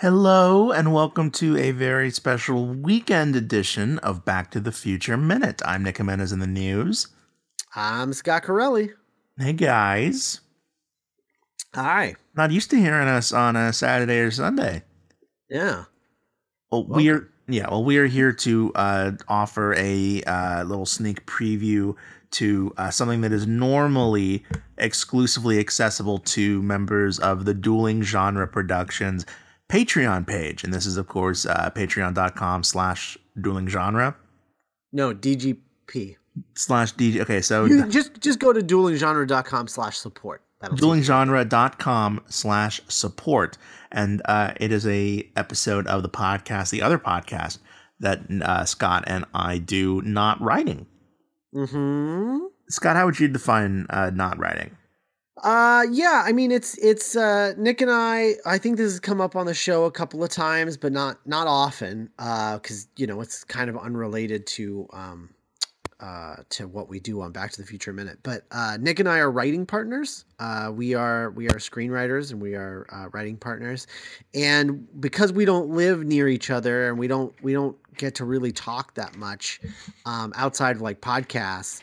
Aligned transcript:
Hello, 0.00 0.72
and 0.72 0.92
welcome 0.92 1.30
to 1.30 1.56
a 1.56 1.70
very 1.70 2.10
special 2.10 2.66
weekend 2.66 3.34
edition 3.34 3.98
of 4.00 4.26
Back 4.26 4.50
to 4.50 4.60
the 4.60 4.70
Future 4.70 5.16
Minute. 5.16 5.62
I'm 5.64 5.84
Nick 5.84 5.96
Jimenez 5.96 6.32
in 6.32 6.38
the 6.38 6.46
news. 6.46 7.06
I'm 7.74 8.12
Scott 8.12 8.42
Carelli. 8.42 8.90
Hey, 9.38 9.54
guys. 9.54 10.40
Hi. 11.74 12.14
Not 12.36 12.50
used 12.50 12.68
to 12.72 12.76
hearing 12.76 13.08
us 13.08 13.32
on 13.32 13.56
a 13.56 13.72
Saturday 13.72 14.18
or 14.18 14.30
Sunday. 14.30 14.82
Yeah. 15.48 15.84
Well, 16.70 16.84
we're 16.86 17.30
yeah. 17.48 17.70
Well, 17.70 17.82
we 17.82 17.96
are 17.96 18.06
here 18.06 18.32
to 18.34 18.72
uh, 18.74 19.12
offer 19.28 19.74
a 19.78 20.22
uh, 20.24 20.64
little 20.64 20.84
sneak 20.84 21.24
preview 21.24 21.94
to 22.32 22.70
uh, 22.76 22.90
something 22.90 23.22
that 23.22 23.32
is 23.32 23.46
normally 23.46 24.44
exclusively 24.76 25.58
accessible 25.58 26.18
to 26.18 26.62
members 26.62 27.18
of 27.18 27.46
the 27.46 27.54
Dueling 27.54 28.02
Genre 28.02 28.46
Productions 28.46 29.24
Patreon 29.68 30.26
page, 30.26 30.62
and 30.64 30.72
this 30.72 30.86
is 30.86 30.96
of 30.96 31.08
course 31.08 31.44
uh, 31.46 31.70
patreon.com 31.74 32.62
slash 32.62 33.18
dueling 33.40 33.66
genre 33.68 34.16
No, 34.92 35.12
DGP. 35.14 36.16
slash 36.54 36.94
DJ. 36.94 37.20
Okay, 37.20 37.40
so 37.40 37.64
You 37.64 37.86
just 37.88 38.20
just 38.20 38.38
go 38.38 38.52
to 38.52 38.60
duelinggenre.com 38.60 39.68
slash 39.68 39.96
support. 39.96 40.42
Duelinggenre.com 40.62 42.20
slash 42.28 42.80
support 42.88 43.58
and 43.92 44.22
uh, 44.24 44.52
it 44.58 44.72
is 44.72 44.86
a 44.86 45.28
episode 45.36 45.86
of 45.86 46.02
the 46.02 46.08
podcast 46.08 46.70
the 46.70 46.82
other 46.82 46.98
podcast 46.98 47.58
that 48.00 48.20
uh, 48.42 48.64
scott 48.64 49.04
and 49.06 49.24
i 49.34 49.58
do 49.58 50.00
not 50.02 50.40
writing 50.40 50.86
Mhm. 51.54 52.46
scott 52.68 52.96
how 52.96 53.04
would 53.06 53.20
you 53.20 53.28
define 53.28 53.86
uh, 53.90 54.10
not 54.14 54.38
writing 54.38 54.76
Uh 55.42 55.84
yeah, 55.90 56.22
I 56.24 56.32
mean 56.32 56.50
it's 56.50 56.78
it's 56.78 57.14
uh 57.14 57.52
Nick 57.58 57.82
and 57.82 57.90
I 57.90 58.36
I 58.46 58.56
think 58.56 58.78
this 58.78 58.90
has 58.92 59.00
come 59.00 59.20
up 59.20 59.36
on 59.36 59.44
the 59.44 59.52
show 59.54 59.84
a 59.84 59.90
couple 59.90 60.24
of 60.24 60.30
times 60.30 60.78
but 60.78 60.92
not 60.92 61.18
not 61.26 61.46
often 61.46 62.08
uh 62.18 62.58
cuz 62.58 62.88
you 62.96 63.06
know 63.06 63.20
it's 63.20 63.44
kind 63.44 63.68
of 63.68 63.76
unrelated 63.76 64.46
to 64.48 64.88
um 64.94 65.28
uh 66.00 66.36
to 66.50 66.66
what 66.66 66.88
we 66.88 67.00
do 67.00 67.20
on 67.20 67.32
Back 67.32 67.52
to 67.52 67.60
the 67.60 67.66
Future 67.66 67.92
Minute. 67.92 68.18
But 68.22 68.44
uh 68.50 68.78
Nick 68.80 68.98
and 68.98 69.08
I 69.08 69.18
are 69.18 69.30
writing 69.30 69.66
partners. 69.66 70.24
Uh 70.38 70.72
we 70.74 70.94
are 70.94 71.30
we 71.32 71.48
are 71.48 71.58
screenwriters 71.58 72.32
and 72.32 72.40
we 72.40 72.54
are 72.54 72.86
uh, 72.90 73.08
writing 73.12 73.36
partners. 73.36 73.86
And 74.32 74.88
because 75.02 75.34
we 75.34 75.44
don't 75.44 75.68
live 75.68 76.02
near 76.02 76.28
each 76.28 76.48
other 76.50 76.88
and 76.88 76.98
we 76.98 77.08
don't 77.08 77.34
we 77.42 77.52
don't 77.52 77.76
get 77.98 78.14
to 78.16 78.24
really 78.24 78.52
talk 78.52 78.94
that 78.94 79.16
much 79.16 79.60
um 80.06 80.32
outside 80.34 80.76
of 80.76 80.82
like 80.82 81.02
podcasts 81.02 81.82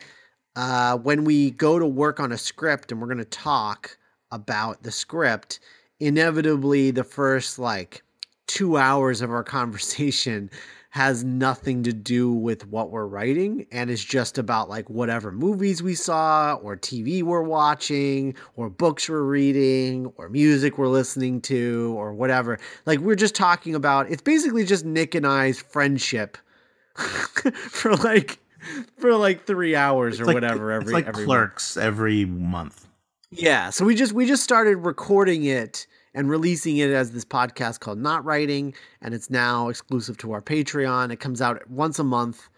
uh, 0.56 0.98
when 0.98 1.23
we 1.23 1.52
go 1.52 1.80
to 1.80 1.86
work 1.86 2.20
on 2.20 2.32
a 2.32 2.38
script 2.38 2.92
and 2.92 3.02
we're 3.02 3.08
going 3.08 3.18
to 3.18 3.26
talk 3.26 3.98
about 4.32 4.84
the 4.84 4.92
script, 4.92 5.60
inevitably 6.00 6.92
the 6.92 7.04
first 7.04 7.60
like 7.60 8.04
two 8.48 8.78
hours 8.78 9.22
of 9.22 9.32
our 9.32 9.44
conversation 9.44 10.50
has 10.94 11.23
nothing 11.23 11.82
to 11.82 11.92
do 11.92 12.32
with 12.32 12.68
what 12.68 12.92
we're 12.92 13.08
writing 13.08 13.66
and 13.72 13.90
is 13.90 14.06
just 14.06 14.38
about 14.38 14.70
like 14.70 14.88
whatever 14.92 15.32
movies 15.32 15.82
we 15.82 15.95
saw 15.95 16.54
or 16.62 16.78
TV 16.78 17.23
we're 17.23 17.42
watching 17.42 18.36
or 18.58 18.70
books 18.70 19.10
we're 19.10 19.23
reading 19.23 20.06
or 20.17 20.30
music 20.30 20.78
we're 20.78 20.88
listening 20.88 21.42
to 21.42 21.95
or 21.98 22.14
whatever. 22.14 22.60
Like 22.86 23.00
we're 23.00 23.16
just 23.16 23.34
talking 23.34 23.73
about 23.73 24.12
it's 24.12 24.22
basically 24.22 24.66
just 24.66 24.86
Nick 24.86 25.16
and 25.16 25.26
I's 25.26 25.60
friendship 25.60 26.38
for 26.95 27.95
like 27.95 28.38
for 28.97 29.14
like 29.16 29.45
three 29.45 29.75
hours 29.75 30.19
or 30.19 30.25
like- 30.25 30.33
whatever 30.36 30.72
every 30.72 30.83
it's 30.86 30.94
like 30.94 31.08
every 31.08 31.25
month. 31.25 31.28
clerks 31.28 31.78
every 31.78 32.25
month 32.25 32.88
Yeah, 33.31 33.70
so 33.72 33.86
we 33.86 33.95
just 33.95 34.14
we 34.14 34.25
just 34.25 34.44
started 34.44 34.78
recording 34.78 35.44
it 35.45 35.88
and 36.16 36.30
releasing 36.30 36.78
it 36.78 36.92
as 36.92 37.11
this 37.11 37.25
podcast 37.25 37.80
called 37.80 37.97
Not 37.97 38.23
Writing, 38.23 38.75
and 39.02 39.16
it's 39.16 39.31
now 39.31 39.70
exclusive 39.70 40.16
to 40.20 40.31
our 40.33 40.42
Patreon. 40.44 41.11
It 41.11 41.16
comes 41.20 41.42
out 41.42 41.67
once 41.67 41.97
a 41.97 42.03
month, 42.03 42.50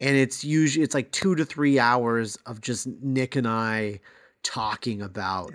and 0.00 0.16
it's 0.16 0.42
usually 0.42 0.82
it's 0.82 0.94
like 0.94 1.12
two 1.12 1.34
to 1.34 1.44
three 1.44 1.78
hours 1.78 2.36
of 2.46 2.62
just 2.62 2.86
Nick 3.02 3.36
and 3.36 3.46
I 3.46 4.00
talking 4.42 5.02
about 5.02 5.52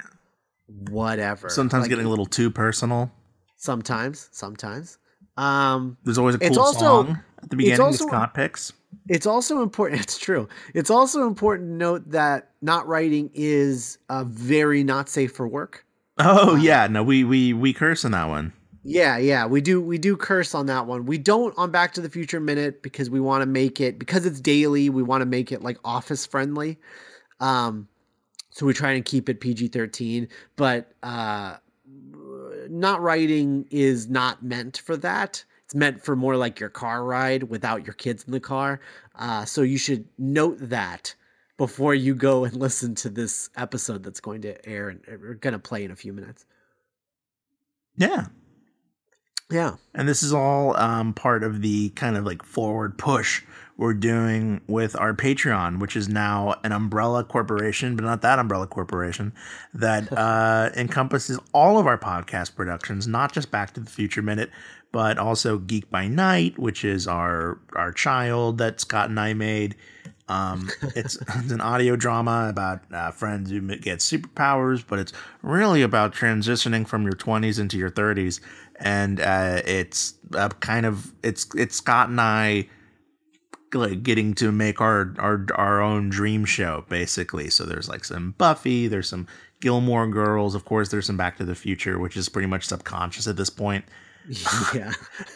whatever. 0.67 1.49
sometimes 1.49 1.83
Like, 1.83 1.89
getting 1.89 2.05
a 2.05 2.09
little 2.09 2.25
too 2.25 2.51
personal 2.51 3.11
sometimes, 3.55 4.29
sometimes. 4.31 4.97
Um, 5.35 5.97
there's 6.03 6.17
always 6.17 6.35
a 6.35 6.39
cool 6.39 6.47
It's 6.47 6.57
also- 6.57 6.79
song 6.79 7.19
at 7.41 7.49
the 7.49 7.55
beginning 7.55 7.81
also- 7.81 8.05
that 8.05 8.09
scott 8.09 8.33
picks 8.33 8.73
It's 9.07 9.25
also 9.25 9.61
important. 9.61 10.01
It's 10.07 10.17
true. 10.17 10.47
It's 10.73 10.89
also 10.89 11.27
important 11.27 11.69
to 11.69 11.75
note 11.75 12.11
that 12.11 12.51
not 12.61 12.87
writing 12.87 13.29
is 13.33 13.97
uh, 14.09 14.23
very 14.25 14.83
not 14.83 15.09
safe 15.09 15.31
for 15.33 15.47
work. 15.47 15.85
oh 16.19 16.55
yeah 16.55 16.87
no 16.87 17.03
we 17.03 17.23
we 17.23 17.53
we 17.53 17.73
curse 17.73 18.03
on 18.03 18.11
that 18.11 18.27
one 18.27 18.51
Yeah, 18.83 19.17
yeah, 19.17 19.45
we 19.45 19.59
do 19.59 19.81
we 19.81 19.97
do 19.97 20.15
curse 20.15 20.55
on 20.55 20.67
that 20.67 20.87
one. 20.87 21.05
We 21.05 21.17
don't 21.17 21.53
on 21.57 21.71
Back 21.71 21.93
to 21.95 22.01
the 22.01 22.09
Future 22.09 22.39
Minute 22.39 22.81
because 22.81 23.09
we 23.09 23.19
want 23.19 23.41
to 23.41 23.45
make 23.45 23.81
it 23.81 23.99
because 23.99 24.25
it's 24.25 24.39
daily. 24.39 24.89
We 24.89 25.03
want 25.03 25.21
to 25.21 25.25
make 25.25 25.51
it 25.51 25.61
like 25.61 25.77
office 25.83 26.25
friendly. 26.25 26.79
Um, 27.41 27.89
so 28.49 28.65
we 28.65 28.73
try 28.73 28.91
and 28.91 29.03
keep 29.03 29.27
it 29.27 29.41
PG 29.41 29.67
thirteen. 29.69 30.29
But 30.55 30.93
uh, 31.03 31.57
not 32.69 33.01
writing 33.01 33.67
is 33.71 34.07
not 34.09 34.41
meant 34.41 34.77
for 34.77 34.95
that. 34.97 35.43
It's 35.67 35.75
meant 35.75 36.01
for 36.01 36.16
more 36.16 36.38
like 36.38 36.61
your 36.61 36.69
car 36.69 37.03
ride 37.03 37.44
without 37.44 37.85
your 37.85 37.94
kids 37.94 38.23
in 38.23 38.31
the 38.31 38.39
car. 38.39 38.79
Uh, 39.16 39.44
so 39.44 39.63
you 39.63 39.78
should 39.78 40.07
note 40.17 40.55
that 40.61 41.13
before 41.57 41.94
you 41.94 42.16
go 42.16 42.45
and 42.45 42.55
listen 42.57 42.95
to 42.95 43.09
this 43.09 43.50
episode 43.57 44.01
that's 44.01 44.22
going 44.22 44.44
to 44.44 44.66
air 44.66 44.88
and 44.88 45.01
we're 45.06 45.33
going 45.33 45.51
to 45.51 45.59
play 45.59 45.83
in 45.83 45.91
a 45.91 45.95
few 45.97 46.13
minutes. 46.13 46.45
yeah 47.97 48.27
Yeah. 49.51 49.75
And 49.94 50.07
this 50.07 50.23
is 50.23 50.31
all 50.31 50.77
um, 50.77 51.13
part 51.13 51.44
of 51.44 51.61
the 51.61 51.89
kind 51.89 52.16
of 52.16 52.25
like 52.25 52.44
forward 52.44 52.97
push 52.97 53.44
we're 53.75 53.94
doing 53.94 54.61
with 54.67 54.97
our 54.97 55.13
Patreon, 55.13 55.79
which 55.79 55.97
is 55.97 56.07
now 56.07 56.56
an 56.63 56.72
umbrella 56.72 57.25
corporation, 57.25 57.97
but 57.97 58.06
not 58.06 58.22
that 58.22 58.39
umbrella 58.39 58.67
corporation 58.67 59.33
that 59.73 60.11
uh, 60.17 60.69
encompasses 60.77 61.39
all 61.53 61.77
of 61.77 61.85
our 61.85 61.97
podcast 61.97 62.56
productions, 62.56 63.06
not 63.06 63.33
just 63.33 63.51
Back 63.51 63.73
to 63.73 63.81
the 63.81 63.89
Future 63.89 64.22
Minute, 64.22 64.50
but 64.97 65.19
also 65.19 65.59
Geek 65.59 65.91
by 65.91 66.07
Night, 66.07 66.57
which 66.57 66.83
is 66.83 67.07
our 67.07 67.59
our 67.75 67.91
child 67.91 68.57
that 68.57 68.81
Scott 68.81 69.11
and 69.11 69.19
I 69.19 69.35
made. 69.35 69.75
Um, 70.27 70.71
it's, 70.95 71.17
it's 71.35 71.51
an 71.51 71.61
audio 71.61 71.95
drama 71.95 72.47
about 72.49 72.81
uh, 72.91 73.11
friends 73.11 73.51
who 73.51 73.61
get 73.77 73.99
superpowers, 73.99 74.83
but 74.87 74.97
it's 74.97 75.13
really 75.43 75.83
about 75.83 76.15
transitioning 76.15 76.87
from 76.87 77.03
your 77.03 77.13
20s 77.13 77.59
into 77.59 77.77
your 77.77 77.91
30s. 77.91 78.39
And 78.79 79.19
uh, 79.21 79.61
it's 79.67 80.15
uh, 80.33 80.49
kind 80.61 80.87
of 80.87 81.13
it's 81.21 81.45
it's 81.55 81.75
Scott 81.75 82.09
and 82.09 82.19
I 82.19 82.67
like 83.75 84.01
getting 84.01 84.33
to 84.33 84.51
make 84.51 84.81
our 84.81 85.13
our 85.19 85.45
our 85.53 85.79
own 85.79 86.09
dream 86.09 86.43
show 86.43 86.85
basically. 86.89 87.51
So 87.51 87.65
there's 87.65 87.87
like 87.87 88.03
some 88.03 88.31
Buffy, 88.39 88.87
there's 88.87 89.09
some 89.09 89.27
Gilmore 89.61 90.07
Girls, 90.07 90.55
of 90.55 90.65
course. 90.65 90.89
There's 90.89 91.05
some 91.05 91.17
Back 91.17 91.37
to 91.37 91.45
the 91.45 91.53
Future, 91.53 91.99
which 91.99 92.17
is 92.17 92.29
pretty 92.29 92.47
much 92.47 92.65
subconscious 92.65 93.27
at 93.27 93.37
this 93.37 93.51
point. 93.51 93.85
yeah. 94.73 94.91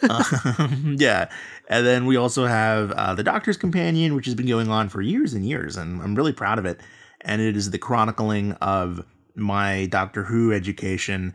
Um, 0.08 0.96
yeah. 0.98 1.30
And 1.68 1.86
then 1.86 2.06
we 2.06 2.16
also 2.16 2.46
have 2.46 2.90
uh, 2.92 3.14
The 3.14 3.22
Doctor's 3.22 3.56
Companion, 3.56 4.14
which 4.14 4.26
has 4.26 4.34
been 4.34 4.46
going 4.46 4.68
on 4.68 4.88
for 4.88 5.00
years 5.00 5.32
and 5.32 5.46
years, 5.46 5.76
and 5.76 6.02
I'm 6.02 6.14
really 6.14 6.32
proud 6.32 6.58
of 6.58 6.66
it. 6.66 6.80
And 7.22 7.40
it 7.40 7.56
is 7.56 7.70
the 7.70 7.78
chronicling 7.78 8.52
of 8.54 9.04
my 9.34 9.86
Doctor 9.86 10.24
Who 10.24 10.52
education, 10.52 11.32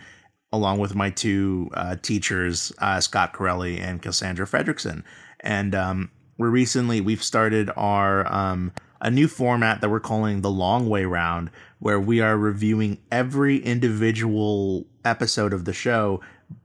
along 0.52 0.80
with 0.80 0.96
my 0.96 1.10
two 1.10 1.70
uh, 1.74 1.96
teachers, 2.02 2.72
uh, 2.80 3.00
Scott 3.00 3.34
Carelli 3.34 3.80
and 3.82 4.02
Cassandra 4.02 4.46
Fredrickson. 4.46 5.04
And 5.40 5.74
um, 5.74 6.12
we're 6.38 6.50
recently, 6.50 7.02
we've 7.02 7.24
started 7.24 7.72
our. 7.76 8.32
Um, 8.32 8.72
a 9.00 9.12
new 9.12 9.28
format 9.28 9.80
that 9.82 9.90
we're 9.90 10.00
calling 10.00 10.42
the 10.42 10.50
long 10.50 10.90
way 10.90 11.06
round, 11.06 11.52
where 11.78 12.00
we 12.00 12.20
are 12.20 12.36
reviewing 12.36 12.98
every 13.12 13.58
individual 13.60 14.88
episode 15.06 15.54
of 15.54 15.66
the 15.66 15.74
show 15.74 16.20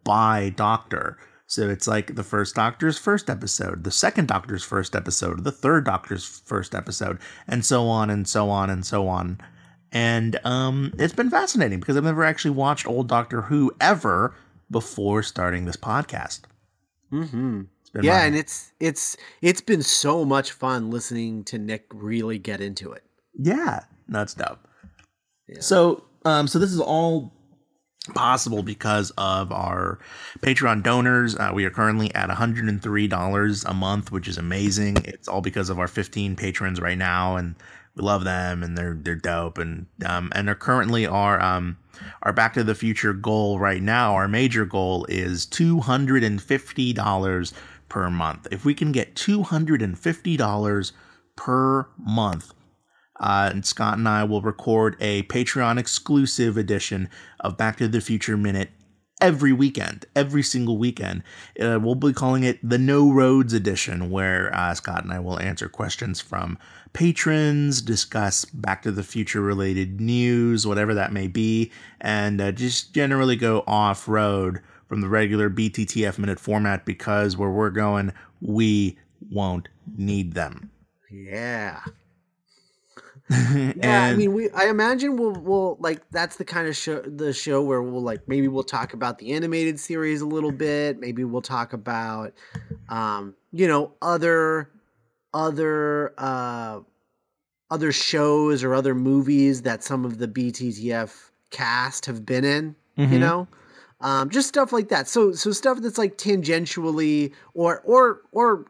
by 0.04 0.50
Doctor. 0.50 1.18
So 1.46 1.68
it's 1.68 1.86
like 1.86 2.14
the 2.14 2.22
first 2.22 2.54
Doctor's 2.54 2.96
first 2.96 3.28
episode, 3.28 3.84
the 3.84 3.90
second 3.90 4.28
Doctor's 4.28 4.64
first 4.64 4.96
episode, 4.96 5.44
the 5.44 5.52
third 5.52 5.84
Doctor's 5.84 6.42
first 6.46 6.74
episode, 6.74 7.18
and 7.46 7.64
so 7.64 7.88
on 7.88 8.08
and 8.08 8.26
so 8.26 8.48
on 8.48 8.70
and 8.70 8.86
so 8.86 9.06
on. 9.06 9.38
And 9.92 10.40
um, 10.44 10.94
it's 10.98 11.12
been 11.12 11.28
fascinating 11.28 11.78
because 11.78 11.96
I've 11.96 12.04
never 12.04 12.24
actually 12.24 12.52
watched 12.52 12.86
old 12.86 13.08
Doctor 13.08 13.42
Who 13.42 13.70
ever 13.80 14.34
before 14.70 15.22
starting 15.22 15.66
this 15.66 15.76
podcast. 15.76 16.40
Mm-hmm. 17.12 17.62
It's 17.82 17.90
been 17.90 18.04
Yeah, 18.04 18.24
and 18.24 18.34
it's 18.34 18.72
it's 18.80 19.18
it's 19.42 19.60
been 19.60 19.82
so 19.82 20.24
much 20.24 20.52
fun 20.52 20.90
listening 20.90 21.44
to 21.44 21.58
Nick 21.58 21.84
really 21.92 22.38
get 22.38 22.62
into 22.62 22.92
it. 22.92 23.04
Yeah, 23.38 23.80
that's 24.08 24.32
dope. 24.32 24.66
Yeah. 25.46 25.60
So, 25.60 26.04
um, 26.24 26.48
so 26.48 26.58
this 26.58 26.72
is 26.72 26.80
all 26.80 27.34
possible 28.14 28.62
because 28.62 29.12
of 29.16 29.52
our 29.52 29.98
Patreon 30.40 30.82
donors. 30.82 31.36
Uh, 31.36 31.52
we 31.54 31.64
are 31.64 31.70
currently 31.70 32.12
at 32.14 32.28
$103 32.28 33.64
a 33.64 33.74
month, 33.74 34.10
which 34.10 34.28
is 34.28 34.38
amazing. 34.38 34.96
It's 35.04 35.28
all 35.28 35.40
because 35.40 35.70
of 35.70 35.78
our 35.78 35.88
15 35.88 36.36
patrons 36.36 36.80
right 36.80 36.98
now, 36.98 37.36
and 37.36 37.54
we 37.94 38.02
love 38.02 38.24
them 38.24 38.62
and 38.62 38.76
they're 38.76 38.98
they're 39.00 39.14
dope 39.14 39.58
and 39.58 39.86
um 40.06 40.32
and 40.34 40.48
they're 40.48 40.54
currently 40.54 41.06
our 41.06 41.40
um 41.40 41.76
our 42.22 42.32
Back 42.32 42.54
to 42.54 42.64
the 42.64 42.74
Future 42.74 43.12
goal 43.12 43.58
right 43.58 43.82
now. 43.82 44.14
Our 44.14 44.28
major 44.28 44.64
goal 44.64 45.06
is 45.08 45.46
two 45.46 45.80
hundred 45.80 46.24
and 46.24 46.42
fifty 46.42 46.92
dollars 46.92 47.52
per 47.88 48.08
month. 48.10 48.48
If 48.50 48.64
we 48.64 48.74
can 48.74 48.92
get 48.92 49.14
two 49.14 49.42
hundred 49.42 49.82
and 49.82 49.98
fifty 49.98 50.36
dollars 50.36 50.92
per 51.36 51.86
month. 51.98 52.54
Uh, 53.22 53.50
and 53.52 53.64
Scott 53.64 53.96
and 53.96 54.08
I 54.08 54.24
will 54.24 54.42
record 54.42 54.96
a 55.00 55.22
Patreon 55.24 55.78
exclusive 55.78 56.56
edition 56.56 57.08
of 57.40 57.56
Back 57.56 57.78
to 57.78 57.88
the 57.88 58.00
Future 58.00 58.36
Minute 58.36 58.70
every 59.20 59.52
weekend, 59.52 60.04
every 60.16 60.42
single 60.42 60.76
weekend. 60.76 61.22
Uh, 61.58 61.78
we'll 61.80 61.94
be 61.94 62.12
calling 62.12 62.42
it 62.42 62.58
the 62.68 62.78
No 62.78 63.10
Roads 63.10 63.52
edition, 63.52 64.10
where 64.10 64.54
uh, 64.54 64.74
Scott 64.74 65.04
and 65.04 65.12
I 65.12 65.20
will 65.20 65.38
answer 65.38 65.68
questions 65.68 66.20
from 66.20 66.58
patrons, 66.92 67.80
discuss 67.80 68.44
Back 68.44 68.82
to 68.82 68.90
the 68.90 69.04
Future 69.04 69.40
related 69.40 70.00
news, 70.00 70.66
whatever 70.66 70.92
that 70.94 71.12
may 71.12 71.28
be, 71.28 71.70
and 72.00 72.40
uh, 72.40 72.50
just 72.50 72.92
generally 72.92 73.36
go 73.36 73.62
off 73.66 74.08
road 74.08 74.60
from 74.88 75.00
the 75.00 75.08
regular 75.08 75.48
BTTF 75.48 76.18
minute 76.18 76.40
format 76.40 76.84
because 76.84 77.36
where 77.36 77.48
we're 77.48 77.70
going, 77.70 78.12
we 78.40 78.98
won't 79.30 79.68
need 79.96 80.34
them. 80.34 80.70
Yeah. 81.10 81.80
yeah, 83.30 84.04
I 84.04 84.14
mean, 84.14 84.32
we. 84.32 84.50
I 84.50 84.66
imagine 84.66 85.16
we'll 85.16 85.32
we'll 85.32 85.76
like 85.80 86.02
that's 86.10 86.36
the 86.36 86.44
kind 86.44 86.66
of 86.68 86.76
show 86.76 87.00
the 87.00 87.32
show 87.32 87.62
where 87.62 87.80
we'll 87.80 88.02
like 88.02 88.26
maybe 88.28 88.48
we'll 88.48 88.64
talk 88.64 88.94
about 88.94 89.18
the 89.18 89.32
animated 89.32 89.78
series 89.78 90.20
a 90.20 90.26
little 90.26 90.52
bit. 90.52 90.98
Maybe 90.98 91.24
we'll 91.24 91.42
talk 91.42 91.72
about, 91.72 92.34
um, 92.88 93.34
you 93.52 93.68
know, 93.68 93.92
other 94.02 94.70
other 95.32 96.12
uh 96.18 96.80
other 97.70 97.92
shows 97.92 98.64
or 98.64 98.74
other 98.74 98.94
movies 98.94 99.62
that 99.62 99.82
some 99.82 100.04
of 100.04 100.18
the 100.18 100.28
BTTF 100.28 101.30
cast 101.50 102.06
have 102.06 102.26
been 102.26 102.44
in. 102.44 102.76
Mm-hmm. 102.98 103.12
You 103.12 103.18
know, 103.20 103.48
um, 104.00 104.30
just 104.30 104.48
stuff 104.48 104.72
like 104.72 104.88
that. 104.88 105.08
So 105.08 105.32
so 105.32 105.52
stuff 105.52 105.78
that's 105.80 105.96
like 105.98 106.18
tangentially 106.18 107.32
or 107.54 107.80
or 107.84 108.22
or 108.32 108.66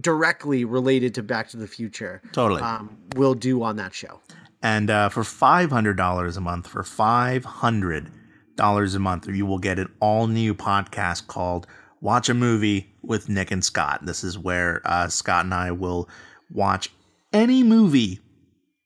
directly 0.00 0.64
related 0.64 1.14
to 1.14 1.22
Back 1.22 1.48
to 1.50 1.56
the 1.56 1.66
Future. 1.66 2.22
Totally. 2.32 2.62
Um, 2.62 2.96
will 3.16 3.34
do 3.34 3.62
on 3.62 3.76
that 3.76 3.94
show. 3.94 4.20
And 4.62 4.90
uh, 4.90 5.08
for 5.08 5.22
$500 5.22 6.36
a 6.36 6.40
month, 6.40 6.66
for 6.66 6.82
$500 6.82 8.94
a 8.94 8.98
month, 8.98 9.28
you 9.28 9.46
will 9.46 9.58
get 9.58 9.78
an 9.78 9.88
all 10.00 10.26
new 10.26 10.54
podcast 10.54 11.26
called 11.28 11.66
Watch 12.00 12.28
a 12.28 12.34
Movie 12.34 12.92
with 13.02 13.28
Nick 13.28 13.50
and 13.50 13.64
Scott. 13.64 14.04
This 14.04 14.22
is 14.22 14.38
where 14.38 14.82
uh, 14.84 15.08
Scott 15.08 15.44
and 15.44 15.54
I 15.54 15.70
will 15.70 16.08
watch 16.52 16.90
any 17.32 17.62
movie 17.62 18.20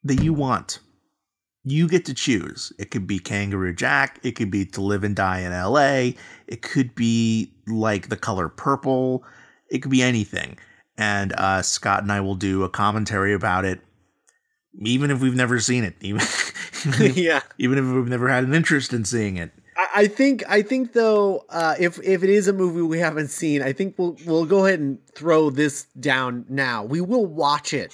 that 0.05 0.23
you 0.23 0.33
want. 0.33 0.79
You 1.65 1.89
get 1.89 2.05
to 2.05 2.15
choose. 2.15 2.73
It 2.79 2.91
could 2.91 3.07
be 3.07 3.19
Kangaroo 3.19 3.73
Jack. 3.73 4.21
It 4.23 4.33
could 4.33 4.51
be 4.51 4.67
To 4.67 4.83
Live 4.83 5.03
and 5.03 5.17
Die 5.17 5.41
in 5.41 5.53
LA. 5.53 6.21
It 6.47 6.63
could 6.63 6.95
be 6.95 7.53
like 7.67 8.11
The 8.11 8.17
Color 8.17 8.51
Purple. 8.51 9.25
It 9.71 9.79
could 9.79 9.91
be 9.91 10.03
anything 10.03 10.59
and 10.97 11.33
uh, 11.33 11.63
Scott 11.63 12.03
and 12.03 12.13
I 12.13 12.21
will 12.21 12.35
do 12.35 12.63
a 12.63 12.69
commentary 12.69 13.35
about 13.35 13.65
it, 13.65 13.81
even 14.81 15.11
if 15.11 15.21
we've 15.21 15.35
never 15.35 15.61
seen 15.61 15.85
it. 15.85 15.95
Even, 16.01 16.21
if, 16.23 17.17
yeah, 17.17 17.41
even 17.59 17.79
if 17.79 17.85
we've 17.85 18.09
never 18.09 18.29
had 18.29 18.45
an 18.45 18.55
interest 18.55 18.93
in 18.93 19.05
seeing 19.05 19.37
it. 19.37 19.53
I, 19.77 20.07
think 20.07 20.45
I 20.49 20.63
think 20.63 20.93
though, 20.93 21.45
uh, 21.49 21.75
if 21.79 22.01
if 22.03 22.23
it 22.23 22.31
is 22.31 22.47
a 22.47 22.53
movie 22.53 22.83
we 22.83 22.99
haven't 22.99 23.29
seen, 23.29 23.63
I 23.63 23.73
think 23.73 23.97
we'll 23.99 24.17
we'll 24.25 24.47
go 24.47 24.67
ahead 24.67 24.79
and 24.79 24.99
throw 25.15 25.51
this 25.51 25.85
down 25.99 26.45
now. 26.49 26.85
We 26.85 27.01
will 27.01 27.27
watch 27.27 27.75
it 27.75 27.93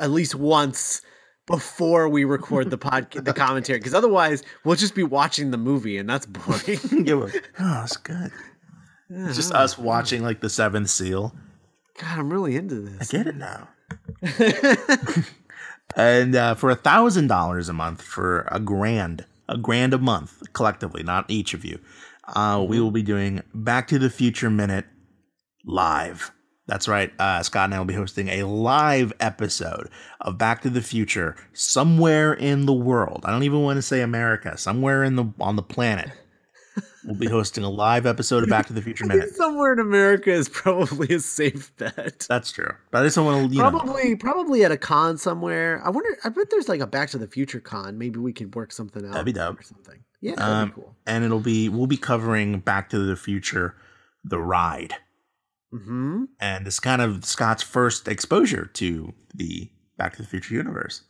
at 0.00 0.10
least 0.10 0.34
once 0.34 1.02
before 1.46 2.08
we 2.08 2.24
record 2.24 2.70
the 2.70 2.78
podcast, 2.78 3.24
the 3.24 3.32
commentary, 3.32 3.78
because 3.78 3.94
otherwise 3.94 4.44
we'll 4.64 4.76
just 4.76 4.94
be 4.94 5.02
watching 5.02 5.50
the 5.50 5.56
movie 5.56 5.98
and 5.98 6.08
that's 6.08 6.26
boring. 6.26 6.78
yeah, 7.06 7.14
oh, 7.14 7.30
that's 7.58 7.96
good. 7.96 8.30
It's 9.10 9.36
just 9.36 9.52
us 9.54 9.78
watching 9.78 10.22
like 10.22 10.40
the 10.40 10.50
Seventh 10.50 10.90
Seal. 10.90 11.34
God, 11.98 12.18
I'm 12.18 12.32
really 12.32 12.56
into 12.56 12.76
this. 12.76 13.12
I 13.12 13.16
get 13.16 13.26
it 13.26 13.36
now. 13.36 13.68
and 15.96 16.34
uh, 16.36 16.54
for 16.54 16.70
a 16.70 16.76
thousand 16.76 17.26
dollars 17.26 17.68
a 17.68 17.72
month, 17.72 18.02
for 18.02 18.46
a 18.50 18.60
grand, 18.60 19.26
a 19.48 19.58
grand 19.58 19.94
a 19.94 19.98
month 19.98 20.42
collectively, 20.52 21.02
not 21.02 21.28
each 21.28 21.54
of 21.54 21.64
you, 21.64 21.78
uh, 22.34 22.64
we 22.66 22.80
will 22.80 22.90
be 22.90 23.02
doing 23.02 23.42
Back 23.54 23.88
to 23.88 23.98
the 23.98 24.10
Future 24.10 24.50
Minute 24.50 24.86
live. 25.64 26.30
That's 26.66 26.86
right. 26.86 27.10
Uh, 27.18 27.42
Scott 27.42 27.64
and 27.64 27.74
I 27.74 27.78
will 27.78 27.86
be 27.86 27.94
hosting 27.94 28.28
a 28.28 28.42
live 28.44 29.12
episode 29.20 29.88
of 30.20 30.36
Back 30.36 30.62
to 30.62 30.70
the 30.70 30.82
Future 30.82 31.34
somewhere 31.54 32.34
in 32.34 32.66
the 32.66 32.74
world. 32.74 33.22
I 33.24 33.30
don't 33.30 33.44
even 33.44 33.62
want 33.62 33.78
to 33.78 33.82
say 33.82 34.02
America. 34.02 34.56
Somewhere 34.58 35.02
in 35.02 35.16
the 35.16 35.32
on 35.40 35.56
the 35.56 35.62
planet 35.62 36.10
we'll 37.04 37.16
be 37.16 37.26
hosting 37.26 37.64
a 37.64 37.70
live 37.70 38.06
episode 38.06 38.42
of 38.42 38.48
Back 38.48 38.66
to 38.66 38.72
the 38.72 38.82
Future 38.82 39.06
Minute. 39.06 39.34
Somewhere 39.34 39.72
in 39.72 39.78
America 39.78 40.30
is 40.30 40.48
probably 40.48 41.14
a 41.14 41.20
safe 41.20 41.74
bet. 41.76 42.26
That's 42.28 42.52
true, 42.52 42.72
but 42.90 43.02
I 43.02 43.06
just 43.06 43.16
don't 43.16 43.26
want 43.26 43.52
to. 43.52 43.58
Probably, 43.58 44.10
know. 44.10 44.16
probably 44.16 44.64
at 44.64 44.72
a 44.72 44.76
con 44.76 45.18
somewhere. 45.18 45.80
I 45.84 45.90
wonder. 45.90 46.16
I 46.24 46.28
bet 46.28 46.50
there's 46.50 46.68
like 46.68 46.80
a 46.80 46.86
Back 46.86 47.10
to 47.10 47.18
the 47.18 47.28
Future 47.28 47.60
con. 47.60 47.98
Maybe 47.98 48.18
we 48.18 48.32
could 48.32 48.54
work 48.54 48.72
something 48.72 49.04
out. 49.04 49.12
That'd 49.12 49.26
be 49.26 49.32
dope. 49.32 49.60
Or 49.60 49.62
something. 49.62 50.04
Yeah, 50.20 50.34
um, 50.34 50.72
cool. 50.72 50.96
And 51.06 51.24
it'll 51.24 51.40
be 51.40 51.68
we'll 51.68 51.86
be 51.86 51.96
covering 51.96 52.60
Back 52.60 52.90
to 52.90 52.98
the 52.98 53.16
Future, 53.16 53.76
the 54.24 54.38
ride. 54.38 54.94
Mm-hmm. 55.72 56.24
And 56.40 56.66
it's 56.66 56.80
kind 56.80 57.02
of 57.02 57.24
Scott's 57.24 57.62
first 57.62 58.08
exposure 58.08 58.66
to 58.74 59.12
the 59.34 59.70
Back 59.96 60.16
to 60.16 60.22
the 60.22 60.28
Future 60.28 60.54
universe. 60.54 61.02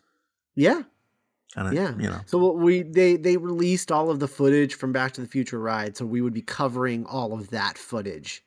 Yeah, 0.57 0.83
Kinda, 1.55 1.75
yeah, 1.75 1.95
you 1.99 2.11
know. 2.11 2.21
So 2.27 2.53
we 2.53 2.83
they 2.83 3.17
they 3.17 3.37
released 3.37 3.91
all 3.91 4.11
of 4.11 4.21
the 4.21 4.29
footage 4.29 4.75
from 4.75 4.93
Back 4.93 5.13
to 5.13 5.21
the 5.21 5.27
Future 5.27 5.59
ride, 5.59 5.97
so 5.97 6.05
we 6.05 6.21
would 6.21 6.35
be 6.35 6.43
covering 6.43 7.07
all 7.07 7.33
of 7.33 7.51
that 7.51 7.79
footage 7.79 8.45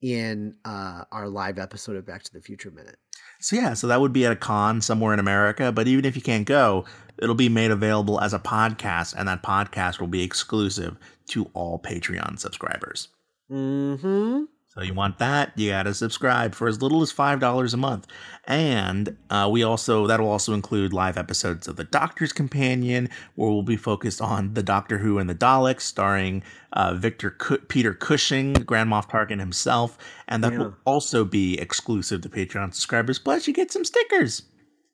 in 0.00 0.54
uh, 0.64 1.04
our 1.12 1.28
live 1.28 1.58
episode 1.58 1.96
of 1.96 2.06
Back 2.06 2.22
to 2.22 2.32
the 2.32 2.40
Future 2.40 2.70
Minute. 2.70 2.96
So 3.40 3.56
yeah, 3.56 3.74
so 3.74 3.86
that 3.88 4.00
would 4.00 4.12
be 4.12 4.24
at 4.24 4.32
a 4.32 4.36
con 4.36 4.80
somewhere 4.80 5.12
in 5.12 5.20
America. 5.20 5.72
But 5.72 5.88
even 5.88 6.04
if 6.04 6.16
you 6.16 6.22
can't 6.22 6.46
go, 6.46 6.84
it'll 7.18 7.34
be 7.34 7.48
made 7.48 7.70
available 7.70 8.20
as 8.20 8.32
a 8.32 8.38
podcast, 8.38 9.14
and 9.16 9.28
that 9.28 9.42
podcast 9.42 10.00
will 10.00 10.08
be 10.08 10.22
exclusive 10.22 10.96
to 11.28 11.50
all 11.52 11.78
Patreon 11.78 12.38
subscribers. 12.38 13.08
Hmm. 13.48 14.44
So 14.78 14.84
you 14.84 14.94
want 14.94 15.18
that? 15.18 15.50
You 15.56 15.70
got 15.70 15.82
to 15.84 15.94
subscribe 15.94 16.54
for 16.54 16.68
as 16.68 16.80
little 16.80 17.02
as 17.02 17.10
five 17.10 17.40
dollars 17.40 17.74
a 17.74 17.76
month, 17.76 18.06
and 18.44 19.16
uh, 19.28 19.48
we 19.50 19.64
also 19.64 20.06
that'll 20.06 20.30
also 20.30 20.54
include 20.54 20.92
live 20.92 21.18
episodes 21.18 21.66
of 21.66 21.74
the 21.74 21.82
Doctor's 21.82 22.32
Companion, 22.32 23.08
where 23.34 23.50
we'll 23.50 23.64
be 23.64 23.76
focused 23.76 24.22
on 24.22 24.54
the 24.54 24.62
Doctor 24.62 24.98
Who 24.98 25.18
and 25.18 25.28
the 25.28 25.34
Daleks, 25.34 25.80
starring 25.80 26.44
uh, 26.74 26.94
Victor 26.94 27.36
C- 27.42 27.56
Peter 27.66 27.92
Cushing, 27.92 28.52
Grand 28.52 28.88
Moff 28.88 29.10
Tarkin 29.10 29.40
himself, 29.40 29.98
and 30.28 30.44
that 30.44 30.52
yeah. 30.52 30.58
will 30.60 30.76
also 30.84 31.24
be 31.24 31.58
exclusive 31.58 32.20
to 32.20 32.28
Patreon 32.28 32.72
subscribers. 32.72 33.18
Plus, 33.18 33.48
you 33.48 33.54
get 33.54 33.72
some 33.72 33.84
stickers. 33.84 34.42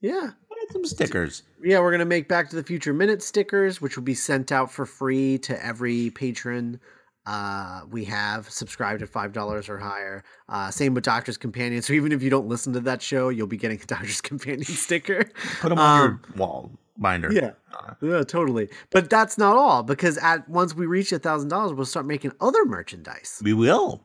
Yeah, 0.01 0.31
some 0.71 0.87
stickers. 0.87 1.43
Yeah, 1.63 1.81
we're 1.81 1.91
gonna 1.91 2.07
make 2.07 2.27
Back 2.27 2.49
to 2.49 2.57
the 2.57 2.65
Future 2.65 2.95
Minute 2.95 3.23
stickers, 3.23 3.83
which 3.83 3.99
will 3.99 4.05
be 4.05 4.15
sent 4.15 4.51
out 4.51 4.73
for 4.73 4.87
free 4.87 5.37
to 5.41 5.63
every 5.63 6.09
patron 6.09 6.81
uh, 7.27 7.83
we 7.91 8.05
have 8.05 8.51
subscribed 8.51 9.03
at 9.03 9.09
five 9.09 9.33
dollars 9.33 9.69
or 9.69 9.79
higher. 9.79 10.23
Uh, 10.49 10.71
same 10.71 10.95
with 10.95 11.05
Doctor's 11.05 11.39
Companion. 11.39 11.81
So 11.83 11.93
even 11.93 12.13
if 12.13 12.23
you 12.23 12.31
don't 12.31 12.49
listen 12.49 12.73
to 12.75 12.81
that 12.81 13.01
show, 13.01 13.31
you'll 13.31 13.47
be 13.47 13.57
getting 13.57 13.81
a 13.81 13.85
Doctor's 13.87 14.21
Companion 14.21 14.65
sticker. 14.65 15.25
Put 15.61 15.71
them 15.71 15.79
on 15.79 16.01
um, 16.01 16.21
your 16.29 16.37
wall 16.37 16.71
binder. 16.99 17.33
Yeah, 17.33 17.53
uh, 17.73 17.95
yeah, 18.01 18.23
totally. 18.23 18.69
But 18.91 19.09
that's 19.09 19.39
not 19.39 19.57
all 19.57 19.83
because 19.83 20.19
at 20.19 20.49
once 20.49 20.75
we 20.75 20.87
reach 20.87 21.13
a 21.13 21.19
thousand 21.19 21.49
dollars, 21.49 21.73
we'll 21.73 21.87
start 21.87 22.07
making 22.07 22.33
other 22.41 22.65
merchandise. 22.65 23.41
We 23.43 23.55
will. 23.55 24.03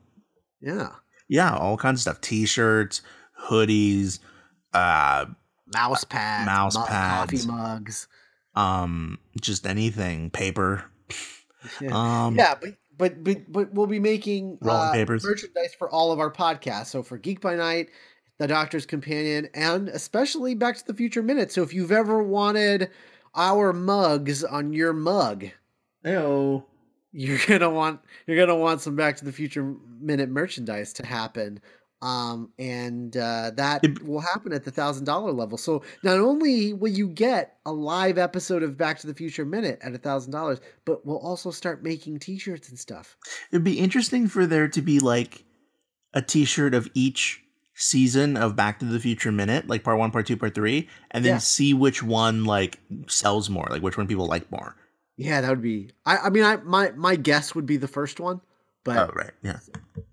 Yeah. 0.61 0.91
Yeah, 1.27 1.55
all 1.55 1.77
kinds 1.77 1.99
of 1.99 2.01
stuff: 2.01 2.21
t-shirts, 2.21 3.01
hoodies, 3.39 4.19
uh, 4.73 5.25
mouse 5.73 6.03
pads, 6.03 6.45
mouse 6.45 6.75
pads, 6.87 7.31
coffee 7.31 7.47
mugs, 7.47 8.07
um, 8.55 9.19
just 9.39 9.67
anything, 9.67 10.29
paper. 10.29 10.85
Yeah. 11.81 11.89
Um, 11.91 12.35
yeah, 12.37 12.55
but 12.55 12.69
but 12.99 13.23
but, 13.23 13.51
but 13.51 13.73
we'll 13.73 13.87
be 13.87 13.99
making 13.99 14.59
rolling 14.61 14.89
uh, 14.89 14.91
papers 14.91 15.23
merchandise 15.23 15.73
for 15.73 15.89
all 15.89 16.11
of 16.11 16.19
our 16.19 16.31
podcasts. 16.31 16.87
So 16.87 17.01
for 17.01 17.17
Geek 17.17 17.41
by 17.41 17.55
Night, 17.55 17.89
The 18.37 18.45
Doctor's 18.45 18.85
Companion, 18.85 19.49
and 19.55 19.89
especially 19.89 20.53
Back 20.53 20.77
to 20.77 20.85
the 20.85 20.93
Future 20.93 21.23
Minute. 21.23 21.51
So 21.51 21.63
if 21.63 21.73
you've 21.73 21.91
ever 21.91 22.21
wanted 22.21 22.91
our 23.33 23.73
mugs 23.73 24.43
on 24.43 24.73
your 24.73 24.93
mug, 24.93 25.47
oh, 26.05 26.65
you're 27.11 27.39
gonna 27.47 27.71
want 27.71 28.01
you're 28.27 28.37
gonna 28.37 28.59
want 28.59 28.81
some 28.81 28.95
Back 28.95 29.17
to 29.17 29.25
the 29.25 29.31
Future 29.31 29.73
Minute 29.99 30.29
merchandise 30.29 30.93
to 30.93 31.05
happen 31.05 31.61
um, 32.01 32.51
and 32.57 33.15
uh, 33.17 33.51
that 33.55 33.83
it, 33.83 34.03
will 34.03 34.21
happen 34.21 34.53
at 34.53 34.63
the 34.63 34.71
thousand 34.71 35.05
dollar 35.05 35.31
level. 35.31 35.57
So 35.57 35.83
not 36.03 36.17
only 36.19 36.73
will 36.73 36.91
you 36.91 37.07
get 37.09 37.57
a 37.65 37.71
live 37.71 38.17
episode 38.17 38.63
of 38.63 38.77
Back 38.77 38.99
to 38.99 39.07
the 39.07 39.13
Future 39.13 39.45
Minute 39.45 39.79
at 39.81 39.93
a 39.93 39.97
thousand 39.97 40.31
dollars, 40.31 40.59
but 40.85 41.05
we'll 41.05 41.19
also 41.19 41.51
start 41.51 41.83
making 41.83 42.19
T-shirts 42.19 42.69
and 42.69 42.79
stuff. 42.79 43.17
It'd 43.51 43.63
be 43.63 43.79
interesting 43.79 44.27
for 44.27 44.45
there 44.45 44.67
to 44.69 44.81
be 44.81 44.99
like 44.99 45.43
a 46.13 46.21
T-shirt 46.21 46.73
of 46.73 46.89
each 46.93 47.43
season 47.73 48.35
of 48.37 48.55
Back 48.55 48.79
to 48.79 48.85
the 48.85 48.99
Future 48.99 49.31
Minute, 49.31 49.67
like 49.67 49.83
part 49.83 49.97
one, 49.97 50.11
part 50.11 50.25
two, 50.27 50.37
part 50.37 50.55
three, 50.55 50.87
and 51.11 51.23
then 51.23 51.33
Yeah. 51.33 51.37
see 51.39 51.73
which 51.73 52.01
one 52.03 52.45
like 52.45 52.79
sells 53.07 53.49
more, 53.49 53.67
like 53.69 53.81
which 53.81 53.97
one 53.97 54.07
people 54.07 54.25
like 54.25 54.51
more. 54.51 54.75
Yeah, 55.17 55.41
that 55.41 55.49
would 55.49 55.61
be. 55.61 55.91
I, 56.05 56.17
I 56.17 56.29
mean, 56.29 56.43
I 56.45 56.55
my 56.57 56.91
my 56.91 57.17
guess 57.17 57.53
would 57.53 57.65
be 57.65 57.75
the 57.77 57.89
first 57.89 58.21
one, 58.21 58.39
but 58.85 58.97
Oh, 58.97 59.11
right, 59.13 59.31
yeah, 59.43 59.59
yeah. 59.67 60.03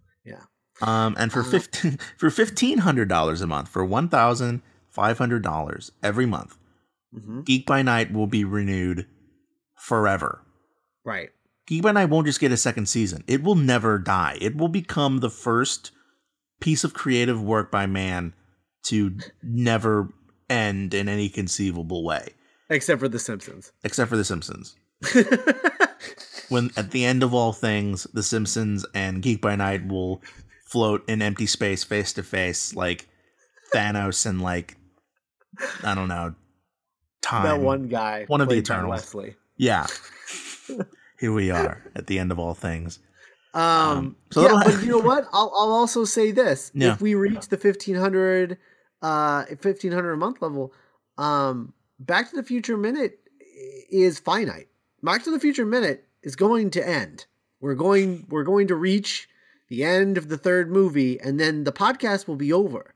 Um, 0.83 1.15
and 1.19 1.33
for 1.33 1.41
Uh, 1.41 1.45
fifteen 1.45 1.99
for 2.19 2.31
fifteen 2.31 2.79
hundred 2.79 3.09
dollars 3.09 3.41
a 3.41 3.47
month, 3.47 3.69
for 3.69 3.85
one 3.85 4.09
thousand 4.09 4.63
five 4.91 5.19
hundred 5.19 5.43
dollars 5.43 5.91
every 6.03 6.27
month, 6.27 6.57
hmm 7.13 7.41
Geek 7.43 7.67
by 7.67 7.83
Night 7.83 8.13
will 8.13 8.27
be 8.27 8.45
renewed 8.45 9.07
forever. 9.79 10.43
Right. 11.05 11.31
Geek 11.67 11.83
by 11.83 11.93
Night 11.93 12.07
won't 12.11 12.27
just 12.27 12.41
get 12.41 12.53
a 12.53 12.57
second 12.57 12.87
season; 12.87 13.25
it 13.27 13.43
will 13.43 13.55
never 13.55 13.99
die. 13.99 14.37
It 14.41 14.57
will 14.57 14.69
become 14.69 15.19
the 15.21 15.31
first 15.31 15.93
piece 16.61 16.85
of 16.85 16.95
creative 16.95 17.43
work 17.43 17.71
by 17.71 17.87
man 17.87 18.35
to 18.85 19.17
never 19.43 20.13
end 20.49 20.95
in 20.95 21.09
any 21.09 21.29
conceivable 21.29 22.05
way, 22.05 22.29
Except 22.71 23.01
for 23.01 23.09
The 23.09 23.19
Simpsons. 23.19 23.73
except 23.83 24.09
for 24.11 24.17
The 24.17 24.25
Simpsons. 24.25 24.77
When 26.49 26.71
at 26.77 26.93
the 26.93 27.05
end 27.05 27.25
of 27.25 27.35
all 27.35 27.53
things, 27.53 28.07
The 28.13 28.23
Simpsons 28.23 28.87
and 28.95 29.21
Geek 29.21 29.41
by 29.43 29.57
Night 29.57 29.89
will 29.89 30.23
float 30.77 31.03
in 31.09 31.23
empty 31.23 31.47
space, 31.47 31.85
face 31.85 32.13
to 32.13 32.23
face, 32.23 32.75
like 32.75 33.09
Thanos 33.73 34.27
and 34.27 34.43
like 34.43 34.77
I 35.83 35.95
don't 35.95 36.09
know, 36.09 36.35
time. 37.23 37.45
that 37.45 37.61
one 37.61 37.89
guy. 37.89 38.27
One 38.27 38.43
of 38.43 38.51
the 38.51 38.57
Eternals. 38.57 38.91
Wesley. 38.91 39.37
Yeah. 39.57 39.87
Here 41.19 41.33
we 41.33 41.51
are 41.51 41.83
at 41.95 42.09
the 42.09 42.19
end 42.19 42.31
of 42.31 42.39
all 42.39 42.53
things. 42.53 42.99
Um, 43.55 43.63
Um, 43.63 44.17
so 44.33 44.43
yeah, 44.43 44.61
but 44.67 44.83
you 44.83 44.91
know 44.91 44.99
what? 44.99 45.25
I'll 45.33 45.51
I'll 45.57 45.73
also 45.73 46.05
say 46.05 46.31
this: 46.31 46.71
Yeah. 46.75 46.93
if 46.93 47.01
we 47.01 47.15
reach 47.15 47.49
the 47.49 47.57
fifteen 47.57 47.97
hundred, 47.97 48.59
uh, 49.01 49.47
fifteen 49.59 49.93
hundred 49.93 50.13
a 50.13 50.19
month 50.19 50.43
level, 50.43 50.75
um, 51.17 51.73
Back 51.99 52.29
to 52.29 52.37
the 52.37 52.43
Future 52.43 52.77
Minute 52.77 53.19
is 53.91 54.19
finite. 54.19 54.69
Back 55.03 55.25
to 55.25 55.31
the 55.31 55.41
Future 55.41 55.65
Minute 55.65 56.05
is 56.23 56.37
going 56.37 56.69
to 56.73 56.87
end. 56.87 57.25
We're 57.63 57.77
going 57.77 58.27
we're 58.29 58.45
going 58.45 58.67
to 58.69 58.75
reach 58.75 59.27
the 59.69 59.85
end 59.85 60.17
of 60.19 60.29
the 60.29 60.39
third 60.39 60.71
movie, 60.71 61.21
and 61.21 61.41
then 61.41 61.65
the 61.65 61.73
podcast 61.73 62.27
will 62.27 62.37
be 62.37 62.53
over. 62.53 62.95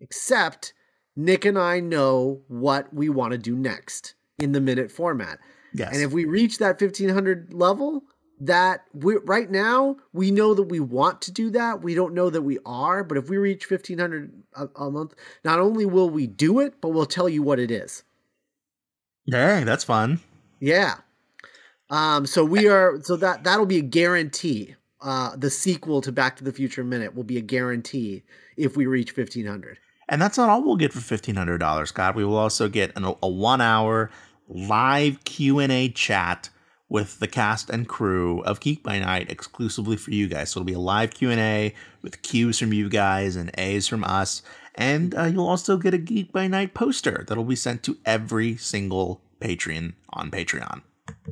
Except 0.00 0.72
Nick 1.16 1.44
and 1.44 1.58
I 1.58 1.80
know 1.80 2.42
what 2.48 2.92
we 2.94 3.08
want 3.08 3.32
to 3.32 3.38
do 3.38 3.56
next 3.56 4.14
in 4.38 4.52
the 4.52 4.60
minute 4.60 4.90
format. 4.90 5.38
Yes. 5.74 5.92
And 5.92 6.02
if 6.02 6.12
we 6.12 6.24
reach 6.24 6.58
that 6.58 6.80
1500 6.80 7.52
level, 7.52 8.04
that 8.40 8.84
we 8.94 9.16
right 9.24 9.50
now 9.50 9.96
we 10.12 10.30
know 10.30 10.54
that 10.54 10.64
we 10.64 10.80
want 10.80 11.20
to 11.22 11.32
do 11.32 11.50
that. 11.50 11.82
We 11.82 11.94
don't 11.94 12.14
know 12.14 12.30
that 12.30 12.42
we 12.42 12.58
are, 12.64 13.02
but 13.02 13.18
if 13.18 13.28
we 13.28 13.36
reach 13.36 13.68
1500 13.68 14.32
a, 14.54 14.68
a 14.76 14.90
month, 14.90 15.14
not 15.44 15.58
only 15.58 15.86
will 15.86 16.10
we 16.10 16.26
do 16.26 16.60
it, 16.60 16.74
but 16.80 16.90
we'll 16.90 17.06
tell 17.06 17.28
you 17.28 17.42
what 17.42 17.58
it 17.58 17.70
is. 17.70 18.04
hey, 19.26 19.64
that's 19.64 19.84
fun. 19.84 20.20
Yeah. 20.60 20.96
Um 21.90 22.26
so 22.26 22.44
we 22.44 22.68
are 22.68 23.00
so 23.02 23.16
that 23.16 23.44
that'll 23.44 23.66
be 23.66 23.78
a 23.78 23.82
guarantee. 23.82 24.76
Uh 25.00 25.36
the 25.36 25.50
sequel 25.50 26.00
to 26.02 26.12
Back 26.12 26.36
to 26.36 26.44
the 26.44 26.52
Future 26.52 26.84
Minute 26.84 27.14
will 27.14 27.24
be 27.24 27.38
a 27.38 27.42
guarantee 27.42 28.22
if 28.56 28.76
we 28.76 28.86
reach 28.86 29.16
1500. 29.16 29.78
And 30.08 30.22
that's 30.22 30.38
not 30.38 30.48
all 30.48 30.62
we'll 30.62 30.76
get 30.76 30.92
for 30.92 31.00
fifteen 31.00 31.36
hundred 31.36 31.58
dollars, 31.58 31.90
Scott. 31.90 32.14
We 32.14 32.24
will 32.24 32.36
also 32.36 32.68
get 32.68 32.96
an, 32.96 33.04
a 33.04 33.28
one-hour 33.28 34.10
live 34.48 35.22
Q 35.24 35.58
and 35.58 35.70
A 35.70 35.88
chat 35.90 36.50
with 36.88 37.18
the 37.20 37.28
cast 37.28 37.68
and 37.68 37.86
crew 37.86 38.40
of 38.40 38.60
Geek 38.60 38.82
by 38.82 38.98
Night 38.98 39.30
exclusively 39.30 39.96
for 39.96 40.10
you 40.10 40.26
guys. 40.26 40.50
So 40.50 40.60
it'll 40.60 40.66
be 40.66 40.72
a 40.72 40.78
live 40.78 41.12
Q 41.12 41.30
and 41.30 41.40
A 41.40 41.74
with 42.00 42.22
Q's 42.22 42.58
from 42.58 42.72
you 42.72 42.88
guys 42.88 43.36
and 43.36 43.50
A's 43.58 43.86
from 43.86 44.04
us, 44.04 44.42
and 44.74 45.14
uh, 45.14 45.24
you'll 45.24 45.46
also 45.46 45.76
get 45.76 45.92
a 45.92 45.98
Geek 45.98 46.32
by 46.32 46.46
Night 46.46 46.72
poster 46.72 47.24
that'll 47.28 47.44
be 47.44 47.56
sent 47.56 47.82
to 47.82 47.98
every 48.06 48.56
single 48.56 49.20
Patreon 49.40 49.92
on 50.10 50.30
Patreon. 50.30 50.82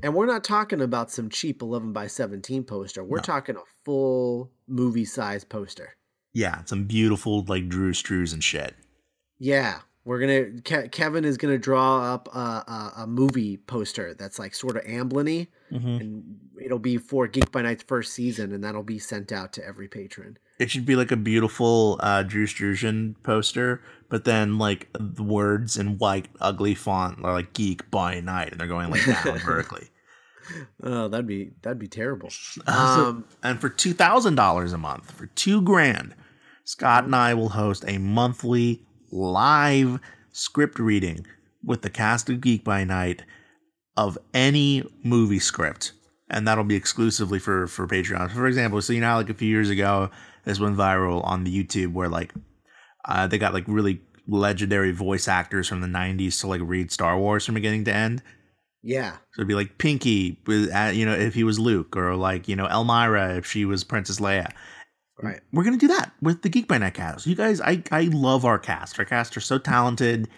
And 0.03 0.15
we're 0.15 0.27
not 0.27 0.45
talking 0.45 0.81
about 0.81 1.11
some 1.11 1.29
cheap 1.31 1.63
11 1.63 1.93
by 1.93 2.07
17 2.07 2.65
poster. 2.65 3.03
We're 3.05 3.19
No. 3.19 3.23
talking 3.23 3.57
a 3.57 3.61
full 3.85 4.51
movie 4.69 5.05
size 5.05 5.45
poster. 5.45 5.97
Yeah, 6.33 6.65
some 6.65 6.85
beautiful 6.85 7.45
like 7.49 7.69
Drew 7.69 7.93
Struzan 7.93 8.35
and 8.35 8.45
shit. 8.45 8.75
Yeah, 9.39 9.81
we're 10.05 10.21
gonna. 10.21 10.61
Ke- 10.63 10.91
Kevin 10.93 11.25
is 11.25 11.37
gonna 11.39 11.59
draw 11.59 12.15
up 12.15 12.29
a, 12.35 12.39
a, 12.39 12.93
a 12.99 13.07
movie 13.07 13.57
poster 13.57 14.15
that's 14.15 14.39
like 14.39 14.55
sort 14.55 14.77
of 14.77 14.85
Amblin-y, 14.85 15.49
Mm-hmm. 15.73 15.89
and 15.89 16.37
it'll 16.65 16.79
be 16.79 16.97
for 16.97 17.27
Geek 17.27 17.51
by 17.51 17.61
Night's 17.63 17.83
first 17.83 18.13
season, 18.13 18.53
and 18.53 18.63
that'll 18.63 18.83
be 18.85 18.99
sent 19.01 19.33
out 19.33 19.53
to 19.55 19.67
every 19.67 19.89
patron. 19.89 20.39
It 20.61 20.71
should 20.71 20.87
be 20.87 20.95
like 20.95 21.11
a 21.11 21.17
beautiful 21.17 21.99
uh, 22.03 22.23
Drew 22.23 22.47
Struzan 22.47 23.15
poster, 23.25 23.83
but 24.09 24.25
then 24.25 24.59
like 24.59 24.89
the 24.99 25.23
words 25.23 25.77
in 25.77 25.99
white 25.99 26.29
ugly 26.41 26.75
font 26.75 27.19
are 27.25 27.33
like 27.33 27.53
"Geek 27.53 27.91
by 27.91 28.21
Night," 28.21 28.53
and 28.53 28.61
they're 28.61 28.67
going 28.69 28.91
like 28.91 29.05
down 29.05 29.39
vertically. 29.45 29.89
Oh, 30.83 31.09
that'd 31.09 31.27
be 31.27 31.51
that'd 31.63 31.79
be 31.79 31.89
terrible. 31.89 32.29
Uh, 32.67 32.97
so- 32.97 33.07
Um, 33.09 33.25
and 33.43 33.61
for 33.61 33.69
two 33.69 33.93
thousand 33.93 34.35
dollars 34.37 34.73
a 34.73 34.79
month, 34.79 35.11
for 35.11 35.27
two 35.27 35.61
grand, 35.63 36.15
Scott 36.65 37.05
and 37.05 37.15
I 37.17 37.35
will 37.35 37.51
host 37.51 37.85
a 37.87 37.99
monthly 37.99 38.83
live 39.11 40.01
script 40.33 40.79
reading 40.79 41.27
with 41.65 41.83
the 41.83 41.91
cast 41.91 42.29
of 42.31 42.41
Geek 42.41 42.63
by 42.63 42.85
Night 42.85 43.23
of 43.97 44.19
any 44.35 44.85
movie 45.03 45.39
script, 45.41 45.93
and 46.29 46.47
that'll 46.47 46.65
be 46.65 46.77
exclusively 46.77 47.39
for 47.41 47.67
for 47.67 47.87
Patreon. 47.89 48.31
For 48.31 48.47
example, 48.47 48.81
so 48.83 48.93
you 48.93 49.01
know, 49.01 49.17
like 49.17 49.31
a 49.31 49.35
few 49.35 49.49
years 49.49 49.71
ago, 49.71 50.11
this 50.45 50.61
went 50.61 50.77
viral 50.77 51.25
on 51.25 51.43
the 51.45 51.65
YouTube 51.65 51.93
where 51.93 52.09
like 52.09 52.33
uh, 53.07 53.27
they 53.27 53.39
got 53.39 53.55
like 53.55 53.65
really 53.67 54.01
legendary 54.29 54.93
voice 54.93 55.29
actors 55.29 55.69
from 55.69 55.81
the 55.81 55.87
'90s 55.87 56.41
to 56.41 56.47
like 56.47 56.61
read 56.63 56.91
Star 56.91 57.19
Wars 57.19 57.45
from 57.45 57.55
beginning 57.55 57.85
to 57.85 57.95
end. 57.95 58.23
yeah, 58.83 59.13
So 59.33 59.41
it'd 59.41 59.49
be 59.49 59.55
like 59.55 59.79
Pinky, 59.79 60.39
uh, 60.49 60.93
you 60.95 61.07
know, 61.07 61.15
if 61.15 61.35
he 61.35 61.45
was 61.45 61.59
Luke, 61.59 61.97
or 61.97 62.15
like 62.17 62.49
you 62.49 62.57
know 62.57 62.67
Elmyra 62.67 63.39
if 63.39 63.47
she 63.47 63.65
was 63.65 63.85
Princess 63.85 64.21
Leia. 64.21 64.53
right. 65.23 65.41
We're 65.53 65.65
gonna 65.65 65.77
do 65.77 65.89
that 65.89 66.13
with 66.21 66.43
the 66.43 66.49
Geek 66.49 66.69
by 66.69 66.79
Night 66.79 66.95
cast. 66.95 67.27
You 67.27 67.35
guys, 67.35 67.61
I 67.61 67.83
I 67.91 68.03
love 68.13 68.45
our 68.45 68.59
cast. 68.59 68.99
Our 68.99 69.05
cast 69.05 69.37
are 69.37 69.41
so 69.41 69.59
talented, 69.59 70.29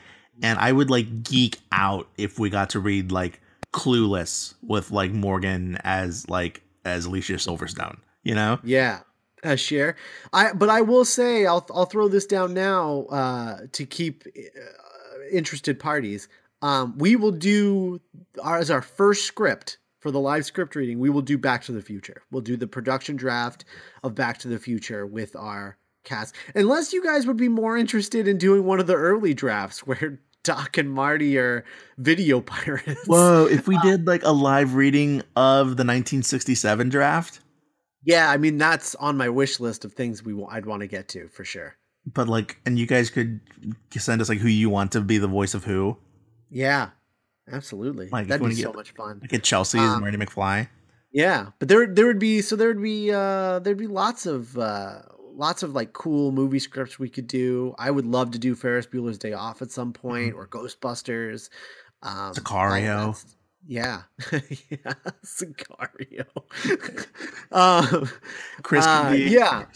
and 0.43 0.59
I 0.59 0.73
would 0.73 0.91
like 0.91 1.23
geek 1.25 1.59
out 1.73 2.09
if 2.17 2.39
we 2.39 2.51
got 2.51 2.71
to 2.71 2.81
read 2.81 3.11
like 3.13 3.41
Clueless 3.73 4.55
with 4.63 4.91
like 4.91 5.13
Morgan 5.13 5.79
as 5.85 6.29
like 6.29 6.63
as 6.85 7.05
Alicia 7.07 7.35
Silverstone. 7.35 7.99
You 8.25 8.35
know? 8.35 8.59
Yeah, 8.63 9.01
a 9.43 9.57
share. 9.57 9.97
I 10.33 10.53
but 10.53 10.69
I 10.69 10.81
will 10.81 11.05
say 11.05 11.47
I'll 11.47 11.67
I'll 11.73 11.87
throw 11.87 12.09
this 12.09 12.27
down 12.27 12.55
now 12.55 13.07
uh, 13.11 13.59
to 13.73 13.87
keep 13.87 14.25
uh, 14.27 15.21
interested 15.33 15.79
parties. 15.79 16.29
Um, 16.61 16.99
we 16.99 17.17
will 17.17 17.33
do 17.33 18.01
our, 18.43 18.59
as 18.59 18.71
our 18.71 18.83
first 18.83 19.27
script 19.27 19.79
for 20.01 20.11
the 20.11 20.21
live 20.21 20.45
script 20.45 20.75
reading. 20.75 20.99
We 20.99 21.11
will 21.11 21.23
do 21.23 21.39
Back 21.39 21.63
to 21.65 21.73
the 21.73 21.83
Future. 21.83 22.23
We'll 22.31 22.43
do 22.43 22.57
the 22.57 22.67
production 22.67 23.17
draft 23.17 23.65
of 24.03 24.15
Back 24.15 24.39
to 24.39 24.49
the 24.49 24.59
Future 24.59 25.07
with 25.07 25.37
our 25.37 25.77
cast. 26.05 26.35
Unless 26.55 26.93
you 26.93 27.03
guys 27.03 27.27
would 27.27 27.37
be 27.37 27.49
more 27.49 27.77
interested 27.77 28.27
in 28.27 28.39
doing 28.39 28.65
one 28.65 28.81
of 28.81 28.87
the 28.87 28.95
early 28.95 29.35
drafts 29.35 29.81
where 29.87 30.21
Doc 30.45 30.79
and 30.79 30.91
Marty 30.91 31.39
are 31.39 31.65
video 31.99 32.41
pirates. 32.41 33.07
Whoa! 33.07 33.47
If 33.47 33.69
we 33.69 33.79
did 33.81 34.07
like 34.07 34.25
a 34.25 34.33
live 34.33 34.75
reading 34.75 35.23
of 35.37 35.77
the 35.77 35.85
1967 35.85 36.89
draft, 36.89 37.41
Yeah, 38.09 38.31
I 38.31 38.39
mean 38.39 38.57
that's 38.59 38.95
on 38.95 39.17
my 39.19 39.29
wish 39.29 39.61
list 39.61 39.85
of 39.85 39.93
things 39.93 40.23
we 40.25 40.33
wa- 40.33 40.49
I'd 40.51 40.65
want 40.67 40.81
to 40.81 40.87
get 40.87 41.09
to 41.09 41.29
for 41.29 41.45
sure. 41.45 41.77
but 42.07 42.27
like, 42.29 42.59
and 42.65 42.79
you 42.79 42.87
guys 42.87 43.11
could 43.11 43.41
send 43.97 44.23
us 44.23 44.29
like 44.31 44.39
who 44.39 44.49
you 44.49 44.71
want 44.71 44.93
to 44.93 45.01
be 45.03 45.19
the 45.19 45.29
voice 45.29 45.53
of 45.55 45.65
who. 45.65 45.97
Yeah, 46.51 46.91
absolutely. 47.53 48.09
Like, 48.09 48.27
That'd 48.29 48.41
be 48.41 48.45
wanna 48.45 48.55
so 48.55 48.69
get- 48.71 48.75
much 48.77 48.91
fun. 48.93 49.19
Like 49.21 49.35
at 49.35 49.43
Chelsea 49.43 49.79
Um, 49.79 50.01
Marty 50.01 50.17
McFly. 50.17 50.69
Yeah, 51.13 51.49
but 51.59 51.69
there 51.69 51.87
there 51.87 52.07
would 52.07 52.19
be 52.19 52.41
so 52.43 52.57
there 52.57 52.69
would 52.69 52.83
be 52.83 53.11
uh 53.13 53.59
there'd 53.61 53.77
be 53.79 53.87
lots 53.87 54.25
of 54.27 54.57
uh 54.59 55.03
lots 55.35 55.63
of 55.63 55.75
like 55.75 55.93
cool 55.93 56.33
movie 56.33 56.59
scripts 56.59 56.99
we 56.99 57.09
could 57.11 57.27
do. 57.27 57.75
I 57.79 57.91
would 57.91 58.07
love 58.07 58.31
to 58.33 58.39
do 58.39 58.55
Ferris 58.55 58.87
Bueller's 58.87 59.19
Day 59.19 59.33
Off 59.35 59.61
at 59.63 59.71
some 59.71 59.93
point 59.93 60.35
or 60.35 60.47
Ghostbusters. 60.49 61.49
Um 62.03 62.33
Sicario. 62.35 63.23
Yeah. 63.69 64.03
yeah, 64.33 64.95
Sicario. 65.25 66.27
um 67.53 68.11
Chris 68.63 68.87
uh, 68.87 69.15
yeah. 69.17 69.67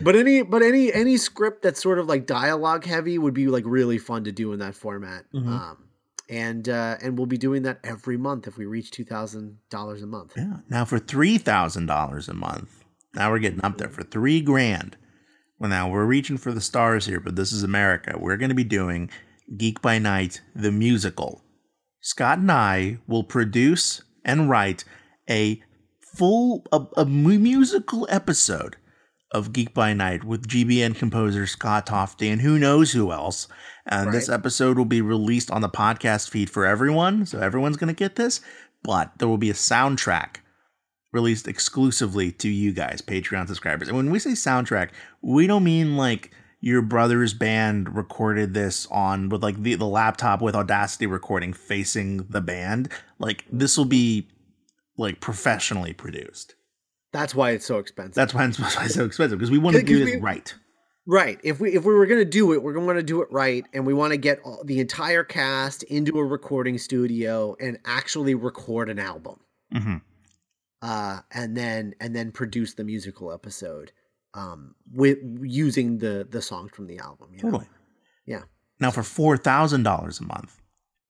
But 0.00 0.16
any 0.16 0.42
but 0.42 0.62
any 0.62 0.92
any 0.92 1.16
script 1.16 1.62
that's 1.62 1.82
sort 1.82 1.98
of 1.98 2.06
like 2.06 2.26
dialogue 2.26 2.84
heavy 2.84 3.16
would 3.16 3.34
be 3.34 3.46
like 3.46 3.64
really 3.66 3.96
fun 3.98 4.24
to 4.24 4.32
do 4.32 4.52
in 4.52 4.58
that 4.58 4.74
format. 4.74 5.24
Mhm. 5.34 5.48
Um, 5.48 5.84
and 6.28 6.68
uh, 6.68 6.96
and 7.02 7.16
we'll 7.16 7.26
be 7.26 7.38
doing 7.38 7.62
that 7.62 7.78
every 7.82 8.18
month 8.18 8.46
if 8.46 8.58
we 8.58 8.66
reach 8.66 8.90
two 8.90 9.04
thousand 9.04 9.58
dollars 9.70 10.02
a 10.02 10.06
month. 10.06 10.34
Yeah. 10.36 10.58
Now 10.68 10.84
for 10.84 10.98
three 10.98 11.38
thousand 11.38 11.86
dollars 11.86 12.28
a 12.28 12.34
month. 12.34 12.84
Now 13.14 13.30
we're 13.30 13.38
getting 13.38 13.64
up 13.64 13.78
there 13.78 13.88
for 13.88 14.02
three 14.02 14.42
grand. 14.42 14.96
Well, 15.58 15.70
now 15.70 15.88
we're 15.88 16.04
reaching 16.04 16.36
for 16.36 16.52
the 16.52 16.60
stars 16.60 17.06
here, 17.06 17.18
but 17.18 17.34
this 17.34 17.50
is 17.50 17.62
America. 17.62 18.16
We're 18.18 18.36
going 18.36 18.50
to 18.50 18.54
be 18.54 18.62
doing 18.62 19.10
Geek 19.56 19.80
by 19.80 19.98
Night, 19.98 20.40
the 20.54 20.70
musical. 20.70 21.42
Scott 22.00 22.38
and 22.38 22.50
I 22.50 22.98
will 23.06 23.24
produce 23.24 24.02
and 24.24 24.48
write 24.48 24.84
a 25.28 25.62
full 26.00 26.64
a, 26.72 26.84
a 26.96 27.04
musical 27.04 28.06
episode 28.10 28.76
of 29.30 29.52
Geek 29.52 29.74
by 29.74 29.92
Night 29.92 30.24
with 30.24 30.48
GBN 30.48 30.96
composer 30.96 31.46
Scott 31.46 31.86
Tofty 31.86 32.28
and 32.28 32.40
who 32.40 32.58
knows 32.58 32.92
who 32.92 33.12
else. 33.12 33.46
And 33.86 34.06
right. 34.06 34.12
this 34.12 34.28
episode 34.28 34.78
will 34.78 34.84
be 34.84 35.02
released 35.02 35.50
on 35.50 35.60
the 35.60 35.68
podcast 35.68 36.30
feed 36.30 36.50
for 36.50 36.66
everyone, 36.66 37.26
so 37.26 37.38
everyone's 37.40 37.76
going 37.76 37.94
to 37.94 37.98
get 37.98 38.16
this. 38.16 38.40
But 38.82 39.12
there 39.18 39.28
will 39.28 39.38
be 39.38 39.50
a 39.50 39.54
soundtrack 39.54 40.36
released 41.12 41.48
exclusively 41.48 42.30
to 42.32 42.48
you 42.48 42.72
guys, 42.72 43.02
Patreon 43.02 43.48
subscribers. 43.48 43.88
And 43.88 43.96
when 43.96 44.10
we 44.10 44.18
say 44.18 44.30
soundtrack, 44.30 44.90
we 45.22 45.46
don't 45.46 45.64
mean 45.64 45.96
like 45.96 46.30
your 46.60 46.82
brother's 46.82 47.34
band 47.34 47.94
recorded 47.94 48.54
this 48.54 48.86
on 48.90 49.28
with 49.28 49.42
like 49.42 49.62
the, 49.62 49.74
the 49.74 49.86
laptop 49.86 50.42
with 50.42 50.56
Audacity 50.56 51.06
recording 51.06 51.52
facing 51.52 52.18
the 52.28 52.40
band. 52.40 52.90
Like 53.18 53.44
this 53.50 53.78
will 53.78 53.84
be 53.84 54.28
like 54.96 55.20
professionally 55.20 55.92
produced. 55.92 56.54
That's 57.12 57.34
why 57.34 57.50
it's 57.50 57.66
so 57.66 57.78
expensive. 57.78 58.14
That's 58.14 58.34
why 58.34 58.44
it's, 58.46 58.58
why 58.76 58.84
it's 58.84 58.94
so 58.94 59.04
expensive 59.04 59.38
because 59.38 59.50
we 59.50 59.58
want 59.58 59.76
to 59.76 59.82
do 59.82 60.06
it 60.06 60.20
right. 60.20 60.52
Right. 61.06 61.40
If 61.42 61.58
we 61.58 61.74
if 61.74 61.84
we 61.84 61.94
were 61.94 62.04
going 62.04 62.20
to 62.20 62.30
do 62.30 62.52
it, 62.52 62.62
we're 62.62 62.74
going 62.74 62.84
to 62.84 62.86
want 62.86 62.98
to 62.98 63.02
do 63.02 63.22
it 63.22 63.28
right, 63.30 63.64
and 63.72 63.86
we 63.86 63.94
want 63.94 64.12
to 64.12 64.18
get 64.18 64.40
all, 64.44 64.62
the 64.62 64.78
entire 64.78 65.24
cast 65.24 65.82
into 65.84 66.18
a 66.18 66.24
recording 66.24 66.76
studio 66.76 67.56
and 67.58 67.78
actually 67.86 68.34
record 68.34 68.90
an 68.90 68.98
album. 68.98 69.40
Mm-hmm. 69.74 69.96
Uh, 70.82 71.20
and 71.32 71.56
then 71.56 71.94
and 71.98 72.14
then 72.14 72.30
produce 72.30 72.74
the 72.74 72.84
musical 72.84 73.32
episode 73.32 73.90
um, 74.38 74.74
with 74.92 75.18
using 75.42 75.98
the 75.98 76.26
the 76.30 76.40
songs 76.40 76.70
from 76.72 76.86
the 76.86 76.98
album. 76.98 77.28
totally. 77.38 77.64
Know? 77.64 77.70
Yeah. 78.26 78.42
Now 78.80 78.90
for 78.90 79.02
four 79.02 79.36
thousand 79.36 79.82
dollars 79.82 80.20
a 80.20 80.24
month, 80.24 80.60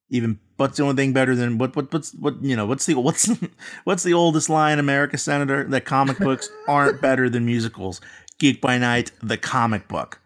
even 0.08 0.38
what's 0.56 0.78
the 0.78 0.84
only 0.84 0.96
thing 0.96 1.12
better 1.12 1.34
than 1.34 1.58
what 1.58 1.76
what 1.76 1.92
what's 1.92 2.14
what 2.14 2.42
you 2.42 2.56
know 2.56 2.66
what's 2.66 2.86
the 2.86 2.94
what's 2.94 3.30
what's 3.84 4.02
the 4.02 4.14
oldest 4.14 4.48
line 4.48 4.78
America 4.78 5.18
Senator 5.18 5.64
that 5.64 5.84
comic 5.84 6.18
books 6.18 6.50
aren't 6.68 7.02
better 7.02 7.28
than 7.28 7.44
musicals. 7.44 8.00
Geek 8.38 8.60
by 8.60 8.78
Night, 8.78 9.10
the 9.22 9.36
comic 9.36 9.88
book. 9.88 10.20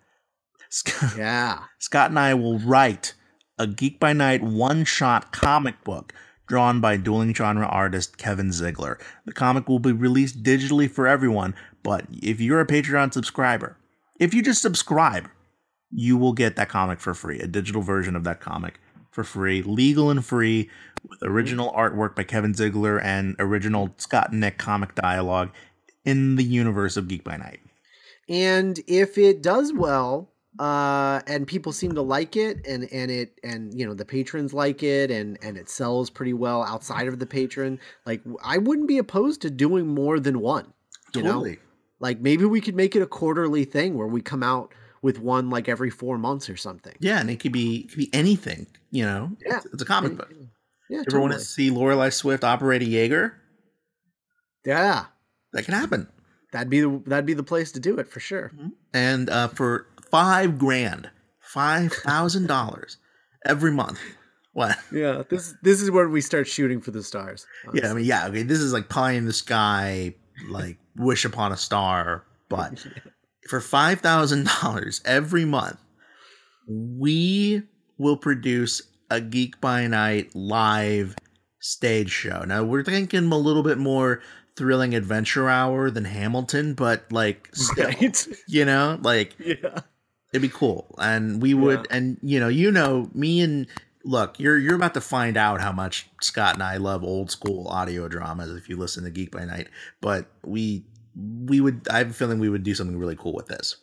Scott, 0.69 1.15
yeah. 1.17 1.59
Scott 1.79 2.11
and 2.11 2.19
I 2.19 2.35
will 2.35 2.59
write 2.59 3.15
a 3.59 3.67
Geek 3.67 3.99
by 3.99 4.13
Night 4.13 4.43
one 4.43 4.85
shot 4.85 5.33
comic 5.33 5.83
book 5.83 6.13
drawn 6.47 6.81
by 6.81 6.97
dueling 6.97 7.35
genre 7.35 7.67
artist 7.67 8.19
Kevin 8.19 8.53
Ziegler. 8.53 8.99
The 9.25 9.33
comic 9.33 9.69
will 9.69 9.79
be 9.79 9.93
released 9.93 10.43
digitally 10.43 10.91
for 10.91 11.07
everyone, 11.07 11.55
but 11.83 12.07
if 12.11 12.41
you're 12.41 12.61
a 12.61 12.67
Patreon 12.67 13.13
subscriber, 13.13 13.77
if 14.19 14.35
you 14.35 14.43
just 14.43 14.63
subscribe, 14.63 15.29
you 15.91 16.17
will 16.17 16.33
get 16.33 16.57
that 16.57 16.69
comic 16.69 17.01
for 17.01 17.15
free, 17.15 17.41
a 17.41 17.47
digital 17.47 17.83
version 17.83 18.17
of 18.17 18.25
that 18.25 18.41
comic 18.41 18.81
for 19.11 19.25
free, 19.25 19.63
legal 19.63 20.11
and 20.11 20.25
free, 20.25 20.71
with 21.09 21.23
original 21.23 21.73
artwork 21.73 22.17
by 22.17 22.25
Kevin 22.25 22.55
Ziegler 22.55 22.99
and 22.99 23.37
original 23.39 23.95
Scott 23.99 24.33
Nick 24.33 24.59
comic 24.59 24.95
dialogue 24.95 25.51
in 26.05 26.37
the 26.37 26.45
universe 26.45 26.97
of 26.97 27.09
Geek 27.09 27.25
by 27.25 27.37
Night. 27.37 27.61
And 28.29 28.81
if 28.87 29.19
it 29.19 29.43
does 29.43 29.73
well, 29.73 30.32
uh, 30.59 31.21
and 31.27 31.47
people 31.47 31.73
seem 31.73 31.95
to 31.95 32.03
like 32.03 32.37
it, 32.37 32.67
and 32.67 32.89
and 32.93 33.11
it 33.11 33.39
and 33.43 33.79
you 33.79 33.87
know 33.87 33.95
the 33.95 34.05
patrons 34.05 34.53
like 34.53 34.83
it, 34.83 35.11
and 35.11 35.39
and 35.43 35.57
it 35.57 35.69
sells 35.69 36.11
pretty 36.11 36.35
well 36.35 36.63
outside 36.63 37.09
of 37.09 37.19
the 37.19 37.27
patron. 37.27 37.81
Like 38.05 38.23
I 38.45 38.59
wouldn't 38.59 38.89
be 38.89 38.99
opposed 38.99 39.43
to 39.43 39.51
doing 39.51 39.89
more 39.89 40.21
than 40.21 40.41
one. 40.41 40.73
You 41.15 41.23
totally. 41.23 41.53
Know? 41.53 41.59
Like 42.01 42.21
maybe 42.21 42.45
we 42.45 42.61
could 42.61 42.75
make 42.75 42.97
it 42.97 43.03
a 43.03 43.07
quarterly 43.07 43.65
thing 43.65 43.97
where 43.97 44.07
we 44.07 44.21
come 44.21 44.43
out 44.43 44.75
with 45.03 45.19
one 45.19 45.51
like 45.51 45.69
every 45.69 45.91
four 45.91 46.19
months 46.19 46.51
or 46.51 46.57
something. 46.57 46.95
Yeah, 47.01 47.21
and 47.21 47.31
it 47.31 47.41
could 47.41 47.53
be 47.53 47.81
it 47.81 47.89
could 47.91 47.99
be 47.99 48.11
anything. 48.13 48.67
You 48.91 49.05
know, 49.05 49.31
yeah, 49.45 49.57
it's, 49.57 49.67
it's 49.67 49.83
a 49.83 49.87
comic 49.87 50.17
book. 50.17 50.33
Yeah, 50.91 50.99
Ever 50.99 51.05
totally. 51.05 51.21
want 51.23 51.33
to 51.35 51.41
see 51.41 51.71
Lorelei 51.71 52.11
Swift 52.11 52.45
operate 52.45 52.83
a 52.83 52.85
Jaeger? 52.85 53.41
Yeah, 54.67 55.07
that 55.53 55.65
can 55.65 55.73
happen. 55.73 56.09
That'd 56.53 56.69
be 56.69 56.81
the 56.81 57.03
that'd 57.07 57.25
be 57.25 57.35
the 57.35 57.43
place 57.43 57.73
to 57.73 57.81
do 57.81 57.99
it 57.99 58.09
for 58.09 58.21
sure. 58.21 58.53
Mm-hmm. 58.55 58.69
And 58.93 59.31
uh, 59.31 59.49
for 59.49 59.87
five 60.13 60.59
grand, 60.59 61.11
five 61.41 61.93
thousand 61.93 62.47
dollars 62.47 62.99
every 63.45 63.73
month. 63.73 63.99
What? 64.53 64.77
Yeah, 64.93 65.23
this 65.29 65.55
this 65.63 65.83
is 65.83 65.91
where 65.91 66.09
we 66.09 66.21
start 66.21 66.47
shooting 66.47 66.81
for 66.81 66.93
the 66.93 67.03
stars. 67.03 67.47
Honestly. 67.65 67.81
Yeah, 67.83 67.91
I 67.91 67.95
mean, 67.95 68.05
yeah, 68.05 68.27
okay. 68.29 68.43
This 68.45 68.61
is 68.61 68.73
like 68.73 68.89
pie 68.89 69.13
in 69.13 69.25
the 69.25 69.33
sky, 69.33 70.15
like 70.49 70.77
wish 70.97 71.25
upon 71.25 71.51
a 71.51 71.57
star. 71.57 72.25
But 72.49 72.87
for 73.49 73.61
five 73.61 74.01
thousand 74.01 74.47
dollars 74.47 75.01
every 75.05 75.47
month, 75.47 75.81
we 76.69 77.63
will 77.99 78.19
produce 78.19 78.83
a 79.11 79.21
Geek 79.21 79.61
by 79.61 79.87
Night 79.87 80.35
live 80.35 81.17
stage 81.61 82.11
show. 82.11 82.45
Now 82.45 82.63
we're 82.65 82.85
thinking 82.85 83.33
a 83.33 83.39
little 83.39 83.63
bit 83.63 83.79
more 83.79 84.21
thrilling 84.57 84.95
adventure 84.95 85.49
hour 85.49 85.91
than 85.91 86.05
Hamilton, 86.05 86.75
but 86.75 87.11
like 87.11 87.49
still, 87.53 87.87
right. 87.87 88.29
you 88.47 88.65
know, 88.65 88.99
like 89.03 89.35
yeah. 89.39 89.81
It'd 90.33 90.43
be 90.43 90.49
cool. 90.49 90.95
And 90.99 91.43
we 91.43 91.55
would 91.55 91.87
yeah. 91.91 91.97
and 91.97 92.19
you 92.23 92.41
know, 92.41 92.49
you 92.49 92.71
know, 92.71 93.11
me 93.15 93.41
and 93.41 93.67
look, 94.05 94.39
you're 94.41 94.59
you're 94.59 94.75
about 94.75 94.95
to 94.95 95.01
find 95.01 95.37
out 95.37 95.61
how 95.61 95.73
much 95.73 96.09
Scott 96.21 96.55
and 96.55 96.63
I 96.63 96.79
love 96.79 97.05
old 97.05 97.31
school 97.31 97.69
audio 97.69 98.09
dramas 98.09 98.55
if 98.57 98.69
you 98.69 98.77
listen 98.77 99.05
to 99.05 99.11
Geek 99.11 99.31
by 99.31 99.45
Night. 99.45 99.69
But 100.01 100.27
we 100.45 100.85
we 101.47 101.61
would 101.61 101.87
I 101.91 101.99
have 101.99 102.11
a 102.11 102.15
feeling 102.15 102.39
we 102.39 102.49
would 102.49 102.63
do 102.63 102.75
something 102.75 102.97
really 102.97 103.17
cool 103.17 103.35
with 103.35 103.47
this. 103.47 103.77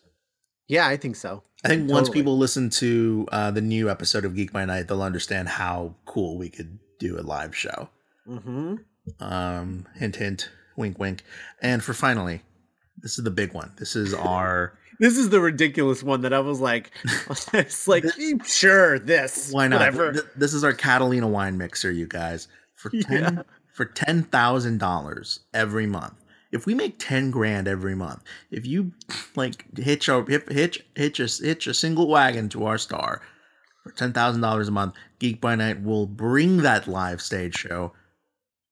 Yeah, 0.68 0.88
I 0.88 0.98
think 0.98 1.16
so. 1.16 1.44
I 1.64 1.68
think 1.68 1.82
totally. 1.82 1.94
once 1.94 2.10
people 2.10 2.38
listen 2.38 2.70
to 2.72 3.28
uh, 3.32 3.52
the 3.52 3.62
new 3.62 3.90
episode 3.90 4.24
of 4.24 4.36
Geek 4.36 4.54
by 4.54 4.66
Night, 4.66 4.88
they'll 4.88 5.02
understand 5.02 5.50
how 5.50 5.96
cool 6.06 6.38
we 6.38 6.50
could 6.50 6.80
do 7.00 7.20
a 7.20 7.22
live 7.22 7.56
show. 7.56 7.90
Mm-hmm. 8.28 8.76
Um, 9.20 9.88
hint, 9.96 10.16
hint, 10.16 10.50
wink, 10.78 11.00
wink. 11.00 11.24
And 11.62 11.84
for 11.84 11.94
finally, 11.94 12.44
this 12.98 13.18
is 13.18 13.24
the 13.24 13.32
big 13.32 13.54
one. 13.54 13.74
This 13.78 13.96
is 13.96 14.14
our. 14.14 14.78
This 15.00 15.18
is 15.18 15.30
the 15.30 15.40
ridiculous 15.40 16.04
one 16.04 16.22
that 16.22 16.34
I 16.34 16.40
was 16.40 16.60
like, 16.60 16.92
it's 17.54 17.88
like 17.88 18.06
sure 18.46 19.00
this 19.00 19.52
why 19.52 19.68
not? 19.68 19.80
Whatever. 19.80 20.30
This 20.36 20.54
is 20.54 20.64
our 20.64 20.74
Catalina 20.74 21.28
wine 21.28 21.58
mixer, 21.58 21.92
you 21.92 22.06
guys, 22.06 22.48
for 22.76 22.90
ten 23.02 23.36
yeah. 23.38 23.44
for 23.74 23.86
ten 23.86 24.24
thousand 24.24 24.78
dollars 24.78 25.42
every 25.54 25.86
month 25.86 26.16
if 26.52 26.66
we 26.66 26.74
make 26.74 26.98
10 27.00 27.32
grand 27.32 27.68
every 27.68 27.96
month 27.96 28.24
if 28.52 28.66
you 28.66 28.92
like 29.36 29.66
hitch 29.78 30.10
our 30.10 30.26
hitch 30.26 30.84
hitch 30.96 31.20
a 31.20 31.46
hitch 31.46 31.68
a 31.68 31.74
single 31.74 32.08
wagon 32.08 32.50
to 32.50 32.66
our 32.66 32.78
star 32.78 33.22
for 33.84 33.92
$10,000 33.92 34.68
a 34.68 34.72
month 34.72 34.96
geek 35.20 35.40
by 35.40 35.56
night 35.56 35.82
will 35.82 36.08
bring 36.08 36.58
that 36.58 36.88
live 36.88 37.22
stage 37.22 37.56
show 37.56 37.94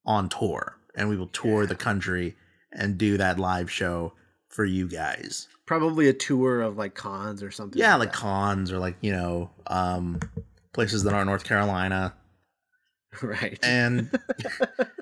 on 0.05 0.29
tour 0.29 0.77
and 0.95 1.09
we 1.09 1.17
will 1.17 1.27
tour 1.27 1.61
yeah. 1.61 1.67
the 1.67 1.75
country 1.75 2.35
and 2.71 2.97
do 2.97 3.17
that 3.17 3.39
live 3.39 3.71
show 3.71 4.13
for 4.47 4.65
you 4.65 4.87
guys 4.87 5.47
probably 5.67 6.07
a 6.07 6.13
tour 6.13 6.61
of 6.61 6.77
like 6.77 6.95
cons 6.95 7.43
or 7.43 7.51
something 7.51 7.79
yeah 7.79 7.95
like, 7.95 8.07
like 8.07 8.15
cons 8.15 8.71
or 8.71 8.79
like 8.79 8.95
you 9.01 9.11
know 9.11 9.51
um 9.67 10.19
places 10.73 11.03
that 11.03 11.13
aren't 11.13 11.27
north 11.27 11.43
carolina 11.43 12.13
right 13.21 13.59
and 13.61 14.09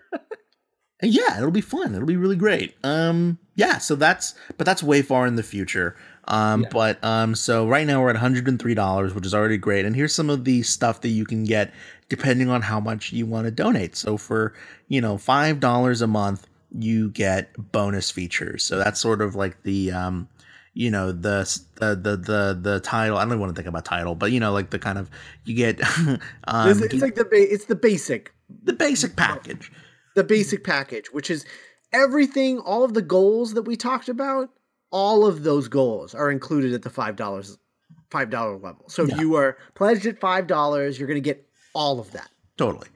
and 1.06 1.14
yeah, 1.14 1.38
it'll 1.38 1.52
be 1.52 1.62
fun. 1.62 1.94
It'll 1.94 2.08
be 2.08 2.16
really 2.16 2.36
great. 2.36 2.76
Um, 2.84 3.38
yeah, 3.56 3.78
so 3.78 3.96
that's 3.96 4.34
but 4.58 4.66
that's 4.66 4.82
way 4.82 5.02
far 5.02 5.28
in 5.28 5.36
the 5.36 5.44
future. 5.44 5.96
Um, 6.28 6.64
yeah. 6.64 6.70
but 6.72 7.04
um, 7.04 7.36
so 7.36 7.68
right 7.68 7.86
now 7.86 8.02
we're 8.02 8.10
at 8.10 8.16
$103, 8.16 9.14
which 9.14 9.26
is 9.26 9.34
already 9.36 9.58
great. 9.58 9.86
And 9.86 9.96
here's 9.96 10.16
some 10.16 10.32
of 10.32 10.44
the 10.44 10.64
stuff 10.64 11.02
that 11.02 11.10
you 11.10 11.26
can 11.26 11.44
get 11.44 11.72
depending 12.10 12.50
on 12.50 12.64
how 12.64 12.80
much 12.80 13.12
you 13.12 13.28
want 13.28 13.46
to 13.46 13.52
donate. 13.52 13.96
So 13.96 14.18
for 14.18 14.54
you 14.88 15.02
know 15.02 15.18
five 15.18 15.60
dollars 15.60 16.02
a 16.02 16.08
month, 16.08 16.48
you 16.72 17.10
get 17.12 17.52
bonus 17.72 18.10
features. 18.10 18.64
So 18.64 18.78
that's 18.78 19.00
sort 19.00 19.22
of 19.22 19.36
like 19.36 19.62
the 19.64 19.92
um, 19.92 20.28
you 20.76 20.92
know 20.92 21.12
the 21.12 21.60
the 21.78 21.96
the 21.96 22.18
the, 22.18 22.60
the 22.62 22.80
title. 22.82 23.18
I 23.18 23.26
don't 23.26 23.40
want 23.40 23.56
to 23.56 23.60
think 23.60 23.68
about 23.68 23.86
title, 23.86 24.14
but 24.14 24.32
you 24.32 24.40
know 24.40 24.54
like 24.54 24.70
the 24.70 24.80
kind 24.80 25.00
of 25.00 25.10
you 25.44 25.56
get. 25.56 25.82
um, 26.48 26.70
it's, 26.70 26.82
it's 26.82 27.02
like 27.02 27.16
the 27.16 27.26
ba- 27.26 27.52
it's 27.54 27.66
the 27.66 27.76
basic 27.76 28.32
the 28.64 28.74
basic 28.74 29.16
package 29.16 29.72
the 30.16 30.24
basic 30.24 30.64
package, 30.64 31.08
which 31.12 31.30
is 31.30 31.46
everything, 31.94 32.58
all 32.60 32.84
of 32.84 32.94
the 32.94 33.02
goals 33.02 33.54
that 33.54 33.64
we 33.64 33.76
talked 33.76 34.10
about, 34.10 34.50
all 34.92 35.26
of 35.26 35.44
those 35.44 35.68
goals 35.68 36.16
are 36.16 36.32
included 36.32 36.74
at 36.74 36.82
the 36.82 36.90
five 36.90 37.16
dollars 37.16 37.58
five 38.10 38.30
dollar 38.30 38.58
level. 38.58 38.86
So 38.88 39.04
if 39.04 39.18
you 39.20 39.36
are 39.36 39.58
pledged 39.76 40.06
at 40.06 40.20
five 40.20 40.48
dollars, 40.48 40.98
you're 40.98 41.08
gonna 41.08 41.20
get 41.20 41.48
all 41.74 42.00
of 42.00 42.12
that. 42.14 42.30
Totally. 42.58 42.88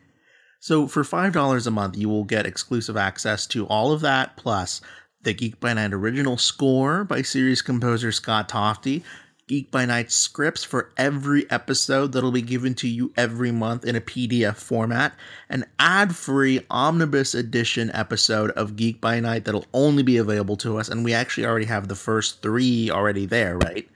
So 0.62 0.88
for 0.88 1.04
five 1.04 1.34
dollars 1.34 1.68
a 1.68 1.72
month, 1.72 1.98
you 1.98 2.10
will 2.10 2.24
get 2.24 2.46
exclusive 2.46 2.98
access 2.98 3.46
to 3.48 3.66
all 3.68 3.92
of 3.92 4.02
that, 4.02 4.38
plus 4.38 4.82
the 5.22 5.34
Geek 5.34 5.60
by 5.60 5.74
Night 5.74 5.94
original 5.94 6.38
score 6.38 7.04
by 7.04 7.22
series 7.22 7.62
composer 7.62 8.12
Scott 8.12 8.48
Tofty, 8.48 9.04
Geek 9.48 9.70
by 9.70 9.86
Night 9.86 10.12
scripts 10.12 10.64
for 10.64 10.92
every 10.96 11.50
episode 11.52 12.12
that'll 12.12 12.32
be 12.32 12.42
given 12.42 12.74
to 12.76 12.88
you 12.88 13.12
every 13.18 13.52
month 13.52 13.84
in 13.84 13.96
a 13.96 14.02
PDF 14.02 14.56
format, 14.56 15.14
an 15.50 15.66
ad 15.78 16.16
free 16.16 16.66
omnibus 16.70 17.36
edition 17.36 17.92
episode 17.94 18.52
of 18.52 18.76
Geek 18.76 19.02
by 19.02 19.20
Night 19.20 19.44
that'll 19.44 19.66
only 19.74 20.04
be 20.04 20.18
available 20.18 20.56
to 20.58 20.78
us. 20.78 20.88
And 20.88 21.04
we 21.04 21.14
actually 21.14 21.46
already 21.46 21.66
have 21.66 21.88
the 21.88 21.96
first 21.96 22.42
three 22.42 22.90
already 22.90 23.26
there, 23.26 23.58
right? 23.58 23.90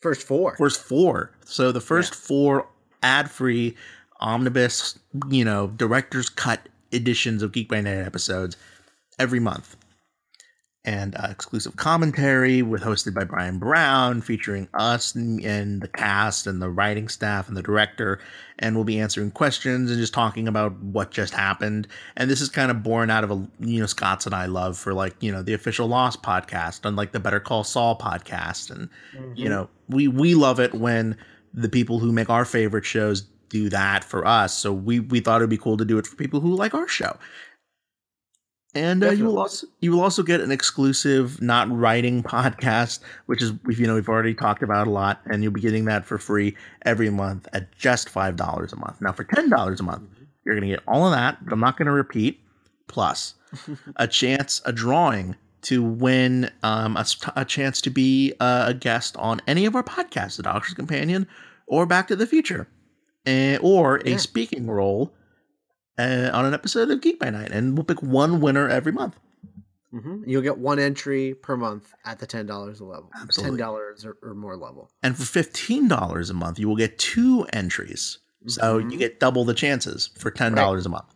First 0.00 0.26
four. 0.26 0.56
First 0.56 0.80
four. 0.80 1.30
So 1.44 1.72
the 1.72 1.80
first 1.80 2.12
yeah. 2.12 2.20
four 2.20 2.68
ad 3.02 3.30
free 3.30 3.76
omnibus, 4.20 4.98
you 5.28 5.44
know, 5.44 5.66
director's 5.66 6.30
cut 6.30 6.68
editions 6.92 7.42
of 7.42 7.52
Geek 7.52 7.68
by 7.68 7.82
Night 7.82 7.98
episodes 7.98 8.56
every 9.18 9.40
month. 9.40 9.76
And 10.84 11.14
uh, 11.16 11.28
exclusive 11.30 11.76
commentary 11.76 12.60
with 12.60 12.82
hosted 12.82 13.14
by 13.14 13.24
Brian 13.24 13.58
Brown, 13.58 14.20
featuring 14.20 14.68
us 14.74 15.14
and, 15.14 15.42
and, 15.42 15.80
the 15.80 15.88
cast 15.88 16.46
and 16.46 16.60
the 16.60 16.68
writing 16.68 17.08
staff 17.08 17.48
and 17.48 17.56
the 17.56 17.62
director. 17.62 18.20
And 18.58 18.74
we'll 18.74 18.84
be 18.84 19.00
answering 19.00 19.30
questions 19.30 19.90
and 19.90 19.98
just 19.98 20.12
talking 20.12 20.46
about 20.46 20.78
what 20.80 21.10
just 21.10 21.32
happened. 21.32 21.88
And 22.16 22.30
this 22.30 22.42
is 22.42 22.50
kind 22.50 22.70
of 22.70 22.82
born 22.82 23.08
out 23.08 23.24
of 23.24 23.30
a 23.30 23.48
you 23.60 23.80
know 23.80 23.86
Scott's 23.86 24.26
and 24.26 24.34
I 24.34 24.46
love 24.46 24.76
for 24.76 24.92
like 24.92 25.14
you 25.20 25.32
know 25.32 25.42
the 25.42 25.54
official 25.54 25.88
Lost 25.88 26.22
podcast, 26.22 26.78
and 26.78 26.86
unlike 26.86 27.12
the 27.12 27.20
Better 27.20 27.40
Call 27.40 27.64
Saul 27.64 27.98
podcast. 27.98 28.70
And 28.70 28.90
mm-hmm. 29.16 29.32
you 29.34 29.48
know 29.48 29.68
we 29.88 30.06
we 30.06 30.34
love 30.34 30.60
it 30.60 30.74
when 30.74 31.16
the 31.54 31.68
people 31.68 31.98
who 31.98 32.12
make 32.12 32.28
our 32.28 32.44
favorite 32.44 32.84
shows 32.84 33.22
do 33.48 33.68
that 33.70 34.04
for 34.04 34.26
us. 34.26 34.56
So 34.56 34.72
we 34.72 35.00
we 35.00 35.20
thought 35.20 35.40
it'd 35.40 35.50
be 35.50 35.56
cool 35.56 35.76
to 35.76 35.84
do 35.84 35.98
it 35.98 36.06
for 36.06 36.16
people 36.16 36.40
who 36.40 36.54
like 36.54 36.74
our 36.74 36.88
show. 36.88 37.16
And 38.74 39.04
uh, 39.04 39.10
you 39.10 39.24
will 39.24 39.38
also 39.38 39.66
you 39.80 39.92
will 39.92 40.00
also 40.00 40.22
get 40.22 40.40
an 40.40 40.50
exclusive 40.50 41.40
not 41.40 41.70
writing 41.70 42.22
podcast, 42.24 43.00
which 43.26 43.42
is 43.42 43.52
you 43.68 43.86
know 43.86 43.94
we've 43.94 44.08
already 44.08 44.34
talked 44.34 44.62
about 44.62 44.86
a 44.86 44.90
lot, 44.90 45.20
and 45.26 45.42
you'll 45.42 45.52
be 45.52 45.60
getting 45.60 45.84
that 45.84 46.04
for 46.04 46.18
free 46.18 46.56
every 46.82 47.10
month 47.10 47.46
at 47.52 47.70
just 47.76 48.08
five 48.08 48.36
dollars 48.36 48.72
a 48.72 48.76
month. 48.76 49.00
Now 49.00 49.12
for 49.12 49.24
ten 49.24 49.48
dollars 49.48 49.80
a 49.80 49.84
month, 49.84 50.02
mm-hmm. 50.02 50.24
you're 50.44 50.54
gonna 50.54 50.68
get 50.68 50.80
all 50.88 51.06
of 51.06 51.12
that. 51.12 51.44
But 51.44 51.52
I'm 51.52 51.60
not 51.60 51.76
gonna 51.76 51.92
repeat. 51.92 52.40
Plus, 52.86 53.34
a 53.96 54.06
chance, 54.06 54.60
a 54.64 54.72
drawing 54.72 55.36
to 55.62 55.82
win 55.82 56.50
um, 56.62 56.96
a, 56.96 57.06
a 57.36 57.44
chance 57.44 57.80
to 57.80 57.90
be 57.90 58.34
uh, 58.40 58.66
a 58.68 58.74
guest 58.74 59.16
on 59.16 59.40
any 59.46 59.64
of 59.66 59.74
our 59.74 59.82
podcasts, 59.82 60.36
The 60.36 60.42
Doctor's 60.42 60.74
Companion 60.74 61.26
or 61.66 61.86
Back 61.86 62.08
to 62.08 62.16
the 62.16 62.26
Future, 62.26 62.68
and, 63.24 63.58
or 63.62 63.96
a 64.04 64.10
yeah. 64.10 64.16
speaking 64.18 64.66
role 64.66 65.12
uh, 65.98 66.30
on 66.32 66.44
an 66.46 66.54
episode 66.54 66.90
of 66.90 67.00
Geek 67.00 67.18
by 67.18 67.30
Night, 67.30 67.50
and 67.50 67.76
we'll 67.76 67.84
pick 67.84 68.02
one 68.02 68.40
winner 68.40 68.68
every 68.68 68.92
month. 68.92 69.18
Mm-hmm. 69.94 70.28
You'll 70.28 70.42
get 70.42 70.58
one 70.58 70.80
entry 70.80 71.34
per 71.34 71.56
month 71.56 71.94
at 72.04 72.18
the 72.18 72.26
ten 72.26 72.46
dollars 72.46 72.80
level, 72.80 73.10
Absolutely. 73.14 73.58
ten 73.58 73.58
dollars 73.58 74.04
or, 74.04 74.16
or, 74.22 74.34
more 74.34 74.56
level. 74.56 74.90
And 75.04 75.16
for 75.16 75.24
fifteen 75.24 75.86
dollars 75.86 76.30
a 76.30 76.34
month, 76.34 76.58
you 76.58 76.68
will 76.68 76.76
get 76.76 76.98
two 76.98 77.46
entries. 77.52 78.18
Mm-hmm. 78.40 78.48
So 78.48 78.78
you 78.78 78.98
get 78.98 79.20
double 79.20 79.44
the 79.44 79.54
chances 79.54 80.10
for 80.18 80.32
ten 80.32 80.54
dollars 80.54 80.80
right. 80.80 80.86
a 80.86 80.90
month. 80.90 81.14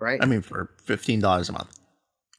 Right. 0.00 0.22
I 0.22 0.26
mean, 0.26 0.40
for 0.40 0.70
fifteen 0.84 1.18
dollars 1.18 1.48
a 1.48 1.52
month. 1.52 1.76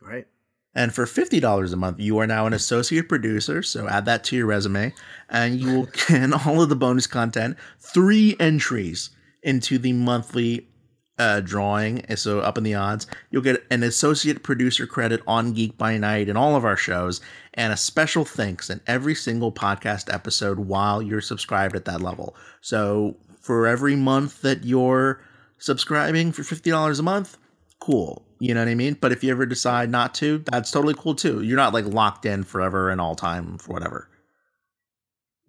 Right. 0.02 0.26
And 0.74 0.96
for 0.96 1.06
fifty 1.06 1.41
dollars 1.41 1.74
a 1.74 1.78
month, 1.78 2.00
you 2.00 2.17
are 2.19 2.28
now 2.28 2.48
an 2.48 2.54
associate 2.54 3.10
producer. 3.10 3.62
So 3.62 3.88
add 3.89 4.06
that 4.06 4.24
to 4.26 4.38
your 4.38 4.46
resume, 4.46 4.93
and 5.30 5.60
you 5.60 5.80
will 5.80 5.89
get 6.08 6.32
all 6.48 6.62
of 6.62 6.69
the 6.69 6.78
bonus 6.78 7.08
content, 7.08 7.58
three 7.80 8.38
entries 8.39 9.10
into 9.41 9.78
the 9.78 9.91
monthly 9.91 10.69
uh, 11.17 11.41
drawing, 11.41 12.04
so 12.15 12.39
up 12.39 12.58
in 12.58 12.63
the 12.63 12.73
odds. 12.73 13.08
You'll 13.30 13.43
get 13.43 13.63
an 13.69 13.84
associate 13.84 14.43
producer 14.43 14.88
credit 14.88 15.21
on 15.28 15.54
Geek 15.54 15.78
by 15.78 15.97
Night 15.97 16.30
and 16.30 16.38
all 16.38 16.56
of 16.56 16.65
our 16.65 16.78
shows, 16.78 17.21
and 17.54 17.71
a 17.71 17.78
special 17.78 18.26
thanks 18.26 18.69
in 18.69 18.82
every 18.88 19.15
single 19.15 19.52
podcast 19.52 20.13
episode 20.13 20.60
while 20.60 21.02
you're 21.02 21.21
subscribed 21.21 21.76
at 21.76 21.86
that 21.86 22.02
level. 22.02 22.36
So 22.62 23.17
for 23.39 23.67
every 23.67 23.95
month 23.95 24.41
that 24.41 24.63
you're 24.63 25.21
subscribing 25.58 26.32
for 26.32 26.43
fifty 26.43 26.71
dollars 26.71 26.99
a 26.99 27.04
month, 27.04 27.38
cool. 27.80 28.26
You 28.39 28.54
know 28.54 28.62
what 28.62 28.69
I 28.69 28.76
mean? 28.76 28.97
But 28.99 29.12
if 29.12 29.23
you 29.23 29.32
ever 29.32 29.45
decide 29.45 29.89
not 29.89 30.13
to, 30.15 30.39
that's 30.39 30.71
totally 30.71 30.95
cool 30.97 31.15
too. 31.15 31.41
You're 31.43 31.58
not 31.58 31.73
like 31.73 31.86
locked 31.86 32.26
in 32.26 32.43
forever 32.43 32.89
and 32.89 32.99
all 32.99 33.15
time 33.15 33.58
for 33.58 33.71
whatever. 33.71 34.10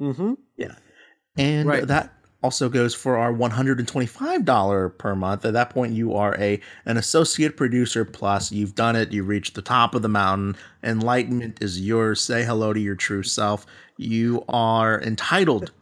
Mm-hmm. 0.01 0.35
Yeah. 0.57 0.75
And 1.37 1.69
right. 1.69 1.87
that 1.87 2.13
also 2.45 2.69
goes 2.69 2.95
for 2.95 3.17
our 3.17 3.33
$125 3.33 4.99
per 4.99 5.15
month. 5.17 5.47
At 5.47 5.55
that 5.55 5.71
point, 5.71 5.95
you 5.95 6.15
are 6.15 6.37
a 6.39 6.61
an 6.85 6.99
associate 6.99 7.57
producer 7.57 8.05
plus. 8.05 8.53
You've 8.53 8.75
done 8.75 8.97
it. 8.97 9.13
You've 9.13 9.29
reached 9.29 9.55
the 9.55 9.63
top 9.63 9.95
of 9.95 10.03
the 10.03 10.11
mountain. 10.11 10.55
Enlightenment 10.83 11.63
is 11.63 11.81
yours. 11.81 12.21
Say 12.21 12.45
hello 12.45 12.75
to 12.75 12.81
your 12.81 12.97
true 12.97 13.23
self. 13.23 13.65
You 13.97 14.45
are 14.47 15.01
entitled 15.01 15.73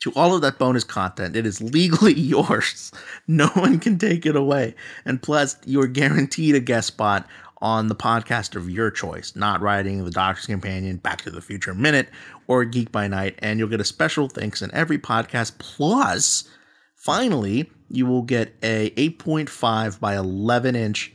to 0.00 0.12
all 0.14 0.34
of 0.34 0.42
that 0.42 0.58
bonus 0.58 0.84
content. 0.84 1.36
It 1.36 1.46
is 1.46 1.62
legally 1.62 2.12
yours. 2.20 2.92
No 3.26 3.48
one 3.48 3.78
can 3.78 3.98
take 3.98 4.26
it 4.26 4.36
away. 4.36 4.74
And 5.06 5.22
plus, 5.22 5.56
you're 5.64 5.86
guaranteed 5.86 6.54
a 6.54 6.60
guest 6.60 6.88
spot 6.88 7.26
on 7.62 7.88
the 7.88 7.94
podcast 7.94 8.56
of 8.56 8.70
your 8.70 8.90
choice, 8.90 9.36
not 9.36 9.60
writing 9.60 10.04
The 10.04 10.10
Doctor's 10.10 10.46
Companion, 10.46 10.96
Back 10.96 11.22
to 11.22 11.30
the 11.30 11.42
Future 11.42 11.74
Minute, 11.74 12.08
or 12.46 12.64
Geek 12.64 12.90
by 12.90 13.06
Night. 13.06 13.38
And 13.40 13.58
you'll 13.58 13.68
get 13.68 13.80
a 13.80 13.84
special 13.84 14.28
thanks 14.28 14.62
in 14.62 14.74
every 14.74 14.98
podcast. 14.98 15.58
Plus, 15.58 16.48
finally, 16.96 17.70
you 17.88 18.06
will 18.06 18.22
get 18.22 18.54
a 18.62 18.90
8.5 18.90 20.00
by 20.00 20.16
11 20.16 20.76
inch 20.76 21.12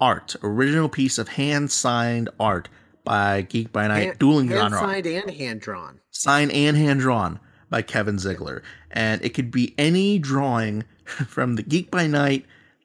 art, 0.00 0.36
original 0.42 0.88
piece 0.88 1.18
of 1.18 1.28
hand 1.28 1.70
signed 1.70 2.28
art 2.38 2.68
by 3.04 3.42
Geek 3.42 3.72
by 3.72 3.88
Night, 3.88 4.02
hand, 4.02 4.18
dueling 4.18 4.48
hand 4.48 4.74
signed 4.74 5.06
and 5.06 5.30
hand 5.30 5.60
drawn, 5.60 6.00
signed 6.10 6.52
and 6.52 6.76
hand 6.76 7.00
drawn 7.00 7.40
by 7.70 7.82
Kevin 7.82 8.18
Ziegler, 8.18 8.62
and 8.90 9.24
it 9.24 9.30
could 9.30 9.50
be 9.50 9.74
any 9.78 10.18
drawing 10.18 10.84
from 11.04 11.56
the 11.56 11.62
Geek 11.62 11.90
by 11.90 12.06
Night, 12.06 12.44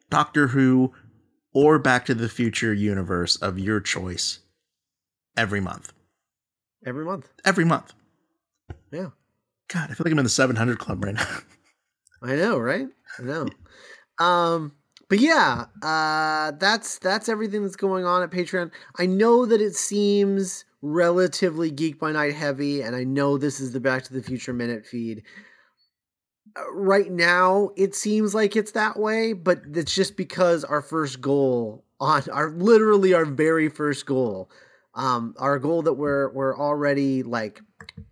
Doctor 0.09 0.47
Who, 0.47 0.93
or 1.57 1.79
Back 1.79 2.05
to 2.05 2.13
the 2.13 2.29
Future 2.29 2.71
universe 2.71 3.35
of 3.37 3.57
your 3.57 3.79
choice 3.79 4.41
every 5.35 5.59
month. 5.59 5.91
Every 6.85 7.03
month. 7.03 7.29
Every 7.43 7.65
month. 7.65 7.95
Yeah. 8.91 9.07
God, 9.67 9.89
I 9.89 9.95
feel 9.95 10.03
like 10.05 10.11
I'm 10.11 10.19
in 10.19 10.23
the 10.23 10.29
700 10.29 10.77
club 10.77 11.03
right 11.03 11.15
now. 11.15 11.25
I 12.21 12.35
know, 12.35 12.59
right? 12.59 12.85
I 13.17 13.23
know. 13.23 13.47
um, 14.19 14.73
but 15.09 15.19
yeah, 15.19 15.65
uh, 15.81 16.51
that's 16.59 16.99
that's 16.99 17.27
everything 17.27 17.63
that's 17.63 17.75
going 17.75 18.05
on 18.05 18.21
at 18.21 18.29
Patreon. 18.29 18.69
I 18.99 19.07
know 19.07 19.47
that 19.47 19.59
it 19.59 19.73
seems 19.73 20.63
relatively 20.83 21.71
Geek 21.71 21.97
by 21.97 22.11
Night 22.11 22.35
heavy, 22.35 22.83
and 22.83 22.95
I 22.95 23.03
know 23.03 23.39
this 23.39 23.59
is 23.59 23.71
the 23.71 23.79
Back 23.79 24.03
to 24.03 24.13
the 24.13 24.21
Future 24.21 24.53
minute 24.53 24.85
feed 24.85 25.23
right 26.71 27.11
now 27.11 27.71
it 27.75 27.95
seems 27.95 28.33
like 28.33 28.55
it's 28.55 28.71
that 28.71 28.97
way, 28.97 29.33
but 29.33 29.61
it's 29.73 29.93
just 29.93 30.17
because 30.17 30.63
our 30.63 30.81
first 30.81 31.21
goal 31.21 31.83
on 31.99 32.23
our 32.31 32.49
literally 32.51 33.13
our 33.13 33.25
very 33.25 33.69
first 33.69 34.05
goal, 34.05 34.49
um, 34.95 35.35
our 35.37 35.59
goal 35.59 35.81
that 35.83 35.93
we're 35.93 36.29
we're 36.31 36.57
already 36.57 37.23
like 37.23 37.61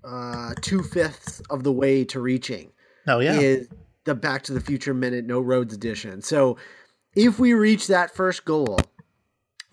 uh 0.03 0.53
two 0.61 0.81
fifths 0.83 1.41
of 1.49 1.63
the 1.63 1.71
way 1.71 2.03
to 2.05 2.19
reaching. 2.19 2.71
Oh 3.07 3.19
yeah, 3.19 3.39
is 3.39 3.67
the 4.05 4.15
Back 4.15 4.43
to 4.43 4.53
the 4.53 4.61
Future 4.61 4.93
Minute 4.93 5.25
No 5.25 5.39
Roads 5.39 5.73
edition. 5.73 6.21
So 6.21 6.57
if 7.15 7.39
we 7.39 7.53
reach 7.53 7.87
that 7.87 8.15
first 8.15 8.45
goal, 8.45 8.79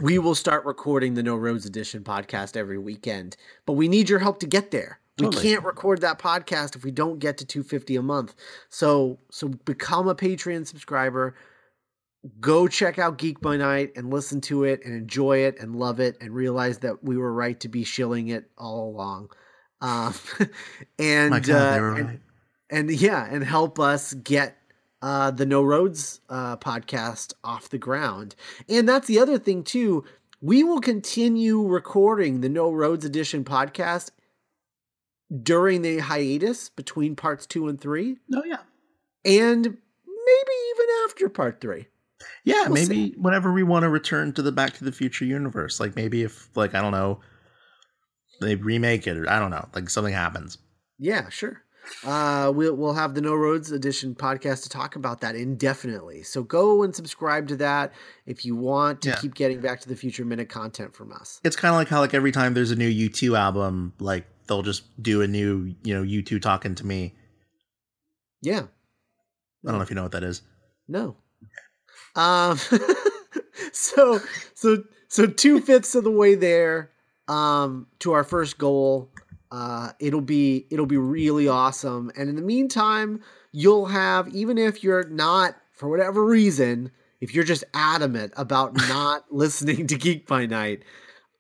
we 0.02 0.18
will 0.18 0.34
start 0.34 0.64
recording 0.64 1.14
the 1.14 1.22
No 1.22 1.36
Roads 1.36 1.66
edition 1.66 2.02
podcast 2.02 2.56
every 2.56 2.78
weekend. 2.78 3.36
But 3.66 3.74
we 3.74 3.88
need 3.88 4.08
your 4.08 4.18
help 4.18 4.40
to 4.40 4.46
get 4.46 4.70
there. 4.70 4.98
Totally. 5.18 5.36
We 5.36 5.50
can't 5.50 5.64
record 5.64 6.00
that 6.00 6.18
podcast 6.18 6.74
if 6.74 6.84
we 6.84 6.90
don't 6.90 7.18
get 7.18 7.38
to 7.38 7.46
250 7.46 7.96
a 7.96 8.02
month. 8.02 8.34
So 8.70 9.18
so 9.30 9.48
become 9.48 10.08
a 10.08 10.14
Patreon 10.14 10.66
subscriber. 10.66 11.36
Go 12.40 12.68
check 12.68 12.98
out 12.98 13.18
Geek 13.18 13.40
by 13.40 13.56
Night 13.56 13.92
and 13.96 14.12
listen 14.12 14.40
to 14.42 14.64
it 14.64 14.84
and 14.84 14.94
enjoy 14.94 15.38
it 15.38 15.58
and 15.60 15.76
love 15.76 15.98
it 16.00 16.16
and 16.20 16.32
realize 16.32 16.78
that 16.78 17.02
we 17.02 17.16
were 17.16 17.32
right 17.32 17.58
to 17.60 17.68
be 17.68 17.84
shilling 17.84 18.28
it 18.28 18.50
all 18.56 18.88
along. 18.88 19.30
Uh, 19.84 20.12
and, 20.96 21.44
God, 21.44 21.50
uh, 21.50 21.94
and, 21.96 22.06
right. 22.06 22.20
and 22.70 22.88
yeah, 22.88 23.26
and 23.28 23.42
help 23.42 23.80
us 23.80 24.14
get 24.14 24.56
uh, 25.02 25.32
the 25.32 25.44
No 25.44 25.60
Roads 25.60 26.20
uh, 26.28 26.56
podcast 26.58 27.32
off 27.42 27.68
the 27.68 27.78
ground. 27.78 28.36
And 28.68 28.88
that's 28.88 29.08
the 29.08 29.18
other 29.18 29.38
thing 29.38 29.64
too. 29.64 30.04
We 30.40 30.62
will 30.62 30.80
continue 30.80 31.66
recording 31.66 32.42
the 32.42 32.48
No 32.48 32.70
Roads 32.70 33.04
Edition 33.04 33.42
podcast 33.42 34.12
during 35.42 35.82
the 35.82 35.98
hiatus 35.98 36.68
between 36.68 37.16
parts 37.16 37.46
two 37.46 37.68
and 37.68 37.80
three. 37.80 38.18
Oh 38.34 38.42
yeah, 38.44 38.58
and 39.24 39.62
maybe 39.64 40.52
even 40.74 40.86
after 41.04 41.28
part 41.28 41.60
three. 41.60 41.86
Yeah, 42.44 42.64
we'll 42.64 42.74
maybe 42.74 43.12
see. 43.12 43.14
whenever 43.18 43.52
we 43.52 43.62
want 43.62 43.84
to 43.84 43.88
return 43.88 44.32
to 44.34 44.42
the 44.42 44.52
Back 44.52 44.74
to 44.74 44.84
the 44.84 44.92
Future 44.92 45.24
universe, 45.24 45.80
like 45.80 45.96
maybe 45.96 46.22
if 46.22 46.48
like 46.56 46.74
I 46.74 46.80
don't 46.80 46.92
know, 46.92 47.20
they 48.40 48.56
remake 48.56 49.06
it 49.06 49.16
or 49.16 49.28
I 49.28 49.38
don't 49.38 49.50
know, 49.50 49.68
like 49.74 49.90
something 49.90 50.14
happens. 50.14 50.58
Yeah, 50.98 51.28
sure. 51.28 51.62
Uh, 52.04 52.52
we'll 52.54 52.74
we'll 52.74 52.94
have 52.94 53.14
the 53.14 53.20
No 53.20 53.34
Roads 53.34 53.72
Edition 53.72 54.14
podcast 54.14 54.62
to 54.64 54.68
talk 54.68 54.96
about 54.96 55.20
that 55.20 55.34
indefinitely. 55.34 56.22
So 56.22 56.42
go 56.42 56.82
and 56.82 56.94
subscribe 56.94 57.48
to 57.48 57.56
that 57.56 57.92
if 58.24 58.44
you 58.44 58.54
want 58.54 59.02
to 59.02 59.10
yeah. 59.10 59.16
keep 59.16 59.34
getting 59.34 59.60
Back 59.60 59.80
to 59.80 59.88
the 59.88 59.96
Future 59.96 60.24
minute 60.24 60.48
content 60.48 60.94
from 60.94 61.12
us. 61.12 61.40
It's 61.44 61.56
kind 61.56 61.74
of 61.74 61.76
like 61.76 61.88
how 61.88 62.00
like 62.00 62.14
every 62.14 62.32
time 62.32 62.54
there's 62.54 62.70
a 62.70 62.76
new 62.76 62.88
U2 63.08 63.36
album, 63.36 63.94
like 63.98 64.26
they'll 64.46 64.62
just 64.62 64.84
do 65.02 65.22
a 65.22 65.28
new, 65.28 65.74
you 65.82 65.94
know, 65.94 66.02
you 66.02 66.22
two 66.22 66.40
talking 66.40 66.74
to 66.76 66.86
me. 66.86 67.14
Yeah. 68.40 68.62
I 69.64 69.70
don't 69.70 69.76
know 69.76 69.82
if 69.82 69.90
you 69.90 69.96
know 69.96 70.02
what 70.02 70.12
that 70.12 70.24
is. 70.24 70.42
No. 70.88 71.16
Um 72.14 72.58
so 73.72 74.20
so 74.54 74.84
so 75.08 75.26
two 75.26 75.60
fifths 75.60 75.94
of 75.94 76.04
the 76.04 76.10
way 76.10 76.34
there 76.34 76.90
um 77.28 77.86
to 78.00 78.12
our 78.12 78.24
first 78.24 78.58
goal. 78.58 79.10
Uh 79.50 79.92
it'll 80.00 80.20
be 80.20 80.66
it'll 80.70 80.86
be 80.86 80.96
really 80.96 81.48
awesome. 81.48 82.10
And 82.16 82.28
in 82.28 82.36
the 82.36 82.42
meantime, 82.42 83.20
you'll 83.52 83.86
have 83.86 84.28
even 84.28 84.58
if 84.58 84.82
you're 84.82 85.08
not 85.08 85.56
for 85.72 85.88
whatever 85.88 86.24
reason, 86.24 86.90
if 87.20 87.34
you're 87.34 87.44
just 87.44 87.64
adamant 87.72 88.32
about 88.36 88.74
not 88.88 89.24
listening 89.30 89.86
to 89.86 89.96
Geek 89.96 90.26
by 90.26 90.46
Night, 90.46 90.82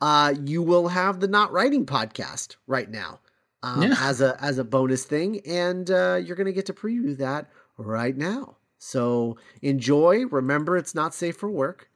uh, 0.02 0.34
you 0.44 0.60
will 0.62 0.88
have 0.88 1.20
the 1.20 1.28
Not 1.28 1.52
Writing 1.52 1.86
podcast 1.86 2.56
right 2.66 2.90
now 2.90 3.20
um, 3.62 3.82
Yeah. 3.82 3.94
as 4.00 4.20
a 4.20 4.36
as 4.42 4.58
a 4.58 4.64
bonus 4.64 5.04
thing, 5.04 5.40
and 5.46 5.90
uh, 5.90 6.20
you're 6.22 6.36
going 6.36 6.46
to 6.46 6.52
get 6.52 6.66
to 6.66 6.74
preview 6.74 7.16
that 7.18 7.48
right 7.78 8.16
now. 8.16 8.56
So 8.78 9.36
enjoy. 9.62 10.26
Remember, 10.26 10.76
it's 10.76 10.94
not 10.94 11.14
safe 11.14 11.36
for 11.36 11.48
work. 11.50 11.88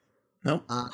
Nope. 0.45 0.63
Uh, 0.71 0.89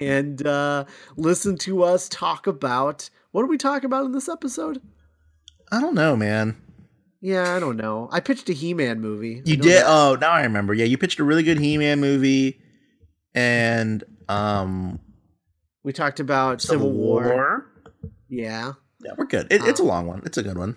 and 0.00 0.44
uh, 0.46 0.84
listen 1.16 1.56
to 1.58 1.82
us 1.84 2.08
talk 2.08 2.46
about 2.46 3.08
what 3.30 3.42
did 3.42 3.50
we 3.50 3.58
talk 3.58 3.84
about 3.84 4.04
in 4.06 4.12
this 4.12 4.28
episode? 4.28 4.82
I 5.70 5.80
don't 5.80 5.94
know, 5.94 6.16
man. 6.16 6.56
Yeah, 7.20 7.54
I 7.56 7.60
don't 7.60 7.76
know. 7.76 8.08
I 8.12 8.20
pitched 8.20 8.48
a 8.48 8.52
He-Man 8.52 9.00
movie. 9.00 9.42
You 9.44 9.56
did. 9.56 9.82
that. 9.82 9.84
Oh, 9.86 10.16
now 10.20 10.30
I 10.30 10.42
remember. 10.42 10.72
Yeah, 10.74 10.84
you 10.86 10.96
pitched 10.98 11.18
a 11.18 11.24
really 11.24 11.42
good 11.42 11.58
He-Man 11.58 12.00
movie, 12.00 12.60
and 13.34 14.02
um, 14.28 14.98
we 15.82 15.92
talked 15.92 16.20
about 16.20 16.60
Civil, 16.62 16.90
War. 16.92 17.66
Yeah, 18.28 18.72
Yeah, 19.02 19.12
we're 19.16 19.26
good. 19.26 19.46
It, 19.50 19.62
it's 19.66 19.80
a 19.80 19.82
Uh, 19.82 19.86
long 19.86 20.06
one. 20.06 20.22
It's 20.24 20.36
a 20.38 20.42
good 20.42 20.58
one. 20.58 20.76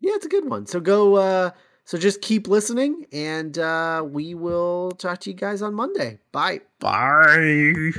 yeah, 0.00 0.12
it's 0.14 0.26
a 0.26 0.28
good 0.28 0.48
one. 0.48 0.66
So 0.66 0.80
go. 0.80 1.16
Uh, 1.16 1.50
so 1.84 1.96
just 1.96 2.20
keep 2.20 2.48
listening, 2.48 3.06
and 3.12 3.56
uh, 3.58 4.04
we 4.06 4.34
will 4.34 4.90
talk 4.92 5.20
to 5.20 5.30
you 5.30 5.36
guys 5.36 5.62
on 5.62 5.74
Monday. 5.74 6.18
Bye. 6.32 6.60
Bye. 6.80 7.92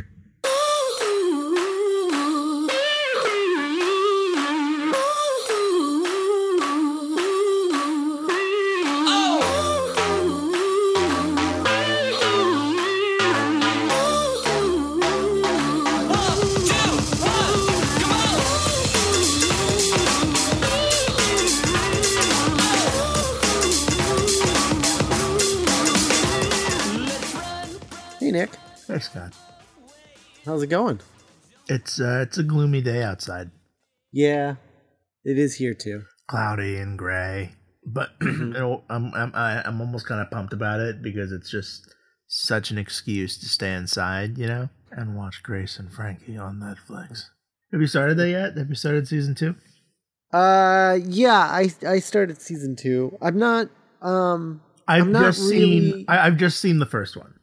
Thanks, 29.00 29.16
God. 29.16 29.34
how's 30.46 30.62
it 30.62 30.68
going? 30.68 31.00
It's 31.70 32.02
uh, 32.02 32.26
it's 32.28 32.38
a 32.38 32.44
gloomy 32.44 32.82
day 32.82 33.02
outside, 33.02 33.50
Yeah, 34.12 34.56
it 35.24 35.38
is 35.40 35.56
here 35.56 35.74
too. 35.74 36.02
cloudy 36.28 36.76
and 36.76 37.00
gray. 37.00 37.54
But 37.86 38.20
Mhm. 38.20 38.84
I'm 38.90 39.14
I'm 39.16 39.32
I'm 39.34 39.80
almost 39.80 40.06
kind 40.06 40.20
of 40.20 40.30
pumped 40.30 40.52
about 40.52 40.82
it 40.82 41.02
because 41.02 41.32
it's 41.32 41.50
just 41.50 41.96
such 42.28 42.72
an 42.72 42.78
excuse 42.78 43.38
to 43.38 43.46
stay 43.48 43.74
inside, 43.74 44.38
you 44.38 44.48
know, 44.48 44.68
and 44.92 45.16
watch 45.16 45.44
Grace 45.44 45.80
and 45.80 45.94
Frankie 45.94 46.38
on 46.38 46.60
Netflix. 46.60 47.24
Have 47.72 47.80
you 47.80 47.88
started 47.88 48.18
that 48.18 48.30
yet? 48.30 48.58
Have 48.58 48.68
you 48.68 48.76
started 48.76 49.08
season 49.08 49.34
two? 49.34 49.56
Uh, 50.34 50.98
yeah, 51.06 51.40
I 51.40 51.72
I 51.88 52.00
started 52.00 52.42
season 52.42 52.76
two. 52.76 53.18
I'm 53.22 53.40
not. 53.40 53.70
Um, 54.02 54.60
I've 54.90 55.04
I'm 55.04 55.12
not 55.14 55.22
just 55.36 55.48
seen. 55.48 56.04
I, 56.10 56.28
I've 56.28 56.36
just 56.36 56.60
seen 56.60 56.80
the 56.80 56.86
first 56.86 57.16
one. 57.16 57.36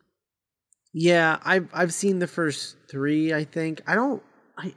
Yeah, 0.99 1.39
I've 1.45 1.69
I've 1.75 1.93
seen 1.93 2.21
the 2.21 2.27
first 2.27 2.77
three. 2.91 3.35
I 3.35 3.45
think 3.45 3.83
I 3.87 3.95
don't. 3.95 4.23
I 4.57 4.75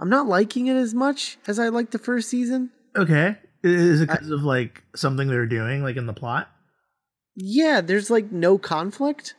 I'm 0.00 0.08
not 0.08 0.26
liking 0.26 0.66
it 0.68 0.76
as 0.76 0.94
much 0.94 1.36
as 1.46 1.58
I 1.58 1.68
liked 1.68 1.92
the 1.92 1.98
first 1.98 2.30
season. 2.30 2.70
Okay, 2.96 3.36
is 3.62 4.00
it 4.00 4.08
I- 4.08 4.14
because 4.14 4.30
of 4.30 4.42
like 4.44 4.82
something 4.96 5.28
they're 5.28 5.44
doing, 5.46 5.82
like 5.82 5.96
in 5.96 6.06
the 6.06 6.14
plot? 6.14 6.48
Yeah, 7.36 7.82
there's 7.82 8.08
like 8.10 8.32
no 8.32 8.56
conflict. 8.56 9.34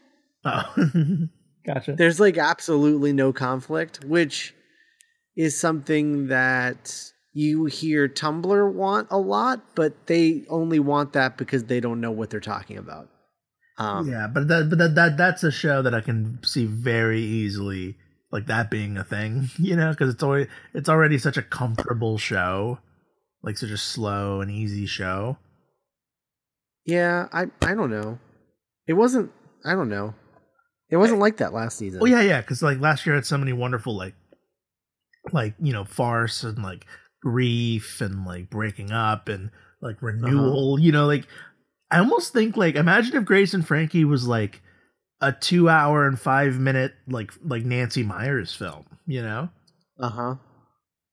Oh, 0.45 0.71
gotcha. 1.65 1.93
There's 1.93 2.19
like 2.19 2.37
absolutely 2.37 3.11
no 3.11 3.33
conflict, 3.33 4.05
which 4.05 4.53
is 5.35 5.59
something 5.59 6.27
that 6.27 7.11
you 7.33 7.65
hear 7.65 8.07
Tumblr 8.07 8.73
want 8.73 9.07
a 9.09 9.17
lot, 9.17 9.63
but 9.73 10.05
they 10.05 10.45
only 10.49 10.79
want 10.79 11.13
that 11.13 11.37
because 11.37 11.63
they 11.63 11.79
don't 11.79 11.99
know 12.01 12.11
what 12.11 12.29
they're 12.29 12.39
talking 12.39 12.77
about. 12.77 13.09
Um, 13.77 14.07
yeah, 14.07 14.27
but 14.27 14.47
that, 14.47 14.69
but 14.69 14.77
that, 14.77 14.95
that 14.95 15.17
that's 15.17 15.43
a 15.43 15.51
show 15.51 15.81
that 15.81 15.95
I 15.95 16.01
can 16.01 16.39
see 16.43 16.65
very 16.65 17.21
easily, 17.21 17.97
like 18.31 18.45
that 18.45 18.69
being 18.69 18.97
a 18.97 19.03
thing, 19.03 19.49
you 19.57 19.75
know, 19.75 19.91
because 19.91 20.13
it's 20.13 20.23
already 20.23 20.49
it's 20.73 20.89
already 20.89 21.17
such 21.17 21.37
a 21.37 21.41
comfortable 21.41 22.17
show, 22.17 22.79
like 23.41 23.57
such 23.57 23.71
a 23.71 23.77
slow 23.77 24.41
and 24.41 24.51
easy 24.51 24.85
show. 24.85 25.37
Yeah, 26.85 27.27
I 27.31 27.45
I 27.61 27.73
don't 27.73 27.89
know. 27.89 28.19
It 28.87 28.93
wasn't. 28.93 29.31
I 29.65 29.73
don't 29.73 29.89
know. 29.89 30.13
It 30.89 30.97
wasn't 30.97 31.19
like 31.19 31.37
that 31.37 31.53
last 31.53 31.77
season. 31.77 31.99
Well, 31.99 32.11
yeah, 32.11 32.21
yeah, 32.21 32.41
because 32.41 32.61
like 32.61 32.79
last 32.79 33.05
year 33.05 33.15
had 33.15 33.25
so 33.25 33.37
many 33.37 33.53
wonderful 33.53 33.95
like, 33.95 34.13
like 35.31 35.55
you 35.59 35.73
know, 35.73 35.85
farce 35.85 36.43
and 36.43 36.61
like 36.61 36.85
grief 37.21 38.01
and 38.01 38.25
like 38.25 38.49
breaking 38.49 38.91
up 38.91 39.29
and 39.29 39.49
like 39.81 40.01
renewal. 40.01 40.79
You 40.79 40.91
know, 40.91 41.07
like 41.07 41.25
I 41.93 41.99
almost 41.99 42.33
think 42.33 42.57
like 42.57 42.75
imagine 42.75 43.15
if 43.15 43.25
Grace 43.25 43.53
and 43.53 43.65
Frankie 43.65 44.05
was 44.05 44.27
like 44.27 44.61
a 45.21 45.31
two 45.31 45.69
hour 45.69 46.05
and 46.07 46.19
five 46.19 46.59
minute 46.59 46.93
like 47.07 47.31
like 47.43 47.63
Nancy 47.63 48.03
Meyers 48.03 48.53
film. 48.53 48.85
You 49.05 49.21
know. 49.21 49.49
Uh 49.99 50.09
huh. 50.09 50.35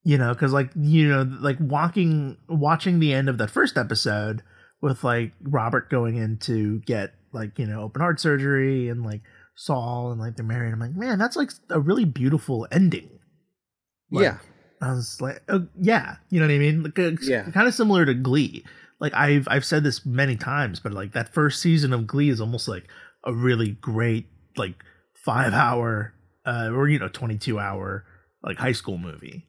you 0.05 0.16
know 0.16 0.33
because 0.33 0.53
like 0.53 0.71
you 0.75 1.07
know 1.07 1.23
like 1.40 1.59
walking 1.61 2.38
watching 2.49 2.99
the 2.99 3.12
end 3.12 3.29
of 3.29 3.37
that 3.38 3.51
first 3.51 3.77
episode 3.77 4.43
with 4.81 5.05
like 5.05 5.33
robert 5.43 5.90
going 5.90 6.16
in 6.16 6.38
to 6.38 6.81
get 6.87 7.12
like 7.35 7.59
you 7.59 7.66
know 7.66 7.83
open 7.83 8.01
heart 8.01 8.19
surgery 8.19 8.88
and 8.88 9.05
like 9.05 9.21
saul 9.55 10.11
and 10.11 10.19
like 10.19 10.35
they're 10.35 10.47
married 10.47 10.73
i'm 10.73 10.81
like 10.81 10.97
man 10.97 11.19
that's 11.19 11.37
like 11.37 11.51
a 11.69 11.79
really 11.79 12.07
beautiful 12.07 12.66
ending 12.73 13.11
Like, 14.11 14.23
yeah. 14.25 14.38
i 14.81 14.93
was 14.93 15.21
like 15.21 15.43
oh, 15.51 15.66
yeah 15.79 16.16
you 16.31 16.40
know 16.40 16.47
what 16.47 16.55
i 16.55 16.59
mean 16.59 16.83
like, 16.85 16.99
uh, 16.99 17.11
Yeah. 17.21 17.51
kind 17.51 17.69
of 17.69 17.75
similar 17.75 18.07
to 18.07 18.14
glee 18.14 18.64
like 19.01 19.15
i've 19.15 19.49
i've 19.51 19.65
said 19.65 19.83
this 19.83 20.05
many 20.07 20.37
times 20.37 20.79
but 20.81 20.93
like 20.93 21.13
that 21.13 21.33
first 21.33 21.61
season 21.61 21.93
of 21.93 22.07
glee 22.07 22.29
is 22.29 22.41
almost 22.41 22.69
like 22.69 22.85
a 23.25 23.33
really 23.33 23.71
great 23.81 24.27
like 24.57 24.75
five 25.25 25.53
hour 25.53 26.15
uh 26.47 26.69
or 26.73 26.89
you 26.89 26.99
know 26.99 27.09
22 27.09 27.59
hour 27.59 28.05
like 28.43 28.57
high 28.59 28.73
school 28.73 28.99
movie 28.99 29.47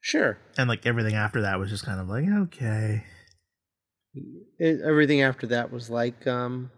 Sure. 0.00 0.36
and 0.58 0.68
like 0.68 0.84
everything 0.84 1.14
after 1.14 1.40
that 1.42 1.58
was 1.58 1.70
just 1.70 1.84
kind 1.86 1.98
of 1.98 2.08
like 2.08 2.26
okay 2.28 3.04
It, 4.58 4.80
everything 4.84 5.22
after 5.22 5.46
that 5.48 5.72
was 5.72 5.88
like 5.88 6.26
um, 6.26 6.70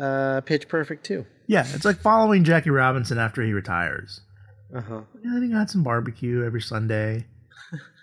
uh, 0.00 0.40
Pitch 0.42 0.66
Perfect 0.68 1.04
too. 1.04 1.26
yeah 1.46 1.66
it's 1.74 1.84
like 1.84 1.98
following 1.98 2.42
jackie 2.44 2.70
robinson 2.70 3.18
after 3.18 3.42
he 3.42 3.52
retires 3.52 4.20
Uh 4.74 4.80
huh. 4.80 5.00
yeah, 5.22 5.30
then 5.34 5.42
he 5.42 5.48
got 5.50 5.68
some 5.70 5.82
barbecue 5.82 6.42
every 6.44 6.62
sunday 6.62 7.26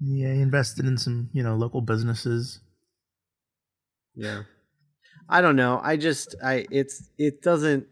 yeah 0.00 0.32
he 0.32 0.40
invested 0.40 0.84
in 0.86 0.96
some 0.96 1.28
you 1.32 1.42
know 1.42 1.56
local 1.56 1.80
businesses 1.80 2.60
Yeah. 4.14 4.42
I 5.28 5.40
don't 5.40 5.56
know. 5.56 5.80
I 5.82 5.96
just 5.96 6.34
I 6.42 6.66
it's 6.70 7.08
it 7.16 7.40
doesn't 7.42 7.86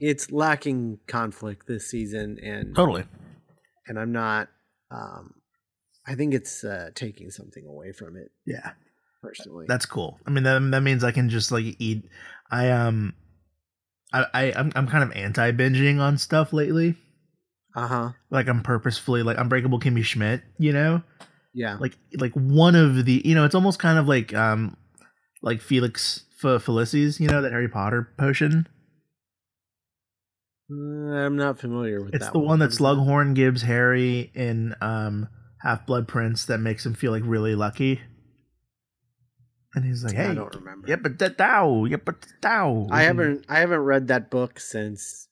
it's 0.00 0.30
lacking 0.32 0.98
conflict 1.06 1.66
this 1.66 1.90
season 1.90 2.38
and 2.42 2.74
totally 2.74 3.04
and 3.86 3.98
I'm 3.98 4.12
not 4.12 4.48
um 4.90 5.34
I 6.06 6.14
think 6.14 6.34
it's 6.34 6.64
uh 6.64 6.90
taking 6.94 7.30
something 7.30 7.66
away 7.66 7.92
from 7.92 8.16
it 8.16 8.30
yeah 8.46 8.72
personally. 9.22 9.66
that's 9.68 9.86
cool 9.86 10.18
i 10.26 10.30
mean 10.30 10.42
that, 10.42 10.58
that 10.72 10.80
means 10.82 11.04
i 11.04 11.12
can 11.12 11.28
just 11.28 11.52
like 11.52 11.76
eat 11.78 12.02
i 12.50 12.70
um 12.70 13.14
i, 14.12 14.26
I 14.34 14.52
i'm, 14.56 14.72
I'm 14.74 14.88
kind 14.88 15.04
of 15.04 15.12
anti 15.12 15.52
binging 15.52 16.00
on 16.00 16.18
stuff 16.18 16.52
lately 16.52 16.96
uh-huh. 17.74 18.10
like 18.30 18.48
i'm 18.48 18.62
purposefully 18.62 19.22
like 19.22 19.38
unbreakable 19.38 19.80
kimmy 19.80 20.04
schmidt 20.04 20.42
you 20.58 20.72
know 20.72 21.02
Yeah. 21.54 21.76
like 21.80 21.96
like 22.18 22.32
one 22.34 22.74
of 22.74 23.04
the 23.04 23.22
you 23.24 23.34
know 23.34 23.44
it's 23.44 23.54
almost 23.54 23.78
kind 23.78 23.98
of 23.98 24.06
like 24.08 24.34
um 24.34 24.76
like 25.42 25.60
felix 25.60 26.24
F- 26.44 26.64
felicis 26.64 27.18
you 27.20 27.28
know 27.28 27.40
that 27.42 27.52
harry 27.52 27.68
potter 27.68 28.08
potion 28.18 28.66
Uh, 30.70 30.74
I'm 31.26 31.36
not 31.36 31.58
familiar 31.58 32.02
with 32.02 32.14
it's 32.14 32.30
the 32.30 32.38
one 32.38 32.58
that 32.60 32.70
slughorn 32.70 33.34
gives 33.34 33.62
harry 33.62 34.30
in 34.34 34.74
um 34.80 35.28
half 35.60 35.86
blood 35.86 36.08
prince 36.08 36.44
that 36.46 36.58
makes 36.58 36.84
him 36.86 36.94
feel 36.94 37.12
like 37.12 37.22
really 37.26 37.54
lucky 37.54 38.00
and 39.74 39.84
he's 39.84 40.02
like 40.04 40.14
hey 40.14 40.26
I 40.26 40.34
don't 40.34 40.54
remember. 40.54 40.88
yep 40.88 41.02
but 41.02 41.18
that 41.18 41.38
thou 41.38 41.84
yep 41.84 42.04
but 42.04 42.16
thou 42.40 42.88
I 42.90 43.02
haven't 43.04 43.44
I 43.48 43.60
haven't 43.60 43.80
read 43.80 44.08
that 44.08 44.30
book 44.30 44.58
since 44.60 45.28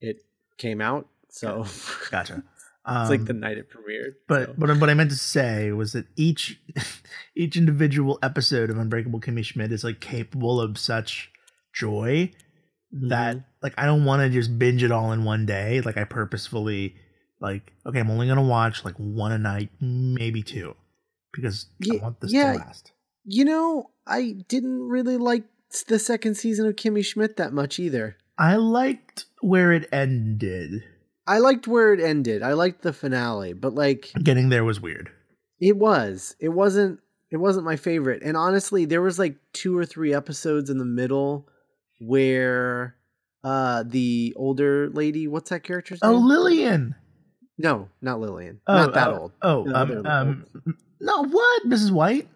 it 0.00 0.16
came 0.58 0.80
out. 0.80 1.06
So 1.36 1.64
gotcha 2.10 2.42
it's 2.88 3.10
like 3.10 3.24
the 3.24 3.32
Um, 3.32 3.40
night 3.40 3.58
it 3.58 3.66
premiered. 3.68 4.12
But 4.28 4.46
so. 4.46 4.52
what, 4.58 4.78
what 4.80 4.90
I 4.90 4.94
meant 4.94 5.10
to 5.10 5.16
say 5.16 5.72
was 5.72 5.92
that 5.92 6.06
each 6.16 6.60
each 7.36 7.56
individual 7.56 8.18
episode 8.22 8.70
of 8.70 8.78
Unbreakable 8.78 9.20
Kimmy 9.20 9.44
Schmidt 9.44 9.72
is 9.72 9.82
like 9.84 10.00
capable 10.00 10.60
of 10.60 10.78
such 10.78 11.30
joy 11.74 12.30
that 12.92 13.36
Mhm. 13.36 13.44
like 13.62 13.74
I 13.76 13.86
don't 13.86 14.04
want 14.04 14.22
to 14.22 14.30
just 14.30 14.56
binge 14.58 14.82
it 14.84 14.92
all 14.92 15.10
in 15.12 15.24
one 15.24 15.46
day. 15.46 15.80
Like 15.80 15.96
I 15.96 16.04
purposefully 16.04 16.94
like 17.40 17.72
okay, 17.84 17.98
I'm 18.00 18.10
only 18.10 18.28
gonna 18.28 18.42
watch 18.42 18.84
like 18.84 18.94
one 18.96 19.32
a 19.32 19.38
night, 19.38 19.70
maybe 19.80 20.42
two, 20.42 20.74
because 21.32 21.66
I 21.90 21.96
want 21.96 22.20
this 22.20 22.32
yeah. 22.32 22.52
to 22.52 22.58
last. 22.58 22.92
You 23.24 23.44
know, 23.44 23.90
I 24.06 24.36
didn't 24.48 24.88
really 24.88 25.16
like 25.16 25.42
the 25.88 25.98
second 25.98 26.36
season 26.36 26.66
of 26.68 26.76
Kimmy 26.76 27.04
Schmidt 27.04 27.36
that 27.36 27.52
much 27.52 27.80
either. 27.80 28.16
I 28.38 28.54
liked 28.54 29.24
where 29.40 29.72
it 29.72 29.88
ended. 29.92 30.84
I 31.26 31.38
liked 31.38 31.66
where 31.66 31.92
it 31.92 32.00
ended. 32.00 32.42
I 32.42 32.52
liked 32.52 32.82
the 32.82 32.92
finale, 32.92 33.52
but 33.52 33.74
like 33.74 34.10
Getting 34.22 34.48
there 34.48 34.64
was 34.64 34.80
weird. 34.80 35.10
it 35.60 35.76
was. 35.76 36.36
It 36.40 36.50
wasn't 36.50 37.00
it 37.30 37.38
wasn't 37.38 37.64
my 37.64 37.76
favorite. 37.76 38.22
And 38.22 38.36
honestly, 38.36 38.84
there 38.84 39.02
was 39.02 39.18
like 39.18 39.36
two 39.52 39.76
or 39.76 39.84
three 39.84 40.14
episodes 40.14 40.70
in 40.70 40.78
the 40.78 40.84
middle 40.84 41.48
where 41.98 42.96
uh 43.44 43.82
the 43.86 44.32
older 44.36 44.88
lady, 44.90 45.26
what's 45.28 45.50
that 45.50 45.64
character's 45.64 45.98
Oh, 46.02 46.12
name? 46.12 46.22
Oh, 46.22 46.26
Lillian. 46.26 46.94
no, 47.58 47.88
not 48.00 48.20
Lillian. 48.20 48.60
Oh, 48.66 48.74
not 48.74 48.94
that 48.94 49.08
oh, 49.08 49.18
old. 49.18 49.32
Oh, 49.42 49.62
No, 49.64 49.74
um, 49.74 50.06
um, 50.06 50.46
no, 51.00 51.24
what? 51.24 51.66
Mrs. 51.66 51.90
White? 51.90 52.28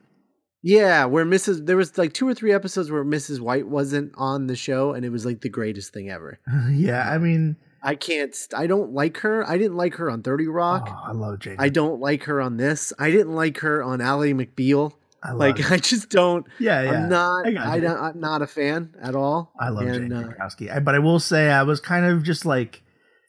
Yeah, 0.62 1.06
where 1.06 1.24
Mrs. 1.24 1.64
There 1.64 1.76
was 1.78 1.96
like 1.96 2.12
two 2.12 2.28
or 2.28 2.34
three 2.34 2.52
episodes 2.52 2.90
where 2.90 3.04
Mrs. 3.04 3.40
White 3.40 3.66
wasn't 3.66 4.12
on 4.16 4.46
the 4.46 4.56
show, 4.56 4.92
and 4.92 5.06
it 5.06 5.10
was 5.10 5.24
like 5.24 5.40
the 5.40 5.48
greatest 5.48 5.94
thing 5.94 6.10
ever. 6.10 6.38
yeah, 6.70 7.08
I 7.10 7.16
mean, 7.16 7.56
I 7.82 7.94
can't. 7.94 8.36
I 8.56 8.66
don't 8.66 8.92
like 8.92 9.18
her. 9.18 9.48
I 9.48 9.56
didn't 9.58 9.76
like 9.76 9.94
her 9.94 10.10
on 10.10 10.22
Thirty 10.22 10.46
Rock. 10.46 10.88
oh, 10.90 11.02
I 11.06 11.12
love 11.12 11.38
Jane. 11.40 11.56
I 11.58 11.68
don't 11.68 12.00
like 12.00 12.24
her 12.24 12.40
on 12.40 12.56
this. 12.56 12.92
I 12.98 13.10
didn't 13.10 13.34
like 13.34 13.58
her 13.58 13.82
on 13.82 14.00
Ally 14.00 14.32
McBeal. 14.32 14.92
I 15.22 15.32
Like 15.32 15.60
it. 15.60 15.70
I 15.70 15.76
just 15.76 16.08
don't. 16.08 16.46
yeah, 16.58 16.82
yeah. 16.82 16.90
I'm 16.92 17.08
not. 17.08 17.46
I, 17.46 17.74
I 17.74 17.80
don't, 17.80 17.98
I'm 17.98 18.20
not 18.20 18.42
a 18.42 18.46
fan 18.46 18.94
at 19.02 19.14
all. 19.14 19.52
I 19.60 19.68
love 19.68 19.86
and, 19.86 19.94
Jane 19.94 20.12
uh, 20.12 20.28
Krakowski. 20.28 20.74
I- 20.74 20.80
But 20.80 20.94
I 20.94 20.98
will 20.98 21.20
say, 21.20 21.50
I 21.50 21.62
was 21.62 21.80
kind 21.80 22.06
of 22.06 22.22
just 22.22 22.46
like, 22.46 22.82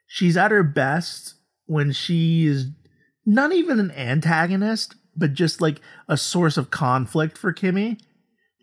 she's 0.07 0.37
at 0.37 0.51
her 0.51 0.63
best 0.63 1.35
when 1.65 1.91
she 1.91 2.45
is 2.45 2.67
not 3.25 3.51
even 3.53 3.79
an 3.79 3.91
antagonist, 3.91 4.95
but 5.17 5.33
just 5.33 5.59
like 5.61 5.81
a 6.07 6.15
source 6.15 6.55
of 6.57 6.71
conflict 6.71 7.37
for 7.37 7.53
Kimmy. 7.53 7.99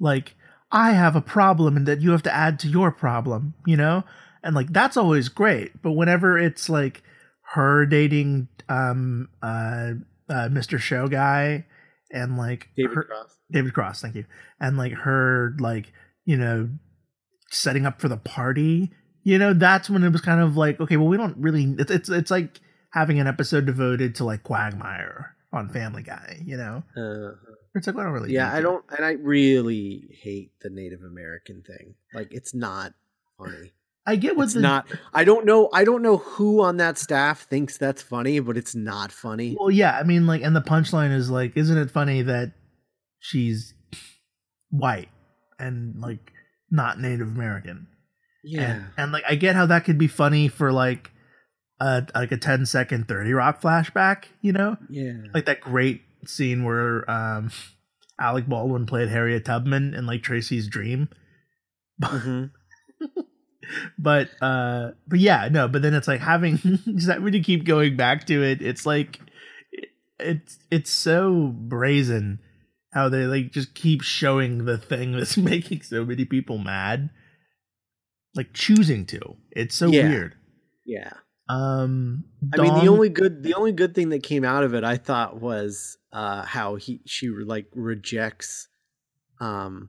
Like, 0.01 0.35
I 0.72 0.92
have 0.92 1.14
a 1.16 1.20
problem 1.20 1.77
and 1.77 1.87
that 1.87 2.01
you 2.01 2.12
have 2.12 2.22
to 2.24 2.35
add 2.35 2.59
to 2.61 2.68
your 2.68 2.90
problem, 2.90 3.55
you 3.66 3.77
know? 3.77 4.05
And 4.42 4.55
like, 4.55 4.72
that's 4.72 4.96
always 4.96 5.29
great. 5.29 5.83
But 5.83 5.92
whenever 5.92 6.38
it's 6.38 6.68
like 6.68 7.03
her 7.53 7.87
dating 7.87 8.48
um 8.68 9.29
uh, 9.42 9.92
uh 10.29 10.48
Mr. 10.48 10.79
Show 10.79 11.09
guy 11.09 11.66
and 12.12 12.37
like 12.37 12.68
David 12.77 12.94
her, 12.96 13.03
Cross. 13.05 13.37
David 13.51 13.74
Cross, 13.74 14.03
thank 14.03 14.14
you. 14.14 14.24
And 14.61 14.77
like 14.77 14.92
her 14.92 15.55
like, 15.59 15.92
you 16.24 16.37
know, 16.37 16.68
setting 17.51 17.87
up 17.87 18.01
for 18.01 18.09
the 18.09 18.16
party, 18.16 18.90
you 19.22 19.38
know, 19.38 19.55
that's 19.55 19.88
when 19.88 20.05
it 20.05 20.11
was 20.12 20.20
kind 20.20 20.40
of 20.40 20.57
like, 20.57 20.81
okay, 20.81 20.96
well 20.96 21.09
we 21.09 21.16
don't 21.16 21.37
really 21.38 21.74
it's 21.79 21.90
it's, 21.90 22.09
it's 22.09 22.31
like 22.31 22.61
having 22.92 23.18
an 23.18 23.27
episode 23.27 23.66
devoted 23.66 24.14
to 24.16 24.24
like 24.24 24.42
Quagmire 24.42 25.35
on 25.53 25.68
Family 25.70 26.03
Guy, 26.03 26.42
you 26.44 26.57
know? 26.57 26.83
Uh, 26.96 27.37
It's 27.74 27.87
like 27.87 27.96
we 27.96 28.03
don't 28.03 28.12
really 28.12 28.33
yeah, 28.33 28.53
I 28.53 28.61
don't, 28.61 28.85
and 28.96 29.05
I 29.05 29.12
really 29.12 30.09
hate 30.22 30.53
the 30.61 30.70
Native 30.70 31.03
American 31.03 31.62
thing. 31.62 31.94
Like, 32.12 32.29
it's 32.31 32.55
not 32.55 32.92
funny. 33.38 33.72
I 34.09 34.16
get 34.16 34.37
what's 34.37 34.55
It's 34.55 34.62
not. 34.62 34.87
I 35.12 35.25
don't 35.25 35.44
know. 35.44 35.68
I 35.73 35.85
don't 35.85 36.01
know 36.01 36.16
who 36.16 36.62
on 36.62 36.79
that 36.79 36.97
staff 36.97 37.42
thinks 37.42 37.77
that's 37.77 38.01
funny, 38.01 38.40
but 38.40 38.57
it's 38.57 38.75
not 38.75 39.12
funny. 39.12 39.55
Well, 39.59 39.71
yeah, 39.71 39.99
I 39.99 40.03
mean 40.03 40.27
like 40.27 40.40
and 40.42 40.57
the 40.57 40.62
punchline 40.62 41.12
is 41.14 41.29
like, 41.29 41.57
isn't 41.57 41.77
it 41.77 41.90
funny 41.90 42.23
that 42.23 42.53
she's 43.21 43.75
white 44.71 45.11
and 45.59 46.01
like 46.01 46.33
not 46.71 46.99
Native 46.99 47.29
American? 47.29 47.87
Yeah, 48.42 48.71
And, 48.71 48.87
and 48.97 49.12
like 49.12 49.25
I 49.29 49.35
get 49.35 49.57
how 49.57 49.66
that 49.66 49.85
could 49.85 49.99
be 49.99 50.07
funny 50.09 50.49
for 50.49 50.73
like 50.73 51.11
a 51.79 52.07
like 52.14 52.33
a 52.33 52.38
10 52.38 52.64
second 52.64 53.09
30 53.09 53.33
rock 53.35 53.61
flashback, 53.61 54.25
you 54.40 54.53
know? 54.53 54.79
yeah. 54.88 55.12
Like 55.35 55.44
that 55.47 55.61
great 55.61 56.01
scene 56.25 56.64
where 56.64 57.09
um 57.11 57.51
Alec 58.21 58.47
Baldwin 58.49 58.87
played 58.87 59.11
Harriet 59.11 59.44
Tubman 59.44 59.92
in 59.92 60.07
like 60.07 60.23
Tracy's 60.23 60.66
dream. 60.66 61.09
Mhm. 62.03 62.53
But 63.98 64.31
uh 64.40 64.92
but 65.07 65.18
yeah, 65.18 65.48
no, 65.50 65.68
but 65.68 65.83
then 65.83 65.94
it's 65.94 66.09
like 66.09 66.20
having 66.20 66.57
just 66.59 67.09
having 67.09 67.33
to 67.33 67.40
keep 67.40 67.64
going 67.64 67.96
back 67.96 68.26
to 68.26 68.42
it. 68.42 68.62
It's 68.62 68.87
like 68.87 69.20
it- 69.72 69.88
it's 70.20 70.59
it's 70.70 70.90
so 70.90 71.54
brazen 71.57 72.40
how 72.92 73.09
they 73.09 73.24
like 73.26 73.52
just 73.52 73.74
keep 73.74 74.02
showing 74.02 74.64
the 74.64 74.78
thing 74.78 75.12
that's 75.16 75.37
making 75.37 75.83
so 75.83 76.04
many 76.04 76.24
people 76.24 76.59
mad. 76.59 77.11
Like 78.35 78.52
choosing 78.52 79.07
to. 79.07 79.37
It's 79.52 79.74
so 79.74 79.90
Yeah. 79.90 80.09
weird. 80.09 80.35
Yeah. 80.85 81.12
Um 81.48 82.24
I 82.52 82.61
mean, 82.62 82.74
the 82.74 82.88
only 82.90 83.09
good, 83.09 83.42
the 83.42 83.54
only 83.54 83.72
good 83.72 83.94
thing 83.94 84.11
that 84.11 84.22
came 84.22 84.44
out 84.44 84.64
of 84.64 84.74
it, 84.74 84.85
I 84.85 84.96
thought, 84.96 85.40
was 85.40 85.96
uh, 86.12 86.42
how 86.44 86.76
he 86.76 87.00
she 87.07 87.28
like 87.31 87.66
rejects, 87.74 88.68
um, 89.40 89.88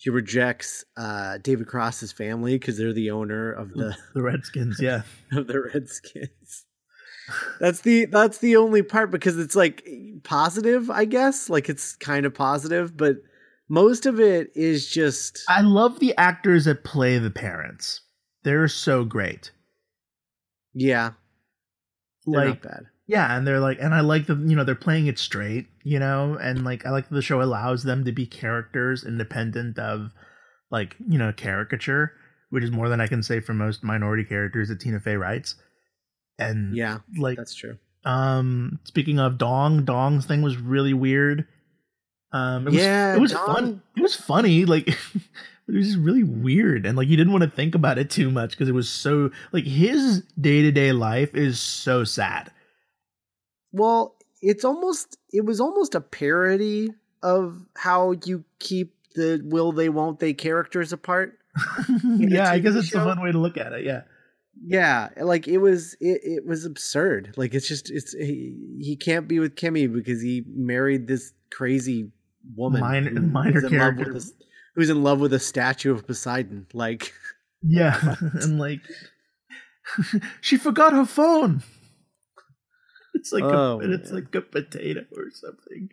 she 0.00 0.08
rejects 0.08 0.82
uh, 0.96 1.36
David 1.42 1.66
Cross's 1.66 2.10
family 2.10 2.54
because 2.54 2.78
they're 2.78 2.94
the 2.94 3.10
owner 3.10 3.52
of 3.52 3.74
the 3.74 3.94
the 4.14 4.22
Redskins, 4.22 4.80
yeah. 4.80 5.02
of 5.32 5.46
the 5.46 5.60
Redskins. 5.60 6.64
That's 7.60 7.82
the 7.82 8.06
that's 8.06 8.38
the 8.38 8.56
only 8.56 8.82
part 8.82 9.10
because 9.10 9.38
it's 9.38 9.54
like 9.54 9.86
positive, 10.24 10.88
I 10.90 11.04
guess. 11.04 11.50
Like 11.50 11.68
it's 11.68 11.96
kind 11.96 12.24
of 12.24 12.32
positive, 12.32 12.96
but 12.96 13.16
most 13.68 14.06
of 14.06 14.18
it 14.18 14.50
is 14.54 14.88
just 14.88 15.42
I 15.50 15.60
love 15.60 16.00
the 16.00 16.16
actors 16.16 16.64
that 16.64 16.82
play 16.82 17.18
the 17.18 17.30
parents. 17.30 18.00
They're 18.42 18.68
so 18.68 19.04
great. 19.04 19.50
yeah, 20.72 21.10
they're 22.26 22.46
Like 22.46 22.62
not 22.64 22.70
bad. 22.72 22.86
Yeah, 23.10 23.36
and 23.36 23.44
they're 23.46 23.60
like 23.60 23.78
and 23.80 23.92
I 23.94 24.00
like 24.00 24.26
the 24.26 24.36
you 24.36 24.54
know, 24.56 24.62
they're 24.64 24.74
playing 24.86 25.06
it 25.08 25.18
straight, 25.18 25.66
you 25.82 25.98
know, 25.98 26.38
and 26.40 26.64
like 26.64 26.86
I 26.86 26.90
like 26.90 27.08
that 27.08 27.14
the 27.14 27.22
show 27.22 27.42
allows 27.42 27.82
them 27.82 28.04
to 28.04 28.12
be 28.12 28.24
characters 28.26 29.04
independent 29.04 29.78
of 29.78 30.12
like, 30.70 30.94
you 31.08 31.18
know, 31.18 31.32
caricature, 31.32 32.12
which 32.50 32.62
is 32.64 32.70
more 32.70 32.88
than 32.88 33.00
I 33.00 33.08
can 33.08 33.22
say 33.22 33.40
for 33.40 33.52
most 33.54 33.82
minority 33.82 34.24
characters 34.24 34.68
that 34.68 34.80
Tina 34.80 35.00
Fey 35.00 35.16
writes. 35.16 35.56
And 36.38 36.76
Yeah, 36.76 36.98
like 37.18 37.36
that's 37.36 37.54
true. 37.54 37.78
um 38.04 38.78
speaking 38.84 39.18
of 39.18 39.36
Dong, 39.38 39.84
Dong's 39.84 40.24
thing 40.26 40.42
was 40.42 40.56
really 40.56 40.94
weird. 40.94 41.46
Um 42.32 42.66
it 42.68 42.70
was 42.70 42.80
Yeah, 42.82 43.16
it 43.16 43.20
was 43.20 43.32
Dong- 43.32 43.46
fun. 43.54 43.82
It 43.96 44.02
was 44.02 44.14
funny, 44.14 44.64
like 44.64 44.86
it 45.68 45.74
was 45.74 45.86
just 45.86 45.98
really 45.98 46.22
weird 46.24 46.86
and 46.86 46.96
like 46.96 47.08
you 47.08 47.16
didn't 47.16 47.32
want 47.32 47.44
to 47.44 47.50
think 47.50 47.74
about 47.74 47.98
it 47.98 48.08
too 48.10 48.30
much 48.30 48.52
because 48.52 48.68
it 48.68 48.74
was 48.74 48.88
so 48.88 49.30
like 49.52 49.64
his 49.64 50.22
day-to-day 50.40 50.92
life 50.92 51.34
is 51.34 51.58
so 51.58 52.04
sad. 52.04 52.50
Well, 53.72 54.16
it's 54.42 54.64
almost 54.64 55.16
it 55.32 55.44
was 55.44 55.60
almost 55.60 55.94
a 55.94 56.00
parody 56.00 56.90
of 57.22 57.66
how 57.76 58.12
you 58.24 58.44
keep 58.58 58.94
the 59.14 59.40
will 59.44 59.72
they 59.72 59.88
won't 59.88 60.18
they 60.20 60.32
characters 60.32 60.92
apart. 60.92 61.38
yeah, 62.04 62.50
I 62.50 62.58
guess 62.58 62.74
it's 62.74 62.88
show? 62.88 63.00
a 63.00 63.04
fun 63.04 63.20
way 63.22 63.32
to 63.32 63.38
look 63.38 63.56
at 63.56 63.72
it. 63.72 63.84
Yeah. 63.84 64.02
Yeah, 64.62 65.08
like 65.20 65.48
it 65.48 65.58
was 65.58 65.94
it, 66.00 66.20
it 66.22 66.46
was 66.46 66.64
absurd. 66.66 67.32
Like 67.36 67.54
it's 67.54 67.66
just 67.66 67.90
it's 67.90 68.12
he, 68.12 68.56
he 68.80 68.96
can't 68.96 69.26
be 69.26 69.38
with 69.38 69.54
Kimmy 69.54 69.90
because 69.92 70.20
he 70.20 70.44
married 70.46 71.06
this 71.06 71.32
crazy 71.50 72.10
woman 72.56 72.80
Minor- 72.82 73.10
who- 73.10 73.20
minor 73.26 73.52
who's 73.60 73.64
in 73.64 73.70
character. 73.70 74.16
a- 74.16 74.20
who's 74.74 74.90
in 74.90 75.02
love 75.02 75.20
with 75.20 75.32
a 75.32 75.38
statue 75.38 75.92
of 75.92 76.06
Poseidon. 76.06 76.66
Like 76.74 77.12
Yeah. 77.62 78.16
and 78.20 78.58
like 78.58 78.80
she 80.40 80.56
forgot 80.56 80.92
her 80.92 81.06
phone. 81.06 81.62
It's 83.20 83.32
like 83.32 83.44
Oh, 83.44 83.80
a, 83.80 83.90
it's 83.92 84.10
man. 84.10 84.24
like 84.24 84.34
a 84.34 84.40
potato 84.40 85.04
or 85.16 85.30
something. 85.30 85.90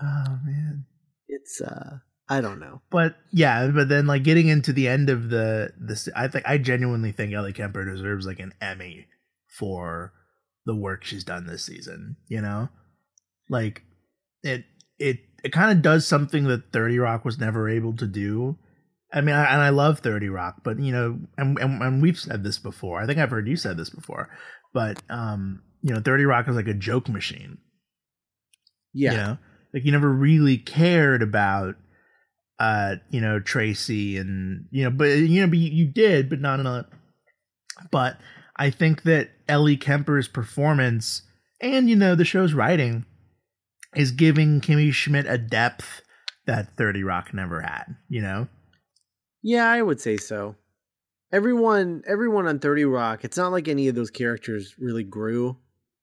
Oh 0.00 0.38
man. 0.44 0.86
it's 1.28 1.60
uh 1.60 1.98
I 2.28 2.40
don't 2.40 2.60
know. 2.60 2.80
But 2.90 3.16
yeah, 3.32 3.68
but 3.68 3.88
then 3.88 4.06
like 4.06 4.22
getting 4.22 4.48
into 4.48 4.72
the 4.72 4.88
end 4.88 5.10
of 5.10 5.30
the 5.30 5.72
this 5.78 6.08
I 6.16 6.28
think 6.28 6.44
I 6.48 6.58
genuinely 6.58 7.12
think 7.12 7.32
Ellie 7.32 7.52
Kemper 7.52 7.84
deserves 7.84 8.26
like 8.26 8.38
an 8.40 8.54
Emmy 8.60 9.06
for 9.58 10.12
the 10.64 10.74
work 10.76 11.04
she's 11.04 11.24
done 11.24 11.46
this 11.46 11.64
season, 11.64 12.16
you 12.28 12.40
know? 12.40 12.68
Like 13.48 13.82
it 14.42 14.64
it 14.98 15.18
it 15.42 15.52
kind 15.52 15.72
of 15.72 15.82
does 15.82 16.06
something 16.06 16.44
that 16.44 16.72
30 16.72 16.98
Rock 16.98 17.24
was 17.24 17.38
never 17.38 17.68
able 17.68 17.94
to 17.96 18.06
do. 18.06 18.56
I 19.12 19.22
mean, 19.22 19.34
I, 19.34 19.52
and 19.52 19.60
I 19.60 19.70
love 19.70 19.98
30 19.98 20.28
Rock, 20.28 20.62
but 20.62 20.78
you 20.78 20.92
know, 20.92 21.18
and, 21.36 21.58
and 21.58 21.82
and 21.82 22.00
we've 22.02 22.18
said 22.18 22.44
this 22.44 22.58
before. 22.58 23.00
I 23.00 23.06
think 23.06 23.18
I've 23.18 23.30
heard 23.30 23.48
you 23.48 23.56
said 23.56 23.76
this 23.76 23.90
before. 23.90 24.30
But 24.72 25.02
um, 25.10 25.62
you 25.82 25.94
know, 25.94 26.00
30 26.00 26.24
Rock 26.24 26.48
is 26.48 26.56
like 26.56 26.68
a 26.68 26.74
joke 26.74 27.08
machine. 27.08 27.58
Yeah. 28.92 29.10
You 29.10 29.16
know? 29.16 29.38
Like 29.72 29.84
you 29.84 29.92
never 29.92 30.10
really 30.10 30.58
cared 30.58 31.22
about 31.22 31.76
uh, 32.58 32.96
you 33.08 33.22
know, 33.22 33.40
Tracy 33.40 34.18
and 34.18 34.66
you 34.70 34.84
know, 34.84 34.90
but 34.90 35.06
you 35.06 35.40
know, 35.40 35.46
but 35.46 35.58
you, 35.58 35.70
you 35.70 35.86
did, 35.86 36.28
but 36.28 36.40
not 36.40 36.60
enough. 36.60 36.86
But 37.90 38.18
I 38.56 38.68
think 38.68 39.04
that 39.04 39.30
Ellie 39.48 39.78
Kemper's 39.78 40.28
performance 40.28 41.22
and 41.60 41.88
you 41.88 41.96
know, 41.96 42.14
the 42.14 42.24
show's 42.24 42.52
writing 42.52 43.06
is 43.96 44.10
giving 44.10 44.60
Kimmy 44.60 44.92
Schmidt 44.92 45.26
a 45.26 45.38
depth 45.38 46.02
that 46.46 46.76
30 46.76 47.02
Rock 47.02 47.32
never 47.32 47.62
had, 47.62 47.96
you 48.08 48.20
know? 48.20 48.48
Yeah, 49.42 49.66
I 49.66 49.80
would 49.80 50.00
say 50.00 50.18
so. 50.18 50.56
Everyone 51.32 52.02
everyone 52.06 52.46
on 52.46 52.58
30 52.58 52.84
Rock, 52.84 53.24
it's 53.24 53.38
not 53.38 53.52
like 53.52 53.68
any 53.68 53.88
of 53.88 53.94
those 53.94 54.10
characters 54.10 54.74
really 54.78 55.04
grew 55.04 55.56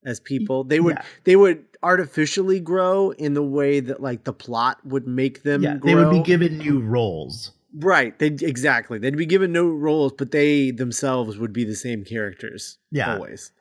as 0.06 0.20
people. 0.20 0.64
They 0.64 0.80
would 0.80 0.96
Yeah. 0.98 1.04
they 1.24 1.36
would 1.36 1.66
artificially 1.84 2.60
grow 2.60 3.12
in 3.12 3.34
the 3.34 3.44
way 3.44 3.80
that 3.80 4.02
like 4.02 4.24
the 4.24 4.34
plot 4.34 4.80
would 4.86 5.08
make 5.08 5.44
them 5.44 5.62
yeah, 5.64 5.76
grow. 5.78 5.88
they 5.90 5.96
would 5.96 6.12
be 6.12 6.24
given 6.24 6.58
new 6.58 6.80
roles. 6.80 7.52
Right. 7.76 8.18
They 8.18 8.28
exactly. 8.28 8.98
They'd 8.98 9.18
be 9.18 9.26
given 9.26 9.52
no 9.52 9.68
roles, 9.68 10.14
but 10.18 10.32
they 10.32 10.72
themselves 10.72 11.38
would 11.38 11.54
be 11.54 11.64
the 11.66 11.76
same 11.76 12.04
characters. 12.06 12.78
Yeah. 12.92 13.16
Always. 13.16 13.52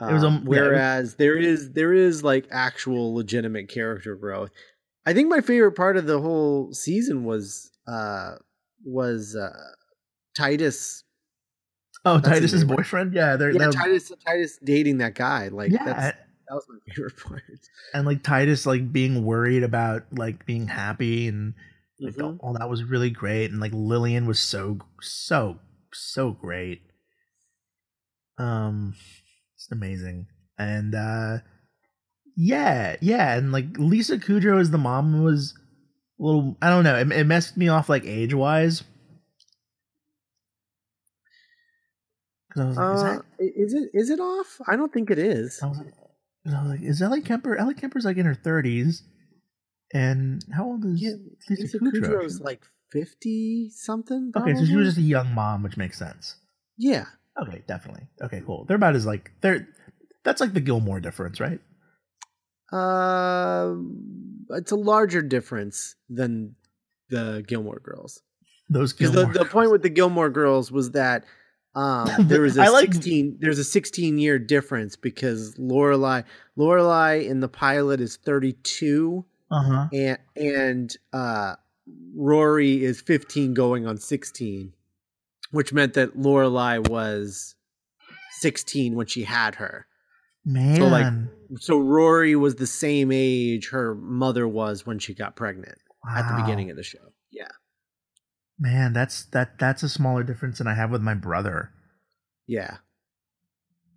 It 0.00 0.12
was, 0.12 0.22
Um, 0.22 0.36
um, 0.36 0.42
yeah, 0.44 0.48
whereas 0.48 1.16
there 1.16 1.36
is 1.36 1.72
there 1.72 1.92
is 1.92 2.22
like 2.22 2.46
actual 2.52 3.14
legitimate 3.14 3.68
character 3.68 4.14
growth. 4.14 4.50
I 5.06 5.12
think 5.14 5.28
my 5.28 5.40
favorite 5.40 5.72
part 5.72 5.96
of 5.96 6.06
the 6.06 6.20
whole 6.20 6.72
season 6.72 7.24
was 7.24 7.70
uh 7.88 8.36
was 8.84 9.34
uh 9.34 9.50
Titus 10.36 11.02
Oh, 12.04 12.18
That's 12.18 12.28
Titus's 12.28 12.64
boyfriend. 12.64 13.12
Yeah, 13.12 13.36
they're, 13.36 13.50
yeah, 13.50 13.58
they're- 13.58 13.72
Titus 13.72 14.12
Titus 14.24 14.58
dating 14.62 14.98
that 14.98 15.14
guy. 15.14 15.48
Like 15.48 15.72
yeah, 15.72 15.84
that's 15.84 16.16
that 16.48 16.54
was 16.54 16.64
my 16.68 16.94
favorite 16.94 17.16
part. 17.24 17.42
and 17.94 18.06
like 18.06 18.22
Titus 18.22 18.64
like 18.66 18.92
being 18.92 19.24
worried 19.24 19.62
about 19.62 20.04
like 20.12 20.46
being 20.46 20.66
happy 20.68 21.28
and 21.28 21.54
like 22.00 22.14
Mhm. 22.14 22.38
all 22.40 22.54
that 22.54 22.70
was 22.70 22.84
really 22.84 23.10
great 23.10 23.50
and 23.50 23.60
like 23.60 23.72
Lillian 23.74 24.26
was 24.26 24.38
so 24.40 24.78
so 25.00 25.58
so 25.92 26.30
great. 26.32 26.82
Um 28.38 28.94
it's 29.56 29.68
amazing. 29.70 30.26
And 30.58 30.94
uh 30.94 31.38
yeah, 32.36 32.96
yeah, 33.00 33.36
and 33.36 33.50
like 33.52 33.76
Lisa 33.78 34.16
Kudrow 34.16 34.60
as 34.60 34.70
the 34.70 34.78
mom 34.78 35.22
was 35.24 35.54
a 36.20 36.22
little 36.22 36.56
I 36.62 36.70
don't 36.70 36.84
know, 36.84 36.96
it, 36.96 37.10
it 37.12 37.26
messed 37.26 37.56
me 37.56 37.68
off 37.68 37.88
like 37.88 38.04
age-wise. 38.06 38.84
I 42.58 42.66
was 42.66 42.76
like 42.76 42.94
is 42.94 43.02
Uh, 43.02 43.04
that 43.14 43.24
i- 43.40 43.52
is 43.56 43.74
it 43.74 43.90
is 43.94 44.10
it 44.10 44.20
off? 44.20 44.60
I 44.68 44.76
don't 44.76 44.92
think 44.92 45.10
it 45.10 45.18
is. 45.18 45.60
I 45.62 45.66
was 45.66 45.78
like, 45.78 45.92
I 46.46 46.62
was 46.62 46.70
like, 46.70 46.82
is 46.82 47.02
Ellie 47.02 47.20
Kemper? 47.22 47.56
Ellie 47.56 47.74
Kemper's 47.74 48.04
like 48.04 48.16
in 48.16 48.26
her 48.26 48.34
thirties, 48.34 49.02
and 49.92 50.44
how 50.52 50.64
old 50.66 50.84
is 50.84 51.00
Yeah, 51.02 51.12
Lisa, 51.48 51.62
Lisa 51.62 51.78
Kudrow? 51.78 51.92
Kudrow's 51.92 52.40
like 52.40 52.62
fifty 52.90 53.70
something. 53.70 54.32
okay, 54.36 54.54
so 54.54 54.64
she 54.64 54.76
was 54.76 54.88
just 54.88 54.98
a 54.98 55.02
young 55.02 55.32
mom, 55.34 55.62
which 55.62 55.76
makes 55.76 55.98
sense. 55.98 56.36
yeah. 56.76 57.04
Okay, 57.40 57.62
definitely. 57.68 58.08
Okay, 58.20 58.42
cool. 58.44 58.64
They're 58.64 58.74
about 58.76 58.96
as 58.96 59.06
like 59.06 59.30
they're 59.42 59.68
that's 60.24 60.40
like 60.40 60.54
the 60.54 60.60
Gilmore 60.60 60.98
difference, 61.00 61.38
right? 61.40 61.60
Uh, 62.72 63.74
it's 64.50 64.72
a 64.72 64.76
larger 64.76 65.22
difference 65.22 65.94
than 66.10 66.54
the 67.08 67.44
Gilmore 67.46 67.80
Girls. 67.82 68.20
Those 68.68 68.92
Because 68.92 69.12
the, 69.12 69.18
Gilmore. 69.24 69.32
the 69.34 69.44
point 69.46 69.70
with 69.70 69.82
the 69.82 69.88
Gilmore 69.88 70.28
Girls 70.30 70.70
was 70.70 70.90
that 70.90 71.24
um, 71.74 72.08
there 72.20 72.40
was 72.42 72.56
a 72.58 72.62
I 72.62 72.68
like- 72.68 72.92
sixteen 72.92 73.36
there's 73.40 73.58
a 73.58 73.64
sixteen 73.64 74.18
year 74.18 74.38
difference 74.38 74.96
because 74.96 75.54
Lorelai 75.56 76.24
Lorelai 76.56 77.26
in 77.28 77.40
the 77.40 77.48
pilot 77.48 78.00
is 78.00 78.16
thirty 78.16 78.52
two 78.52 79.24
uh 79.50 79.62
huh. 79.62 79.88
and 79.92 80.18
and 80.36 80.96
uh, 81.12 81.54
Rory 82.14 82.84
is 82.84 83.00
fifteen 83.00 83.54
going 83.54 83.86
on 83.86 83.96
sixteen, 83.96 84.72
which 85.50 85.72
meant 85.72 85.94
that 85.94 86.16
Lorelai 86.18 86.88
was 86.88 87.54
sixteen 88.40 88.94
when 88.94 89.06
she 89.06 89.24
had 89.24 89.56
her. 89.56 89.86
Man, 90.44 90.90
like, 90.90 91.60
So 91.60 91.78
Rory 91.78 92.34
was 92.34 92.54
the 92.54 92.66
same 92.66 93.10
age 93.12 93.68
her 93.68 93.94
mother 93.94 94.48
was 94.48 94.86
when 94.86 94.98
she 94.98 95.12
got 95.12 95.36
pregnant 95.36 95.76
at 96.08 96.26
the 96.28 96.40
beginning 96.42 96.70
of 96.70 96.76
the 96.76 96.82
show. 96.82 97.12
Yeah. 97.30 97.48
Man, 98.58 98.92
that's 98.92 99.24
that 99.26 99.58
that's 99.58 99.82
a 99.82 99.88
smaller 99.88 100.22
difference 100.24 100.58
than 100.58 100.66
I 100.66 100.74
have 100.74 100.90
with 100.90 101.02
my 101.02 101.14
brother. 101.14 101.70
Yeah. 102.46 102.78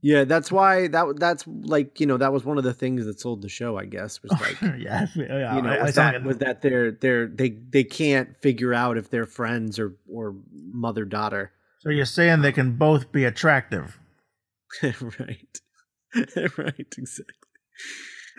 Yeah, 0.03 0.23
that's 0.23 0.51
why 0.51 0.87
that 0.87 1.19
that's 1.19 1.45
like, 1.47 1.99
you 1.99 2.07
know, 2.07 2.17
that 2.17 2.33
was 2.33 2.43
one 2.43 2.57
of 2.57 2.63
the 2.63 2.73
things 2.73 3.05
that 3.05 3.19
sold 3.19 3.43
the 3.43 3.49
show, 3.49 3.77
I 3.77 3.85
guess, 3.85 4.21
was 4.23 4.31
like 4.41 4.59
yeah, 4.79 5.05
yeah. 5.15 5.55
you 5.55 5.61
know, 5.61 5.69
I- 5.69 5.75
I 5.77 5.83
was 5.83 5.95
saw 5.95 6.11
that, 6.11 6.23
was 6.23 6.37
that 6.39 6.61
they're 6.63 6.91
they're 6.91 7.27
they 7.27 7.49
they 7.49 7.83
can't 7.83 8.35
figure 8.37 8.73
out 8.73 8.97
if 8.97 9.09
they're 9.11 9.27
friends 9.27 9.77
or 9.77 9.95
or 10.11 10.35
mother 10.51 11.05
daughter. 11.05 11.51
so 11.79 11.89
you're 11.89 12.05
saying 12.05 12.41
they 12.41 12.51
can 12.51 12.77
both 12.77 13.11
be 13.11 13.25
attractive? 13.25 13.99
right. 14.83 15.59
right, 16.57 16.95
exactly. 16.97 17.35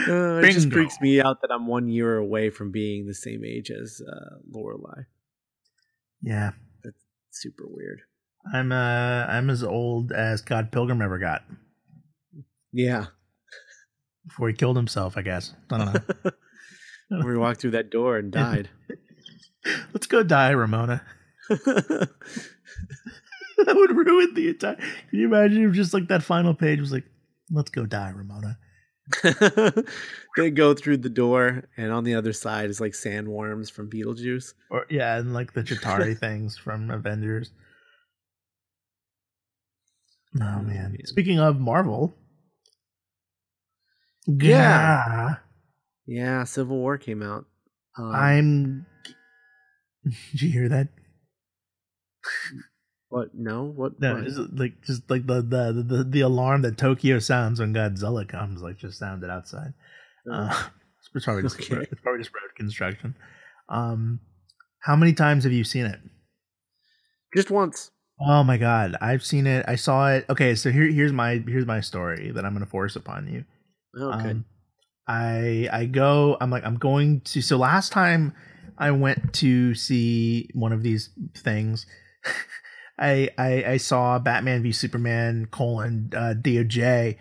Uh, 0.09 0.39
it 0.39 0.53
just 0.53 0.73
freaks 0.73 1.01
me 1.01 1.21
out 1.21 1.41
that 1.43 1.51
I'm 1.53 1.67
one 1.67 1.89
year 1.89 2.17
away 2.17 2.51
from 2.51 2.71
being 2.73 3.07
the 3.07 3.15
same 3.15 3.45
age 3.45 3.71
as 3.71 4.01
uh, 4.07 4.37
Lorelai. 4.51 5.05
Yeah, 6.23 6.53
that's 6.85 6.97
Super 7.31 7.65
weird. 7.67 8.03
I'm 8.53 8.73
uh 8.73 9.27
I'm 9.29 9.51
as 9.51 9.63
old 9.63 10.13
as 10.13 10.41
Scott 10.41 10.73
Pilgrim 10.73 11.01
ever 11.03 11.19
got 11.19 11.43
Yeah. 12.73 13.07
before 14.27 14.49
he 14.49 14.55
killed 14.55 14.77
himself. 14.77 15.17
I 15.17 15.23
guess 15.23 15.55
I 15.71 15.79
don't 15.79 15.95
know. 17.11 17.25
we 17.25 17.37
walked 17.37 17.61
through 17.61 17.73
that 17.73 17.91
door 17.91 18.17
and 18.17 18.31
died. 18.33 18.69
Let's 19.93 20.07
go 20.07 20.23
die, 20.23 20.51
Ramona. 20.51 21.03
that 21.49 22.09
would 23.59 23.97
ruin 23.97 24.35
the 24.35 24.49
entire. 24.49 24.75
Can 24.77 24.87
you 25.13 25.27
imagine 25.27 25.69
if 25.69 25.75
just 25.75 25.95
like 25.95 26.09
that 26.09 26.23
final 26.23 26.55
page 26.55 26.81
was 26.81 26.91
like, 26.93 27.05
"Let's 27.51 27.71
go 27.71 27.87
die, 27.87 28.11
Ramona." 28.11 28.59
they 30.37 30.51
go 30.51 30.75
through 30.75 30.99
the 30.99 31.11
door, 31.11 31.65
and 31.77 31.93
on 31.93 32.05
the 32.05 32.15
other 32.15 32.33
side 32.33 32.71
is 32.71 32.81
like 32.81 32.93
sandworms 32.93 33.71
from 33.71 33.91
Beetlejuice. 33.91 34.55
Or 34.71 34.87
yeah, 34.89 35.19
and 35.19 35.35
like 35.35 35.53
the 35.53 35.63
Chitauri 35.63 36.17
things 36.21 36.57
from 36.57 36.91
Avengers. 36.91 37.51
Oh 40.37 40.63
man. 40.63 40.65
man. 40.65 41.07
Speaking 41.07 41.39
of 41.39 41.59
Marvel, 41.61 42.15
Yeah. 44.27 45.37
Yeah, 46.07 46.45
Civil 46.45 46.79
War 46.79 46.99
came 46.99 47.23
out. 47.23 47.47
Um, 47.99 48.11
I'm. 48.15 48.87
Did 50.33 50.43
you 50.43 50.51
hear 50.51 50.69
that? 50.69 50.89
What? 53.13 53.35
No, 53.35 53.65
what? 53.65 54.01
No, 54.01 54.15
what? 54.15 54.25
just 54.25 54.41
like 54.55 54.81
just 54.83 55.11
like 55.11 55.27
the 55.27 55.43
the 55.43 55.85
the, 55.87 56.05
the 56.05 56.21
alarm 56.23 56.63
that 56.63 56.79
Tokyo 56.79 57.19
sounds 57.19 57.61
when 57.61 57.75
Godzilla 57.75 58.27
comes, 58.27 58.63
like 58.63 58.79
just 58.79 58.99
sounded 58.99 59.29
outside. 59.29 59.75
Uh, 60.31 60.69
it's 61.15 61.25
probably 61.25 61.43
just 61.43 61.61
Okay. 61.61 61.87
it's 61.91 62.01
probably 62.01 62.23
just 62.23 62.35
road 62.35 62.55
construction. 62.57 63.15
Um, 63.69 64.21
how 64.81 64.97
many 64.97 65.13
times 65.13 65.45
have 65.45 65.53
you 65.53 65.65
seen 65.65 65.85
it? 65.87 66.01
just 67.37 67.51
once. 67.51 67.91
Oh 68.21 68.43
my 68.45 68.57
god, 68.57 68.97
I've 69.01 69.25
seen 69.25 69.47
it. 69.47 69.65
I 69.69 69.77
saw 69.77 70.11
it. 70.13 70.25
Okay, 70.31 70.55
so 70.55 70.71
here 70.71 70.87
here's 70.87 71.13
my 71.13 71.43
here's 71.47 71.67
my 71.67 71.81
story 71.81 72.31
that 72.31 72.45
I'm 72.45 72.53
going 72.53 72.65
to 72.65 72.71
force 72.71 72.97
upon 72.97 73.29
you. 73.29 73.45
Okay. 74.01 74.31
Um, 74.31 74.45
I 75.07 75.69
I 75.71 75.85
go. 75.85 76.37
I'm 76.41 76.51
like 76.51 76.65
I'm 76.65 76.77
going 76.79 77.21
to. 77.23 77.43
So 77.43 77.57
last 77.59 77.93
time 77.93 78.33
I 78.79 78.91
went 78.91 79.33
to 79.35 79.75
see 79.75 80.49
one 80.55 80.73
of 80.73 80.83
these 80.83 81.11
things, 81.37 81.87
I 83.03 83.29
I, 83.37 83.65
I 83.65 83.77
saw 83.77 84.19
Batman 84.19 84.63
v 84.63 84.73
Superman 84.73 85.47
colon 85.51 86.11
uh, 86.15 86.35
DOJ, 86.41 87.17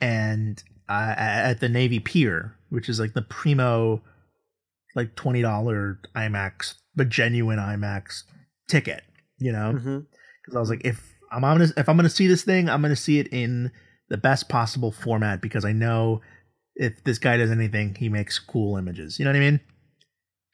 and 0.00 0.62
uh, 0.88 1.14
at 1.16 1.60
the 1.60 1.68
Navy 1.68 2.00
Pier, 2.00 2.56
which 2.70 2.88
is 2.88 2.98
like 2.98 3.14
the 3.14 3.22
primo, 3.22 4.02
like 4.96 5.14
twenty 5.14 5.42
dollar 5.42 6.00
IMAX, 6.16 6.74
but 6.96 7.08
genuine 7.08 7.58
IMAX 7.58 8.22
ticket. 8.68 9.02
You 9.38 9.52
know, 9.52 9.72
because 9.72 10.56
I 10.56 10.60
was 10.60 10.70
like, 10.70 10.84
if 10.84 11.14
I'm 11.30 11.42
gonna 11.42 11.68
if 11.76 11.88
I'm 11.88 11.96
gonna 11.96 12.08
see 12.08 12.26
this 12.26 12.42
thing, 12.42 12.68
I'm 12.68 12.82
gonna 12.82 12.96
see 12.96 13.18
it 13.18 13.28
in 13.28 13.70
the 14.08 14.16
best 14.16 14.48
possible 14.48 14.90
format 14.90 15.40
because 15.40 15.64
I 15.64 15.72
know 15.72 16.22
if 16.74 17.04
this 17.04 17.18
guy 17.18 17.36
does 17.36 17.50
anything, 17.50 17.94
he 17.96 18.08
makes 18.08 18.38
cool 18.38 18.76
images. 18.76 19.18
You 19.18 19.24
know 19.24 19.32
what 19.32 19.36
I 19.36 19.40
mean? 19.40 19.60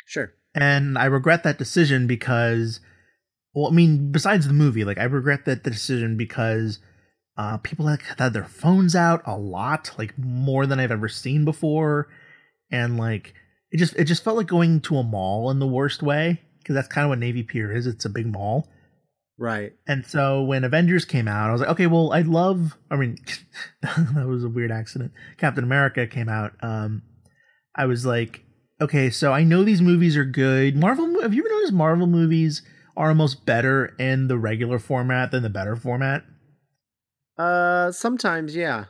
Sure. 0.07 0.33
And 0.55 0.97
I 0.99 1.05
regret 1.07 1.43
that 1.45 1.59
decision 1.59 2.07
because, 2.07 2.81
well, 3.55 3.69
I 3.69 3.71
mean, 3.71 4.11
besides 4.11 4.47
the 4.47 4.53
movie, 4.53 4.85
like 4.85 4.99
I 4.99 5.05
regret 5.05 5.45
that 5.45 5.63
decision 5.63 6.17
because 6.17 6.81
uh, 7.37 7.59
people 7.59 7.85
like 7.85 8.03
had 8.03 8.33
their 8.33 8.45
phones 8.45 8.97
out 8.97 9.23
a 9.27 9.37
lot, 9.37 9.93
like 9.97 10.19
more 10.19 10.67
than 10.67 10.81
I've 10.81 10.91
ever 10.91 11.09
seen 11.09 11.45
before, 11.45 12.09
and 12.71 12.99
like 12.99 13.35
it 13.71 13.79
just 13.79 13.95
it 13.97 14.05
just 14.05 14.25
felt 14.25 14.37
like 14.37 14.49
going 14.49 14.81
to 14.83 14.97
a 14.97 15.03
mall 15.03 15.51
in 15.51 15.61
the 15.61 15.67
worst 15.67 16.03
way 16.03 16.41
because 16.59 16.75
that's 16.75 16.89
kind 16.89 17.05
of 17.05 17.11
what 17.11 17.19
Navy 17.19 17.43
Pier 17.43 17.73
is. 17.73 17.87
It's 17.87 18.05
a 18.05 18.11
big 18.11 18.27
mall. 18.27 18.69
Right. 19.37 19.73
And 19.87 20.07
so 20.07 20.43
when 20.43 20.65
Avengers 20.65 21.05
came 21.05 21.27
out, 21.27 21.49
I 21.49 21.53
was 21.53 21.61
like, 21.61 21.71
okay, 21.71 21.87
well, 21.87 22.13
I 22.13 22.23
love. 22.23 22.77
I 22.91 22.97
mean, 22.97 23.19
that 23.83 24.27
was 24.27 24.45
a 24.45 24.49
weird 24.49 24.71
accident. 24.73 25.13
Captain 25.39 25.65
America 25.65 26.07
came 26.07 26.29
out. 26.29 26.53
Um, 26.61 27.03
I 27.75 27.87
was 27.87 28.07
like, 28.07 28.45
okay, 28.81 29.11
so 29.11 29.33
I 29.33 29.43
know 29.43 29.65
these 29.65 29.83
movies 29.83 30.17
are 30.17 30.25
good. 30.25 30.77
Marvel. 30.77 31.21
Have 31.23 31.35
you 31.35 31.43
ever 31.43 31.55
noticed 31.55 31.73
Marvel 31.73 32.07
movies 32.07 32.63
are 32.97 33.09
almost 33.09 33.45
better 33.47 33.95
in 33.99 34.29
the 34.29 34.39
regular 34.39 34.79
format 34.79 35.31
than 35.31 35.43
the 35.43 35.51
better 35.51 35.77
format? 35.77 36.25
Uh, 37.37 37.91
sometimes, 37.91 38.55
yeah, 38.55 38.85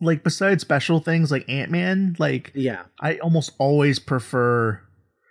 Like 0.00 0.24
besides 0.24 0.62
special 0.62 0.98
things 0.98 1.30
like 1.30 1.48
Ant 1.48 1.70
Man, 1.70 2.16
like 2.18 2.50
yeah. 2.54 2.82
I 3.00 3.18
almost 3.18 3.52
always 3.58 4.00
prefer. 4.00 4.80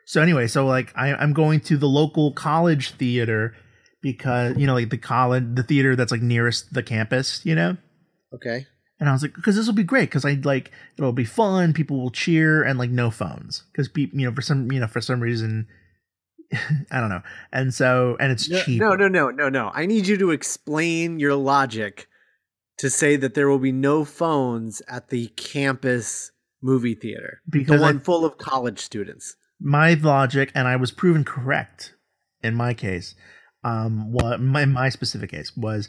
So 0.06 0.22
anyway, 0.22 0.48
so 0.48 0.66
like 0.66 0.94
I, 0.96 1.14
I'm 1.14 1.34
going 1.34 1.60
to 1.62 1.78
the 1.78 1.88
local 1.88 2.32
college 2.32 2.92
theater 2.92 3.54
because 4.02 4.58
you 4.58 4.66
know 4.66 4.74
like 4.74 4.90
the 4.90 4.98
college 4.98 5.44
the 5.56 5.64
theater 5.64 5.96
that's 5.96 6.12
like 6.12 6.22
nearest 6.22 6.74
the 6.74 6.84
campus, 6.84 7.42
you 7.46 7.54
know. 7.54 7.76
Okay. 8.34 8.66
And 9.00 9.10
I 9.10 9.14
was 9.14 9.24
like, 9.24 9.34
because 9.34 9.56
this 9.56 9.66
will 9.66 9.74
be 9.74 9.84
great, 9.84 10.10
because 10.10 10.24
I 10.24 10.40
like 10.44 10.72
it'll 10.96 11.12
be 11.12 11.26
fun. 11.26 11.74
People 11.74 12.00
will 12.00 12.12
cheer 12.12 12.64
and 12.64 12.80
like 12.80 12.92
no 12.92 13.10
phones, 13.10 13.64
because 13.72 13.90
people, 13.90 14.20
you 14.20 14.30
know, 14.30 14.34
for 14.34 14.42
some, 14.42 14.72
you 14.72 14.80
know, 14.80 14.88
for 14.88 15.02
some 15.02 15.20
reason, 15.20 15.68
I 16.91 16.99
don't 16.99 17.10
know. 17.10 17.22
And 17.52 17.74
so, 17.74 18.18
and 18.20 18.32
it's 18.32 18.49
no, 18.49 18.62
cheap. 18.62 18.80
No, 18.82 18.93
no, 18.95 19.08
no, 19.08 19.30
no, 19.30 19.49
no. 19.49 19.72
I 19.74 19.86
need 19.86 20.08
you 20.08 20.18
to 20.18 20.32
explain 20.32 21.20
your 21.20 21.36
logic 21.36 22.08
to 22.78 22.89
say 22.89 23.16
that 23.16 23.34
there 23.36 23.47
will 23.49 23.60
be 23.60 23.72
no 23.72 24.04
phones 24.06 24.82
at 24.88 25.10
the 25.10 25.28
campus 25.30 26.32
movie 26.62 26.95
theater, 26.95 27.41
Because 27.49 27.80
the 27.80 27.86
I- 27.86 27.89
one 27.91 27.99
full 27.99 28.26
of 28.26 28.38
college 28.38 28.80
students. 28.80 29.36
my 29.60 29.93
logic, 29.93 30.52
and 30.56 30.68
I 30.68 30.76
was 30.76 30.91
proven 30.91 31.24
correct 31.24 31.93
in 32.43 32.56
my 32.56 32.74
case. 32.74 33.16
Um, 33.64 34.12
what 34.12 34.41
my 34.41 34.66
my 34.66 34.89
specific 34.89 35.30
case 35.30 35.56
was 35.56 35.88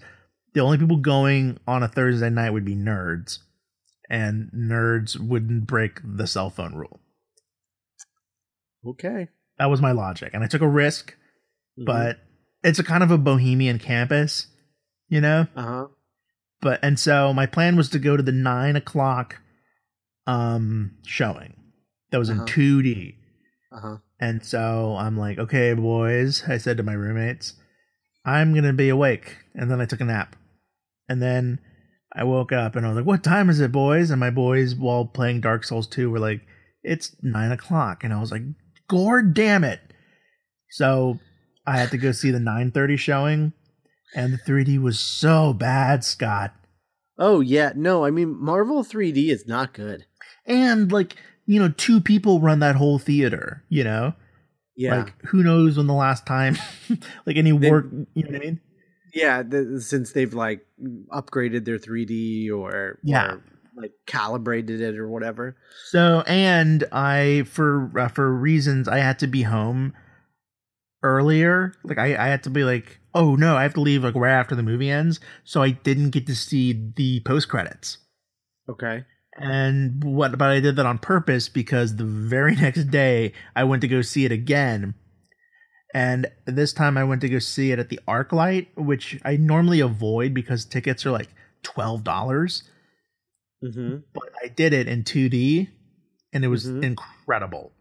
the 0.53 0.61
only 0.61 0.77
people 0.77 0.99
going 0.99 1.59
on 1.67 1.83
a 1.83 1.89
Thursday 1.89 2.29
night 2.29 2.51
would 2.51 2.67
be 2.67 2.77
nerds, 2.77 3.39
and 4.11 4.51
nerds 4.55 5.19
wouldn't 5.19 5.67
break 5.67 6.01
the 6.05 6.27
cell 6.27 6.51
phone 6.51 6.75
rule. 6.75 7.01
Okay, 8.87 9.29
That 9.59 9.71
was 9.71 9.81
my 9.81 9.93
logic, 9.93 10.31
and 10.35 10.43
I 10.43 10.47
took 10.47 10.63
a 10.63 10.69
risk, 10.69 11.15
Mm-hmm. 11.79 11.85
but 11.87 12.19
it's 12.63 12.79
a 12.79 12.85
kind 12.85 13.03
of 13.03 13.11
a 13.11 13.17
bohemian 13.19 13.79
campus, 13.79 14.47
you 15.09 15.21
know. 15.23 15.47
uh 15.57 15.63
huh. 15.63 15.87
But 16.61 16.81
and 16.83 16.99
so 16.99 17.33
my 17.33 17.47
plan 17.47 17.77
was 17.77 17.89
to 17.91 17.99
go 17.99 18.17
to 18.17 18.23
the 18.23 18.31
nine 18.33 18.77
o'clock 18.77 19.39
um 20.27 20.93
showing 21.05 21.55
that 22.11 22.19
was 22.19 22.31
Uh-huh. 22.31 22.43
in 22.43 22.47
2D. 22.47 23.15
Uh 23.73 23.81
huh. 23.81 23.97
And 24.21 24.45
so 24.45 24.97
I'm 24.99 25.17
like, 25.17 25.39
okay, 25.39 25.75
boys, 25.75 26.45
I 26.47 26.59
said 26.59 26.77
to 26.77 26.83
my 26.83 26.93
roommates, 26.93 27.55
I'm 28.25 28.53
going 28.53 28.65
to 28.65 28.73
be 28.73 28.89
awake. 28.91 29.39
And 29.55 29.69
then 29.71 29.81
I 29.81 29.85
took 29.87 30.01
a 30.01 30.05
nap. 30.05 30.37
And 31.09 31.21
then 31.21 31.59
I 32.15 32.23
woke 32.25 32.53
up 32.53 32.77
and 32.77 32.85
I 32.87 32.91
was 32.91 32.97
like, 32.99 33.07
what 33.07 33.25
time 33.25 33.51
is 33.51 33.59
it, 33.61 33.73
boys? 33.73 34.11
And 34.11 34.21
my 34.21 34.31
boys, 34.31 34.75
while 34.77 35.07
playing 35.07 35.41
Dark 35.41 35.65
Souls 35.65 35.89
2, 35.89 36.09
were 36.11 36.21
like, 36.21 36.43
it's 36.85 37.17
nine 37.23 37.51
o'clock. 37.51 38.05
And 38.05 38.13
I 38.13 38.21
was 38.21 38.31
like, 38.31 38.43
gore 38.89 39.23
damn 39.23 39.65
it. 39.65 39.81
So 40.71 41.19
I 41.67 41.79
had 41.79 41.91
to 41.91 41.99
go 41.99 42.13
see 42.13 42.31
the 42.31 42.41
930 42.41 42.97
showing. 42.97 43.53
And 44.15 44.33
the 44.35 44.39
3D 44.39 44.79
was 44.81 45.01
so 45.01 45.53
bad, 45.55 46.05
Scott. 46.05 46.55
Oh 47.19 47.41
yeah, 47.41 47.73
no. 47.75 48.05
I 48.05 48.11
mean, 48.11 48.37
Marvel 48.39 48.85
3D 48.85 49.31
is 49.31 49.47
not 49.47 49.73
good. 49.73 50.05
And 50.47 50.93
like, 50.93 51.17
you 51.47 51.59
know, 51.59 51.71
two 51.71 52.01
people 52.01 52.41
run 52.41 52.61
that 52.61 52.77
whole 52.77 52.99
theater, 52.99 53.65
you 53.69 53.85
know? 53.85 54.13
Yeah, 54.77 54.97
Like, 54.99 55.15
who 55.27 55.43
knows 55.43 55.77
when 55.77 55.87
the 55.87 55.93
last 55.95 56.25
time, 56.27 56.57
like, 57.27 57.37
any 57.37 57.53
They- 57.57 57.71
work, 57.71 57.87
you 58.15 58.25
know 58.25 58.31
what 58.33 58.37
I 58.37 58.45
mean? 58.45 58.61
yeah. 59.15 59.43
The, 59.43 59.81
since 59.81 60.13
they've 60.13 60.33
like 60.33 60.67
upgraded 61.13 61.65
their 61.65 61.79
3D 61.79 62.51
or 62.51 62.99
Yeah. 63.03 63.33
or, 63.35 63.43
like 63.77 63.93
calibrated 64.07 64.81
it 64.81 64.99
or 64.99 65.09
whatever. 65.09 65.57
So, 65.91 66.23
and 66.27 66.85
I, 66.93 67.45
for 67.47 67.91
uh, 67.99 68.09
for 68.09 68.33
reasons, 68.33 68.89
I 68.89 68.99
had 68.99 69.19
to 69.21 69.27
be 69.27 69.43
home 69.43 69.95
earlier. 71.03 71.75
Like, 71.85 71.99
I, 71.99 72.17
I 72.17 72.29
had 72.29 72.43
to 72.45 72.51
be 72.51 72.65
like, 72.65 73.01
oh 73.15 73.35
no, 73.35 73.57
I 73.57 73.63
have 73.63 73.75
to 73.75 73.81
leave 73.81 74.05
like 74.05 74.15
right 74.15 74.33
after 74.33 74.55
the 74.55 74.63
movie 74.63 74.91
ends. 74.91 75.21
So 75.45 75.63
I 75.63 75.71
didn't 75.71 76.11
get 76.11 76.27
to 76.27 76.35
see 76.35 76.93
the 76.97 77.21
post 77.21 77.49
credits. 77.49 77.99
Okay. 78.69 79.05
And 79.37 80.05
what, 80.05 80.37
but 80.37 80.51
I 80.51 80.61
did 80.61 80.77
that 80.77 80.87
on 80.87 80.99
purpose 80.99 81.49
because 81.49 81.97
the 81.97 82.05
very 82.05 82.55
next 82.57 82.85
day 82.91 83.33
I 83.57 83.65
went 83.65 83.83
to 83.83 83.89
go 83.89 84.03
see 84.03 84.25
it 84.25 84.33
again. 84.33 84.95
And 85.95 86.27
this 86.47 86.73
time 86.73 86.97
I 86.97 87.05
went 87.05 87.21
to 87.21 87.29
go 87.29 87.39
see 87.39 87.71
it 87.71 87.79
at 87.79 87.91
the 87.91 88.01
ArcLight, 88.09 88.69
which 88.77 89.21
I 89.25 89.37
normally 89.37 89.81
avoid 89.81 90.33
because 90.33 90.65
tickets 90.65 91.05
are 91.05 91.11
like 91.11 91.29
twelve 91.63 92.03
dollars. 92.03 92.63
Mm-hmm. 93.63 93.97
But 94.13 94.31
I 94.43 94.49
did 94.49 94.73
it 94.73 94.89
in 94.89 95.05
2D, 95.05 95.69
and 96.33 96.45
it 96.45 96.49
was 96.49 96.67
Mhm. 96.67 96.83
incredible. 96.83 97.73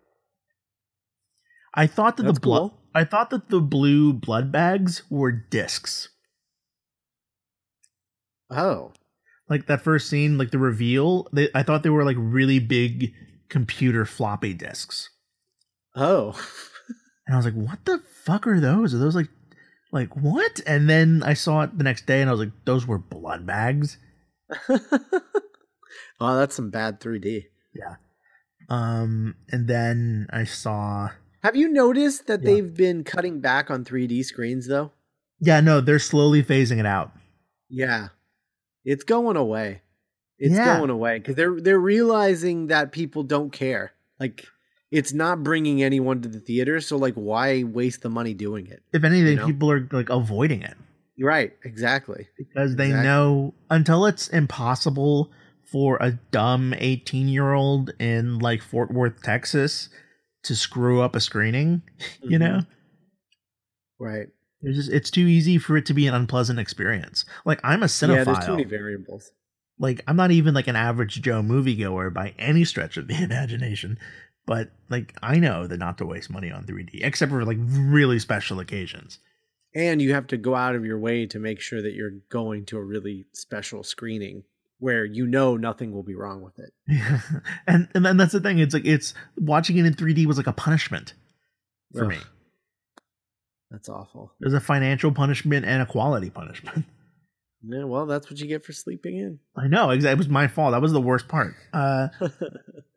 I 1.73 1.87
thought 1.87 2.17
that 2.17 2.23
That's 2.23 2.37
the 2.37 2.41
blood, 2.41 2.59
cool. 2.71 2.81
I 2.93 3.03
thought 3.05 3.29
that 3.29 3.49
the 3.49 3.61
blue 3.61 4.13
blood 4.13 4.51
bags 4.51 5.03
were 5.09 5.31
discs. 5.31 6.09
Oh. 8.49 8.91
Like 9.49 9.67
that 9.67 9.81
first 9.81 10.09
scene, 10.09 10.37
like 10.37 10.51
the 10.51 10.59
reveal, 10.59 11.27
they, 11.33 11.49
I 11.55 11.63
thought 11.63 11.83
they 11.83 11.89
were 11.89 12.03
like 12.05 12.17
really 12.19 12.59
big 12.59 13.13
computer 13.49 14.05
floppy 14.05 14.53
disks. 14.53 15.09
Oh. 15.95 16.39
And 17.27 17.35
I 17.35 17.37
was 17.37 17.45
like, 17.45 17.53
what 17.55 17.85
the 17.85 17.99
fuck 18.25 18.45
are 18.47 18.59
those? 18.59 18.93
Are 18.93 18.97
those 18.97 19.15
like 19.15 19.29
like 19.93 20.15
what? 20.15 20.59
And 20.65 20.89
then 20.89 21.21
I 21.25 21.33
saw 21.33 21.61
it 21.63 21.77
the 21.77 21.83
next 21.83 22.05
day 22.05 22.19
and 22.21 22.29
I 22.29 22.33
was 22.33 22.39
like, 22.41 22.65
those 22.65 22.85
were 22.87 22.97
blood 22.97 23.45
bags. 23.45 23.97
oh, 26.21 26.37
that's 26.37 26.55
some 26.55 26.69
bad 26.69 26.99
3D. 27.01 27.45
Yeah. 27.75 27.95
Um 28.69 29.35
and 29.51 29.67
then 29.67 30.27
I 30.31 30.43
saw 30.45 31.09
Have 31.43 31.55
you 31.55 31.67
noticed 31.67 32.27
that 32.27 32.41
Yeah. 32.41 32.45
they've 32.49 32.73
been 32.73 33.03
cutting 33.03 33.41
back 33.41 33.69
on 33.71 33.83
3D 33.83 34.23
screens 34.23 34.67
though? 34.67 34.91
Yeah, 35.39 35.59
no, 35.59 35.81
they're 35.81 35.99
slowly 35.99 36.43
phasing 36.43 36.77
it 36.79 36.85
out. 36.85 37.11
Yeah. 37.69 38.09
It's 38.85 39.03
going 39.03 39.35
away. 39.37 39.81
It's 40.37 40.55
Yeah. 40.55 40.77
going 40.77 40.89
away 40.89 41.19
cuz 41.19 41.35
they're 41.35 41.59
they're 41.59 41.79
realizing 41.79 42.67
that 42.67 42.91
people 42.91 43.23
don't 43.23 43.51
care. 43.51 43.91
Like 44.19 44.45
it's 44.91 45.13
not 45.13 45.41
bringing 45.43 45.81
anyone 45.81 46.21
to 46.21 46.27
the 46.29 46.39
theater, 46.39 46.79
so 46.81 46.97
like 46.97 47.13
why 47.15 47.63
waste 47.63 48.01
the 48.01 48.09
money 48.09 48.33
doing 48.33 48.67
it? 48.67 48.83
If 48.93 49.03
anything, 49.03 49.27
You 49.33 49.35
know? 49.37 49.45
people 49.47 49.71
are 49.71 49.87
like 49.91 50.09
avoiding 50.09 50.61
it 50.61 50.77
right, 51.19 51.53
exactly. 51.63 52.27
because 52.37 52.75
they 52.75 52.87
Exactly. 52.87 53.07
know 53.07 53.53
until 53.69 54.05
it's 54.07 54.27
impossible 54.29 55.31
for 55.71 55.97
a 56.01 56.11
dumb 56.31 56.73
18 56.77 57.27
year 57.27 57.53
old 57.53 57.91
in 57.99 58.39
like 58.39 58.61
Fort 58.61 58.91
Worth, 58.91 59.21
Texas 59.23 59.89
to 60.43 60.55
screw 60.55 61.01
up 61.01 61.15
a 61.15 61.19
screening, 61.19 61.81
you 62.21 62.37
know? 62.39 62.59
Mhm. 62.61 62.67
Right. 63.99 64.27
It's 64.63 64.77
just 64.77 64.91
it's 64.91 65.11
too 65.11 65.27
easy 65.27 65.57
for 65.57 65.77
it 65.77 65.85
to 65.87 65.93
be 65.93 66.07
an 66.07 66.13
unpleasant 66.13 66.59
experience. 66.59 67.25
Like 67.45 67.59
I'm 67.63 67.83
a 67.83 67.87
cinephile. 67.87 68.15
Yeah, 68.15 68.23
there's 68.25 68.45
too 68.45 68.51
many 68.57 68.63
variables. 68.65 69.31
like 69.79 70.01
I'm 70.07 70.15
not 70.15 70.31
even 70.31 70.53
like 70.53 70.67
an 70.67 70.75
average 70.75 71.21
Joe 71.21 71.41
moviegoer 71.41 72.13
by 72.13 72.33
any 72.37 72.63
stretch 72.65 72.97
of 72.97 73.07
the 73.07 73.15
imagination. 73.23 73.97
But 74.45 74.71
like 74.89 75.15
I 75.23 75.37
know 75.37 75.67
that 75.67 75.77
not 75.77 75.97
to 75.99 76.05
waste 76.05 76.29
money 76.29 76.51
on 76.51 76.65
3D, 76.65 76.99
except 77.03 77.31
for 77.31 77.45
like 77.45 77.57
really 77.61 78.19
special 78.19 78.59
occasions. 78.59 79.19
And 79.73 80.01
you 80.01 80.13
have 80.13 80.27
to 80.27 80.37
go 80.37 80.53
out 80.53 80.75
of 80.75 80.83
your 80.85 80.99
way 80.99 81.25
to 81.27 81.39
make 81.39 81.61
sure 81.61 81.81
that 81.81 81.93
you're 81.93 82.19
going 82.29 82.65
to 82.67 82.77
a 82.77 82.83
really 82.83 83.25
special 83.33 83.83
screening 83.83 84.43
where 84.81 85.05
you 85.05 85.27
know 85.27 85.55
nothing 85.57 85.91
will 85.93 86.01
be 86.01 86.15
wrong 86.15 86.41
with 86.41 86.57
it. 86.57 86.73
Yeah. 86.87 87.21
and 87.67 87.87
and 87.93 88.03
then 88.03 88.17
that's 88.17 88.33
the 88.33 88.41
thing. 88.41 88.57
It's 88.57 88.73
like 88.73 88.85
it's 88.85 89.13
watching 89.37 89.77
it 89.77 89.85
in 89.85 89.93
3D 89.93 90.25
was 90.25 90.37
like 90.37 90.47
a 90.47 90.53
punishment 90.53 91.13
for 91.93 92.05
Ugh. 92.05 92.09
me. 92.09 92.17
That's 93.69 93.87
awful. 93.87 94.33
There's 94.39 94.55
a 94.55 94.59
financial 94.59 95.11
punishment 95.11 95.65
and 95.65 95.81
a 95.81 95.85
quality 95.85 96.29
punishment. 96.29 96.85
Yeah, 97.63 97.83
well, 97.83 98.07
that's 98.07 98.27
what 98.27 98.39
you 98.39 98.47
get 98.47 98.65
for 98.65 98.73
sleeping 98.73 99.17
in. 99.17 99.37
I 99.55 99.67
know, 99.67 99.91
exactly. 99.91 100.13
It 100.13 100.17
was 100.17 100.29
my 100.29 100.47
fault. 100.47 100.71
That 100.71 100.81
was 100.81 100.93
the 100.93 100.99
worst 100.99 101.27
part. 101.27 101.53
Uh, 101.71 102.07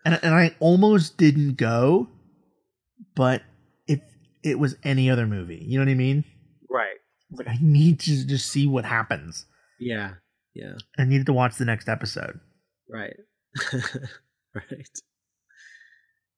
and 0.06 0.18
and 0.22 0.34
I 0.34 0.56
almost 0.58 1.18
didn't 1.18 1.58
go, 1.58 2.08
but 3.14 3.42
if 3.86 4.00
it 4.42 4.58
was 4.58 4.76
any 4.82 5.10
other 5.10 5.26
movie, 5.26 5.62
you 5.62 5.78
know 5.78 5.84
what 5.84 5.90
I 5.90 5.94
mean? 5.96 6.24
right. 6.70 6.96
Like 7.30 7.46
I 7.46 7.58
need 7.60 8.00
to 8.00 8.26
just 8.26 8.50
see 8.50 8.66
what 8.66 8.86
happens. 8.86 9.44
Yeah. 9.78 10.12
Yeah. 10.54 10.74
I 10.98 11.04
needed 11.04 11.26
to 11.26 11.32
watch 11.32 11.56
the 11.56 11.64
next 11.64 11.88
episode. 11.88 12.38
Right. 12.88 13.16
right. 14.54 14.88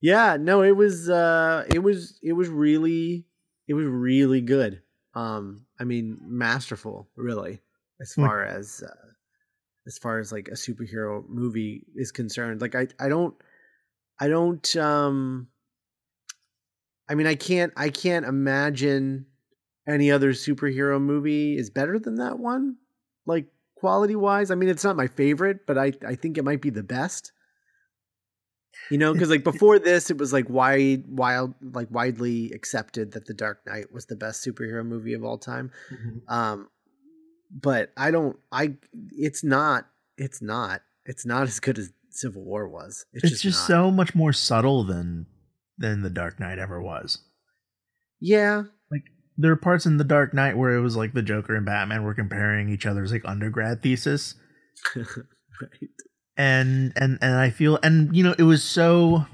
Yeah, 0.01 0.37
no, 0.39 0.63
it 0.63 0.77
was 0.77 1.09
uh 1.09 1.65
it 1.69 1.81
was 1.81 2.19
it 2.23 2.33
was 2.33 2.49
really 2.49 3.27
it 3.69 3.75
was 3.75 3.87
really 3.87 4.41
good. 4.41 4.83
Um 5.15 5.67
I 5.81 5.85
mean 5.85 6.19
masterful, 6.23 7.09
really, 7.17 7.61
as 8.01 8.17
Like- 8.17 8.27
far 8.27 8.45
as 8.45 8.83
uh, 8.87 8.95
as 9.87 9.99
far 9.99 10.19
as 10.19 10.33
like 10.33 10.49
a 10.49 10.53
superhero 10.53 11.27
movie 11.29 11.87
is 11.95 12.13
concerned. 12.13 12.61
Like 12.61 12.75
I 12.75 12.89
I 12.99 13.09
don't 13.09 13.35
I 14.19 14.29
don't 14.29 14.77
um 14.77 15.49
I 17.09 17.15
mean 17.15 17.27
I 17.27 17.35
can't 17.35 17.73
I 17.77 17.91
can't 17.91 18.27
imagine 18.27 19.27
any 19.89 20.11
other 20.11 20.33
superhero 20.33 21.01
movie 21.01 21.57
is 21.57 21.71
better 21.71 21.99
than 21.99 22.17
that 22.17 22.39
one. 22.39 22.77
Like 23.27 23.47
quality 23.77 24.17
wise. 24.17 24.51
I 24.51 24.55
mean 24.57 24.69
it's 24.69 24.85
not 24.85 24.97
my 24.97 25.07
favorite, 25.07 25.67
but 25.67 25.79
I 25.79 25.93
I 26.07 26.15
think 26.17 26.37
it 26.39 26.45
might 26.45 26.61
be 26.61 26.71
the 26.71 26.83
best. 26.83 27.33
You 28.91 28.99
know, 28.99 29.13
because 29.13 29.31
like 29.31 29.45
before 29.53 29.79
this, 29.79 30.11
it 30.11 30.19
was 30.19 30.33
like 30.33 30.49
wide, 30.51 31.05
wild, 31.09 31.55
like 31.63 31.89
widely 31.91 32.53
accepted 32.53 33.13
that 33.13 33.27
The 33.27 33.35
Dark 33.35 33.67
Knight 33.67 33.91
was 33.93 34.07
the 34.07 34.17
best 34.17 34.47
superhero 34.47 34.85
movie 34.85 35.15
of 35.15 35.25
all 35.25 35.39
time. 35.39 35.71
Um, 36.29 36.69
but 37.51 37.91
I 37.97 38.11
don't. 38.11 38.37
I. 38.53 38.75
It's 39.13 39.43
not. 39.43 39.87
It's 40.19 40.43
not. 40.43 40.83
It's 41.05 41.25
not 41.25 41.45
as 41.45 41.59
good 41.59 41.79
as 41.79 41.91
Civil 42.11 42.43
War 42.45 42.69
was. 42.69 43.07
It's, 43.13 43.33
It's, 43.33 43.43
just, 43.43 43.61
not. 43.61 43.67
so 43.67 43.91
much 43.91 44.15
more 44.15 44.33
subtle 44.33 44.85
than 44.85 45.27
than 45.79 46.03
the 46.03 46.11
Dark 46.11 46.39
Knight 46.39 46.59
ever 46.59 46.81
was. 46.81 47.19
Yeah. 48.21 48.65
There 49.39 49.53
are 49.53 49.57
parts 49.57 49.87
in 49.87 49.99
the 49.99 50.05
Dark 50.05 50.33
Knight 50.33 50.57
where 50.57 50.75
it 50.75 50.81
was 50.81 50.97
like 50.97 51.13
the 51.13 51.23
Joker 51.23 51.55
and 51.55 51.67
Batman 51.67 52.05
were 52.05 52.15
comparing 52.15 52.69
each 52.69 52.87
other's 52.87 53.13
like 53.13 53.25
undergrad 53.25 53.83
thesis. 53.83 54.35
right. 54.97 55.91
and 56.37 56.93
and 56.97 57.19
and 57.21 57.35
I 57.35 57.51
feel 57.51 57.79
and 57.83 58.15
you 58.17 58.23
know 58.23 58.35
it 58.39 58.45
was 58.45 58.63
so 58.63 59.27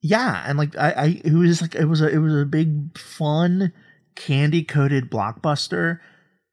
yeah, 0.00 0.44
and 0.46 0.58
like 0.58 0.76
I, 0.76 0.90
I 0.90 1.20
it 1.24 1.32
was 1.32 1.62
like 1.62 1.74
it 1.74 1.86
was 1.86 2.02
a 2.02 2.08
it 2.08 2.18
was 2.18 2.34
a 2.34 2.44
big 2.44 2.98
fun 2.98 3.72
candy 4.14 4.62
coated 4.62 5.10
blockbuster 5.10 5.98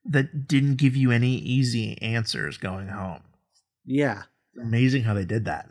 that 0.06 0.48
didn't 0.48 0.78
give 0.78 0.96
you 0.96 1.12
any 1.12 1.34
easy 1.36 2.02
answers 2.02 2.58
going 2.58 2.88
home. 2.88 3.22
Yeah. 3.86 4.24
Amazing 4.60 5.04
how 5.04 5.14
they 5.14 5.26
did 5.26 5.46
that. 5.46 5.70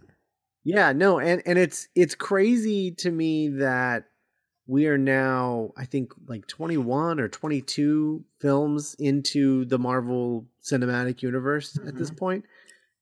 Yeah, 0.62 0.92
no, 0.92 1.18
and 1.18 1.42
and 1.46 1.58
it's 1.58 1.88
it's 1.94 2.14
crazy 2.14 2.94
to 2.98 3.10
me 3.10 3.48
that 3.48 4.04
we 4.66 4.86
are 4.86 4.98
now 4.98 5.72
I 5.76 5.84
think 5.84 6.12
like 6.26 6.46
21 6.46 7.20
or 7.20 7.28
22 7.28 8.24
films 8.40 8.94
into 8.98 9.64
the 9.64 9.78
Marvel 9.78 10.46
Cinematic 10.64 11.22
Universe 11.22 11.74
mm-hmm. 11.74 11.88
at 11.88 11.96
this 11.96 12.10
point 12.10 12.44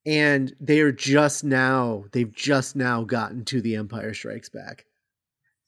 and 0.06 0.54
they 0.60 0.80
are 0.80 0.92
just 0.92 1.44
now 1.44 2.04
they've 2.12 2.34
just 2.34 2.76
now 2.76 3.04
gotten 3.04 3.44
to 3.46 3.60
the 3.60 3.76
Empire 3.76 4.14
Strikes 4.14 4.48
Back. 4.48 4.86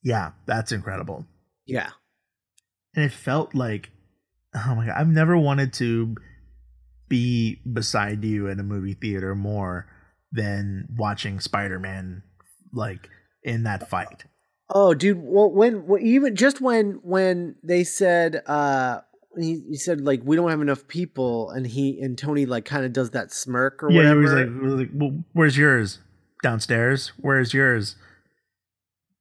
Yeah, 0.03 0.31
that's 0.47 0.73
incredible. 0.73 1.27
Yeah. 1.67 1.91
And 2.95 3.05
it 3.05 3.13
felt 3.13 3.55
like 3.55 3.91
oh 4.55 4.75
my 4.75 4.87
god, 4.87 4.97
I've 4.97 5.09
never 5.09 5.37
wanted 5.37 5.73
to 5.75 6.17
be 7.09 7.61
beside 7.71 8.25
you 8.25 8.47
in 8.47 8.61
a 8.61 8.65
movie 8.65 8.95
theater 8.95 9.35
more 9.35 9.87
than 10.33 10.89
watching 10.97 11.41
Spider-Man 11.41 12.23
like 12.73 13.09
in 13.43 13.65
that 13.65 13.91
fight. 13.91 14.25
Oh, 14.73 14.95
dude! 14.95 15.19
Well, 15.21 15.51
when 15.51 15.87
well, 15.87 16.01
even 16.01 16.37
just 16.37 16.61
when 16.61 17.01
when 17.03 17.57
they 17.63 17.85
said 17.85 18.43
uh 18.47 19.01
he, 19.37 19.63
he 19.69 19.77
said 19.77 20.01
like 20.01 20.21
we 20.25 20.37
don't 20.37 20.51
have 20.51 20.61
enough 20.61 20.87
people, 20.89 21.51
and 21.51 21.67
he 21.67 22.01
and 22.01 22.17
Tony 22.17 22.47
like 22.47 22.65
kind 22.65 22.85
of 22.85 22.93
does 22.93 23.11
that 23.11 23.33
smirk 23.33 23.83
or 23.83 23.91
yeah, 23.91 23.99
whatever. 23.99 24.21
Yeah, 24.23 24.45
he 24.45 24.59
was 24.61 24.73
like, 24.73 24.81
like 24.81 24.91
well, 24.93 25.25
"Where's 25.33 25.57
yours? 25.57 25.99
Downstairs. 26.43 27.13
Where's 27.19 27.53
yours?" 27.53 27.97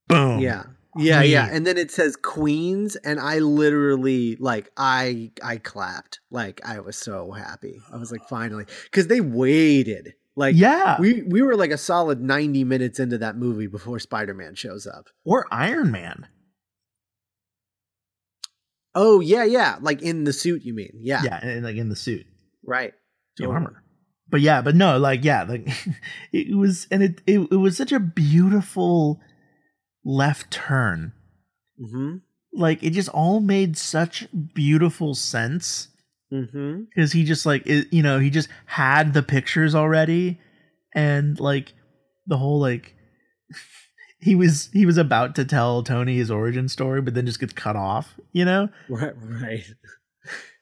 Boom. 0.08 0.40
Yeah. 0.40 0.64
Yeah, 0.98 1.20
Queen. 1.20 1.32
yeah, 1.32 1.50
and 1.52 1.68
then 1.68 1.78
it 1.78 1.92
says 1.92 2.16
Queens, 2.16 2.96
and 2.96 3.20
I 3.20 3.40
literally 3.40 4.36
like 4.38 4.72
I 4.76 5.32
I 5.44 5.58
clapped, 5.58 6.20
like 6.32 6.62
I 6.66 6.80
was 6.80 6.98
so 6.98 7.32
happy. 7.32 7.80
I 7.94 7.98
was 7.98 8.12
like, 8.12 8.28
finally, 8.28 8.66
because 8.86 9.06
they 9.06 9.22
waited 9.22 10.16
like 10.36 10.56
yeah, 10.56 11.00
we 11.00 11.22
we 11.24 11.42
were 11.42 11.56
like 11.56 11.72
a 11.72 11.78
solid 11.78 12.22
ninety 12.22 12.64
minutes 12.64 13.00
into 13.00 13.18
that 13.18 13.36
movie 13.36 13.68
before 13.68 14.00
Spider 14.00 14.34
Man 14.34 14.56
shows 14.56 14.88
up 14.88 15.10
or 15.26 15.46
Iron 15.52 15.92
Man. 15.92 16.28
Oh 18.96 19.20
yeah, 19.20 19.44
yeah, 19.44 19.78
like 19.82 20.02
in 20.02 20.24
the 20.24 20.34
suit. 20.34 20.64
You 20.64 20.74
mean 20.74 20.92
yeah, 20.96 21.22
yeah, 21.24 21.40
and 21.42 21.64
like 21.64 21.76
in 21.76 21.90
the 21.90 21.96
suit, 21.96 22.26
right? 22.66 22.94
The 23.38 23.44
totally. 23.44 23.56
armor. 23.56 23.84
But 24.30 24.42
yeah, 24.42 24.62
but 24.62 24.76
no, 24.76 24.98
like 24.98 25.24
yeah, 25.24 25.44
like 25.44 25.68
it 26.32 26.56
was, 26.56 26.88
and 26.92 27.04
it 27.04 27.22
it, 27.28 27.40
it 27.52 27.56
was 27.56 27.76
such 27.76 27.92
a 27.92 28.00
beautiful 28.00 29.20
left 30.04 30.52
turn. 30.52 31.14
Mm-hmm. 31.82 32.18
Like 32.54 32.84
it 32.84 32.92
just 32.92 33.10
all 33.10 33.42
made 33.42 33.78
such 33.78 34.28
beautiful 34.54 35.16
sense 35.16 35.89
Mm-hmm. 36.32 36.84
Because 36.84 37.12
he 37.12 37.24
just 37.24 37.46
like 37.46 37.66
it, 37.66 37.88
you 37.92 38.04
know 38.04 38.20
he 38.20 38.30
just 38.30 38.50
had 38.66 39.14
the 39.14 39.24
pictures 39.24 39.76
already, 39.76 40.40
and 40.94 41.40
like 41.40 41.74
the 42.28 42.38
whole 42.38 42.60
like 42.60 42.96
he 44.20 44.36
was 44.36 44.70
he 44.72 44.86
was 44.86 44.98
about 44.98 45.36
to 45.36 45.46
tell 45.46 45.84
Tony 45.84 46.18
his 46.18 46.30
origin 46.32 46.70
story, 46.70 47.02
but 47.02 47.14
then 47.14 47.26
just 47.26 47.40
gets 47.40 47.54
cut 47.54 47.76
off. 47.76 48.20
You 48.32 48.46
know? 48.46 48.70
Right. 48.88 49.14
Right. 49.18 49.66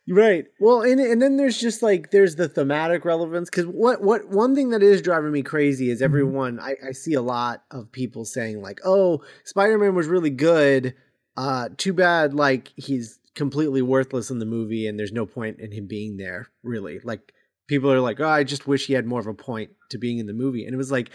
Right. 0.10 0.46
Well, 0.60 0.84
and 0.84 1.02
and 1.02 1.22
then 1.22 1.36
there's 1.36 1.58
just 1.58 1.84
like 1.84 2.12
there's 2.12 2.38
the 2.38 2.48
thematic 2.48 3.04
relevance 3.04 3.50
because 3.50 3.66
what 3.66 4.02
what 4.02 4.30
one 4.30 4.56
thing 4.56 4.70
that 4.70 4.82
is 4.82 5.02
driving 5.02 5.34
me 5.34 5.44
crazy 5.44 5.90
is 5.90 5.98
mm-hmm. 5.98 6.06
everyone 6.06 6.60
I, 6.62 6.76
I 6.88 6.92
see 6.94 7.14
a 7.14 7.22
lot 7.22 7.64
of 7.72 7.92
people 7.92 8.24
saying 8.24 8.62
like, 8.62 8.80
oh, 8.86 9.22
Spider 9.44 9.78
Man 9.78 9.96
was 9.96 10.08
really 10.08 10.30
good. 10.30 10.96
Uh, 11.36 11.70
too 11.76 11.92
bad 11.92 12.34
like 12.34 12.72
he's 12.78 13.17
completely 13.38 13.82
worthless 13.82 14.30
in 14.30 14.40
the 14.40 14.46
movie 14.46 14.88
and 14.88 15.00
there's 15.00 15.14
no 15.14 15.26
point 15.26 15.60
in 15.60 15.72
him 15.72 15.88
being 15.88 16.18
there 16.18 16.50
really. 16.64 17.00
Like 17.04 17.34
people 17.68 17.92
are 17.92 18.00
like 18.00 18.20
oh 18.20 18.30
i 18.30 18.46
just 18.46 18.66
wish 18.66 18.88
he 18.88 18.94
had 18.94 19.06
more 19.06 19.20
of 19.20 19.28
a 19.28 19.34
point 19.34 19.72
to 19.92 19.98
being 19.98 20.20
in 20.20 20.26
the 20.26 20.34
movie. 20.34 20.66
And 20.66 20.74
it 20.74 20.78
was 20.78 20.92
like 20.92 21.10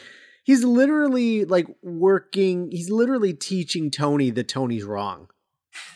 he's 0.44 0.64
literally 0.64 1.44
like 1.44 1.66
working 1.82 2.70
he's 2.70 2.90
literally 2.90 3.34
teaching 3.34 3.90
tony 3.90 4.30
that 4.30 4.48
tony's 4.48 4.84
wrong 4.84 5.28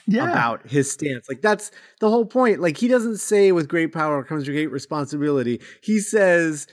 yeah. 0.06 0.30
about 0.30 0.68
his 0.68 0.90
stance. 0.90 1.28
Like 1.28 1.42
that's 1.42 1.70
the 2.00 2.10
whole 2.10 2.26
point. 2.26 2.60
Like 2.60 2.76
he 2.76 2.88
doesn't 2.88 3.18
say 3.18 3.52
with 3.52 3.68
great 3.68 3.92
power 3.92 4.22
comes 4.24 4.48
great 4.48 4.70
responsibility. 4.70 5.60
He 5.82 6.00
says 6.00 6.66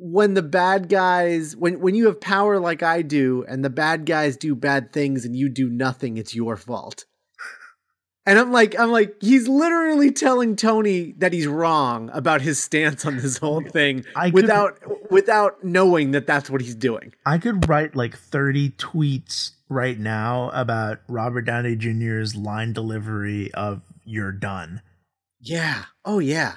when 0.00 0.34
the 0.34 0.42
bad 0.42 0.88
guys 0.88 1.56
when 1.56 1.80
when 1.80 1.94
you 1.94 2.06
have 2.06 2.20
power 2.20 2.58
like 2.58 2.82
I 2.82 3.02
do 3.02 3.44
and 3.48 3.64
the 3.64 3.70
bad 3.70 4.06
guys 4.06 4.36
do 4.36 4.54
bad 4.54 4.92
things 4.92 5.24
and 5.24 5.36
you 5.36 5.48
do 5.48 5.68
nothing 5.68 6.16
it's 6.16 6.34
your 6.34 6.56
fault. 6.56 7.04
And 8.28 8.38
I'm 8.38 8.52
like, 8.52 8.78
I'm 8.78 8.90
like, 8.90 9.16
he's 9.22 9.48
literally 9.48 10.10
telling 10.10 10.54
Tony 10.54 11.12
that 11.12 11.32
he's 11.32 11.46
wrong 11.46 12.10
about 12.12 12.42
his 12.42 12.62
stance 12.62 13.06
on 13.06 13.16
this 13.16 13.38
whole 13.38 13.62
thing 13.62 14.04
I 14.14 14.28
without 14.28 14.82
could, 14.82 14.98
without 15.10 15.64
knowing 15.64 16.10
that 16.10 16.26
that's 16.26 16.50
what 16.50 16.60
he's 16.60 16.74
doing. 16.74 17.14
I 17.24 17.38
could 17.38 17.66
write 17.66 17.96
like 17.96 18.18
30 18.18 18.72
tweets 18.72 19.52
right 19.70 19.98
now 19.98 20.50
about 20.52 20.98
Robert 21.08 21.46
Downey 21.46 21.74
Jr.'s 21.74 22.36
line 22.36 22.74
delivery 22.74 23.50
of 23.54 23.80
"You're 24.04 24.32
done." 24.32 24.82
Yeah. 25.40 25.84
Oh 26.04 26.18
yeah. 26.18 26.56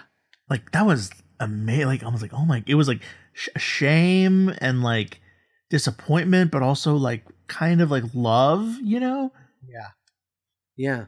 Like 0.49 0.72
that 0.74 0.86
was 0.86 1.09
amazing. 1.39 1.86
Like 1.86 2.03
I 2.03 2.09
was 2.09 2.22
like, 2.22 2.34
oh 2.34 2.43
my! 2.43 2.65
It 2.67 2.76
was 2.76 2.89
like 2.89 3.01
sh- 3.32 3.47
shame 3.55 4.53
and 4.57 4.84
like 4.84 5.22
disappointment, 5.69 6.51
but 6.51 6.63
also 6.63 6.95
like 6.95 7.24
kind 7.47 7.80
of 7.80 7.89
like 7.89 8.03
love. 8.13 8.76
You 8.84 8.99
know? 8.99 9.32
Yeah. 9.65 9.88
Yeah. 10.76 11.05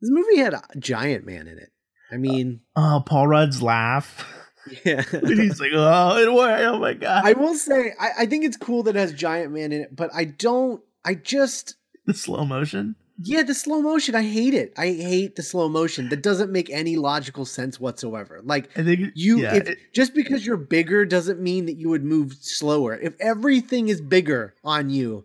This 0.00 0.10
movie 0.10 0.38
had 0.38 0.54
a 0.54 0.62
giant 0.78 1.26
man 1.26 1.46
in 1.46 1.58
it. 1.58 1.70
I 2.10 2.16
uh, 2.16 2.18
mean, 2.18 2.60
uh, 2.76 2.96
oh, 2.96 3.02
Paul 3.04 3.28
Rudd's 3.28 3.62
laugh. 3.62 4.26
Yeah, 4.84 5.02
he's 5.26 5.58
like, 5.58 5.72
oh, 5.74 6.18
it 6.18 6.32
worked. 6.32 6.62
Oh 6.62 6.78
my 6.78 6.92
god. 6.92 7.24
I 7.24 7.32
will 7.32 7.54
say, 7.54 7.92
I, 7.98 8.10
I 8.20 8.26
think 8.26 8.44
it's 8.44 8.58
cool 8.58 8.82
that 8.84 8.94
it 8.94 8.98
has 8.98 9.12
giant 9.14 9.52
man 9.52 9.72
in 9.72 9.80
it, 9.80 9.96
but 9.96 10.10
I 10.14 10.26
don't. 10.26 10.82
I 11.02 11.14
just 11.14 11.76
the 12.04 12.12
slow 12.12 12.44
motion. 12.44 12.94
Yeah, 13.22 13.42
the 13.42 13.54
slow 13.54 13.82
motion. 13.82 14.14
I 14.14 14.22
hate 14.22 14.54
it. 14.54 14.72
I 14.78 14.86
hate 14.86 15.36
the 15.36 15.42
slow 15.42 15.68
motion. 15.68 16.08
That 16.08 16.22
doesn't 16.22 16.52
make 16.52 16.70
any 16.70 16.96
logical 16.96 17.44
sense 17.44 17.78
whatsoever. 17.80 18.40
Like 18.42 18.70
I 18.78 18.82
think 18.82 19.12
you, 19.14 19.40
yeah, 19.40 19.56
if, 19.56 19.68
it, 19.68 19.78
just 19.94 20.14
because 20.14 20.46
you're 20.46 20.56
bigger 20.56 21.04
doesn't 21.04 21.40
mean 21.40 21.66
that 21.66 21.76
you 21.76 21.88
would 21.88 22.04
move 22.04 22.34
slower. 22.40 22.94
If 22.94 23.14
everything 23.20 23.88
is 23.88 24.00
bigger 24.00 24.54
on 24.64 24.90
you, 24.90 25.24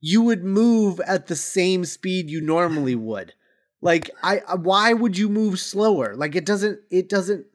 you 0.00 0.22
would 0.22 0.44
move 0.44 1.00
at 1.00 1.26
the 1.28 1.36
same 1.36 1.84
speed 1.84 2.30
you 2.30 2.40
normally 2.40 2.94
would. 2.94 3.34
Like 3.82 4.10
I 4.22 4.38
uh, 4.38 4.56
why 4.56 4.92
would 4.92 5.18
you 5.18 5.28
move 5.28 5.58
slower? 5.58 6.14
Like 6.14 6.36
it 6.36 6.46
doesn't 6.46 6.80
it 6.90 7.08
doesn't 7.08 7.46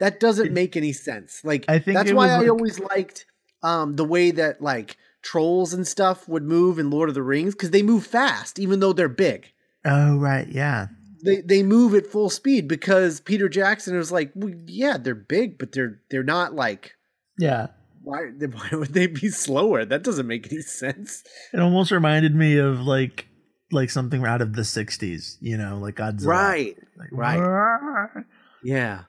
that 0.00 0.20
doesn't 0.20 0.52
make 0.52 0.76
any 0.76 0.92
sense. 0.92 1.42
Like 1.44 1.64
I 1.68 1.78
think 1.78 1.96
that's 1.96 2.12
why 2.12 2.28
I 2.28 2.48
always 2.48 2.80
liked 2.80 3.24
um 3.62 3.94
the 3.94 4.04
way 4.04 4.32
that 4.32 4.60
like 4.60 4.96
trolls 5.22 5.72
and 5.72 5.86
stuff 5.86 6.28
would 6.28 6.42
move 6.42 6.78
in 6.78 6.90
Lord 6.90 7.08
of 7.08 7.14
the 7.14 7.22
Rings 7.22 7.54
cuz 7.54 7.70
they 7.70 7.82
move 7.82 8.04
fast 8.04 8.58
even 8.58 8.80
though 8.80 8.92
they're 8.92 9.08
big. 9.08 9.52
Oh 9.84 10.16
right, 10.16 10.48
yeah. 10.48 10.88
They 11.24 11.40
they 11.40 11.62
move 11.62 11.94
at 11.94 12.06
full 12.06 12.30
speed 12.30 12.66
because 12.66 13.20
Peter 13.20 13.48
Jackson 13.48 13.96
was 13.96 14.10
like, 14.10 14.32
well, 14.34 14.52
yeah, 14.66 14.96
they're 14.98 15.14
big, 15.14 15.56
but 15.56 15.70
they're 15.70 16.00
they're 16.10 16.24
not 16.24 16.52
like 16.52 16.96
yeah. 17.38 17.68
Why 18.02 18.22
why 18.52 18.70
would 18.72 18.92
they 18.92 19.06
be 19.06 19.28
slower? 19.28 19.84
That 19.84 20.02
doesn't 20.02 20.26
make 20.26 20.50
any 20.52 20.62
sense. 20.62 21.22
It 21.52 21.60
almost 21.60 21.92
reminded 21.92 22.34
me 22.34 22.58
of 22.58 22.80
like 22.80 23.28
like 23.72 23.90
something 23.90 24.24
out 24.24 24.42
of 24.42 24.54
the 24.54 24.62
60s, 24.62 25.36
you 25.40 25.56
know, 25.56 25.78
like 25.78 25.96
Godzilla. 25.96 26.26
Right. 26.26 26.76
Like, 26.96 27.08
right. 27.12 28.24
Yeah. 28.62 29.02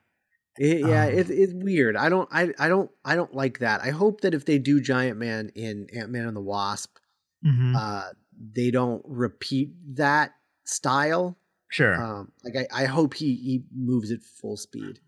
It, 0.59 0.87
yeah, 0.87 1.05
um, 1.05 1.13
it, 1.13 1.29
it's 1.29 1.53
weird. 1.53 1.95
I 1.95 2.09
don't, 2.09 2.27
I, 2.31 2.51
I 2.57 2.67
don't, 2.67 2.89
I 3.05 3.15
don't 3.15 3.33
like 3.33 3.59
that. 3.59 3.81
I 3.81 3.91
hope 3.91 4.21
that 4.21 4.33
if 4.33 4.45
they 4.45 4.57
do 4.57 4.81
Giant 4.81 5.19
Man 5.19 5.51
in 5.55 5.87
Ant 5.95 6.09
Man 6.09 6.25
and 6.25 6.35
the 6.35 6.41
Wasp, 6.41 6.97
mm-hmm. 7.45 7.75
uh, 7.75 8.09
they 8.55 8.71
don't 8.71 9.03
repeat 9.05 9.73
that 9.95 10.33
style. 10.65 11.37
Sure. 11.69 12.01
Um, 12.01 12.31
like 12.43 12.67
I, 12.71 12.83
I 12.83 12.85
hope 12.85 13.13
he 13.13 13.35
he 13.35 13.63
moves 13.75 14.11
at 14.11 14.23
full 14.23 14.57
speed. 14.57 14.99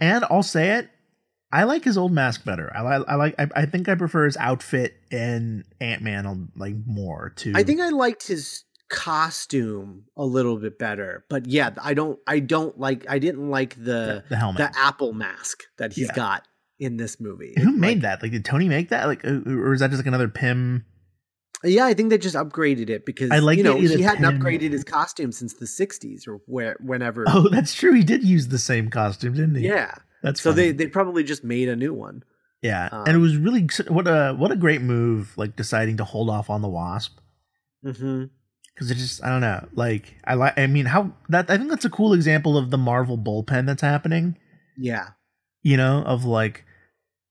And 0.00 0.24
I'll 0.30 0.42
say 0.42 0.78
it, 0.78 0.90
I 1.50 1.64
like 1.64 1.84
his 1.84 1.96
old 1.96 2.12
mask 2.12 2.44
better. 2.44 2.70
I, 2.74 2.82
I, 2.82 2.96
I 2.96 3.14
like. 3.14 3.34
I, 3.38 3.48
I, 3.56 3.66
think 3.66 3.88
I 3.88 3.94
prefer 3.94 4.26
his 4.26 4.36
outfit 4.36 4.94
in 5.10 5.64
Ant 5.80 6.02
Man 6.02 6.50
like 6.56 6.74
more 6.86 7.30
too. 7.30 7.52
I 7.54 7.62
think 7.62 7.80
I 7.80 7.88
liked 7.88 8.26
his 8.26 8.64
costume 8.88 10.04
a 10.16 10.24
little 10.24 10.56
bit 10.56 10.78
better 10.78 11.24
but 11.28 11.46
yeah 11.46 11.70
i 11.82 11.92
don't 11.92 12.18
i 12.26 12.38
don't 12.38 12.78
like 12.80 13.04
i 13.08 13.18
didn't 13.18 13.50
like 13.50 13.74
the 13.76 13.82
the, 13.82 14.24
the 14.30 14.36
helmet. 14.36 14.58
the 14.58 14.78
apple 14.78 15.12
mask 15.12 15.64
that 15.76 15.92
he's 15.92 16.06
yeah. 16.06 16.14
got 16.14 16.48
in 16.78 16.96
this 16.96 17.20
movie. 17.20 17.54
Who 17.56 17.72
made 17.72 18.02
that? 18.02 18.22
Like 18.22 18.32
did 18.32 18.44
tony 18.44 18.68
make 18.68 18.90
that? 18.90 19.06
Like 19.06 19.24
uh, 19.24 19.40
or 19.46 19.72
is 19.72 19.80
that 19.80 19.90
just 19.90 20.00
like 20.00 20.06
another 20.06 20.28
Pym 20.28 20.84
yeah 21.64 21.86
i 21.86 21.92
think 21.92 22.08
they 22.10 22.18
just 22.18 22.36
upgraded 22.36 22.88
it 22.88 23.04
because 23.04 23.32
i 23.32 23.40
like 23.40 23.58
you 23.58 23.64
know 23.64 23.76
he 23.76 24.00
hadn't 24.00 24.22
Pym. 24.22 24.40
upgraded 24.40 24.70
his 24.70 24.84
costume 24.84 25.32
since 25.32 25.54
the 25.54 25.66
60s 25.66 26.28
or 26.28 26.40
where 26.46 26.76
whenever 26.78 27.24
oh 27.26 27.48
that's 27.48 27.74
true. 27.74 27.92
He 27.94 28.04
did 28.04 28.22
use 28.22 28.46
the 28.46 28.60
same 28.60 28.90
costume 28.90 29.34
didn't 29.34 29.56
he? 29.56 29.66
Yeah. 29.66 29.92
That's 30.22 30.40
so 30.40 30.52
funny. 30.52 30.70
they 30.70 30.72
they 30.72 30.86
probably 30.86 31.24
just 31.24 31.42
made 31.42 31.68
a 31.68 31.74
new 31.74 31.92
one. 31.92 32.22
Yeah 32.62 32.88
um, 32.92 33.04
and 33.08 33.16
it 33.16 33.20
was 33.20 33.36
really 33.36 33.68
what 33.88 34.06
a 34.06 34.34
what 34.34 34.52
a 34.52 34.56
great 34.56 34.82
move 34.82 35.36
like 35.36 35.56
deciding 35.56 35.96
to 35.96 36.04
hold 36.04 36.30
off 36.30 36.48
on 36.48 36.62
the 36.62 36.68
wasp. 36.68 37.18
Mm-hmm. 37.84 38.26
Because 38.78 38.92
it 38.92 38.94
just 38.94 39.24
I 39.24 39.28
don't 39.28 39.40
know. 39.40 39.66
Like 39.74 40.14
I 40.24 40.34
like 40.34 40.56
I 40.56 40.68
mean 40.68 40.86
how 40.86 41.12
that 41.28 41.50
I 41.50 41.56
think 41.56 41.68
that's 41.68 41.84
a 41.84 41.90
cool 41.90 42.12
example 42.12 42.56
of 42.56 42.70
the 42.70 42.78
Marvel 42.78 43.18
bullpen 43.18 43.66
that's 43.66 43.82
happening. 43.82 44.36
Yeah. 44.76 45.08
You 45.62 45.76
know, 45.76 46.04
of 46.06 46.24
like 46.24 46.64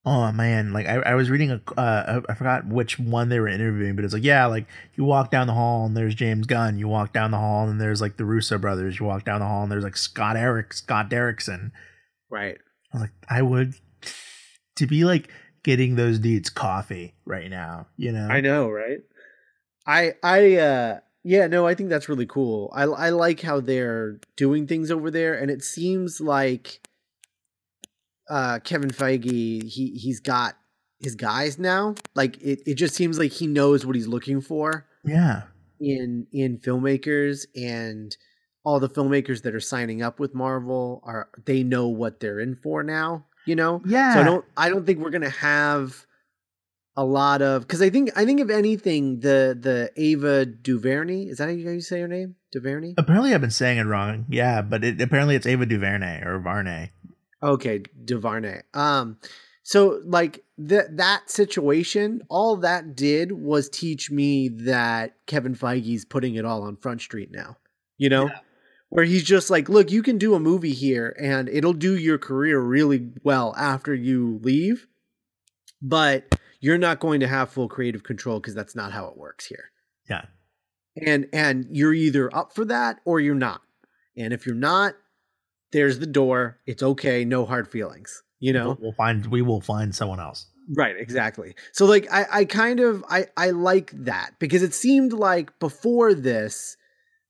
oh 0.06 0.32
man, 0.34 0.74
like 0.74 0.88
I, 0.88 0.96
I 0.96 1.16
was 1.16 1.30
reading 1.30 1.52
a 1.52 1.62
uh, 1.78 2.22
I 2.28 2.34
forgot 2.34 2.68
which 2.68 3.00
one 3.00 3.30
they 3.30 3.40
were 3.40 3.48
interviewing, 3.48 3.96
but 3.96 4.04
it's 4.04 4.14
like 4.14 4.26
yeah, 4.26 4.46
like 4.48 4.68
you 4.96 5.06
walk 5.06 5.32
down 5.32 5.48
the 5.48 5.54
hall 5.54 5.86
and 5.86 5.96
there's 5.96 6.16
James 6.16 6.48
Gunn. 6.48 6.78
You 6.78 6.90
walk 6.90 7.14
down 7.14 7.32
the 7.32 7.38
hall 7.38 7.70
and 7.70 7.80
there's 7.80 8.02
like 8.02 8.18
the 8.18 8.26
Russo 8.26 8.58
brothers. 8.58 9.00
You 9.00 9.06
walk 9.06 9.24
down 9.24 9.40
the 9.40 9.48
hall 9.48 9.64
and 9.64 9.72
there's 9.72 9.86
like 9.86 9.98
Scott 9.98 10.36
Eric 10.36 10.74
Scott 10.74 11.10
Derrickson. 11.10 11.72
Right. 12.30 12.58
I 12.94 12.98
was 12.98 13.02
like 13.04 13.14
I 13.30 13.42
would 13.42 13.74
to 14.76 14.86
be 14.86 15.06
like 15.06 15.30
getting 15.64 15.96
those 15.96 16.20
dudes 16.20 16.50
coffee 16.50 17.16
right 17.26 17.50
now. 17.50 17.88
You 17.96 18.12
know. 18.12 18.28
I 18.28 18.42
know, 18.42 18.70
right? 18.70 19.00
I 19.86 20.16
I 20.22 20.56
uh 20.58 21.00
yeah, 21.30 21.48
no, 21.48 21.68
I 21.68 21.76
think 21.76 21.90
that's 21.90 22.08
really 22.10 22.26
cool. 22.26 22.72
I 22.74 22.84
I 22.84 23.10
like 23.10 23.42
how 23.42 23.60
they're 23.60 24.20
doing 24.38 24.66
things 24.68 24.90
over 24.92 25.12
there 25.12 25.34
and 25.34 25.52
it 25.52 25.64
seems 25.64 26.22
like 26.22 26.80
uh 28.30 28.60
Kevin 28.64 28.90
Feige 28.90 29.64
he 29.64 29.92
he's 29.98 30.20
got 30.20 30.56
his 31.00 31.16
guys 31.16 31.60
now. 31.60 31.96
Like 32.16 32.38
it 32.42 32.62
it 32.66 32.76
just 32.76 32.96
seems 32.96 33.20
like 33.20 33.32
he 33.32 33.48
knows 33.48 33.86
what 33.86 33.96
he's 33.96 34.08
looking 34.08 34.42
for 34.42 34.86
Yeah. 35.04 35.44
in 35.80 36.28
in 36.32 36.60
filmmakers 36.60 37.46
and 37.56 38.16
all 38.64 38.80
the 38.80 38.90
filmmakers 38.90 39.44
that 39.44 39.54
are 39.56 39.60
signing 39.62 40.02
up 40.02 40.20
with 40.20 40.34
Marvel 40.34 41.02
are 41.06 41.30
they 41.46 41.64
know 41.64 41.88
what 41.88 42.20
they're 42.20 42.40
in 42.40 42.56
for 42.56 42.84
now, 42.84 43.26
you 43.46 43.56
know? 43.56 43.82
Yeah. 43.86 44.14
So 44.14 44.20
I 44.22 44.24
don't 44.24 44.46
I 44.58 44.70
don't 44.70 44.86
think 44.86 45.00
we're 45.00 45.10
gonna 45.12 45.30
have 45.30 46.06
a 46.98 47.06
lot 47.06 47.44
of 47.44 47.62
because 47.62 47.82
I 47.82 47.92
think 47.92 48.10
I 48.16 48.26
think 48.26 48.42
if 48.42 48.50
anything 48.50 49.20
the 49.20 49.58
the 49.58 49.92
Ava 49.96 50.48
DuVernay 50.48 51.26
is 51.26 51.38
that 51.38 51.46
how 51.46 51.52
you, 51.52 51.80
say 51.80 52.02
her 52.02 52.08
name 52.08 52.36
DuVernay? 52.52 52.96
Apparently, 52.98 53.34
I've 53.34 53.42
been 53.42 53.52
saying 53.52 53.78
it 53.78 53.84
wrong. 53.84 54.26
Yeah, 54.28 54.64
but 54.64 54.84
it, 54.84 55.00
apparently 55.00 55.36
it's 55.36 55.46
Ava 55.46 55.68
DuVernay 55.68 56.24
or 56.26 56.40
Varney. 56.40 56.92
Okay, 57.42 57.84
DuVernay. 58.04 58.64
Um, 58.74 59.20
so 59.62 60.02
like 60.06 60.44
that 60.58 60.98
that 60.98 61.30
situation, 61.30 62.24
all 62.30 62.58
that 62.58 62.96
did 62.96 63.32
was 63.32 63.70
teach 63.70 64.10
me 64.10 64.50
that 64.50 65.14
Kevin 65.28 65.56
Feige's 65.56 66.04
putting 66.04 66.34
it 66.34 66.46
all 66.46 66.64
on 66.64 66.78
Front 66.78 67.02
Street 67.02 67.30
now. 67.32 67.58
You 67.98 68.10
know. 68.10 68.26
Yeah. 68.26 68.40
Where 68.90 69.04
he's 69.04 69.26
just 69.26 69.50
like, 69.50 69.68
look, 69.68 69.92
you 69.92 70.02
can 70.02 70.18
do 70.18 70.34
a 70.34 70.40
movie 70.40 70.72
here 70.72 71.14
and 71.20 71.50
it'll 71.50 71.74
do 71.74 71.98
your 71.98 72.18
career 72.18 72.58
really 72.58 73.10
well 73.22 73.54
after 73.58 73.94
you 73.94 74.40
leave, 74.42 74.88
but 75.82 76.37
you're 76.60 76.78
not 76.78 77.00
going 77.00 77.20
to 77.20 77.28
have 77.28 77.50
full 77.50 77.68
creative 77.68 78.04
control 78.04 78.40
because 78.40 78.56
that's 78.56 78.76
not 78.76 78.92
how 78.92 79.08
it 79.08 79.18
works 79.18 79.46
here. 79.46 79.72
Yeah. 80.10 80.26
And 81.06 81.28
and 81.32 81.68
you're 81.72 81.94
either 81.94 82.36
up 82.36 82.54
for 82.54 82.66
that 82.66 83.00
or 83.06 83.20
you're 83.20 83.36
not. 83.36 83.62
And 84.16 84.34
if 84.34 84.46
you're 84.46 84.56
not, 84.56 84.96
there's 85.72 86.00
the 86.00 86.08
door. 86.08 86.60
It's 86.66 86.82
okay, 86.82 87.24
no 87.24 87.46
hard 87.46 87.68
feelings. 87.68 88.24
You 88.40 88.54
know? 88.54 88.78
We'll, 88.80 88.94
find 88.94 89.26
we 89.28 89.42
will 89.42 89.62
find 89.62 89.94
someone 89.94 90.20
else. 90.20 90.48
Right, 90.76 90.96
exactly. 90.98 91.56
So 91.72 91.86
like 91.86 92.08
I, 92.12 92.26
I 92.32 92.46
kind 92.46 92.80
of 92.80 93.04
I, 93.10 93.28
I 93.38 93.52
like 93.52 93.92
that 94.06 94.32
because 94.40 94.64
it 94.64 94.74
seemed 94.74 95.14
like 95.14 95.58
before 95.60 96.14
this 96.14 96.78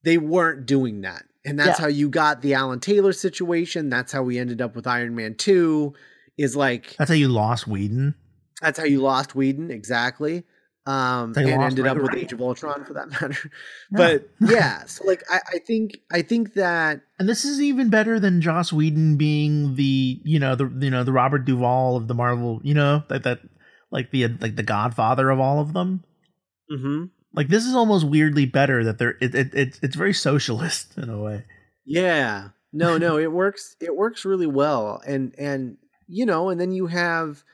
they 0.02 0.18
weren't 0.18 0.66
doing 0.66 1.02
that. 1.02 1.24
And 1.44 1.58
that's 1.58 1.78
Yeah. 1.78 1.84
how 1.84 1.88
you 1.88 2.08
got 2.08 2.40
the 2.42 2.54
Alan 2.54 2.80
Taylor 2.80 3.12
situation. 3.12 3.90
That's 3.90 4.12
how 4.12 4.22
we 4.22 4.38
ended 4.38 4.60
up 4.60 4.74
with 4.76 4.86
Iron 4.86 5.14
Man 5.14 5.34
2 5.34 5.94
is 6.36 6.56
like 6.56 6.96
That's 6.98 7.10
how 7.10 7.14
you 7.16 7.28
lost 7.28 7.66
Whedon. 7.66 8.14
That's 8.60 8.78
how 8.78 8.84
you 8.84 9.00
lost 9.00 9.34
Whedon, 9.34 9.70
exactly. 9.70 10.44
Um 10.86 11.32
That's 11.34 11.44
how 11.44 11.48
you 11.48 11.54
and 11.54 11.62
ended 11.64 11.86
up 11.86 11.98
with. 11.98 12.14
Age 12.14 12.32
of 12.32 12.40
Ultron 12.40 12.84
for 12.84 12.94
that 12.94 13.10
matter. 13.20 13.50
But 13.90 14.28
yeah, 14.40 14.84
so 14.86 15.04
like 15.04 15.22
I, 15.30 15.40
I 15.54 15.58
think 15.58 15.98
I 16.10 16.22
think 16.22 16.54
that 16.54 17.02
And 17.18 17.28
this 17.28 17.44
is 17.44 17.60
even 17.60 17.90
better 17.90 18.18
than 18.18 18.40
Joss 18.40 18.72
Whedon 18.72 19.16
being 19.16 19.74
the 19.74 20.20
you 20.24 20.38
know 20.38 20.54
the 20.54 20.72
you 20.78 20.90
know 20.90 21.04
the 21.04 21.12
Robert 21.12 21.44
Duvall 21.44 21.96
of 21.96 22.08
the 22.08 22.14
Marvel. 22.14 22.60
You 22.64 22.74
know 22.74 23.02
that 23.08 23.22
that 23.24 23.40
like 23.90 24.10
the 24.10 24.28
like 24.28 24.56
the 24.56 24.62
Godfather 24.62 25.28
of 25.30 25.38
all 25.40 25.60
of 25.60 25.72
them. 25.74 26.04
mhm. 26.72 27.10
Like 27.34 27.48
this 27.48 27.66
is 27.66 27.74
almost 27.74 28.06
weirdly 28.06 28.46
better 28.46 28.82
that 28.84 28.96
they're 28.98 29.18
it, 29.20 29.34
it, 29.34 29.54
it 29.54 29.78
it's 29.82 29.96
very 29.96 30.14
socialist 30.14 30.94
in 30.96 31.10
a 31.10 31.18
way. 31.20 31.44
Yeah. 31.84 32.48
No, 32.72 32.96
no, 32.98 33.18
it 33.18 33.32
works 33.32 33.76
it 33.80 33.94
works 33.94 34.24
really 34.24 34.46
well. 34.46 35.02
And 35.06 35.34
and 35.38 35.76
you 36.06 36.24
know, 36.24 36.48
and 36.48 36.58
then 36.60 36.72
you 36.72 36.86
have 36.86 37.44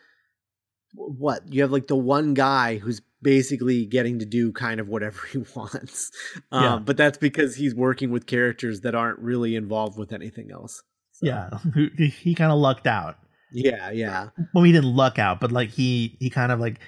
what? 0.95 1.43
You 1.53 1.63
have 1.63 1.73
like 1.73 1.87
the 1.89 1.97
one 1.97 2.35
guy 2.35 2.77
who's 2.79 3.01
basically 3.23 3.87
getting 3.87 4.19
to 4.19 4.25
do 4.27 4.53
kind 4.53 4.81
of 4.81 4.89
whatever 4.89 5.19
he 5.33 5.39
wants. 5.57 6.11
Um 6.53 6.63
Yeah. 6.63 6.79
but 6.79 6.97
that's 6.97 7.19
because 7.19 7.57
he's 7.57 7.75
working 7.75 8.11
with 8.11 8.27
characters 8.27 8.81
that 8.83 8.95
aren't 8.95 9.19
really 9.19 9.57
involved 9.57 9.99
with 9.99 10.13
anything 10.13 10.51
else. 10.53 10.83
So, 11.13 11.27
Yeah, 11.27 11.51
he, 11.97 12.09
he 12.09 12.35
kind 12.35 12.51
of 12.53 12.59
lucked 12.59 12.87
out. 12.87 13.19
Yeah, 13.53 13.91
yeah. 13.93 14.31
Well, 14.53 14.65
he 14.65 14.73
didn't 14.73 14.95
luck 14.97 15.19
out, 15.19 15.41
but 15.41 15.53
like 15.53 15.71
he 15.71 16.17
he 16.21 16.29
kind 16.29 16.51
of 16.53 16.59
like 16.61 16.81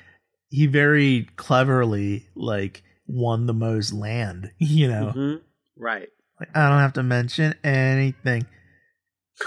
he 0.50 0.66
very 0.66 1.28
cleverly 1.36 2.26
like 2.34 2.82
won 3.06 3.46
the 3.46 3.54
most 3.54 3.92
land. 3.92 4.50
You 4.58 4.88
know, 4.88 5.12
Mhm. 5.14 5.40
Right. 5.76 6.08
like 6.40 6.48
I 6.56 6.68
don't 6.68 6.80
have 6.80 6.92
to 6.94 7.02
mention 7.02 7.54
anything. 7.64 8.46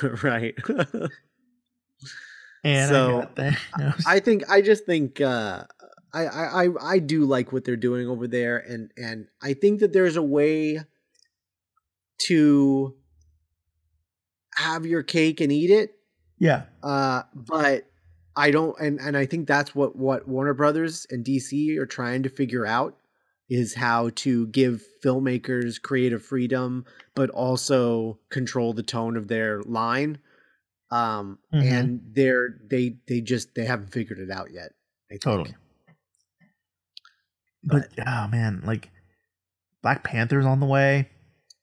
right. 0.23 0.55
And 2.63 2.89
So, 2.89 3.29
I. 3.37 3.93
I 4.05 4.19
think 4.19 4.49
I 4.49 4.61
just 4.61 4.85
think 4.85 5.21
uh, 5.21 5.63
I, 6.13 6.25
I 6.25 6.63
I 6.65 6.69
I 6.81 6.99
do 6.99 7.25
like 7.25 7.51
what 7.51 7.63
they're 7.65 7.75
doing 7.75 8.07
over 8.07 8.27
there, 8.27 8.57
and 8.57 8.91
and 8.97 9.27
I 9.41 9.53
think 9.53 9.79
that 9.79 9.93
there's 9.93 10.15
a 10.15 10.23
way 10.23 10.81
to 12.27 12.95
have 14.55 14.85
your 14.85 15.03
cake 15.03 15.39
and 15.41 15.51
eat 15.51 15.69
it. 15.69 15.95
yeah, 16.37 16.63
Uh, 16.83 17.23
but 17.33 17.85
I 18.35 18.51
don't, 18.51 18.77
and 18.79 18.99
and 18.99 19.17
I 19.17 19.25
think 19.25 19.47
that's 19.47 19.73
what 19.75 19.95
what 19.95 20.27
Warner 20.27 20.53
Brothers 20.53 21.05
and 21.09 21.25
DC 21.25 21.77
are 21.77 21.85
trying 21.85 22.23
to 22.23 22.29
figure 22.29 22.65
out 22.65 22.97
is 23.49 23.75
how 23.75 24.11
to 24.15 24.47
give 24.47 24.83
filmmakers 25.03 25.81
creative 25.81 26.23
freedom, 26.23 26.85
but 27.15 27.29
also 27.31 28.19
control 28.29 28.73
the 28.73 28.83
tone 28.83 29.17
of 29.17 29.27
their 29.27 29.61
line. 29.63 30.19
Um, 30.91 31.37
Mhm. 31.53 31.63
and 31.71 32.01
they're 32.13 32.57
they 32.69 32.97
they 33.07 33.21
just 33.21 33.53
they 33.55 33.65
haven't 33.65 33.91
figured 33.91 34.19
it 34.19 34.31
out 34.31 34.51
yet. 34.51 34.71
Totally. 35.21 35.55
But 37.63 37.89
oh 38.05 38.27
man, 38.27 38.61
like 38.65 38.89
Black 39.81 40.03
Panther's 40.03 40.45
on 40.45 40.59
the 40.59 40.65
way. 40.65 41.09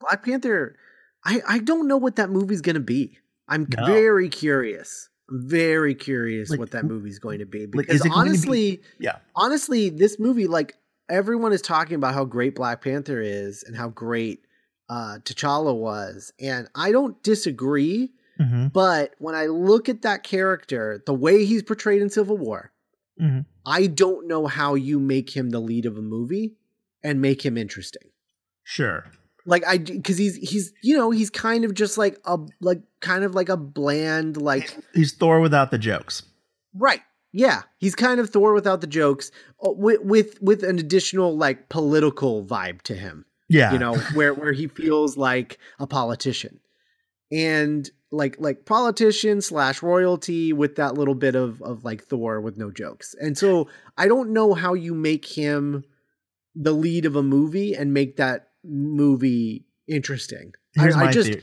Black 0.00 0.24
Panther, 0.24 0.76
I 1.24 1.40
I 1.46 1.58
don't 1.58 1.88
know 1.88 1.96
what 1.96 2.16
that 2.16 2.30
movie's 2.30 2.60
gonna 2.60 2.80
be. 2.80 3.18
I'm 3.48 3.66
No. 3.76 3.86
very 3.86 4.28
curious. 4.28 5.08
I'm 5.30 5.48
very 5.48 5.94
curious 5.94 6.50
Like, 6.50 6.58
what 6.60 6.70
that 6.72 6.84
movie's 6.84 7.18
going 7.18 7.40
to 7.40 7.46
be 7.46 7.66
because 7.66 7.98
going 7.98 7.98
to 7.98 8.04
be- 8.04 8.10
honestly, 8.14 8.82
Yeah, 9.00 9.18
honestly, 9.34 9.88
this 9.90 10.20
movie, 10.20 10.46
like 10.46 10.76
everyone 11.08 11.52
is 11.52 11.62
talking 11.62 11.96
about 11.96 12.14
how 12.14 12.24
great 12.24 12.54
Black 12.54 12.80
Panther 12.82 13.20
is 13.20 13.64
and 13.64 13.76
how 13.76 13.88
great 13.88 14.44
uh, 14.88 15.18
T'Challa 15.24 15.74
was, 15.76 16.32
and 16.40 16.68
I 16.76 16.92
don't 16.92 17.20
disagree. 17.24 18.12
Hmm 18.38 18.68
But 18.68 19.14
when 19.18 19.34
I 19.34 19.46
look 19.46 19.88
at 19.88 20.02
that 20.02 20.22
character, 20.22 21.02
the 21.06 21.14
way 21.14 21.44
he's 21.44 21.62
portrayed 21.62 22.02
in 22.02 22.10
Civil 22.10 22.36
War, 22.36 22.72
Mhm. 23.20 23.46
I 23.64 23.86
don't 23.86 24.26
know 24.28 24.46
how 24.46 24.74
you 24.74 25.00
make 25.00 25.30
him 25.36 25.50
the 25.50 25.60
lead 25.60 25.86
of 25.86 25.96
a 25.96 26.02
movie 26.02 26.54
and 27.02 27.20
make 27.20 27.44
him 27.44 27.56
interesting. 27.56 28.10
sure. 28.62 29.04
Like 29.48 29.64
I, 29.66 29.78
because 29.78 30.18
he's 30.18 30.34
he's 30.36 30.72
you 30.82 30.96
know 30.96 31.12
he's 31.12 31.30
kind 31.30 31.64
of 31.64 31.72
just 31.72 31.96
like 31.96 32.18
a 32.24 32.36
like 32.60 32.80
kind 33.00 33.22
of 33.24 33.34
like 33.34 33.48
a 33.48 33.56
bland 33.56 34.36
like 34.36 34.76
He's 34.92 35.12
Thor 35.14 35.40
without 35.40 35.70
the 35.70 35.78
jokes. 35.78 36.24
right 36.74 37.00
yeah 37.32 37.62
he's 37.78 37.94
kind 37.94 38.18
of 38.18 38.28
Thor 38.30 38.52
without 38.54 38.80
the 38.80 38.86
jokes 38.88 39.30
uh, 39.64 39.70
with 39.70 40.00
with 40.02 40.42
with 40.42 40.62
an 40.64 40.78
additional 40.80 41.36
like 41.36 41.68
political 41.68 42.44
vibe 42.44 42.82
to 42.82 42.94
him 42.94 43.24
Yeah, 43.48 43.72
you 43.72 43.78
know 43.78 43.94
where 44.14 44.34
where 44.34 44.52
he 44.52 44.66
feels 44.66 45.16
like 45.16 45.58
a 45.78 45.86
politician 45.86 46.58
and 47.30 47.88
like 48.12 48.36
like 48.38 48.64
politician 48.64 49.40
slash 49.40 49.82
royalty 49.82 50.52
with 50.52 50.76
that 50.76 50.94
little 50.94 51.14
bit 51.14 51.34
of 51.34 51.60
of 51.62 51.84
like 51.84 52.04
thor 52.04 52.40
with 52.40 52.56
no 52.56 52.70
jokes 52.70 53.14
and 53.20 53.36
so 53.36 53.68
i 53.98 54.06
don't 54.06 54.30
know 54.30 54.54
how 54.54 54.74
you 54.74 54.94
make 54.94 55.24
him 55.26 55.84
the 56.54 56.72
lead 56.72 57.04
of 57.04 57.16
a 57.16 57.22
movie 57.22 57.74
and 57.74 57.92
make 57.92 58.16
that 58.16 58.50
movie 58.64 59.66
interesting 59.88 60.52
Here's 60.74 60.96
I, 60.96 61.06
I 61.06 61.12
just 61.12 61.30
theory. 61.32 61.42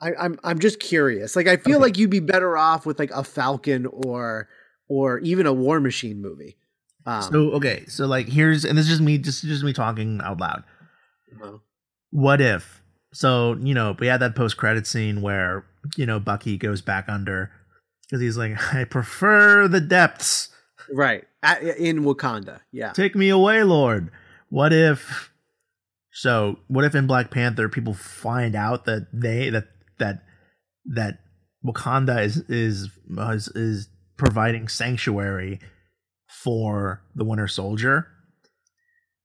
I, 0.00 0.14
I'm 0.18 0.38
I'm 0.42 0.58
just 0.58 0.80
curious. 0.80 1.36
Like 1.36 1.46
I 1.46 1.58
feel 1.58 1.76
Okay. 1.76 1.82
like 1.82 1.98
you'd 1.98 2.08
be 2.10 2.20
better 2.20 2.56
off 2.56 2.86
with 2.86 2.98
like 2.98 3.10
a 3.10 3.22
Falcon 3.22 3.84
or 3.86 4.48
or 4.88 5.18
even 5.18 5.44
a 5.46 5.52
War 5.52 5.78
Machine 5.80 6.22
movie. 6.22 6.56
Um, 7.04 7.20
So 7.22 7.50
okay, 7.52 7.84
so 7.86 8.06
like 8.06 8.26
here's 8.28 8.64
and 8.64 8.78
this 8.78 8.86
is 8.86 8.90
just 8.92 9.02
me, 9.02 9.18
just 9.18 9.42
just 9.44 9.62
me 9.62 9.74
talking 9.74 10.20
out 10.24 10.40
loud. 10.40 10.64
well, 11.38 11.62
What 12.10 12.40
if? 12.40 12.79
So 13.12 13.56
you 13.60 13.74
know, 13.74 13.96
we 13.98 14.06
had 14.06 14.20
that 14.20 14.34
post 14.34 14.56
credit 14.56 14.86
scene 14.86 15.22
where 15.22 15.64
you 15.96 16.06
know 16.06 16.20
Bucky 16.20 16.56
goes 16.56 16.80
back 16.80 17.08
under 17.08 17.50
because 18.02 18.20
he's 18.20 18.36
like, 18.36 18.74
I 18.74 18.84
prefer 18.84 19.68
the 19.68 19.80
depths. 19.80 20.48
right 20.92 21.24
At, 21.42 21.62
in 21.62 22.00
Wakanda, 22.04 22.60
yeah. 22.72 22.92
Take 22.92 23.14
me 23.14 23.28
away, 23.28 23.62
Lord. 23.62 24.10
What 24.48 24.72
if 24.72 25.30
So 26.12 26.58
what 26.68 26.84
if 26.84 26.94
in 26.94 27.06
Black 27.06 27.30
Panther 27.30 27.68
people 27.68 27.94
find 27.94 28.54
out 28.54 28.84
that 28.86 29.06
they 29.12 29.50
that 29.50 29.68
that 29.98 30.22
that 30.86 31.18
Wakanda 31.64 32.24
is 32.24 32.38
is 32.48 32.90
is, 33.16 33.48
is 33.48 33.88
providing 34.16 34.68
sanctuary 34.68 35.60
for 36.28 37.02
the 37.14 37.24
Winter 37.24 37.48
Soldier, 37.48 38.06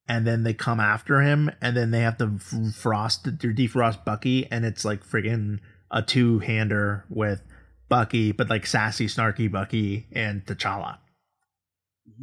and 0.08 0.26
then 0.26 0.43
they 0.43 0.53
come 0.53 0.80
after 0.80 1.22
him, 1.22 1.51
and 1.62 1.76
then 1.76 1.91
they 1.91 2.01
have 2.01 2.18
to 2.18 2.38
frost 2.74 3.28
or 3.28 3.32
defrost 3.32 4.06
Bucky, 4.06 4.47
and 4.51 4.66
it's 4.66 4.86
like 4.86 5.06
friggin' 5.06 5.60
a 5.91 6.01
two 6.01 6.39
hander 6.39 7.06
with 7.10 7.41
Bucky, 7.89 8.32
but 8.32 8.49
like 8.49 8.66
sassy, 8.66 9.08
snarky 9.08 9.51
Bucky 9.51 10.08
and 10.12 10.45
T'Challa. 10.45 10.97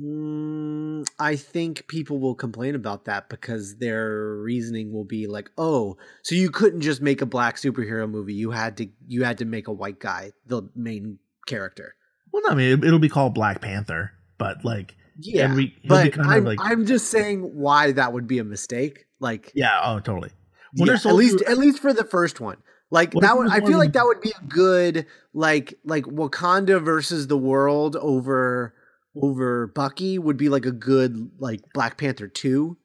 Mm, 0.00 1.06
I 1.18 1.36
think 1.36 1.86
people 1.88 2.18
will 2.18 2.34
complain 2.34 2.74
about 2.74 3.04
that 3.06 3.28
because 3.28 3.76
their 3.76 4.36
reasoning 4.36 4.92
will 4.92 5.04
be 5.04 5.26
like, 5.26 5.50
"Oh, 5.58 5.96
so 6.22 6.34
you 6.34 6.50
couldn't 6.50 6.80
just 6.80 7.02
make 7.02 7.20
a 7.20 7.26
black 7.26 7.56
superhero 7.56 8.08
movie? 8.08 8.34
You 8.34 8.52
had 8.52 8.76
to 8.78 8.88
you 9.06 9.24
had 9.24 9.38
to 9.38 9.44
make 9.44 9.68
a 9.68 9.72
white 9.72 9.98
guy 9.98 10.32
the 10.46 10.62
main 10.74 11.18
character." 11.46 11.94
Well, 12.32 12.42
no, 12.44 12.50
I 12.50 12.54
mean 12.54 12.84
it, 12.84 12.90
will 12.90 12.98
be 12.98 13.08
called 13.08 13.34
Black 13.34 13.60
Panther, 13.60 14.12
but 14.38 14.64
like 14.64 14.94
yeah, 15.18 15.54
be, 15.54 15.74
but 15.86 16.18
I'm, 16.18 16.44
like, 16.44 16.58
I'm 16.60 16.86
just 16.86 17.08
saying 17.10 17.42
why 17.42 17.92
that 17.92 18.12
would 18.12 18.26
be 18.26 18.38
a 18.38 18.44
mistake. 18.44 19.06
Like 19.20 19.52
yeah, 19.54 19.80
oh 19.84 20.00
totally. 20.00 20.30
Yeah, 20.74 20.94
at 20.94 21.14
least 21.14 21.42
at 21.42 21.58
least 21.58 21.80
for 21.80 21.92
the 21.92 22.04
first 22.04 22.40
one. 22.40 22.56
Like 22.90 23.12
that 23.12 23.38
would 23.38 23.50
I 23.50 23.60
feel 23.60 23.78
like 23.78 23.94
that 23.94 24.04
would 24.04 24.20
be 24.20 24.32
a 24.38 24.44
good 24.46 25.06
like 25.32 25.78
like 25.84 26.04
Wakanda 26.04 26.82
versus 26.82 27.26
the 27.26 27.38
world 27.38 27.96
over 27.96 28.74
over 29.16 29.66
Bucky 29.68 30.18
would 30.18 30.36
be 30.36 30.48
like 30.48 30.66
a 30.66 30.72
good 30.72 31.30
like 31.38 31.60
Black 31.72 31.98
Panther 31.98 32.28
2. 32.28 32.76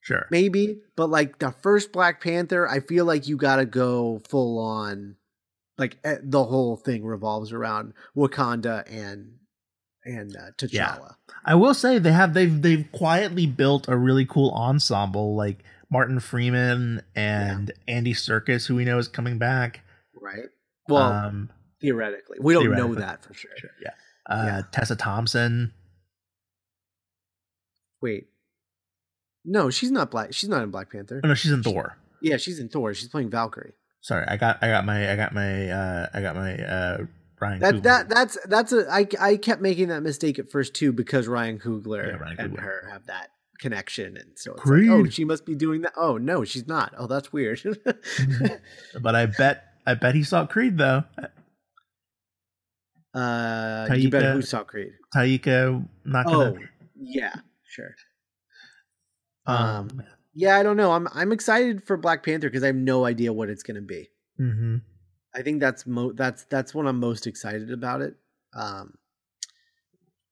Sure. 0.00 0.26
Maybe, 0.30 0.80
but 0.96 1.08
like 1.08 1.38
the 1.38 1.50
first 1.50 1.92
Black 1.92 2.22
Panther, 2.22 2.68
I 2.68 2.80
feel 2.80 3.06
like 3.06 3.26
you 3.26 3.38
got 3.38 3.56
to 3.56 3.64
go 3.64 4.20
full 4.28 4.58
on 4.58 5.16
like 5.78 5.96
eh, 6.04 6.18
the 6.22 6.44
whole 6.44 6.76
thing 6.76 7.04
revolves 7.04 7.52
around 7.52 7.94
Wakanda 8.14 8.84
and 8.90 9.36
and 10.04 10.36
uh, 10.36 10.50
T'Challa. 10.58 10.70
Yeah. 10.72 11.34
I 11.44 11.54
will 11.54 11.74
say 11.74 11.98
they 11.98 12.12
have 12.12 12.34
they've 12.34 12.62
they've 12.62 12.90
quietly 12.92 13.46
built 13.46 13.88
a 13.88 13.96
really 13.96 14.26
cool 14.26 14.50
ensemble 14.52 15.34
like 15.34 15.62
Martin 15.90 16.20
Freeman 16.20 17.02
and 17.14 17.72
yeah. 17.86 17.94
Andy 17.94 18.14
Serkis 18.14 18.66
who 18.66 18.74
we 18.74 18.84
know 18.84 18.98
is 18.98 19.08
coming 19.08 19.38
back. 19.38 19.80
Right. 20.20 20.48
Well, 20.88 21.02
um, 21.02 21.50
theoretically. 21.80 22.38
We 22.40 22.54
don't 22.54 22.64
theoretically. 22.64 22.94
know 22.94 23.00
that 23.00 23.24
for 23.24 23.34
sure. 23.34 23.50
sure. 23.56 23.70
Yeah. 23.82 23.90
Uh, 24.26 24.44
yeah. 24.46 24.62
Tessa 24.72 24.96
Thompson. 24.96 25.72
Wait. 28.00 28.28
No, 29.44 29.70
she's 29.70 29.90
not 29.90 30.10
black. 30.10 30.32
She's 30.32 30.48
not 30.48 30.62
in 30.62 30.70
Black 30.70 30.90
Panther. 30.90 31.20
Oh, 31.22 31.28
no, 31.28 31.34
she's 31.34 31.52
in 31.52 31.62
she, 31.62 31.70
Thor. 31.70 31.98
Yeah, 32.22 32.38
she's 32.38 32.58
in 32.58 32.68
Thor. 32.68 32.94
She's 32.94 33.08
playing 33.08 33.30
Valkyrie. 33.30 33.74
Sorry, 34.00 34.24
I 34.26 34.36
got 34.36 34.62
I 34.62 34.68
got 34.68 34.84
my 34.84 35.10
I 35.10 35.16
got 35.16 35.32
my 35.32 35.70
uh 35.70 36.06
I 36.12 36.20
got 36.20 36.34
my 36.36 36.56
uh 36.58 36.98
Ryan 37.40 37.60
that, 37.60 37.82
that 37.82 38.08
that's 38.08 38.38
that's 38.46 38.72
a 38.72 38.86
I 38.90 39.06
I 39.20 39.36
kept 39.36 39.60
making 39.60 39.88
that 39.88 40.02
mistake 40.02 40.38
at 40.38 40.50
first 40.50 40.74
too 40.74 40.92
because 40.92 41.28
Ryan 41.28 41.58
Coogler, 41.58 42.08
yeah, 42.08 42.16
Ryan 42.16 42.36
and 42.38 42.60
her 42.60 42.88
have 42.90 43.06
that 43.06 43.30
connection 43.60 44.16
and 44.16 44.32
so 44.34 44.54
it's 44.54 44.66
like, 44.66 44.88
oh 44.90 45.08
she 45.08 45.24
must 45.24 45.46
be 45.46 45.54
doing 45.54 45.82
that 45.82 45.92
oh 45.96 46.18
no 46.18 46.44
she's 46.44 46.66
not 46.66 46.92
oh 46.98 47.06
that's 47.06 47.32
weird 47.32 47.60
but 49.00 49.14
I 49.14 49.26
bet 49.26 49.64
I 49.86 49.94
bet 49.94 50.14
he 50.14 50.24
saw 50.24 50.44
Creed 50.44 50.76
though 50.76 51.04
uh, 53.14 53.86
Taika, 53.88 54.02
you 54.02 54.10
bet 54.10 54.34
who 54.34 54.42
saw 54.42 54.64
Creed? 54.64 54.92
Taika 55.14 55.86
not. 56.04 56.26
Oh, 56.26 56.58
yeah, 57.00 57.34
sure. 57.64 57.94
Um, 59.46 59.56
um, 59.56 60.02
yeah, 60.34 60.58
I 60.58 60.64
don't 60.64 60.76
know. 60.76 60.92
I'm 60.92 61.06
I'm 61.14 61.30
excited 61.30 61.84
for 61.84 61.96
Black 61.96 62.24
Panther 62.24 62.48
because 62.48 62.64
I 62.64 62.68
have 62.68 62.76
no 62.76 63.04
idea 63.04 63.32
what 63.32 63.48
it's 63.48 63.62
gonna 63.62 63.82
be. 63.82 64.10
Mm-hmm. 64.40 64.78
I 65.34 65.42
think 65.42 65.60
that's 65.60 65.86
mo 65.86 66.12
that's 66.12 66.44
that's 66.44 66.74
what 66.74 66.86
I'm 66.86 67.00
most 67.00 67.26
excited 67.26 67.72
about 67.72 68.00
it. 68.00 68.14
Um, 68.54 68.94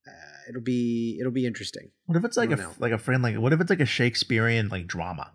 uh, 0.07 0.49
it'll 0.49 0.63
be 0.63 1.19
it'll 1.19 1.33
be 1.33 1.47
interesting. 1.47 1.91
What 2.07 2.17
if 2.17 2.25
it's 2.25 2.37
like 2.37 2.51
a 2.51 2.57
know. 2.57 2.73
like 2.79 2.93
a 2.93 2.99
friend 2.99 3.23
like 3.23 3.37
what 3.37 3.53
if 3.53 3.61
it's 3.61 3.71
like 3.71 3.81
a 3.81 3.87
Shakespearean 3.87 4.69
like 4.69 4.87
drama? 4.87 5.33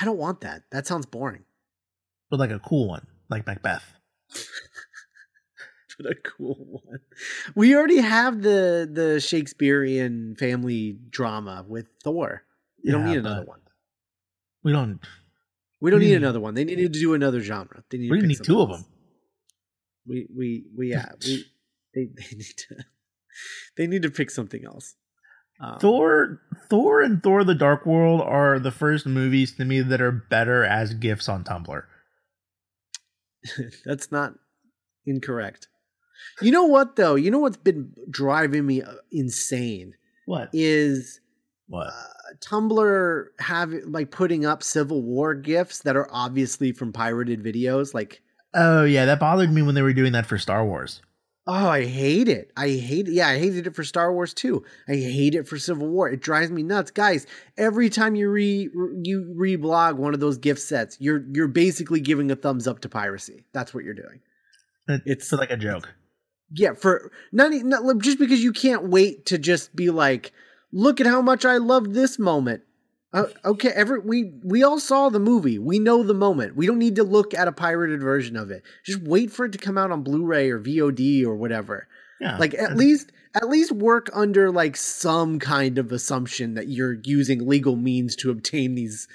I 0.00 0.04
don't 0.04 0.18
want 0.18 0.40
that. 0.40 0.62
That 0.70 0.86
sounds 0.86 1.06
boring. 1.06 1.44
But 2.30 2.40
like 2.40 2.50
a 2.50 2.58
cool 2.58 2.88
one, 2.88 3.06
like 3.28 3.46
Macbeth. 3.46 3.94
but 5.98 6.10
a 6.10 6.14
cool 6.14 6.80
one. 6.84 7.00
We 7.54 7.76
already 7.76 8.00
have 8.00 8.42
the 8.42 8.88
the 8.90 9.20
Shakespearean 9.20 10.36
family 10.36 10.98
drama 11.10 11.64
with 11.68 11.88
Thor. 12.02 12.44
You 12.82 12.92
yeah, 12.92 12.98
don't 12.98 13.06
need 13.06 13.18
another 13.18 13.44
one. 13.44 13.60
We 14.62 14.72
don't. 14.72 15.00
We 15.82 15.90
don't 15.90 15.98
we 15.98 16.06
need, 16.06 16.14
another 16.14 16.38
one. 16.38 16.54
They 16.54 16.62
needed 16.62 16.92
to 16.92 17.00
do 17.00 17.12
another 17.12 17.40
genre. 17.40 17.82
They 17.90 17.98
need. 17.98 18.10
We 18.12 18.20
need 18.20 18.38
two 18.40 18.60
else. 18.60 18.62
of 18.62 18.68
them. 18.70 18.86
We 20.06 20.28
we 20.32 20.64
we 20.78 20.90
yeah. 20.90 21.10
we 21.24 21.44
they 21.94 22.04
they 22.04 22.36
need 22.36 22.56
to 22.56 22.76
they 23.76 23.86
need 23.88 24.02
to 24.02 24.10
pick 24.10 24.30
something 24.30 24.64
else. 24.64 24.94
Um, 25.60 25.80
Thor, 25.80 26.40
Thor, 26.70 27.02
and 27.02 27.20
Thor: 27.20 27.42
The 27.42 27.56
Dark 27.56 27.84
World 27.84 28.20
are 28.20 28.60
the 28.60 28.70
first 28.70 29.06
movies 29.06 29.56
to 29.56 29.64
me 29.64 29.80
that 29.80 30.00
are 30.00 30.12
better 30.12 30.64
as 30.64 30.94
gifs 30.94 31.28
on 31.28 31.42
Tumblr. 31.42 31.82
That's 33.84 34.12
not 34.12 34.34
incorrect. 35.04 35.66
You 36.40 36.52
know 36.52 36.64
what 36.64 36.94
though? 36.94 37.16
You 37.16 37.32
know 37.32 37.40
what's 37.40 37.56
been 37.56 37.92
driving 38.08 38.66
me 38.66 38.82
uh, 38.82 38.92
insane? 39.10 39.94
What 40.26 40.48
is 40.52 41.18
what 41.72 41.86
uh, 41.86 42.34
Tumblr 42.40 43.24
have 43.38 43.72
like 43.86 44.10
putting 44.10 44.44
up 44.44 44.62
Civil 44.62 45.02
War 45.02 45.34
gifs 45.34 45.78
that 45.80 45.96
are 45.96 46.06
obviously 46.10 46.70
from 46.70 46.92
pirated 46.92 47.42
videos? 47.42 47.94
Like, 47.94 48.22
oh 48.52 48.84
yeah, 48.84 49.06
that 49.06 49.18
bothered 49.18 49.50
me 49.50 49.62
when 49.62 49.74
they 49.74 49.80
were 49.80 49.94
doing 49.94 50.12
that 50.12 50.26
for 50.26 50.36
Star 50.36 50.66
Wars. 50.66 51.00
Oh, 51.46 51.68
I 51.68 51.86
hate 51.86 52.28
it. 52.28 52.52
I 52.58 52.68
hate 52.68 53.08
it. 53.08 53.14
Yeah, 53.14 53.28
I 53.28 53.38
hated 53.38 53.66
it 53.66 53.74
for 53.74 53.84
Star 53.84 54.12
Wars 54.12 54.34
too. 54.34 54.62
I 54.86 54.92
hate 54.92 55.34
it 55.34 55.48
for 55.48 55.58
Civil 55.58 55.88
War. 55.88 56.10
It 56.10 56.20
drives 56.20 56.50
me 56.50 56.62
nuts. 56.62 56.90
Guys, 56.90 57.26
every 57.56 57.88
time 57.88 58.14
you 58.16 58.28
re 58.28 58.68
you 59.02 59.34
reblog 59.34 59.96
one 59.96 60.12
of 60.12 60.20
those 60.20 60.36
gift 60.36 60.60
sets, 60.60 60.98
you're 61.00 61.24
you're 61.32 61.48
basically 61.48 62.00
giving 62.00 62.30
a 62.30 62.36
thumbs 62.36 62.68
up 62.68 62.80
to 62.80 62.90
piracy. 62.90 63.46
That's 63.54 63.72
what 63.72 63.84
you're 63.84 63.94
doing. 63.94 64.20
It's 65.06 65.28
for 65.28 65.36
like 65.38 65.50
a 65.50 65.56
joke 65.56 65.88
yeah, 66.54 66.74
for 66.74 67.10
not, 67.32 67.52
not 67.52 67.98
just 67.98 68.18
because 68.18 68.42
you 68.42 68.52
can't 68.52 68.88
wait 68.88 69.26
to 69.26 69.38
just 69.38 69.74
be 69.74 69.90
like, 69.90 70.32
look 70.72 71.00
at 71.00 71.06
how 71.06 71.22
much 71.22 71.44
I 71.44 71.58
love 71.58 71.92
this 71.94 72.18
moment. 72.18 72.62
Uh, 73.12 73.26
okay, 73.44 73.68
every 73.74 73.98
we 74.00 74.32
we 74.42 74.62
all 74.62 74.80
saw 74.80 75.10
the 75.10 75.20
movie. 75.20 75.58
We 75.58 75.78
know 75.78 76.02
the 76.02 76.14
moment. 76.14 76.56
We 76.56 76.66
don't 76.66 76.78
need 76.78 76.96
to 76.96 77.04
look 77.04 77.34
at 77.34 77.46
a 77.46 77.52
pirated 77.52 78.00
version 78.00 78.36
of 78.36 78.50
it. 78.50 78.62
Just 78.84 79.02
wait 79.02 79.30
for 79.30 79.44
it 79.44 79.52
to 79.52 79.58
come 79.58 79.76
out 79.76 79.90
on 79.90 80.02
Blu-ray 80.02 80.50
or 80.50 80.58
VOD 80.58 81.24
or 81.24 81.36
whatever. 81.36 81.88
Yeah. 82.20 82.38
Like 82.38 82.54
at 82.54 82.76
least 82.76 83.12
at 83.34 83.48
least 83.48 83.72
work 83.72 84.08
under 84.14 84.50
like 84.50 84.76
some 84.76 85.38
kind 85.38 85.76
of 85.76 85.92
assumption 85.92 86.54
that 86.54 86.68
you're 86.68 86.98
using 87.04 87.46
legal 87.46 87.76
means 87.76 88.16
to 88.16 88.30
obtain 88.30 88.74
these 88.74 89.08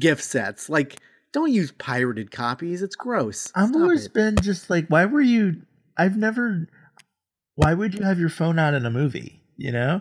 gift 0.00 0.24
sets. 0.24 0.68
Like 0.68 0.96
don't 1.30 1.52
use 1.52 1.70
pirated 1.72 2.32
copies. 2.32 2.82
It's 2.82 2.96
gross. 2.96 3.52
I've 3.54 3.68
Stop 3.68 3.82
always 3.82 4.06
it. 4.06 4.14
been 4.14 4.36
just 4.42 4.68
like 4.68 4.88
why 4.88 5.04
were 5.04 5.20
you 5.20 5.62
I've 5.96 6.16
never 6.16 6.66
why 7.54 7.72
would 7.74 7.94
you 7.94 8.02
have 8.02 8.18
your 8.18 8.30
phone 8.30 8.58
out 8.58 8.74
in 8.74 8.84
a 8.84 8.90
movie? 8.90 9.40
You 9.56 9.70
know, 9.70 10.00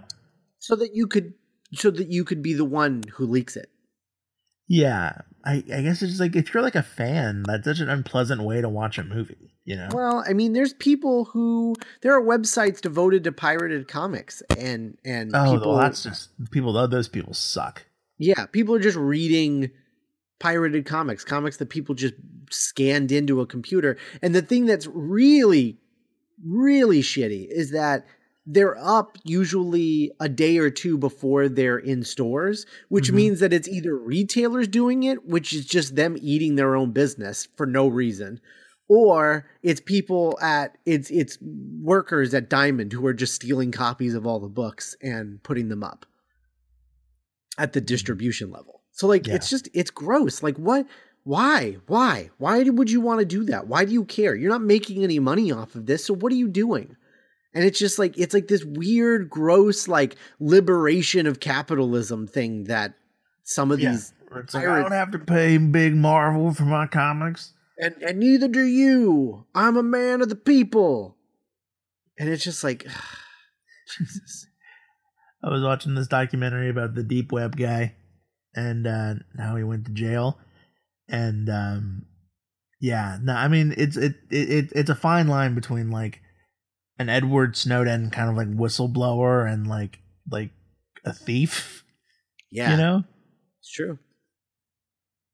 so 0.63 0.77
that 0.77 0.95
you 0.95 1.07
could 1.07 1.33
so 1.73 1.91
that 1.91 2.09
you 2.09 2.23
could 2.23 2.41
be 2.41 2.53
the 2.53 2.63
one 2.63 3.03
who 3.15 3.25
leaks 3.25 3.57
it. 3.57 3.69
Yeah, 4.69 5.11
I, 5.43 5.55
I 5.55 5.81
guess 5.81 6.01
it's 6.01 6.13
just 6.13 6.21
like 6.21 6.37
if 6.37 6.53
you're 6.53 6.63
like 6.63 6.75
a 6.75 6.83
fan, 6.83 7.43
that's 7.45 7.65
such 7.65 7.81
an 7.81 7.89
unpleasant 7.89 8.41
way 8.43 8.61
to 8.61 8.69
watch 8.69 8.97
a 8.97 9.03
movie. 9.03 9.55
You 9.65 9.75
know. 9.75 9.89
Well, 9.91 10.23
I 10.25 10.31
mean, 10.31 10.53
there's 10.53 10.73
people 10.73 11.25
who 11.25 11.75
there 12.01 12.13
are 12.13 12.21
websites 12.21 12.79
devoted 12.79 13.25
to 13.25 13.33
pirated 13.33 13.89
comics, 13.89 14.41
and 14.57 14.97
and 15.03 15.35
oh, 15.35 15.51
people, 15.53 15.71
well, 15.73 15.81
that's 15.81 16.03
just 16.03 16.29
people. 16.51 16.71
Those 16.87 17.09
people 17.09 17.33
suck. 17.33 17.85
Yeah, 18.17 18.45
people 18.45 18.73
are 18.73 18.79
just 18.79 18.97
reading 18.97 19.69
pirated 20.39 20.85
comics, 20.85 21.25
comics 21.25 21.57
that 21.57 21.69
people 21.69 21.93
just 21.93 22.13
scanned 22.49 23.11
into 23.11 23.41
a 23.41 23.45
computer. 23.45 23.97
And 24.21 24.33
the 24.33 24.41
thing 24.41 24.65
that's 24.65 24.87
really 24.87 25.77
really 26.45 27.01
shitty 27.01 27.47
is 27.49 27.71
that 27.71 28.05
they're 28.45 28.77
up 28.77 29.17
usually 29.23 30.11
a 30.19 30.27
day 30.27 30.57
or 30.57 30.69
two 30.69 30.97
before 30.97 31.47
they're 31.47 31.77
in 31.77 32.03
stores, 32.03 32.65
which 32.89 33.07
mm-hmm. 33.07 33.15
means 33.15 33.39
that 33.39 33.53
it's 33.53 33.69
either 33.69 33.95
retailers 33.95 34.67
doing 34.67 35.03
it, 35.03 35.25
which 35.25 35.53
is 35.53 35.65
just 35.65 35.95
them 35.95 36.17
eating 36.19 36.55
their 36.55 36.75
own 36.75 36.91
business 36.91 37.47
for 37.55 37.65
no 37.65 37.87
reason, 37.87 38.41
or 38.89 39.45
it's 39.61 39.81
people 39.81 40.37
at 40.41 40.77
it's 40.85 41.09
it's 41.09 41.37
workers 41.41 42.33
at 42.33 42.49
Diamond 42.49 42.91
who 42.91 43.05
are 43.05 43.13
just 43.13 43.35
stealing 43.35 43.71
copies 43.71 44.13
of 44.13 44.27
all 44.27 44.39
the 44.39 44.49
books 44.49 44.95
and 45.01 45.41
putting 45.43 45.69
them 45.69 45.83
up 45.83 46.05
at 47.57 47.73
the 47.73 47.79
mm-hmm. 47.79 47.85
distribution 47.85 48.51
level. 48.51 48.81
So 48.91 49.07
like 49.07 49.25
yeah. 49.25 49.35
it's 49.35 49.49
just 49.49 49.69
it's 49.73 49.91
gross. 49.91 50.43
Like 50.43 50.57
what 50.57 50.85
why? 51.23 51.77
Why? 51.87 52.31
Why 52.37 52.63
would 52.63 52.91
you 52.91 52.99
want 52.99 53.19
to 53.19 53.25
do 53.25 53.45
that? 53.45 53.67
Why 53.67 53.85
do 53.85 53.93
you 53.93 54.03
care? 54.03 54.35
You're 54.35 54.51
not 54.51 54.61
making 54.61 55.03
any 55.03 55.19
money 55.19 55.53
off 55.53 55.75
of 55.75 55.85
this, 55.85 56.05
so 56.05 56.13
what 56.13 56.33
are 56.33 56.35
you 56.35 56.49
doing? 56.49 56.97
And 57.53 57.63
it's 57.63 57.77
just 57.77 57.99
like 57.99 58.17
it's 58.17 58.33
like 58.33 58.47
this 58.47 58.63
weird, 58.63 59.29
gross, 59.29 59.87
like 59.87 60.15
liberation 60.39 61.27
of 61.27 61.39
capitalism 61.39 62.27
thing 62.27 62.65
that 62.65 62.95
some 63.43 63.71
of 63.71 63.79
yeah, 63.79 63.91
these 63.91 64.13
It's 64.35 64.53
like, 64.53 64.65
I 64.65 64.81
don't 64.81 64.91
have 64.91 65.11
to 65.11 65.19
pay 65.19 65.57
big 65.57 65.95
Marvel 65.95 66.53
for 66.53 66.63
my 66.63 66.87
comics. 66.87 67.53
And 67.77 67.95
and 68.01 68.19
neither 68.19 68.47
do 68.47 68.63
you. 68.63 69.45
I'm 69.53 69.77
a 69.77 69.83
man 69.83 70.21
of 70.21 70.29
the 70.29 70.35
people. 70.35 71.17
And 72.17 72.29
it's 72.29 72.43
just 72.43 72.63
like 72.63 72.87
Jesus. 73.97 74.47
I 75.43 75.49
was 75.49 75.61
watching 75.61 75.93
this 75.93 76.07
documentary 76.07 76.69
about 76.69 76.95
the 76.95 77.03
deep 77.03 77.31
web 77.31 77.55
guy 77.55 77.95
and 78.55 78.87
uh 78.87 79.15
how 79.37 79.55
he 79.55 79.63
went 79.63 79.85
to 79.85 79.91
jail. 79.91 80.39
And 81.07 81.49
um 81.49 82.05
yeah, 82.81 83.19
no, 83.21 83.33
I 83.33 83.47
mean 83.47 83.75
it's 83.77 83.97
it, 83.97 84.15
it 84.31 84.71
it's 84.73 84.89
a 84.89 84.95
fine 84.95 85.27
line 85.27 85.53
between 85.53 85.91
like 85.91 86.22
an 86.97 87.09
Edward 87.09 87.55
Snowden 87.55 88.09
kind 88.09 88.29
of 88.29 88.35
like 88.35 88.47
whistleblower 88.47 89.51
and 89.51 89.67
like 89.67 89.99
like 90.29 90.51
a 91.05 91.13
thief. 91.13 91.83
Yeah. 92.51 92.71
You 92.71 92.77
know? 92.77 93.03
It's 93.59 93.71
true. 93.71 93.99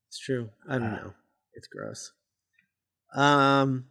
It's 0.10 0.20
true. 0.20 0.50
I 0.68 0.74
don't 0.78 0.88
uh, 0.88 0.96
know. 0.96 1.14
It's 1.54 1.68
gross. 1.68 2.12
Um 3.16 3.86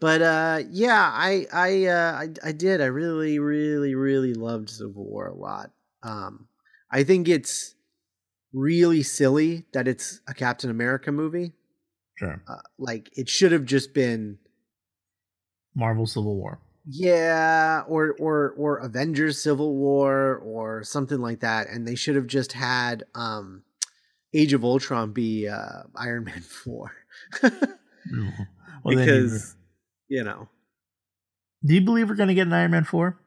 but 0.00 0.22
uh 0.22 0.62
yeah, 0.70 1.10
I 1.12 1.46
I 1.52 1.86
uh 1.86 2.12
I 2.12 2.48
I 2.48 2.52
did. 2.52 2.80
I 2.80 2.86
really 2.86 3.38
really 3.38 3.94
really 3.94 4.34
loved 4.34 4.70
Civil 4.70 5.04
War 5.04 5.28
a 5.28 5.34
lot. 5.34 5.70
Um 6.02 6.48
I 6.90 7.04
think 7.04 7.28
it's 7.28 7.74
really 8.52 9.02
silly 9.02 9.66
that 9.72 9.86
it's 9.86 10.20
a 10.28 10.34
Captain 10.34 10.70
America 10.70 11.12
movie. 11.12 11.52
Sure. 12.16 12.42
Uh, 12.48 12.56
like 12.78 13.10
it 13.16 13.28
should 13.28 13.52
have 13.52 13.64
just 13.64 13.92
been 13.92 14.38
Marvel 15.74 16.06
Civil 16.06 16.36
War. 16.36 16.60
Yeah, 16.86 17.82
or 17.88 18.14
or 18.18 18.54
or 18.56 18.78
Avengers 18.78 19.42
Civil 19.42 19.74
War 19.74 20.36
or 20.36 20.84
something 20.84 21.20
like 21.20 21.40
that 21.40 21.68
and 21.68 21.86
they 21.86 21.96
should 21.96 22.14
have 22.14 22.28
just 22.28 22.52
had 22.52 23.04
um 23.14 23.62
Age 24.32 24.52
of 24.52 24.64
Ultron 24.64 25.12
be 25.12 25.48
uh 25.48 25.82
Iron 25.96 26.24
Man 26.26 26.40
4. 26.40 26.92
well, 27.42 28.32
because 28.84 29.56
you 30.08 30.22
know. 30.22 30.48
Do 31.64 31.74
you 31.74 31.80
believe 31.80 32.08
we're 32.08 32.14
going 32.14 32.28
to 32.28 32.34
get 32.34 32.46
an 32.46 32.52
Iron 32.52 32.70
Man 32.70 32.84
4? 32.84 33.18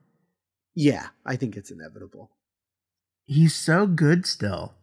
Yeah, 0.75 1.07
I 1.25 1.35
think 1.35 1.57
it's 1.57 1.71
inevitable. 1.71 2.31
He's 3.25 3.53
so 3.53 3.85
good 3.85 4.25
still. 4.25 4.75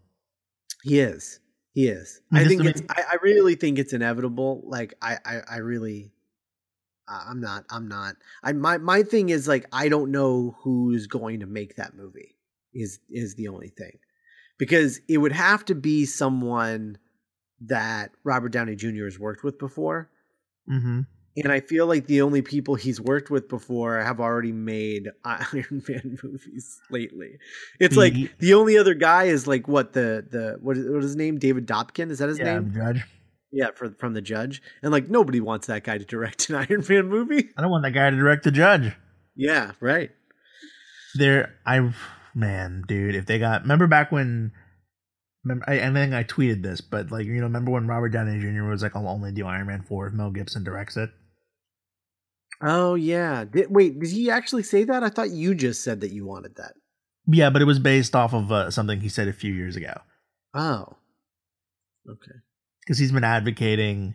He 0.83 1.01
is. 1.01 1.41
He 1.72 1.89
is. 1.89 2.20
I, 2.33 2.43
I 2.43 2.45
think 2.45 2.64
it's. 2.64 2.83
I, 2.91 3.03
I, 3.12 3.16
really 3.22 3.55
think 3.55 3.79
it's 3.79 3.93
inevitable. 3.93 4.62
Like 4.66 4.95
I, 5.01 5.18
I, 5.24 5.41
I 5.49 5.57
really. 5.59 6.12
I'm 7.09 7.40
not. 7.40 7.64
I'm 7.70 7.88
not. 7.88 8.16
I 8.42 8.52
my 8.52 8.78
my 8.78 9.02
thing 9.02 9.28
is 9.28 9.46
like 9.46 9.66
I 9.72 9.88
don't 9.88 10.11
know 10.11 10.57
who's 10.61 11.07
going 11.07 11.40
to 11.40 11.46
make 11.46 11.76
that 11.76 11.96
movie. 11.96 12.36
Is 12.74 12.98
is 13.09 13.34
the 13.36 13.48
only 13.48 13.68
thing, 13.68 13.98
because 14.59 15.00
it 15.09 15.18
would 15.18 15.32
have 15.32 15.64
to 15.66 15.74
be 15.74 16.04
someone 16.04 16.98
that 17.62 18.11
Robert 18.24 18.50
Downey 18.50 18.76
Jr. 18.76 19.04
has 19.04 19.18
worked 19.18 19.42
with 19.42 19.59
before. 19.59 20.11
Mm-hmm. 20.70 21.02
And 21.38 21.52
I 21.52 21.61
feel 21.61 21.86
like 21.86 22.07
the 22.07 22.22
only 22.22 22.40
people 22.40 22.76
he's 22.76 22.98
worked 22.98 23.30
with 23.30 23.48
before 23.48 24.00
have 24.00 24.20
already 24.20 24.52
made 24.52 25.11
Iron 25.24 25.82
Man 25.86 26.18
movies 26.22 26.80
lately. 26.90 27.38
It's 27.78 27.96
like 27.96 28.14
the 28.38 28.54
only 28.54 28.78
other 28.78 28.94
guy 28.94 29.24
is 29.24 29.46
like 29.46 29.68
what 29.68 29.92
the 29.92 30.26
the 30.28 30.57
what 30.61 30.78
is, 30.78 30.88
what 30.88 30.98
is 30.98 31.04
his 31.04 31.16
name? 31.16 31.38
David 31.38 31.66
Dobkin 31.66 32.11
is 32.11 32.20
that 32.20 32.28
his 32.30 32.38
yeah, 32.38 32.54
name? 32.54 32.72
Judge. 32.74 33.04
Yeah, 33.53 33.70
for, 33.74 33.90
from 33.90 34.14
the 34.14 34.20
Judge, 34.20 34.61
and 34.82 34.92
like 34.92 35.09
nobody 35.09 35.40
wants 35.40 35.66
that 35.68 35.84
guy 35.84 35.99
to 35.99 36.05
direct 36.05 36.51
an 36.51 36.57
Iron 36.70 36.84
Man 36.88 37.09
movie. 37.09 37.49
I 37.57 37.62
don't 37.62 37.70
want 37.70 37.84
that 37.84 37.92
guy 37.92 38.11
to 38.11 38.16
direct 38.16 38.44
the 38.44 38.51
Judge. 38.51 38.92
Yeah, 39.34 39.72
right. 39.80 40.11
There, 41.14 41.55
I 41.64 41.92
man, 42.34 42.84
dude, 42.86 43.14
if 43.14 43.26
they 43.26 43.38
got 43.38 43.62
remember 43.62 43.86
back 43.86 44.12
when 44.12 44.53
Remember, 45.47 45.64
I, 45.68 45.74
I 45.74 45.92
think 45.92 46.12
I 46.12 46.24
tweeted 46.24 46.62
this, 46.62 46.80
but 46.80 47.12
like 47.12 47.24
you 47.26 47.34
know, 47.34 47.44
remember 47.44 47.70
when 47.70 47.86
Robert 47.86 48.09
Downey 48.09 48.40
Jr. 48.40 48.64
was 48.64 48.82
like, 48.82 48.97
"I'll 48.97 49.07
only 49.07 49.30
do 49.30 49.47
Iron 49.47 49.68
Man 49.68 49.82
four 49.82 50.09
if 50.09 50.12
Mel 50.12 50.32
Gibson 50.32 50.64
directs 50.64 50.97
it." 50.97 51.11
Oh 52.61 52.97
yeah. 52.97 53.44
Did, 53.44 53.70
wait, 53.70 54.01
did 54.01 54.11
he 54.11 54.28
actually 54.28 54.64
say 54.64 54.82
that? 54.82 55.05
I 55.05 55.09
thought 55.09 55.30
you 55.30 55.55
just 55.55 55.84
said 55.84 56.01
that 56.01 56.11
you 56.11 56.26
wanted 56.26 56.57
that. 56.57 56.72
Yeah, 57.28 57.51
but 57.51 57.62
it 57.62 57.66
was 57.66 57.78
based 57.78 58.16
off 58.16 58.34
of 58.34 58.51
uh, 58.51 58.72
something 58.72 59.01
he 59.01 59.09
said 59.09 59.28
a 59.28 59.32
few 59.32 59.53
years 59.55 59.76
ago. 59.76 59.94
Oh. 60.53 60.97
Okay. 62.11 62.38
Because 62.87 62.99
he's 62.99 63.12
been 63.12 63.24
advocating 63.24 64.14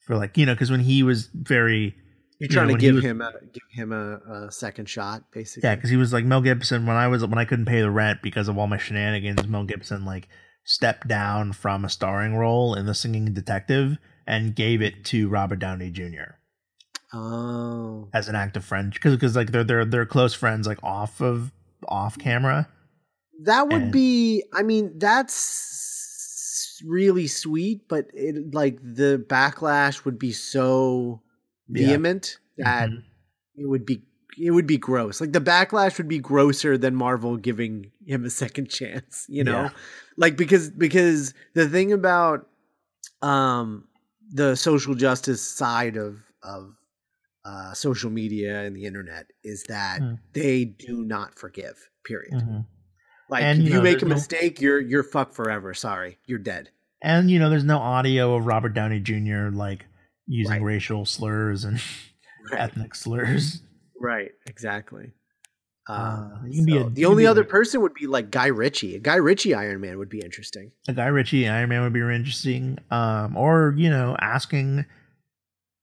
for 0.00 0.16
like 0.16 0.36
you 0.36 0.46
know 0.46 0.54
because 0.54 0.70
when 0.70 0.80
he 0.80 1.02
was 1.02 1.28
very 1.32 1.94
you're 2.42 2.48
trying 2.48 2.70
you 2.70 2.74
know, 2.74 2.78
to 2.78 2.80
give 2.80 2.94
was, 2.96 3.04
him 3.04 3.20
a 3.20 3.32
give 3.52 3.62
him 3.70 3.92
a, 3.92 4.46
a, 4.46 4.50
second 4.50 4.88
shot, 4.88 5.30
basically. 5.32 5.68
Yeah, 5.68 5.76
because 5.76 5.90
he 5.90 5.96
was 5.96 6.12
like 6.12 6.24
Mel 6.24 6.40
Gibson 6.40 6.86
when 6.86 6.96
I 6.96 7.06
was 7.06 7.24
when 7.24 7.38
I 7.38 7.44
couldn't 7.44 7.66
pay 7.66 7.80
the 7.80 7.90
rent 7.90 8.20
because 8.20 8.48
of 8.48 8.58
all 8.58 8.66
my 8.66 8.78
shenanigans. 8.78 9.46
Mel 9.46 9.62
Gibson 9.62 10.04
like 10.04 10.28
stepped 10.64 11.06
down 11.06 11.52
from 11.52 11.84
a 11.84 11.88
starring 11.88 12.34
role 12.34 12.74
in 12.74 12.86
The 12.86 12.94
Singing 12.94 13.32
Detective 13.32 13.96
and 14.26 14.56
gave 14.56 14.82
it 14.82 15.04
to 15.04 15.28
Robert 15.28 15.60
Downey 15.60 15.90
Jr. 15.90 16.34
Oh, 17.14 18.08
as 18.12 18.28
an 18.28 18.34
act 18.34 18.56
of 18.56 18.64
friend 18.64 18.92
because 18.92 19.14
because 19.14 19.36
like 19.36 19.52
they're 19.52 19.62
they're 19.62 19.84
they're 19.84 20.06
close 20.06 20.34
friends 20.34 20.66
like 20.66 20.82
off 20.82 21.20
of 21.20 21.52
off 21.86 22.18
camera. 22.18 22.68
That 23.44 23.68
would 23.68 23.82
and, 23.82 23.92
be. 23.92 24.42
I 24.52 24.64
mean, 24.64 24.98
that's 24.98 25.91
really 26.84 27.26
sweet, 27.26 27.88
but 27.88 28.06
it 28.12 28.54
like 28.54 28.78
the 28.82 29.24
backlash 29.28 30.04
would 30.04 30.18
be 30.18 30.32
so 30.32 31.22
vehement 31.68 32.38
yeah. 32.56 32.64
that 32.64 32.90
mm-hmm. 32.90 33.62
it 33.62 33.66
would 33.68 33.86
be 33.86 34.02
it 34.38 34.50
would 34.50 34.66
be 34.66 34.78
gross. 34.78 35.20
Like 35.20 35.32
the 35.32 35.40
backlash 35.40 35.98
would 35.98 36.08
be 36.08 36.18
grosser 36.18 36.78
than 36.78 36.94
Marvel 36.94 37.36
giving 37.36 37.90
him 38.06 38.24
a 38.24 38.30
second 38.30 38.70
chance. 38.70 39.26
You 39.32 39.44
know, 39.44 39.62
yeah. 39.62 39.70
like 40.16 40.36
because 40.36 40.70
because 40.70 41.34
the 41.54 41.68
thing 41.68 41.92
about 41.92 42.48
um 43.20 43.88
the 44.30 44.56
social 44.56 44.94
justice 44.94 45.42
side 45.42 45.96
of 45.96 46.22
of 46.42 46.74
uh, 47.44 47.72
social 47.74 48.10
media 48.10 48.60
and 48.62 48.76
the 48.76 48.84
internet 48.84 49.26
is 49.42 49.64
that 49.64 50.00
mm. 50.00 50.18
they 50.32 50.64
do 50.64 51.04
not 51.04 51.38
forgive. 51.38 51.88
Period. 52.04 52.34
Mm-hmm. 52.34 52.60
Like 53.32 53.44
and, 53.44 53.62
if 53.62 53.68
you, 53.68 53.74
know, 53.76 53.80
make 53.80 54.02
a 54.02 54.06
mistake, 54.06 54.60
no, 54.60 54.66
you're 54.66 54.80
you're 54.80 55.02
fucked 55.02 55.34
forever. 55.34 55.72
Sorry, 55.72 56.18
you're 56.26 56.38
dead. 56.38 56.68
And 57.00 57.30
you 57.30 57.38
know, 57.38 57.48
there's 57.48 57.64
no 57.64 57.78
audio 57.78 58.34
of 58.34 58.44
Robert 58.44 58.74
Downey 58.74 59.00
Jr. 59.00 59.48
like 59.50 59.86
using 60.26 60.52
right. 60.52 60.62
racial 60.62 61.06
slurs 61.06 61.64
and 61.64 61.80
right. 62.52 62.60
ethnic 62.60 62.94
slurs. 62.94 63.62
Right. 63.98 64.32
Exactly. 64.46 65.12
Uh, 65.88 65.92
uh, 65.92 66.28
so 66.52 66.76
a, 66.76 66.90
the 66.90 67.06
only 67.06 67.26
other 67.26 67.40
a, 67.40 67.46
person 67.46 67.80
would 67.80 67.94
be 67.94 68.06
like 68.06 68.30
Guy 68.30 68.48
Ritchie. 68.48 68.96
A 68.96 68.98
Guy 68.98 69.16
Ritchie 69.16 69.54
Iron 69.54 69.80
Man 69.80 69.96
would 69.96 70.10
be 70.10 70.20
interesting. 70.20 70.72
A 70.86 70.92
Guy 70.92 71.06
Ritchie 71.06 71.48
Iron 71.48 71.70
Man 71.70 71.80
would 71.84 71.94
be 71.94 72.00
interesting. 72.00 72.78
Um, 72.90 73.34
or 73.34 73.72
you 73.78 73.88
know, 73.88 74.14
asking 74.20 74.84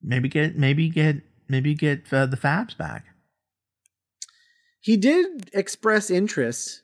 maybe 0.03 0.29
get 0.29 0.55
maybe 0.55 0.87
get 0.89 1.23
maybe 1.47 1.73
get 1.73 2.13
uh, 2.13 2.27
the 2.27 2.37
Fabs 2.37 2.77
back. 2.77 3.05
He 4.81 4.97
did 4.97 5.49
express 5.51 6.11
interest. 6.11 6.83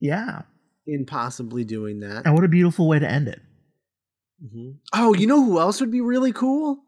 Yeah. 0.00 0.42
In 0.86 1.04
possibly 1.04 1.64
doing 1.64 2.00
that. 2.00 2.24
And 2.24 2.34
what 2.34 2.44
a 2.44 2.48
beautiful 2.48 2.88
way 2.88 2.98
to 2.98 3.08
end 3.08 3.28
it. 3.28 3.40
Mm-hmm. 4.44 4.70
Oh, 4.92 5.14
you 5.14 5.26
know 5.26 5.44
who 5.44 5.58
else 5.58 5.80
would 5.80 5.90
be 5.90 6.00
really 6.00 6.32
cool? 6.32 6.78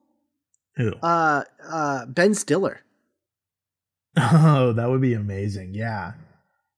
Who? 0.77 0.93
Uh, 1.03 1.45
uh, 1.69 2.07
Ben 2.07 2.35
Stiller. 2.35 2.81
Oh, 4.17 4.73
that 4.73 4.89
would 4.89 5.01
be 5.01 5.15
amazing. 5.15 5.75
Yeah. 5.75 6.13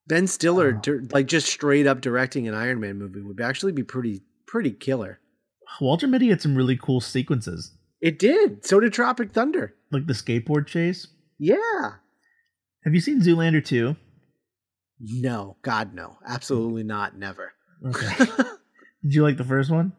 Ben 0.06 0.26
Stiller, 0.26 0.80
like 1.12 1.26
just 1.26 1.46
straight 1.46 1.86
up 1.86 2.00
directing 2.00 2.48
an 2.48 2.54
Iron 2.54 2.80
Man 2.80 2.98
movie, 2.98 3.20
would 3.20 3.40
actually 3.40 3.72
be 3.72 3.82
pretty 3.82 4.22
pretty 4.46 4.70
killer. 4.70 5.20
Walter 5.80 6.06
Mitty 6.06 6.28
had 6.28 6.42
some 6.42 6.56
really 6.56 6.76
cool 6.76 7.00
sequences. 7.00 7.72
It 8.00 8.18
did. 8.18 8.66
So 8.66 8.80
did 8.80 8.92
Tropic 8.92 9.32
Thunder. 9.32 9.74
Like 9.90 10.06
the 10.06 10.12
skateboard 10.12 10.66
chase? 10.66 11.06
Yeah. 11.38 11.94
Have 12.84 12.94
you 12.94 13.00
seen 13.00 13.22
Zoolander 13.22 13.64
2? 13.64 13.96
No. 15.02 15.56
God, 15.62 15.94
no. 15.94 16.18
Absolutely 16.26 16.84
not. 16.84 17.18
Never. 17.18 17.52
Okay. 17.84 18.08
did 19.02 19.14
you 19.14 19.22
like 19.22 19.36
the 19.36 19.44
first 19.44 19.70
one? 19.70 19.92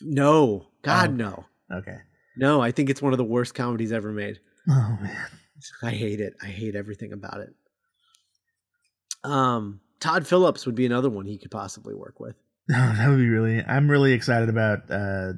No. 0.00 0.68
God, 0.82 1.10
oh. 1.10 1.14
no. 1.14 1.44
Okay. 1.72 1.96
No, 2.36 2.60
I 2.60 2.70
think 2.70 2.88
it's 2.88 3.02
one 3.02 3.12
of 3.12 3.18
the 3.18 3.24
worst 3.24 3.54
comedies 3.54 3.92
ever 3.92 4.12
made. 4.12 4.38
Oh, 4.68 4.98
man. 5.02 5.26
I 5.82 5.90
hate 5.90 6.20
it. 6.20 6.34
I 6.42 6.46
hate 6.46 6.74
everything 6.74 7.12
about 7.12 7.40
it. 7.40 7.54
Um, 9.24 9.80
Todd 9.98 10.26
Phillips 10.26 10.64
would 10.64 10.74
be 10.74 10.86
another 10.86 11.10
one 11.10 11.26
he 11.26 11.38
could 11.38 11.50
possibly 11.50 11.94
work 11.94 12.20
with. 12.20 12.36
Oh, 12.72 12.94
that 12.96 13.08
would 13.08 13.18
be 13.18 13.28
really. 13.28 13.64
I'm 13.66 13.90
really 13.90 14.12
excited 14.12 14.48
about 14.48 14.88
uh, 14.88 15.32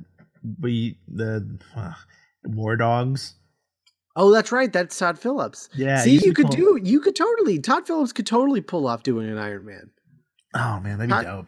we 0.61 0.99
the 1.09 1.59
uh, 1.75 1.95
War 2.45 2.77
Dogs. 2.77 3.37
Oh, 4.15 4.31
that's 4.31 4.53
right. 4.53 4.73
That's 4.73 4.97
Todd 4.99 5.19
Phillips. 5.19 5.69
Yeah. 5.75 6.03
See, 6.03 6.19
you 6.23 6.35
could 6.35 6.51
do. 6.51 6.79
You 6.83 7.01
could 7.01 7.17
totally. 7.17 7.59
Todd 7.59 7.87
Phillips 7.87 8.13
could 8.13 8.27
totally 8.27 8.61
pull 8.61 8.87
off 8.87 9.03
doing 9.03 9.29
an 9.29 9.39
Iron 9.39 9.65
Man. 9.65 9.91
Oh 10.55 10.81
man, 10.81 10.99
that'd 10.99 11.09
be 11.09 11.15
Todd, 11.15 11.25
dope. 11.25 11.47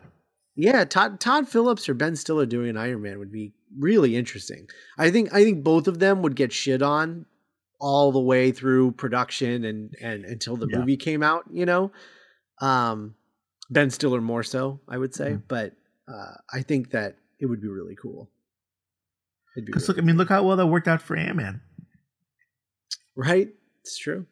Yeah, 0.57 0.85
Todd 0.85 1.21
Todd 1.21 1.49
Phillips 1.49 1.89
or 1.89 1.95
Ben 1.95 2.17
Stiller 2.17 2.47
doing 2.47 2.71
an 2.71 2.77
Iron 2.77 3.03
Man 3.03 3.19
would 3.19 3.33
be 3.33 3.53
really 3.79 4.17
interesting. 4.17 4.67
I 4.97 5.11
think 5.11 5.33
I 5.35 5.45
think 5.45 5.63
both 5.63 5.89
of 5.89 5.99
them 5.99 6.23
would 6.23 6.37
get 6.37 6.53
shit 6.53 6.81
on 6.81 7.27
all 7.81 8.13
the 8.13 8.21
way 8.21 8.51
through 8.51 8.93
production 8.93 9.65
and 9.65 9.95
and 10.01 10.25
until 10.25 10.57
the 10.57 10.69
yeah. 10.71 10.79
movie 10.79 10.97
came 10.97 11.23
out. 11.23 11.45
You 11.53 11.67
know, 11.67 11.93
um, 12.63 13.15
Ben 13.71 13.91
Stiller 13.91 14.21
more 14.21 14.43
so, 14.43 14.81
I 14.89 14.97
would 14.97 15.15
say, 15.15 15.33
mm-hmm. 15.33 15.45
but 15.49 15.73
uh, 16.09 16.35
I 16.53 16.63
think 16.63 16.93
that 16.93 17.17
it 17.41 17.47
would 17.47 17.61
be 17.61 17.69
really 17.69 17.97
cool. 18.01 18.31
Because 19.55 19.83
really 19.83 19.87
look, 19.87 19.97
cool. 19.97 20.05
I 20.05 20.07
mean, 20.07 20.17
look 20.17 20.29
how 20.31 20.43
well 20.45 20.57
that 20.57 20.67
worked 20.67 20.89
out 20.89 21.03
for 21.03 21.17
Ant 21.17 21.37
Man. 21.37 21.61
Right, 23.17 23.49
it's 23.83 23.97
true. 23.97 24.27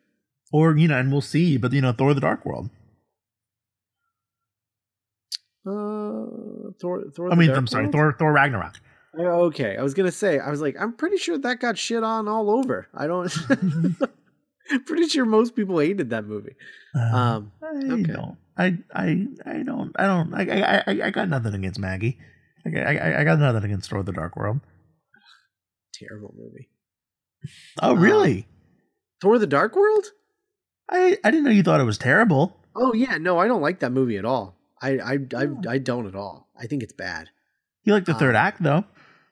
Or 0.53 0.77
you 0.77 0.89
know, 0.89 0.99
and 0.99 1.11
we'll 1.11 1.21
see. 1.21 1.57
But 1.57 1.73
you 1.73 1.81
know, 1.81 1.93
Thor: 1.93 2.15
The 2.15 2.21
Dark 2.21 2.45
World. 2.45 2.71
Uh, 5.67 6.73
Thor. 6.81 7.05
Thor 7.15 7.33
I 7.33 7.35
mean, 7.37 7.51
I'm 7.51 7.67
sorry, 7.67 7.89
Thor. 7.89 8.15
Thor 8.19 8.33
Ragnarok. 8.33 8.81
Okay, 9.19 9.77
I 9.77 9.83
was 9.83 9.95
gonna 9.95 10.11
say, 10.11 10.39
I 10.39 10.51
was 10.51 10.61
like, 10.61 10.75
I'm 10.81 10.95
pretty 10.95 11.19
sure 11.19 11.37
that 11.39 11.61
got 11.61 11.77
shit 11.77 12.03
on 12.03 12.29
all 12.29 12.51
over. 12.51 12.89
I 12.95 13.07
don't. 13.07 13.31
pretty 14.87 15.09
sure 15.09 15.25
most 15.25 15.55
people 15.55 15.79
hated 15.79 16.11
that 16.11 16.25
movie. 16.27 16.55
Uh, 16.95 17.17
um, 17.17 17.53
I 17.63 17.93
okay. 17.93 18.13
don't. 18.13 18.37
I 18.57 18.79
I 18.93 19.27
I 19.45 19.63
don't. 19.63 19.93
I 19.97 20.07
don't. 20.07 20.35
I 20.35 20.83
I 20.87 21.07
I 21.07 21.11
got 21.11 21.29
nothing 21.29 21.55
against 21.55 21.79
Maggie. 21.79 22.19
I 22.67 22.79
I, 22.79 23.21
I 23.21 23.25
got 23.25 23.39
nothing 23.39 23.65
against 23.65 23.91
Thor: 23.91 24.03
The 24.03 24.13
Dark 24.13 24.37
World. 24.37 24.61
Terrible 25.95 26.35
movie. 26.37 26.69
Oh 27.81 27.95
really? 27.95 28.39
Um, 28.39 28.52
Thor: 29.23 29.39
The 29.39 29.47
Dark 29.47 29.77
World. 29.77 30.07
I 30.91 31.17
I 31.23 31.31
didn't 31.31 31.45
know 31.45 31.51
you 31.53 31.63
thought 31.63 31.81
it 31.81 31.85
was 31.85 31.97
terrible. 31.97 32.61
Oh 32.75 32.93
yeah, 32.93 33.19
no, 33.19 33.39
I 33.39 33.47
don't 33.47 33.63
like 33.63 33.79
that 33.79 33.93
movie 33.93 34.17
at 34.19 34.25
all. 34.25 34.59
I 34.83 34.99
I 34.99 35.19
I, 35.37 35.47
I 35.69 35.79
don't 35.79 36.09
at 36.09 36.17
all. 36.17 36.49
I 36.61 36.67
think 36.67 36.83
it's 36.83 36.93
bad. 36.93 37.29
You 37.85 37.93
like 37.93 38.05
the 38.05 38.15
third 38.15 38.35
um, 38.35 38.45
act 38.45 38.63
though? 38.63 38.85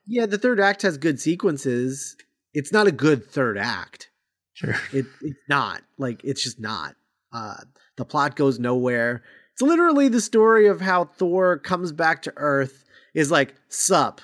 Yeah, 0.07 0.25
the 0.25 0.37
third 0.37 0.61
act 0.61 0.81
has 0.83 0.97
good 0.97 1.19
sequences. 1.19 2.15
It's 2.53 2.71
not 2.71 2.87
a 2.87 2.91
good 2.91 3.25
third 3.25 3.57
act. 3.57 4.09
Sure. 4.53 4.75
It 4.93 5.05
it's 5.21 5.39
not. 5.49 5.81
Like 5.97 6.23
it's 6.23 6.41
just 6.41 6.59
not. 6.59 6.95
Uh 7.33 7.57
the 7.97 8.05
plot 8.05 8.37
goes 8.37 8.59
nowhere. 8.59 9.23
It's 9.53 9.61
literally 9.61 10.07
the 10.07 10.21
story 10.21 10.67
of 10.67 10.79
how 10.79 11.03
Thor 11.05 11.57
comes 11.57 11.91
back 11.91 12.21
to 12.23 12.33
Earth, 12.37 12.85
is 13.13 13.29
like, 13.29 13.53
sup, 13.67 14.21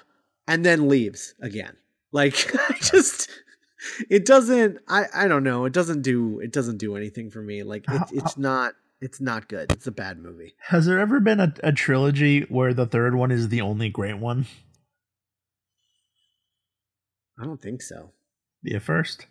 and 0.48 0.66
then 0.66 0.88
leaves 0.88 1.36
again. 1.42 1.76
Like 2.14 2.34
just 2.82 3.30
it 4.10 4.26
doesn't 4.26 4.80
I 4.88 5.06
I 5.14 5.28
don't 5.28 5.44
know. 5.44 5.66
It 5.66 5.74
doesn't 5.74 6.02
do 6.02 6.40
it 6.40 6.52
doesn't 6.52 6.78
do 6.78 6.96
anything 6.96 7.30
for 7.30 7.42
me. 7.42 7.64
Like 7.64 7.86
it, 7.90 8.02
it's 8.12 8.38
not 8.38 8.74
it's 9.02 9.22
not 9.22 9.48
good. 9.48 9.72
It's 9.72 9.88
a 9.88 9.92
bad 9.92 10.18
movie. 10.20 10.56
Has 10.60 10.86
there 10.86 11.00
ever 11.00 11.20
been 11.20 11.40
a, 11.40 11.54
a 11.64 11.72
trilogy 11.72 12.42
where 12.50 12.74
the 12.74 12.86
third 12.86 13.16
one 13.16 13.32
is 13.32 13.50
the 13.50 13.62
only 13.62 13.90
great 13.90 14.18
one? 14.18 14.48
I 17.40 17.46
don't 17.46 17.62
think 17.62 17.82
so. 17.82 18.12
Be 18.64 18.74
a 18.74 18.80
first. 18.80 19.28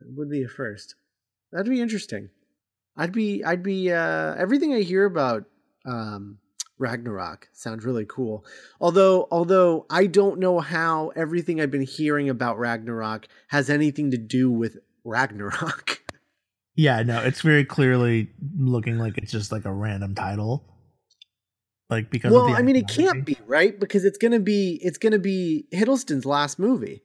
It 0.00 0.06
would 0.16 0.30
be 0.30 0.42
a 0.42 0.48
first. 0.48 0.94
That'd 1.52 1.70
be 1.70 1.80
interesting. 1.80 2.30
I'd 2.96 3.12
be 3.12 3.44
I'd 3.44 3.62
be 3.62 3.92
uh 3.92 4.34
everything 4.34 4.74
I 4.74 4.80
hear 4.80 5.04
about 5.04 5.44
um 5.84 6.38
Ragnarok 6.82 7.48
sounds 7.52 7.84
really 7.84 8.04
cool. 8.04 8.44
Although 8.80 9.28
although 9.30 9.86
I 9.88 10.06
don't 10.06 10.38
know 10.38 10.60
how 10.60 11.12
everything 11.16 11.60
I've 11.60 11.70
been 11.70 11.82
hearing 11.82 12.28
about 12.28 12.58
Ragnarok 12.58 13.28
has 13.48 13.70
anything 13.70 14.10
to 14.10 14.18
do 14.18 14.50
with 14.50 14.76
Ragnarok. 15.04 16.00
Yeah, 16.74 17.02
no, 17.02 17.20
it's 17.20 17.42
very 17.42 17.66
clearly 17.66 18.30
looking 18.56 18.96
like 18.96 19.18
it's 19.18 19.30
just 19.30 19.52
like 19.52 19.66
a 19.66 19.72
random 19.72 20.14
title. 20.14 20.64
Like 21.90 22.08
because 22.08 22.32
well, 22.32 22.54
I 22.54 22.62
mean, 22.62 22.76
it 22.76 22.88
can't 22.88 23.26
be 23.26 23.36
right 23.46 23.78
because 23.78 24.06
it's 24.06 24.16
gonna 24.16 24.40
be 24.40 24.80
it's 24.82 24.96
gonna 24.96 25.18
be 25.18 25.66
Hiddleston's 25.74 26.24
last 26.24 26.58
movie, 26.58 27.02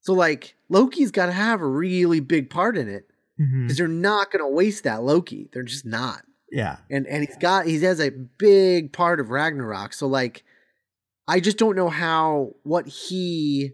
so 0.00 0.14
like 0.14 0.54
Loki's 0.70 1.10
got 1.10 1.26
to 1.26 1.32
have 1.32 1.60
a 1.60 1.66
really 1.66 2.20
big 2.20 2.48
part 2.48 2.78
in 2.78 2.88
it 2.88 3.10
because 3.36 3.52
mm-hmm. 3.52 3.68
they're 3.74 3.88
not 3.88 4.30
gonna 4.30 4.48
waste 4.48 4.84
that 4.84 5.02
Loki. 5.02 5.50
They're 5.52 5.62
just 5.62 5.84
not. 5.84 6.22
Yeah, 6.50 6.78
and 6.90 7.06
and 7.06 7.24
he's 7.24 7.36
got 7.36 7.66
he 7.66 7.80
has 7.82 8.00
a 8.00 8.10
big 8.10 8.92
part 8.92 9.20
of 9.20 9.30
Ragnarok. 9.30 9.92
So 9.92 10.06
like, 10.06 10.44
I 11.28 11.40
just 11.40 11.58
don't 11.58 11.76
know 11.76 11.88
how 11.88 12.54
what 12.62 12.86
he 12.86 13.72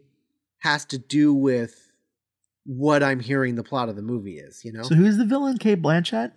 has 0.59 0.85
to 0.87 0.99
do 0.99 1.33
with 1.33 1.93
what 2.65 3.03
I'm 3.03 3.21
hearing 3.21 3.55
the 3.55 3.63
plot 3.63 3.89
of 3.89 3.97
the 3.97 4.03
movie 4.03 4.39
is. 4.39 4.65
You 4.65 4.73
know. 4.73 4.83
So 4.83 4.95
who's 4.95 5.17
the 5.17 5.25
villain? 5.25 5.59
Cate 5.59 5.81
Blanchett. 5.81 6.33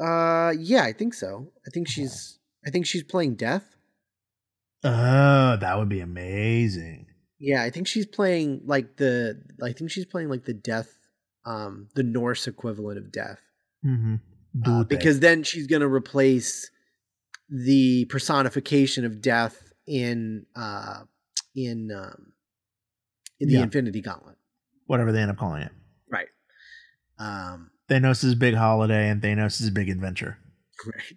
Uh, 0.00 0.52
yeah, 0.58 0.84
I 0.84 0.92
think 0.92 1.14
so. 1.14 1.52
I 1.66 1.70
think 1.70 1.88
she's 1.88 2.38
I 2.66 2.70
think 2.70 2.86
she's 2.86 3.02
playing 3.02 3.34
Death. 3.34 3.76
Oh, 4.84 5.56
that 5.56 5.78
would 5.78 5.88
be 5.88 6.00
amazing. 6.00 7.06
Yeah, 7.38 7.62
I 7.62 7.70
think 7.70 7.86
she's 7.86 8.06
playing 8.06 8.62
like 8.64 8.96
the. 8.96 9.42
I 9.62 9.72
think 9.72 9.90
she's 9.90 10.06
playing 10.06 10.28
like 10.28 10.44
the 10.44 10.54
Death, 10.54 10.96
um, 11.44 11.88
the 11.94 12.02
Norse 12.02 12.46
equivalent 12.46 12.98
of 12.98 13.12
Death. 13.12 13.40
Mm-hmm. 13.84 14.16
Uh, 14.66 14.84
because 14.84 15.20
then 15.20 15.42
she's 15.42 15.66
gonna 15.66 15.88
replace 15.88 16.70
the 17.48 18.04
personification 18.06 19.04
of 19.04 19.20
Death 19.20 19.72
in 19.86 20.46
uh 20.54 21.02
in 21.54 21.90
um 21.90 22.32
in 23.40 23.48
the 23.48 23.54
yeah. 23.54 23.62
Infinity 23.62 24.00
Gauntlet. 24.00 24.36
Whatever 24.86 25.12
they 25.12 25.20
end 25.20 25.30
up 25.30 25.38
calling 25.38 25.62
it. 25.62 25.72
Right. 26.10 26.28
Um 27.18 27.70
Thanos' 27.88 28.38
big 28.38 28.54
holiday 28.54 29.08
and 29.08 29.20
Thanos' 29.20 29.60
is 29.60 29.68
a 29.68 29.72
big 29.72 29.90
adventure. 29.90 30.38
Right. 30.86 31.16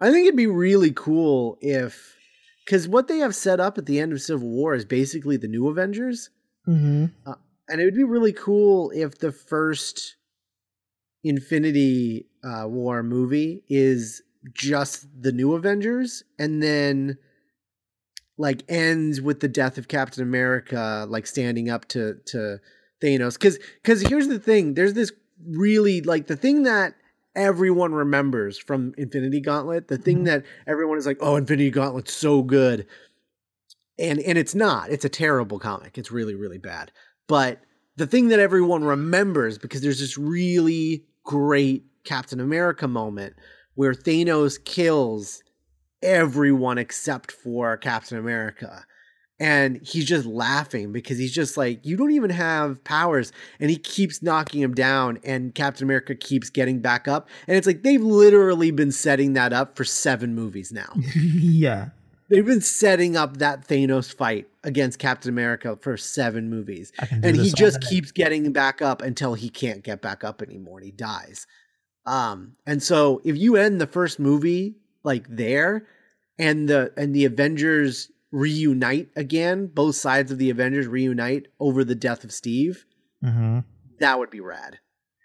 I 0.00 0.10
think 0.10 0.26
it'd 0.26 0.36
be 0.36 0.46
really 0.46 0.92
cool 0.92 1.58
if, 1.60 2.16
because 2.64 2.88
what 2.88 3.08
they 3.08 3.18
have 3.18 3.34
set 3.34 3.60
up 3.60 3.78
at 3.78 3.86
the 3.86 4.00
end 4.00 4.12
of 4.12 4.20
Civil 4.20 4.48
War 4.48 4.74
is 4.74 4.84
basically 4.84 5.36
the 5.36 5.48
new 5.48 5.68
Avengers. 5.68 6.30
Mm-hmm. 6.66 7.06
Uh, 7.26 7.34
and 7.68 7.80
it 7.80 7.84
would 7.84 7.94
be 7.94 8.04
really 8.04 8.32
cool 8.32 8.90
if 8.94 9.18
the 9.18 9.32
first 9.32 10.16
Infinity 11.22 12.26
uh, 12.44 12.66
War 12.66 13.02
movie 13.02 13.62
is 13.68 14.22
just 14.52 15.06
the 15.20 15.32
new 15.32 15.54
Avengers, 15.54 16.22
and 16.38 16.62
then 16.62 17.18
like 18.38 18.62
ends 18.68 19.20
with 19.20 19.40
the 19.40 19.48
death 19.48 19.76
of 19.76 19.88
Captain 19.88 20.22
America, 20.22 21.06
like 21.08 21.26
standing 21.26 21.68
up 21.68 21.86
to 21.88 22.16
to 22.26 22.58
Thanos. 23.02 23.34
Because 23.34 23.58
because 23.82 24.02
here's 24.02 24.28
the 24.28 24.38
thing, 24.38 24.74
there's 24.74 24.94
this 24.94 25.12
really 25.46 26.00
like 26.00 26.26
the 26.26 26.36
thing 26.36 26.62
that 26.64 26.94
everyone 27.34 27.92
remembers 27.92 28.58
from 28.58 28.94
Infinity 28.96 29.40
Gauntlet. 29.40 29.88
The 29.88 29.98
thing 29.98 30.18
mm-hmm. 30.18 30.24
that 30.26 30.44
everyone 30.66 30.98
is 30.98 31.06
like, 31.06 31.18
"Oh, 31.20 31.36
Infinity 31.36 31.70
Gauntlet's 31.70 32.14
so 32.14 32.42
good," 32.42 32.86
and 33.98 34.20
and 34.20 34.38
it's 34.38 34.54
not. 34.54 34.90
It's 34.90 35.04
a 35.04 35.10
terrible 35.10 35.58
comic. 35.58 35.98
It's 35.98 36.10
really 36.10 36.34
really 36.34 36.58
bad. 36.58 36.92
But 37.28 37.60
the 37.96 38.06
thing 38.06 38.28
that 38.28 38.40
everyone 38.40 38.84
remembers 38.84 39.58
because 39.58 39.82
there's 39.82 40.00
this 40.00 40.16
really 40.16 41.04
great 41.24 41.84
Captain 42.04 42.40
America 42.40 42.88
moment 42.88 43.34
where 43.74 43.94
Thanos 43.94 44.62
kills 44.62 45.42
everyone 46.02 46.78
except 46.78 47.32
for 47.32 47.76
Captain 47.76 48.18
America. 48.18 48.84
And 49.38 49.80
he's 49.82 50.04
just 50.04 50.26
laughing 50.26 50.92
because 50.92 51.16
he's 51.16 51.32
just 51.32 51.56
like 51.56 51.86
you 51.86 51.96
don't 51.96 52.10
even 52.10 52.28
have 52.28 52.84
powers. 52.84 53.32
And 53.58 53.70
he 53.70 53.76
keeps 53.76 54.22
knocking 54.22 54.60
him 54.60 54.74
down 54.74 55.18
and 55.24 55.54
captain 55.54 55.84
america 55.84 56.14
keeps 56.14 56.50
getting 56.50 56.80
back 56.80 57.08
up. 57.08 57.26
And 57.48 57.56
it's 57.56 57.66
like 57.66 57.82
they've 57.82 58.02
literally 58.02 58.70
been 58.70 58.92
setting 58.92 59.32
that 59.32 59.54
up 59.54 59.76
for 59.76 59.84
seven 59.84 60.34
movies 60.34 60.72
now. 60.72 60.92
Yeah. 61.14 61.88
They've 62.28 62.46
been 62.46 62.60
setting 62.60 63.16
up 63.16 63.38
that 63.38 63.66
thanos 63.66 64.14
fight 64.14 64.46
against 64.62 64.98
captain 64.98 65.30
america 65.30 65.78
for 65.80 65.96
seven 65.96 66.50
movies. 66.50 66.92
And 67.10 67.34
he 67.34 67.50
just 67.50 67.80
keeps 67.80 68.12
getting 68.12 68.52
back 68.52 68.82
up 68.82 69.00
until 69.00 69.32
he 69.32 69.48
can't 69.48 69.82
get 69.82 70.02
back 70.02 70.22
up 70.22 70.42
anymore 70.42 70.80
and 70.80 70.84
he 70.84 70.92
dies 70.92 71.46
um 72.06 72.52
and 72.66 72.82
so 72.82 73.20
if 73.24 73.36
you 73.36 73.56
end 73.56 73.80
the 73.80 73.86
first 73.86 74.18
movie 74.18 74.76
like 75.02 75.26
there 75.28 75.86
and 76.38 76.68
the 76.68 76.92
and 76.96 77.14
the 77.14 77.24
avengers 77.24 78.10
reunite 78.32 79.10
again, 79.16 79.66
both 79.66 79.96
sides 79.96 80.30
of 80.30 80.38
the 80.38 80.50
Avengers 80.50 80.86
reunite 80.86 81.48
over 81.58 81.84
the 81.84 81.94
death 81.94 82.24
of 82.24 82.32
Steve, 82.32 82.84
mm-hmm. 83.24 83.60
that 83.98 84.18
would 84.18 84.30
be 84.30 84.40
rad. 84.40 84.78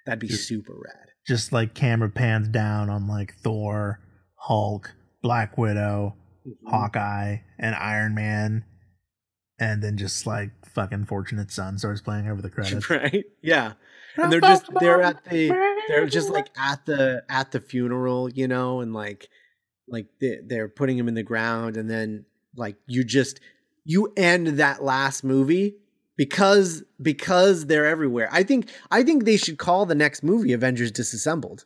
That'd 0.05 0.19
be 0.19 0.27
just, 0.27 0.47
super 0.47 0.73
rad. 0.73 1.07
Just 1.25 1.51
like 1.51 1.73
camera 1.73 2.09
pans 2.09 2.47
down 2.47 2.89
on 2.89 3.07
like 3.07 3.35
Thor, 3.35 3.99
Hulk, 4.35 4.93
Black 5.21 5.57
Widow, 5.57 6.15
mm-hmm. 6.47 6.69
Hawkeye, 6.69 7.37
and 7.57 7.75
Iron 7.75 8.13
Man, 8.13 8.65
and 9.59 9.81
then 9.81 9.97
just 9.97 10.27
like 10.27 10.51
fucking 10.67 11.05
Fortunate 11.05 11.51
Son 11.51 11.77
starts 11.77 12.01
playing 12.01 12.29
over 12.29 12.41
the 12.41 12.49
credits. 12.51 12.89
Right? 12.89 13.25
Yeah. 13.41 13.73
And 14.17 14.31
they're 14.31 14.41
just 14.41 14.69
they're 14.79 15.01
at 15.01 15.23
the 15.25 15.49
they're 15.87 16.05
just 16.07 16.29
like 16.29 16.49
at 16.57 16.85
the 16.85 17.23
at 17.29 17.51
the 17.51 17.59
funeral, 17.59 18.29
you 18.29 18.47
know, 18.47 18.81
and 18.81 18.93
like 18.93 19.29
like 19.87 20.07
they're 20.19 20.69
putting 20.69 20.97
him 20.97 21.07
in 21.07 21.13
the 21.13 21.23
ground 21.23 21.77
and 21.77 21.89
then 21.89 22.25
like 22.55 22.75
you 22.87 23.03
just 23.03 23.39
you 23.83 24.11
end 24.17 24.47
that 24.59 24.83
last 24.83 25.23
movie 25.23 25.75
because 26.17 26.83
because 27.01 27.67
they're 27.67 27.85
everywhere. 27.85 28.29
I 28.31 28.43
think 28.43 28.69
I 28.91 29.03
think 29.03 29.25
they 29.25 29.37
should 29.37 29.57
call 29.57 29.85
the 29.85 29.95
next 29.95 30.23
movie 30.23 30.53
Avengers 30.53 30.91
Disassembled. 30.91 31.65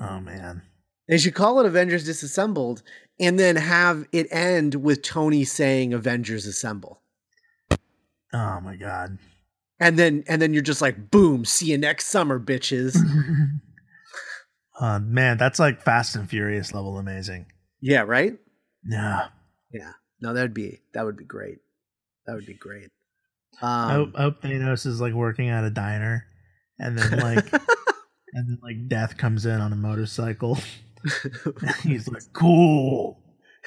Oh 0.00 0.20
man. 0.20 0.62
They 1.08 1.18
should 1.18 1.34
call 1.34 1.60
it 1.60 1.66
Avengers 1.66 2.04
Disassembled 2.04 2.82
and 3.18 3.38
then 3.38 3.56
have 3.56 4.06
it 4.12 4.28
end 4.30 4.76
with 4.76 5.02
Tony 5.02 5.44
saying 5.44 5.92
Avengers 5.92 6.46
Assemble. 6.46 7.00
Oh 8.32 8.60
my 8.60 8.76
god. 8.76 9.18
And 9.82 9.98
then 9.98 10.24
and 10.28 10.40
then 10.40 10.54
you're 10.54 10.62
just 10.62 10.80
like 10.80 11.10
boom, 11.10 11.44
see 11.44 11.66
you 11.66 11.78
next 11.78 12.06
summer 12.06 12.38
bitches. 12.40 12.96
Uh, 14.80 14.98
man, 14.98 15.36
that's 15.36 15.58
like 15.58 15.82
Fast 15.82 16.16
and 16.16 16.28
Furious 16.28 16.74
level 16.74 16.98
amazing. 16.98 17.46
Yeah, 17.80 18.00
right? 18.00 18.36
Yeah. 18.84 19.28
Yeah. 19.70 19.92
No, 20.20 20.32
that'd 20.32 20.54
be 20.54 20.80
that 20.94 21.04
would 21.04 21.16
be 21.16 21.24
great. 21.24 21.58
That 22.26 22.34
would 22.34 22.46
be 22.46 22.54
great. 22.54 22.90
Um, 23.60 23.68
I, 23.70 23.92
hope, 23.92 24.10
I 24.16 24.22
hope 24.22 24.42
Thanos 24.42 24.86
is 24.86 25.00
like 25.00 25.12
working 25.12 25.50
at 25.50 25.62
a 25.62 25.70
diner, 25.70 26.26
and 26.78 26.98
then 26.98 27.18
like, 27.18 27.52
and 28.32 28.48
then 28.48 28.58
like 28.62 28.88
Death 28.88 29.16
comes 29.16 29.46
in 29.46 29.60
on 29.60 29.72
a 29.72 29.76
motorcycle. 29.76 30.58
He's 31.82 32.08
like, 32.08 32.22
cool. 32.32 33.20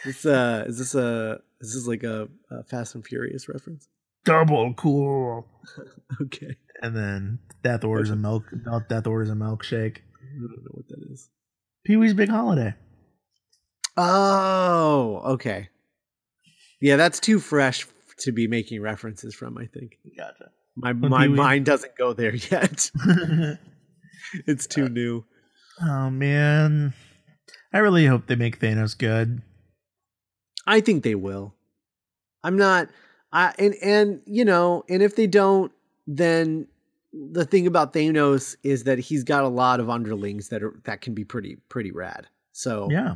This 0.04 0.26
uh, 0.26 0.66
is 0.68 0.80
this 0.80 0.96
a 0.96 1.40
is 1.62 1.76
this 1.76 1.88
like 1.88 2.04
a, 2.04 2.28
a 2.52 2.64
Fast 2.64 2.96
and 2.96 3.06
Furious 3.06 3.48
reference? 3.48 3.88
Double 4.26 4.74
cool. 4.74 5.48
okay. 6.22 6.56
And 6.82 6.96
then 6.96 7.40
Death 7.64 7.84
orders 7.84 8.12
a 8.12 8.16
milk. 8.16 8.44
Death 8.90 9.08
orders 9.08 9.32
a 9.32 9.34
milkshake. 9.34 9.98
I 9.98 10.40
don't 10.40 10.64
know 10.64 10.72
what 10.72 10.88
that 10.90 11.00
is. 11.12 11.30
Pee 11.84 11.96
Wee's 11.96 12.14
Big 12.14 12.30
Holiday. 12.30 12.76
Oh, 13.98 15.22
okay. 15.26 15.70
Yeah, 16.80 16.98
that's 16.98 17.20
too 17.20 17.40
fresh 17.40 17.88
to 18.20 18.32
be 18.32 18.48
making 18.48 18.82
references 18.82 19.34
from. 19.34 19.58
I 19.58 19.66
think. 19.66 19.98
Gotcha. 20.16 20.52
My 20.76 20.94
my 20.94 21.26
Pee-wee. 21.26 21.38
mind 21.38 21.66
doesn't 21.66 21.98
go 21.98 22.14
there 22.14 22.36
yet. 22.52 22.92
it's 24.46 24.68
too 24.68 24.86
uh, 24.86 24.90
new. 24.90 25.26
oh 25.82 26.10
man, 26.12 26.94
I 27.74 27.80
really 27.80 28.06
hope 28.06 28.28
they 28.28 28.36
make 28.36 28.60
Thanos 28.60 28.96
good. 28.96 29.42
I 30.68 30.82
think 30.82 31.04
they 31.04 31.16
will. 31.16 31.56
I'm 32.44 32.58
not. 32.58 32.90
I 33.36 33.54
and 33.60 33.76
and 33.84 34.22
you 34.26 34.46
know, 34.46 34.84
and 34.90 35.04
if 35.04 35.16
they 35.16 35.28
don't, 35.28 35.72
then 36.08 36.68
the 37.12 37.46
thing 37.46 37.68
about 37.68 37.94
Thanos 37.94 38.56
is 38.64 38.86
that 38.86 38.98
he's 38.98 39.24
got 39.24 39.44
a 39.44 39.48
lot 39.50 39.80
of 39.80 39.90
underlings 39.90 40.50
that 40.50 40.64
are 40.64 40.80
that 40.86 41.02
can 41.02 41.14
be 41.14 41.26
pretty 41.26 41.58
pretty 41.70 41.92
rad. 41.92 42.28
So 42.54 42.88
Yeah, 42.90 43.16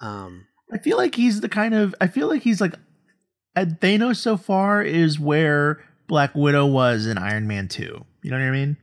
um, 0.00 0.46
I 0.72 0.78
feel 0.78 0.96
like 0.96 1.14
he's 1.14 1.40
the 1.40 1.48
kind 1.48 1.74
of. 1.74 1.94
I 2.00 2.08
feel 2.08 2.28
like 2.28 2.42
he's 2.42 2.60
like. 2.60 2.74
At 3.56 3.80
Thanos 3.80 4.16
so 4.16 4.36
far 4.36 4.80
is 4.80 5.18
where 5.18 5.84
Black 6.06 6.34
Widow 6.36 6.66
was 6.66 7.06
in 7.06 7.18
Iron 7.18 7.48
Man 7.48 7.66
Two. 7.68 8.04
You 8.22 8.30
know 8.30 8.38
what 8.38 8.44
I 8.46 8.50
mean? 8.50 8.76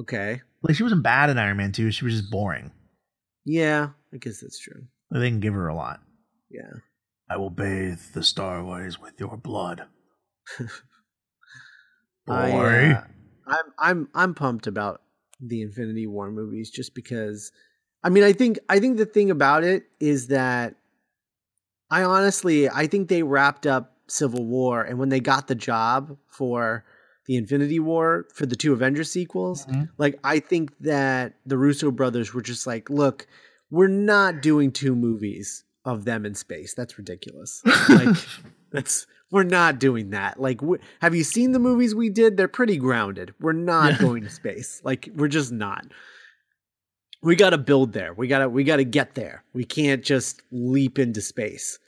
okay, 0.00 0.40
Like 0.62 0.76
she 0.76 0.82
wasn't 0.82 1.02
bad 1.02 1.30
in 1.30 1.38
Iron 1.38 1.56
Man 1.56 1.72
Two. 1.72 1.90
She 1.90 2.04
was 2.04 2.14
just 2.14 2.30
boring. 2.30 2.70
yeah, 3.44 3.88
I 4.12 4.16
guess 4.18 4.40
that's 4.40 4.58
true. 4.58 4.86
They 5.10 5.20
didn't 5.20 5.40
give 5.40 5.54
her 5.54 5.68
a 5.68 5.74
lot. 5.74 6.00
Yeah, 6.50 6.70
I 7.30 7.36
will 7.36 7.50
bathe 7.50 8.00
the 8.12 8.20
starways 8.20 8.98
with 8.98 9.18
your 9.18 9.36
blood. 9.36 9.86
Boy. 12.26 12.34
I, 12.34 12.92
uh, 12.92 13.04
I'm 13.46 13.64
I'm 13.78 14.08
I'm 14.14 14.34
pumped 14.34 14.66
about 14.66 15.02
the 15.40 15.62
Infinity 15.62 16.06
War 16.06 16.30
movies 16.30 16.70
just 16.70 16.94
because 16.94 17.50
I 18.04 18.10
mean 18.10 18.22
I 18.22 18.32
think 18.32 18.58
I 18.68 18.78
think 18.78 18.96
the 18.96 19.06
thing 19.06 19.30
about 19.30 19.64
it 19.64 19.84
is 19.98 20.28
that 20.28 20.76
I 21.90 22.04
honestly 22.04 22.68
I 22.68 22.86
think 22.86 23.08
they 23.08 23.22
wrapped 23.22 23.66
up 23.66 23.96
Civil 24.08 24.44
War 24.46 24.82
and 24.82 24.98
when 24.98 25.08
they 25.08 25.20
got 25.20 25.48
the 25.48 25.54
job 25.54 26.16
for 26.26 26.84
the 27.26 27.36
Infinity 27.36 27.78
War 27.80 28.26
for 28.34 28.46
the 28.46 28.56
two 28.56 28.72
Avengers 28.72 29.10
sequels, 29.10 29.66
Mhm. 29.66 29.88
like 29.96 30.18
I 30.24 30.38
think 30.40 30.76
that 30.80 31.34
the 31.46 31.56
Russo 31.56 31.90
brothers 31.90 32.34
were 32.34 32.42
just 32.42 32.66
like, 32.66 32.90
look, 32.90 33.26
we're 33.70 33.86
not 33.88 34.42
doing 34.42 34.70
two 34.72 34.94
movies 34.96 35.64
of 35.84 36.04
them 36.04 36.24
in 36.26 36.34
space. 36.34 36.74
That's 36.74 36.98
ridiculous. 36.98 37.62
Like 37.88 38.16
that's 38.70 39.06
we're 39.30 39.42
not 39.44 39.78
doing 39.78 40.10
that. 40.10 40.38
Like, 40.40 40.60
have 41.00 41.14
you 41.14 41.24
seen 41.24 41.52
the 41.52 41.58
movies 41.58 41.94
we 41.94 42.10
did? 42.10 42.36
They're 42.36 42.48
pretty 42.48 42.76
grounded. 42.76 43.34
We're 43.40 43.52
not 43.52 43.92
Yeah. 43.92 43.98
going 43.98 44.22
to 44.24 44.30
space. 44.30 44.80
Like, 44.84 45.08
we're 45.14 45.28
just 45.28 45.50
not. 45.52 45.86
We 47.22 47.34
got 47.36 47.50
to 47.50 47.58
build 47.58 47.92
there. 47.92 48.12
We 48.14 48.28
got 48.28 48.40
to 48.40 48.48
we 48.48 48.64
got 48.64 48.76
to 48.76 48.84
get 48.84 49.14
there. 49.14 49.44
We 49.54 49.64
can't 49.64 50.02
just 50.04 50.42
leap 50.50 50.98
into 50.98 51.20
space. 51.20 51.78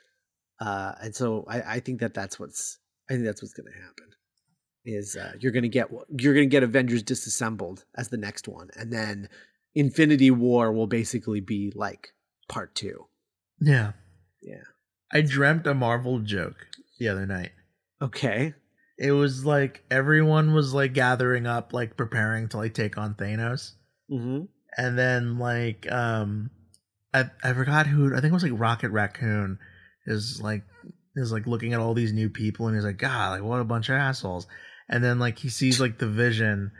Uh, 0.60 0.92
and 1.02 1.14
so 1.14 1.44
I, 1.48 1.60
I 1.76 1.80
think 1.80 2.00
that 2.00 2.14
that's 2.14 2.38
what's 2.38 2.78
I 3.10 3.14
think 3.14 3.24
that's 3.24 3.42
what's 3.42 3.54
going 3.54 3.66
to 3.72 3.78
happen. 3.78 4.06
Is 4.86 5.16
uh, 5.16 5.32
you're 5.40 5.52
going 5.52 5.62
to 5.64 5.68
get 5.68 5.90
you're 6.18 6.34
going 6.34 6.48
to 6.48 6.50
get 6.52 6.62
Avengers 6.62 7.02
disassembled 7.02 7.84
as 7.96 8.08
the 8.08 8.16
next 8.16 8.46
one, 8.48 8.68
and 8.76 8.92
then 8.92 9.28
Infinity 9.74 10.30
War 10.30 10.72
will 10.72 10.86
basically 10.86 11.40
be 11.40 11.72
like 11.74 12.10
part 12.48 12.74
two. 12.74 13.06
Yeah. 13.66 13.92
Yeah. 14.42 14.64
I 15.12 15.20
dreamt 15.20 15.66
a 15.66 15.74
Marvel 15.74 16.18
joke 16.20 16.66
the 16.98 17.08
other 17.08 17.26
night. 17.26 17.52
Okay. 18.00 18.54
It 18.98 19.12
was 19.12 19.44
like 19.44 19.84
everyone 19.90 20.54
was 20.54 20.72
like 20.74 20.92
gathering 20.92 21.46
up, 21.46 21.72
like 21.72 21.96
preparing 21.96 22.48
to 22.50 22.58
like 22.58 22.74
take 22.74 22.96
on 22.98 23.14
Thanos. 23.14 23.72
Mm-hmm. 24.10 24.44
And 24.76 24.98
then 24.98 25.38
like 25.38 25.90
um 25.90 26.50
I 27.12 27.30
I 27.42 27.52
forgot 27.52 27.86
who 27.86 28.08
I 28.14 28.20
think 28.20 28.30
it 28.30 28.34
was 28.34 28.42
like 28.42 28.52
Rocket 28.54 28.90
Raccoon 28.90 29.58
is 30.06 30.40
like 30.42 30.62
is 31.16 31.32
like 31.32 31.46
looking 31.46 31.72
at 31.72 31.80
all 31.80 31.94
these 31.94 32.12
new 32.12 32.28
people 32.28 32.66
and 32.66 32.76
he's 32.76 32.84
like, 32.84 32.98
God, 32.98 33.32
like 33.32 33.42
what 33.42 33.60
a 33.60 33.64
bunch 33.64 33.88
of 33.88 33.96
assholes. 33.96 34.46
And 34.88 35.02
then 35.02 35.18
like 35.18 35.38
he 35.38 35.48
sees 35.48 35.80
like 35.80 35.98
the 35.98 36.08
vision 36.08 36.72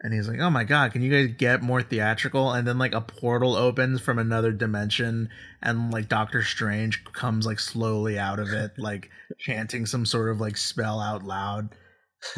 and 0.00 0.14
he's 0.14 0.28
like, 0.28 0.38
Oh 0.40 0.50
my 0.50 0.64
god, 0.64 0.92
can 0.92 1.02
you 1.02 1.10
guys 1.10 1.34
get 1.36 1.62
more 1.62 1.82
theatrical? 1.82 2.52
And 2.52 2.66
then 2.66 2.78
like 2.78 2.94
a 2.94 3.00
portal 3.00 3.56
opens 3.56 4.00
from 4.00 4.18
another 4.18 4.52
dimension 4.52 5.28
and 5.62 5.92
like 5.92 6.08
Doctor 6.08 6.42
Strange 6.42 7.04
comes 7.12 7.46
like 7.46 7.58
slowly 7.60 8.18
out 8.18 8.38
of 8.38 8.52
it, 8.52 8.72
like 8.78 9.10
chanting 9.38 9.86
some 9.86 10.06
sort 10.06 10.30
of 10.30 10.40
like 10.40 10.56
spell 10.56 11.00
out 11.00 11.22
loud. 11.24 11.70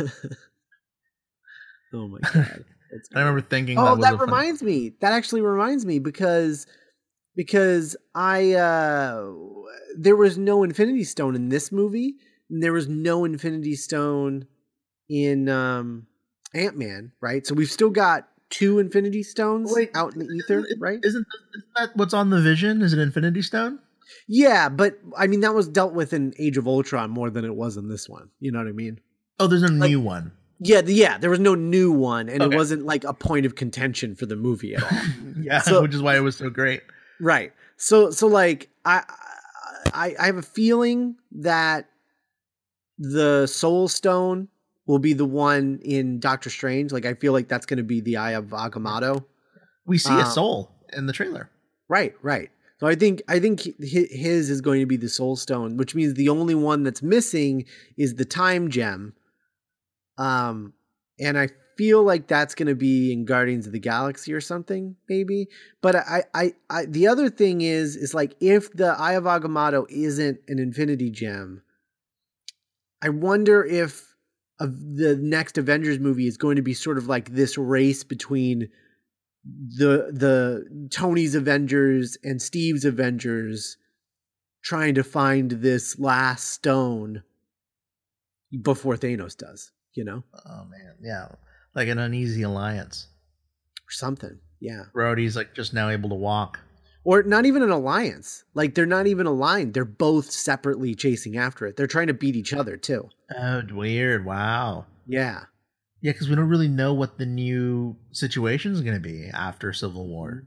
oh 1.92 2.08
my 2.08 2.18
god. 2.32 2.64
I 3.14 3.20
remember 3.20 3.40
thinking 3.40 3.78
Oh, 3.78 3.84
that 3.84 3.96
was 3.96 4.04
that 4.04 4.14
a 4.14 4.18
fun- 4.18 4.26
reminds 4.28 4.62
me. 4.62 4.94
That 5.00 5.12
actually 5.12 5.42
reminds 5.42 5.86
me 5.86 5.98
because 5.98 6.66
because 7.36 7.96
I 8.14 8.52
uh 8.54 9.32
there 9.98 10.16
was 10.16 10.36
no 10.38 10.62
Infinity 10.62 11.04
Stone 11.04 11.36
in 11.36 11.48
this 11.50 11.70
movie. 11.70 12.14
And 12.48 12.62
there 12.62 12.72
was 12.72 12.88
no 12.88 13.24
Infinity 13.24 13.76
Stone 13.76 14.46
in 15.08 15.48
um 15.48 16.06
Ant 16.54 16.76
Man, 16.76 17.12
right? 17.20 17.46
So 17.46 17.54
we've 17.54 17.70
still 17.70 17.90
got 17.90 18.28
two 18.50 18.78
Infinity 18.80 19.22
Stones 19.22 19.72
Wait, 19.72 19.90
out 19.94 20.12
in 20.14 20.20
the 20.20 20.26
ether, 20.26 20.58
Isn't- 20.60 20.80
right? 20.80 20.98
Isn't, 21.02 21.26
isn't 21.54 21.64
that 21.76 21.96
what's 21.96 22.12
on 22.14 22.30
the 22.30 22.40
vision? 22.40 22.82
Is 22.82 22.92
it 22.92 22.98
Infinity 22.98 23.42
Stone? 23.42 23.78
Yeah, 24.26 24.68
but 24.68 24.98
I 25.16 25.26
mean 25.28 25.40
that 25.40 25.54
was 25.54 25.68
dealt 25.68 25.92
with 25.94 26.12
in 26.12 26.34
Age 26.38 26.56
of 26.56 26.66
Ultron 26.66 27.10
more 27.10 27.30
than 27.30 27.44
it 27.44 27.54
was 27.54 27.76
in 27.76 27.88
this 27.88 28.08
one. 28.08 28.30
You 28.40 28.50
know 28.50 28.58
what 28.58 28.66
I 28.68 28.72
mean? 28.72 29.00
Oh, 29.38 29.46
there's 29.46 29.62
a 29.62 29.68
Like- 29.68 29.90
new 29.90 30.00
one. 30.00 30.32
Yeah, 30.62 30.82
the, 30.82 30.92
yeah. 30.92 31.16
There 31.16 31.30
was 31.30 31.38
no 31.40 31.54
new 31.54 31.90
one, 31.90 32.28
and 32.28 32.42
Okay. 32.42 32.54
it 32.54 32.58
wasn't 32.58 32.84
like 32.84 33.04
a 33.04 33.14
point 33.14 33.46
of 33.46 33.54
contention 33.54 34.14
for 34.14 34.26
the 34.26 34.36
movie 34.36 34.74
at 34.74 34.82
all. 34.82 34.98
yeah, 35.40 35.60
So- 35.62 35.80
which 35.82 35.94
is 35.94 36.02
why 36.02 36.16
it 36.16 36.20
was 36.20 36.36
so 36.36 36.50
great. 36.50 36.82
Right. 37.20 37.52
So 37.76 38.10
so 38.10 38.26
like 38.26 38.68
I 38.84 39.04
I 39.94 40.14
I 40.18 40.26
have 40.26 40.36
a 40.36 40.42
feeling 40.42 41.16
that 41.32 41.88
the 42.98 43.46
Soul 43.46 43.88
Stone 43.88 44.48
will 44.90 44.98
be 44.98 45.12
the 45.12 45.24
one 45.24 45.78
in 45.84 46.18
Doctor 46.18 46.50
Strange. 46.50 46.90
Like 46.90 47.06
I 47.06 47.14
feel 47.14 47.32
like 47.32 47.46
that's 47.46 47.64
going 47.64 47.78
to 47.78 47.84
be 47.84 48.00
the 48.00 48.16
Eye 48.16 48.32
of 48.32 48.46
Agamotto. 48.46 49.24
We 49.86 49.98
see 49.98 50.12
Uh, 50.12 50.22
a 50.22 50.26
soul 50.26 50.74
in 50.92 51.06
the 51.06 51.12
trailer. 51.12 51.48
Right, 51.88 52.14
right. 52.22 52.50
So 52.80 52.88
I 52.88 52.96
think 52.96 53.22
I 53.28 53.38
think 53.38 53.60
his 53.78 54.50
is 54.50 54.60
going 54.60 54.80
to 54.80 54.86
be 54.86 54.96
the 54.96 55.08
Soul 55.08 55.36
Stone, 55.36 55.76
which 55.76 55.94
means 55.94 56.14
the 56.14 56.28
only 56.28 56.56
one 56.56 56.82
that's 56.82 57.02
missing 57.02 57.66
is 57.96 58.16
the 58.16 58.24
Time 58.24 58.68
Gem. 58.68 59.14
Um, 60.18 60.72
and 61.20 61.38
I 61.38 61.50
feel 61.76 62.02
like 62.02 62.26
that's 62.26 62.56
going 62.56 62.66
to 62.66 62.74
be 62.74 63.12
in 63.12 63.24
Guardians 63.24 63.66
of 63.66 63.72
the 63.72 63.78
Galaxy 63.78 64.32
or 64.32 64.40
something, 64.40 64.96
maybe. 65.08 65.48
But 65.82 65.96
I, 65.96 66.24
I, 66.34 66.52
I, 66.68 66.84
the 66.86 67.06
other 67.06 67.30
thing 67.30 67.60
is, 67.60 67.96
is 67.96 68.12
like 68.12 68.34
if 68.40 68.72
the 68.72 68.88
Eye 68.98 69.14
of 69.14 69.24
Agamotto 69.24 69.86
isn't 69.88 70.40
an 70.48 70.58
Infinity 70.58 71.10
Gem, 71.10 71.62
I 73.00 73.08
wonder 73.10 73.64
if 73.64 74.09
of 74.60 74.96
the 74.96 75.16
next 75.16 75.58
Avengers 75.58 75.98
movie 75.98 76.26
is 76.28 76.36
going 76.36 76.56
to 76.56 76.62
be 76.62 76.74
sort 76.74 76.98
of 76.98 77.08
like 77.08 77.30
this 77.30 77.58
race 77.58 78.04
between 78.04 78.68
the 79.44 80.10
the 80.12 80.88
Tony's 80.90 81.34
Avengers 81.34 82.16
and 82.22 82.40
Steve's 82.40 82.84
Avengers 82.84 83.76
trying 84.62 84.94
to 84.94 85.02
find 85.02 85.50
this 85.50 85.98
last 85.98 86.50
stone 86.50 87.22
before 88.62 88.96
Thanos 88.96 89.36
does, 89.36 89.72
you 89.94 90.04
know, 90.04 90.22
Oh 90.46 90.64
man, 90.66 90.96
yeah, 91.02 91.28
like 91.74 91.88
an 91.88 91.98
uneasy 91.98 92.42
alliance. 92.42 93.06
or 93.78 93.90
something. 93.92 94.38
Yeah. 94.60 94.84
Rhodey's 94.94 95.36
like 95.36 95.54
just 95.54 95.72
now 95.72 95.88
able 95.88 96.10
to 96.10 96.14
walk. 96.14 96.60
Or 97.02 97.22
not 97.22 97.46
even 97.46 97.62
an 97.62 97.70
alliance. 97.70 98.44
Like 98.54 98.74
they're 98.74 98.86
not 98.86 99.06
even 99.06 99.26
aligned. 99.26 99.74
They're 99.74 99.84
both 99.84 100.30
separately 100.30 100.94
chasing 100.94 101.36
after 101.36 101.66
it. 101.66 101.76
They're 101.76 101.86
trying 101.86 102.08
to 102.08 102.14
beat 102.14 102.36
each 102.36 102.52
other 102.52 102.76
too. 102.76 103.08
Oh, 103.36 103.62
weird. 103.72 104.24
Wow. 104.24 104.86
Yeah. 105.06 105.44
Yeah, 106.02 106.12
because 106.12 106.28
we 106.28 106.36
don't 106.36 106.48
really 106.48 106.68
know 106.68 106.94
what 106.94 107.18
the 107.18 107.26
new 107.26 107.96
situation 108.12 108.72
is 108.72 108.80
going 108.80 108.94
to 108.94 109.00
be 109.00 109.28
after 109.28 109.72
Civil 109.72 110.06
War. 110.08 110.30
Mm-hmm. 110.30 110.44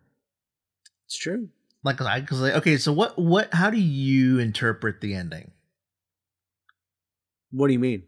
It's 1.05 1.17
true. 1.17 1.49
Like, 1.84 2.01
I 2.01 2.21
because 2.21 2.39
like, 2.39 2.55
okay, 2.55 2.77
so 2.77 2.93
what 2.93 3.19
what 3.19 3.53
how 3.53 3.69
do 3.69 3.80
you 3.80 4.39
interpret 4.39 5.01
the 5.01 5.15
ending? 5.15 5.51
What 7.51 7.67
do 7.67 7.73
you 7.73 7.80
mean? 7.80 8.03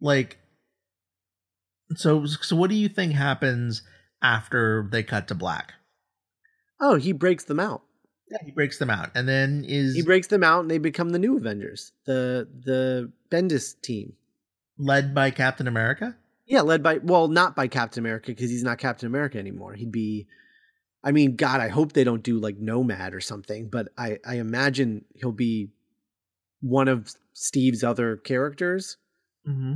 Like, 0.00 0.38
so 1.94 2.24
so 2.26 2.56
what 2.56 2.70
do 2.70 2.76
you 2.76 2.88
think 2.88 3.12
happens 3.12 3.82
after 4.24 4.88
they 4.90 5.02
cut 5.02 5.28
to 5.28 5.34
black. 5.34 5.74
Oh, 6.80 6.96
he 6.96 7.12
breaks 7.12 7.44
them 7.44 7.60
out. 7.60 7.82
Yeah, 8.30 8.38
he 8.44 8.50
breaks 8.50 8.78
them 8.78 8.90
out, 8.90 9.10
and 9.14 9.28
then 9.28 9.64
is 9.66 9.94
He 9.94 10.02
breaks 10.02 10.28
them 10.28 10.42
out, 10.42 10.60
and 10.60 10.70
they 10.70 10.78
become 10.78 11.10
the 11.10 11.18
new 11.18 11.36
Avengers, 11.36 11.92
the 12.06 12.48
the 12.64 13.12
Bendis 13.30 13.80
team. 13.82 14.14
led 14.78 15.14
by 15.14 15.30
Captain 15.30 15.68
America. 15.68 16.16
Yeah, 16.46 16.62
led 16.62 16.82
by 16.82 16.98
well, 16.98 17.28
not 17.28 17.54
by 17.54 17.68
Captain 17.68 18.02
America 18.02 18.26
because 18.32 18.50
he's 18.50 18.64
not 18.64 18.78
Captain 18.78 19.06
America 19.06 19.38
anymore. 19.38 19.74
He'd 19.74 19.92
be, 19.92 20.26
I 21.02 21.12
mean, 21.12 21.36
God, 21.36 21.60
I 21.60 21.68
hope 21.68 21.92
they 21.92 22.04
don't 22.04 22.22
do 22.22 22.38
like 22.38 22.58
Nomad 22.58 23.14
or 23.14 23.20
something. 23.20 23.68
But 23.68 23.88
I 23.96 24.18
I 24.26 24.36
imagine 24.36 25.04
he'll 25.14 25.32
be 25.32 25.68
one 26.60 26.88
of 26.88 27.12
Steve's 27.34 27.84
other 27.84 28.16
characters. 28.16 28.96
Mm-hmm. 29.48 29.74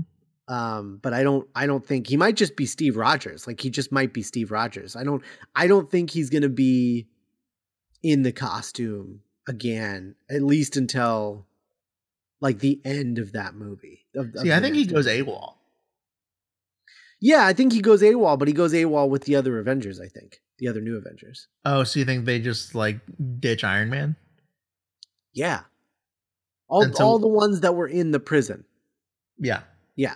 Um, 0.48 0.98
but 1.02 1.12
I 1.12 1.22
don't 1.22 1.46
I 1.54 1.66
don't 1.66 1.84
think 1.84 2.06
he 2.06 2.16
might 2.16 2.34
just 2.34 2.56
be 2.56 2.64
Steve 2.66 2.96
Rogers. 2.96 3.46
Like 3.46 3.60
he 3.60 3.68
just 3.70 3.92
might 3.92 4.12
be 4.14 4.22
Steve 4.22 4.50
Rogers. 4.50 4.96
I 4.96 5.04
don't 5.04 5.22
I 5.54 5.66
don't 5.66 5.90
think 5.90 6.10
he's 6.10 6.30
gonna 6.30 6.48
be 6.48 7.06
in 8.02 8.22
the 8.22 8.32
costume 8.32 9.20
again, 9.46 10.14
at 10.30 10.42
least 10.42 10.76
until 10.76 11.46
like 12.40 12.60
the 12.60 12.80
end 12.84 13.18
of 13.18 13.32
that 13.32 13.54
movie. 13.54 14.06
Of, 14.14 14.34
of 14.34 14.40
See, 14.42 14.52
I 14.52 14.60
think 14.60 14.76
he 14.76 14.86
goes. 14.86 15.06
AWOL. 15.06 15.54
Yeah, 17.20 17.44
I 17.44 17.52
think 17.52 17.72
he 17.72 17.80
goes 17.80 18.00
AWOL, 18.00 18.38
but 18.38 18.46
he 18.48 18.54
goes 18.54 18.72
AWOL 18.72 19.08
with 19.08 19.24
the 19.24 19.34
other 19.36 19.58
Avengers, 19.58 20.00
I 20.00 20.06
think. 20.06 20.40
The 20.58 20.68
other 20.68 20.80
new 20.80 20.96
Avengers. 20.96 21.48
Oh, 21.64 21.84
so 21.84 21.98
you 21.98 22.04
think 22.04 22.24
they 22.24 22.38
just 22.38 22.74
like 22.74 23.00
ditch 23.40 23.64
Iron 23.64 23.90
Man? 23.90 24.16
Yeah. 25.32 25.62
All 26.68 26.84
so- 26.92 27.04
all 27.04 27.18
the 27.18 27.28
ones 27.28 27.60
that 27.60 27.74
were 27.74 27.88
in 27.88 28.12
the 28.12 28.20
prison. 28.20 28.64
Yeah. 29.38 29.62
Yeah. 29.96 30.14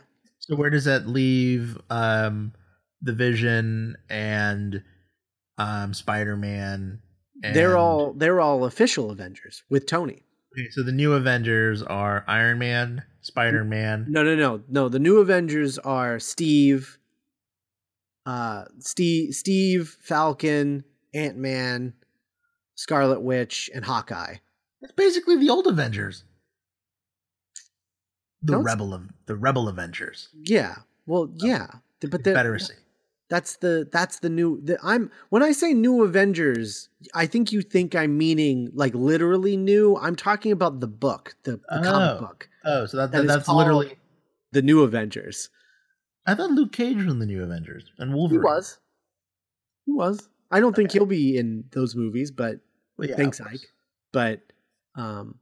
So 0.53 0.57
where 0.57 0.69
does 0.69 0.85
that 0.85 1.07
leave 1.07 1.79
um 1.89 2.53
the 3.01 3.15
Vision 3.15 3.97
and 4.11 4.83
um 5.57 5.95
Spider 5.95 6.37
Man? 6.37 7.01
They're 7.41 7.79
all 7.79 8.12
they're 8.12 8.39
all 8.39 8.66
official 8.66 9.11
Avengers 9.11 9.62
with 9.70 9.87
Tony. 9.87 10.24
okay. 10.53 10.69
So 10.73 10.83
the 10.83 10.93
new 10.93 11.15
Avengers 11.15 11.83
are 11.83 12.23
Iron 12.29 12.59
Man, 12.59 13.03
Spider 13.23 13.65
Man. 13.65 14.05
No, 14.11 14.23
no, 14.23 14.35
no. 14.35 14.61
No, 14.69 14.91
the 14.91 14.99
new 14.99 15.20
Avengers 15.20 15.79
are 15.79 16.19
Steve 16.19 16.99
uh 18.27 18.66
Steve 18.79 19.35
Steve, 19.35 19.97
Falcon, 20.03 20.85
Ant-Man, 21.15 21.95
Scarlet 22.74 23.23
Witch, 23.23 23.70
and 23.74 23.87
Hawkeye. 23.87 24.37
It's 24.83 24.93
basically 24.93 25.39
the 25.39 25.49
old 25.49 25.66
Avengers. 25.66 26.24
The 28.43 28.52
Don't 28.55 28.64
rebel 28.64 28.93
of 28.94 29.02
the 29.27 29.36
rebel 29.36 29.69
Avengers. 29.69 30.28
Yeah. 30.43 30.77
Well, 31.06 31.31
yeah. 31.36 31.66
But 32.01 32.10
the, 32.10 32.19
Confederacy. 32.19 32.74
That's 33.28 33.56
the 33.56 33.89
that's 33.90 34.19
the 34.19 34.28
new 34.28 34.60
the, 34.62 34.78
I'm 34.82 35.10
when 35.31 35.43
I 35.43 35.52
say 35.52 35.73
new 35.73 36.02
Avengers, 36.02 36.89
I 37.14 37.27
think 37.27 37.51
you 37.52 37.62
think 37.62 37.94
I'm 37.94 38.19
meaning 38.19 38.70
like 38.74 38.94
literally 38.94 39.56
new. 39.56 39.97
I'm 39.97 40.16
talking 40.16 40.52
about 40.52 40.81
the 40.81 40.86
book, 40.89 41.35
the, 41.44 41.52
the 41.52 41.60
Oh. 41.78 41.82
comic 41.82 42.20
book, 42.20 42.48
Oh, 42.64 42.85
so 42.86 42.97
that, 42.98 43.12
That 43.12 43.19
that 43.23 43.27
that's 43.28 43.48
literally. 43.48 43.97
the 44.51 44.60
new 44.62 44.82
Avengers. 44.82 45.48
I 46.27 46.35
thought 46.35 46.51
Luke 46.51 46.73
Cage 46.73 46.97
was 46.97 47.06
in 47.06 47.20
the 47.20 47.27
new 47.27 47.43
Avengers 47.43 47.85
and 47.98 48.12
Wolverine. 48.14 48.40
He 48.43 48.44
was. 48.44 48.78
He 49.86 49.93
was. 49.93 50.28
I 50.51 50.60
don't 50.60 50.77
think 50.77 50.93
he'll 50.93 51.06
be 51.06 51.36
in 51.39 51.64
those 51.73 51.94
movies, 51.97 52.31
but 52.31 52.56
Well, 52.98 53.09
yeah, 53.09 53.16
thanks. 53.16 53.40
Ike. 53.40 53.60
But 54.12 54.40
um 54.94 55.36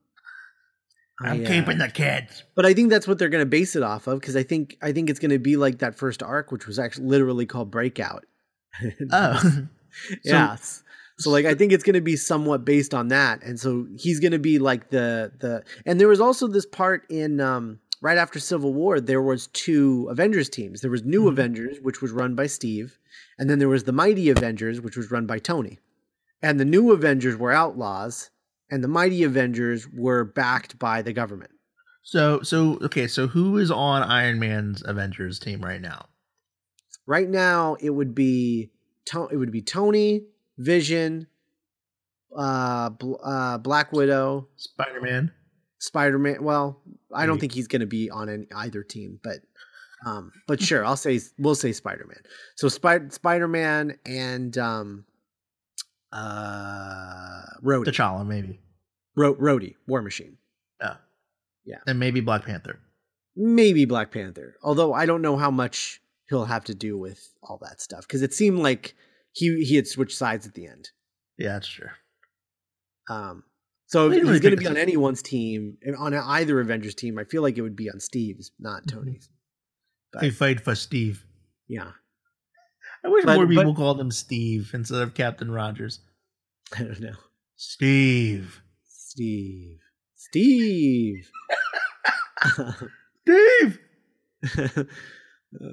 I'm 1.20 1.40
I, 1.40 1.44
uh, 1.44 1.48
keeping 1.48 1.78
the 1.78 1.88
kids. 1.88 2.44
But 2.55 2.64
I 2.66 2.72
think 2.74 2.90
that's 2.90 3.06
what 3.06 3.18
they're 3.18 3.28
going 3.28 3.42
to 3.42 3.47
base 3.47 3.76
it 3.76 3.82
off 3.82 4.06
of 4.06 4.20
because 4.20 4.36
I 4.36 4.42
think 4.42 4.76
I 4.82 4.92
think 4.92 5.10
it's 5.10 5.18
going 5.20 5.30
to 5.30 5.38
be 5.38 5.56
like 5.56 5.78
that 5.78 5.94
first 5.94 6.22
arc, 6.22 6.51
which 6.51 6.66
was 6.66 6.78
actually 6.78 7.06
literally 7.06 7.47
called 7.47 7.70
Breakout. 7.70 8.24
Oh, 9.12 9.66
yeah. 10.24 10.56
So 11.18 11.30
like 11.30 11.44
I 11.44 11.55
think 11.55 11.72
it's 11.72 11.84
going 11.84 11.94
to 11.94 12.01
be 12.01 12.16
somewhat 12.16 12.64
based 12.64 12.94
on 12.94 13.09
that, 13.09 13.42
and 13.42 13.59
so 13.60 13.86
he's 13.98 14.20
going 14.20 14.32
to 14.32 14.38
be 14.38 14.59
like 14.59 14.90
the 14.90 15.32
the. 15.40 15.62
And 15.84 16.01
there 16.01 16.09
was 16.09 16.20
also 16.20 16.47
this 16.47 16.64
part 16.66 17.05
in 17.10 17.40
um 17.40 17.80
right 18.01 18.16
after 18.16 18.38
Civil 18.38 18.72
War. 18.72 19.01
There 19.01 19.20
was 19.20 19.48
two 19.48 20.09
Avengers 20.10 20.48
teams. 20.48 20.80
There 20.80 20.90
was 20.90 21.05
New 21.05 21.24
Mhm. 21.24 21.28
Avengers, 21.32 21.76
which 21.82 22.01
was 22.01 22.12
run 22.12 22.34
by 22.34 22.47
Steve, 22.47 22.98
and 23.38 23.51
then 23.51 23.59
there 23.59 23.68
was 23.68 23.84
the 23.84 23.92
Mighty 23.92 24.30
Avengers, 24.30 24.80
which 24.80 24.97
was 24.97 25.10
run 25.10 25.26
by 25.26 25.38
Tony. 25.38 25.78
And 26.42 26.59
the 26.59 26.64
New 26.64 26.92
Avengers 26.92 27.36
were 27.36 27.52
outlaws, 27.52 28.30
and 28.70 28.82
the 28.84 28.88
Mighty 28.88 29.22
Avengers 29.22 29.88
were 29.88 30.24
backed 30.24 30.78
by 30.78 31.02
the 31.02 31.12
government. 31.12 31.51
so 32.02 32.42
so 32.42 32.78
okay. 32.82 33.06
So 33.06 33.26
who 33.26 33.59
is 33.59 33.70
on 33.70 34.02
Iron 34.02 34.38
Man's 34.38 34.82
Avengers 34.84 35.38
team 35.38 35.60
right 35.62 35.80
now? 35.80 36.06
Right 37.06 37.28
now, 37.28 37.76
it 37.80 37.90
would 37.90 38.14
be 38.14 38.70
it 39.30 39.36
would 39.36 39.51
be 39.51 39.62
Tony, 39.62 40.22
Vision, 40.59 41.26
uh, 42.36 42.90
Bl- 42.90 43.16
uh, 43.24 43.59
Black 43.59 43.92
Widow, 43.92 44.48
Spider 44.56 45.01
Man. 45.01 45.32
Spider 45.78 46.18
Man. 46.18 46.44
Well, 46.44 46.80
I 47.12 47.26
don't 47.26 47.40
think 47.40 47.52
he's 47.52 47.66
going 47.66 47.80
to 47.80 47.86
be 47.86 48.10
on 48.10 48.28
any, 48.28 48.47
either 48.55 48.82
team, 48.82 49.18
but 49.22 49.38
um, 50.06 50.30
but 50.47 50.62
sure, 50.62 50.84
I'll 50.84 50.97
say 50.97 51.20
we'll 51.38 51.55
say 51.55 51.72
Spider 51.72 52.06
Man. 52.06 52.20
So 52.56 52.68
Spider 52.68 53.09
Spider 53.10 53.48
Man 53.48 53.98
and 54.06 54.56
um, 54.59 55.05
uh, 56.12 57.43
Rhodey, 57.62 57.87
T'Challa, 57.87 58.27
maybe. 58.27 58.61
Ro- 59.16 59.35
Rhodey, 59.37 59.74
War 59.87 60.03
Machine, 60.03 60.37
Yeah. 60.81 60.97
Yeah. 61.65 61.78
And 61.87 61.99
maybe 61.99 62.20
Black 62.20 62.45
Panther. 62.45 62.78
maybe 63.37 63.85
Black 63.85 64.11
Panther. 64.11 64.57
Although 64.62 64.93
I 64.93 65.07
don't 65.07 65.23
know 65.23 65.37
how 65.37 65.51
much 65.51 66.01
he'll 66.28 66.45
have 66.47 66.65
to 66.65 66.74
do 66.74 66.97
with 66.99 67.32
all 67.43 67.59
that 67.62 67.81
stuff 67.81 68.03
because 68.03 68.23
it 68.23 68.32
seemed 68.35 68.59
like 68.61 68.95
he 69.32 69.62
he 69.65 69.77
had 69.77 69.87
switched 69.87 70.16
sides 70.16 70.47
at 70.47 70.55
the 70.55 70.66
end. 70.66 70.91
Yeah, 71.39 71.55
that's 71.55 71.69
true. 71.69 71.89
Um, 73.09 73.45
so 73.87 74.07
if 74.07 74.11
They 74.12 74.16
he's 74.19 74.24
really 74.28 74.41
going 74.41 74.51
to 74.55 74.61
be 74.61 74.66
on 74.66 74.77
anyone's 74.77 75.23
team, 75.23 75.77
on 75.99 76.15
either 76.15 76.61
Avengers 76.61 76.95
team, 76.95 77.19
I 77.19 77.24
feel 77.24 77.43
like 77.43 77.59
it 77.59 77.62
would 77.62 77.77
be 77.77 77.91
on 77.91 77.99
Steve's, 78.01 78.53
not 78.59 78.85
Mhm. 78.85 78.93
Tony's. 78.93 79.28
But, 80.12 80.23
They 80.23 80.31
fight 80.31 80.61
for 80.61 80.74
Steve. 80.74 81.24
yeah, 81.69 81.93
I 83.05 83.09
wish 83.09 83.24
But- 83.24 83.36
more 83.36 83.47
but- 83.47 83.55
people 83.56 83.74
called 83.74 84.01
him 84.01 84.10
Steve 84.10 84.70
instead 84.74 85.02
of 85.02 85.14
Captain 85.14 85.51
Rogers. 85.51 86.01
I 86.78 86.85
don't 86.85 87.01
know. 87.01 87.14
Steve. 87.56 88.62
Steve. 88.86 89.81
Steve. 90.14 91.31
Steve. 93.22 93.78
Uh, 95.52 95.66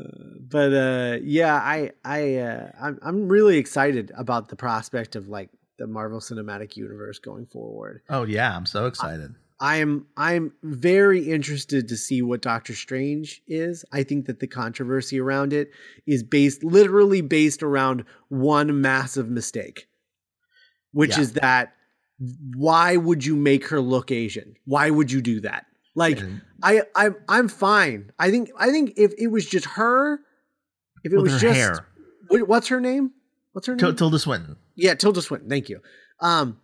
but 0.49 0.73
uh 0.73 1.17
yeah 1.21 1.53
i 1.55 1.91
i 2.03 2.35
uh 2.37 2.71
I'm, 2.81 2.97
I'm 3.03 3.27
really 3.29 3.57
excited 3.57 4.11
about 4.17 4.49
the 4.49 4.55
prospect 4.55 5.15
of 5.15 5.27
like 5.27 5.51
the 5.77 5.85
marvel 5.85 6.19
cinematic 6.19 6.75
universe 6.75 7.19
going 7.19 7.45
forward 7.45 8.01
Oh 8.09 8.23
yeah, 8.23 8.55
I'm 8.57 8.65
so 8.65 8.87
excited. 8.87 9.35
I'm 9.59 10.05
i'm 10.17 10.51
very 10.63 11.29
interested 11.31 11.87
to 11.87 11.97
see 11.97 12.21
what 12.21 12.41
doctor 12.41 12.73
strange 12.75 13.41
is 13.47 13.83
i 13.91 14.03
think 14.03 14.25
that 14.27 14.39
the 14.39 14.47
controversy 14.47 15.19
around 15.19 15.51
it 15.53 15.69
is 16.05 16.21
based 16.23 16.63
literally 16.63 17.21
based 17.21 17.63
around 17.63 18.03
one 18.29 18.81
massive 18.81 19.29
mistake 19.29 19.87
which 20.91 21.15
Yeah. 21.17 21.21
is 21.21 21.33
that 21.33 21.73
why 22.55 22.97
would 22.97 23.25
you 23.25 23.35
make 23.35 23.67
her 23.69 23.81
look 23.81 24.11
asian 24.11 24.55
why 24.65 24.89
would 24.89 25.11
you 25.11 25.21
do 25.21 25.41
that 25.41 25.65
like 25.95 26.19
And 26.19 26.41
I 26.63 26.81
I'm 26.95 27.15
I'm 27.27 27.47
fine. 27.47 28.11
I 28.19 28.29
think 28.31 28.49
I 28.57 28.69
think 28.71 28.93
if 28.97 29.13
it 29.17 29.27
was 29.27 29.45
just 29.47 29.65
her, 29.65 30.19
if 31.03 31.11
it 31.11 31.15
with 31.15 31.23
was 31.23 31.33
her 31.33 31.39
just 31.39 31.55
hair. 31.59 31.87
What's 32.29 32.67
her 32.69 32.79
name? 32.79 33.11
What's 33.53 33.65
her 33.67 33.73
name? 33.73 33.79
Til- 33.79 33.93
Tilda 33.95 34.17
Swinton. 34.19 34.57
yeah, 34.75 34.93
Tilda 34.95 35.21
Swinton. 35.23 35.49
Thank 35.49 35.69
you. 35.69 35.79
Um, 36.19 36.59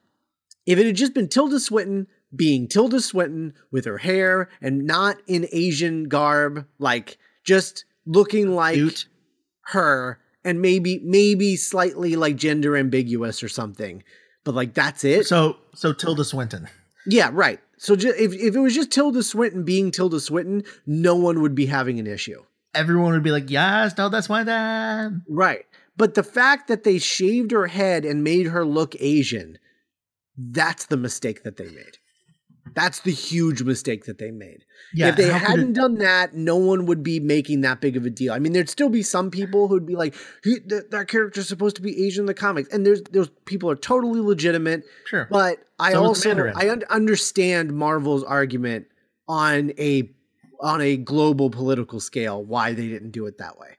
if 0.67 0.77
it 0.79 0.85
had 0.87 0.95
just 0.95 1.13
been 1.15 1.29
Tilda 1.29 1.59
Swinton 1.59 2.07
being 2.35 2.67
Tilda 2.67 3.01
Swinton 3.01 3.53
with 3.71 3.85
her 3.85 3.99
hair 3.99 4.49
and 4.61 4.85
not 4.85 5.17
in 5.27 5.47
Asian 5.51 6.05
garb, 6.05 6.65
like 6.79 7.17
just 7.43 7.85
looking 8.05 8.55
like 8.55 8.75
Cute. 8.75 9.05
her 9.67 10.19
and 10.43 10.61
maybe 10.61 10.99
maybe 11.03 11.55
slightly 11.55 12.15
like 12.15 12.35
gender 12.35 12.75
ambiguous 12.75 13.43
or 13.43 13.49
something, 13.49 14.03
but 14.43 14.55
like 14.55 14.73
that's 14.73 15.03
it. 15.03 15.25
So 15.25 15.57
so 15.73 15.93
Tilda 15.93 16.23
Swinton. 16.23 16.67
Yeah, 17.05 17.29
right. 17.33 17.59
So 17.77 17.93
if 17.93 18.33
if 18.33 18.55
it 18.55 18.59
was 18.59 18.75
just 18.75 18.91
Tilda 18.91 19.23
Swinton 19.23 19.63
being 19.63 19.91
Tilda 19.91 20.19
Swinton, 20.19 20.63
no 20.85 21.15
one 21.15 21.41
would 21.41 21.55
be 21.55 21.65
having 21.65 21.99
an 21.99 22.07
issue. 22.07 22.43
Everyone 22.73 23.11
would 23.13 23.23
be 23.23 23.31
like, 23.31 23.49
"Yes, 23.49 23.93
Tilda 23.93 24.21
Swinton." 24.21 25.23
Right. 25.29 25.65
But 25.95 26.15
the 26.15 26.23
fact 26.23 26.67
that 26.69 26.83
they 26.83 26.97
shaved 26.97 27.51
her 27.51 27.67
head 27.67 28.03
and 28.03 28.23
made 28.23 28.47
her 28.47 28.65
look 28.65 28.95
Asian, 28.99 29.59
that's 30.35 30.87
the 30.87 30.97
mistake 30.97 31.43
that 31.43 31.57
they 31.57 31.65
made. 31.65 31.97
That's 32.75 32.99
the 33.01 33.11
huge 33.11 33.61
mistake 33.63 34.05
that 34.05 34.17
they 34.17 34.31
made. 34.31 34.65
Yeah. 34.93 35.09
if 35.09 35.15
they 35.15 35.27
hadn't 35.29 35.69
it- 35.71 35.73
done 35.73 35.95
that, 35.99 36.35
no 36.35 36.57
one 36.57 36.85
would 36.85 37.03
be 37.03 37.19
making 37.19 37.61
that 37.61 37.81
big 37.81 37.95
of 37.97 38.05
a 38.05 38.09
deal. 38.09 38.33
I 38.33 38.39
mean, 38.39 38.53
there'd 38.53 38.69
still 38.69 38.89
be 38.89 39.01
some 39.03 39.29
people 39.31 39.67
who'd 39.67 39.85
be 39.85 39.95
like, 39.95 40.15
he, 40.43 40.59
th- 40.59 40.83
"That 40.91 41.07
character's 41.07 41.47
supposed 41.47 41.75
to 41.77 41.81
be 41.81 42.05
Asian 42.05 42.23
in 42.23 42.25
the 42.27 42.33
comics," 42.33 42.69
and 42.73 42.85
there's 42.85 43.01
those 43.11 43.29
people 43.45 43.69
are 43.69 43.75
totally 43.75 44.19
legitimate. 44.21 44.83
sure. 45.05 45.27
But 45.29 45.59
I 45.79 45.93
So 45.93 46.03
also. 46.03 46.51
I 46.55 46.69
un- 46.69 46.83
understand 46.89 47.73
Marvel's 47.73 48.23
argument 48.23 48.87
on 49.27 49.71
a 49.77 50.09
on 50.59 50.79
a 50.81 50.95
global 50.95 51.49
political 51.49 51.99
scale 51.99 52.41
why 52.43 52.71
they 52.73 52.87
didn't 52.87 53.11
do 53.11 53.25
it 53.25 53.37
that 53.37 53.59
way. 53.59 53.69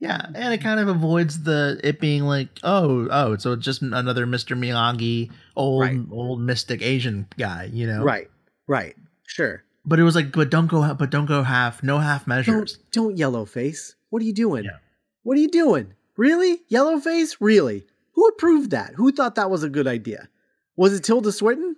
Yeah, 0.00 0.18
mm-hmm. 0.18 0.36
and 0.36 0.54
it 0.54 0.58
kind 0.58 0.78
of 0.78 0.88
avoids 0.88 1.42
the 1.42 1.80
it 1.82 1.98
being 2.00 2.22
like, 2.24 2.48
oh, 2.62 3.08
oh, 3.10 3.36
so 3.36 3.52
it's 3.52 3.64
just 3.64 3.82
another 3.82 4.26
Mr. 4.26 4.56
Miyagi, 4.56 5.30
old 5.56 5.82
Right. 5.82 6.00
old 6.12 6.40
mystic 6.40 6.82
Asian 6.82 7.26
guy, 7.36 7.68
you 7.72 7.86
know? 7.86 8.02
Right. 8.02 8.30
Right. 8.68 8.94
Sure. 9.26 9.64
But 9.84 9.98
it 9.98 10.04
was 10.04 10.14
like, 10.14 10.32
but 10.32 10.50
don't 10.50 10.68
go, 10.68 10.94
but 10.94 11.10
don't 11.10 11.26
go 11.26 11.42
half, 11.42 11.82
no 11.82 11.98
half 11.98 12.26
measures. 12.26 12.74
Don't 12.74 12.92
don't 12.92 13.16
yellow 13.16 13.44
face. 13.44 13.96
What 14.10 14.22
are 14.22 14.24
you 14.24 14.34
doing? 14.34 14.64
Yeah. 14.64 14.78
What 15.24 15.36
are 15.36 15.40
you 15.40 15.50
doing? 15.50 15.94
Really? 16.16 16.60
Yellow 16.68 16.98
face? 17.00 17.36
Really? 17.40 17.86
Who 18.12 18.26
approved 18.28 18.70
that? 18.70 18.94
Who 18.94 19.12
thought 19.12 19.34
that 19.34 19.50
was 19.50 19.62
a 19.62 19.68
good 19.68 19.86
idea? 19.86 20.28
Was 20.76 20.92
it 20.94 21.04
Tilda 21.04 21.32
Swinton? 21.32 21.76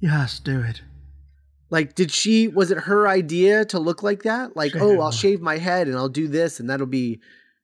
Yes, 0.00 0.38
do 0.38 0.60
it. 0.60 0.82
Like, 1.74 1.96
did 1.96 2.12
she? 2.12 2.46
Was 2.46 2.70
it 2.70 2.78
her 2.78 3.08
idea 3.08 3.64
to 3.64 3.80
look 3.80 4.04
like 4.04 4.22
that? 4.22 4.54
Like, 4.54 4.76
oh, 4.76 5.00
I'll 5.00 5.10
shave 5.10 5.40
my 5.40 5.58
head 5.58 5.88
and 5.88 5.96
I'll 5.96 6.08
do 6.08 6.28
this, 6.28 6.60
and 6.60 6.70
that'll 6.70 6.86
be, 6.86 7.20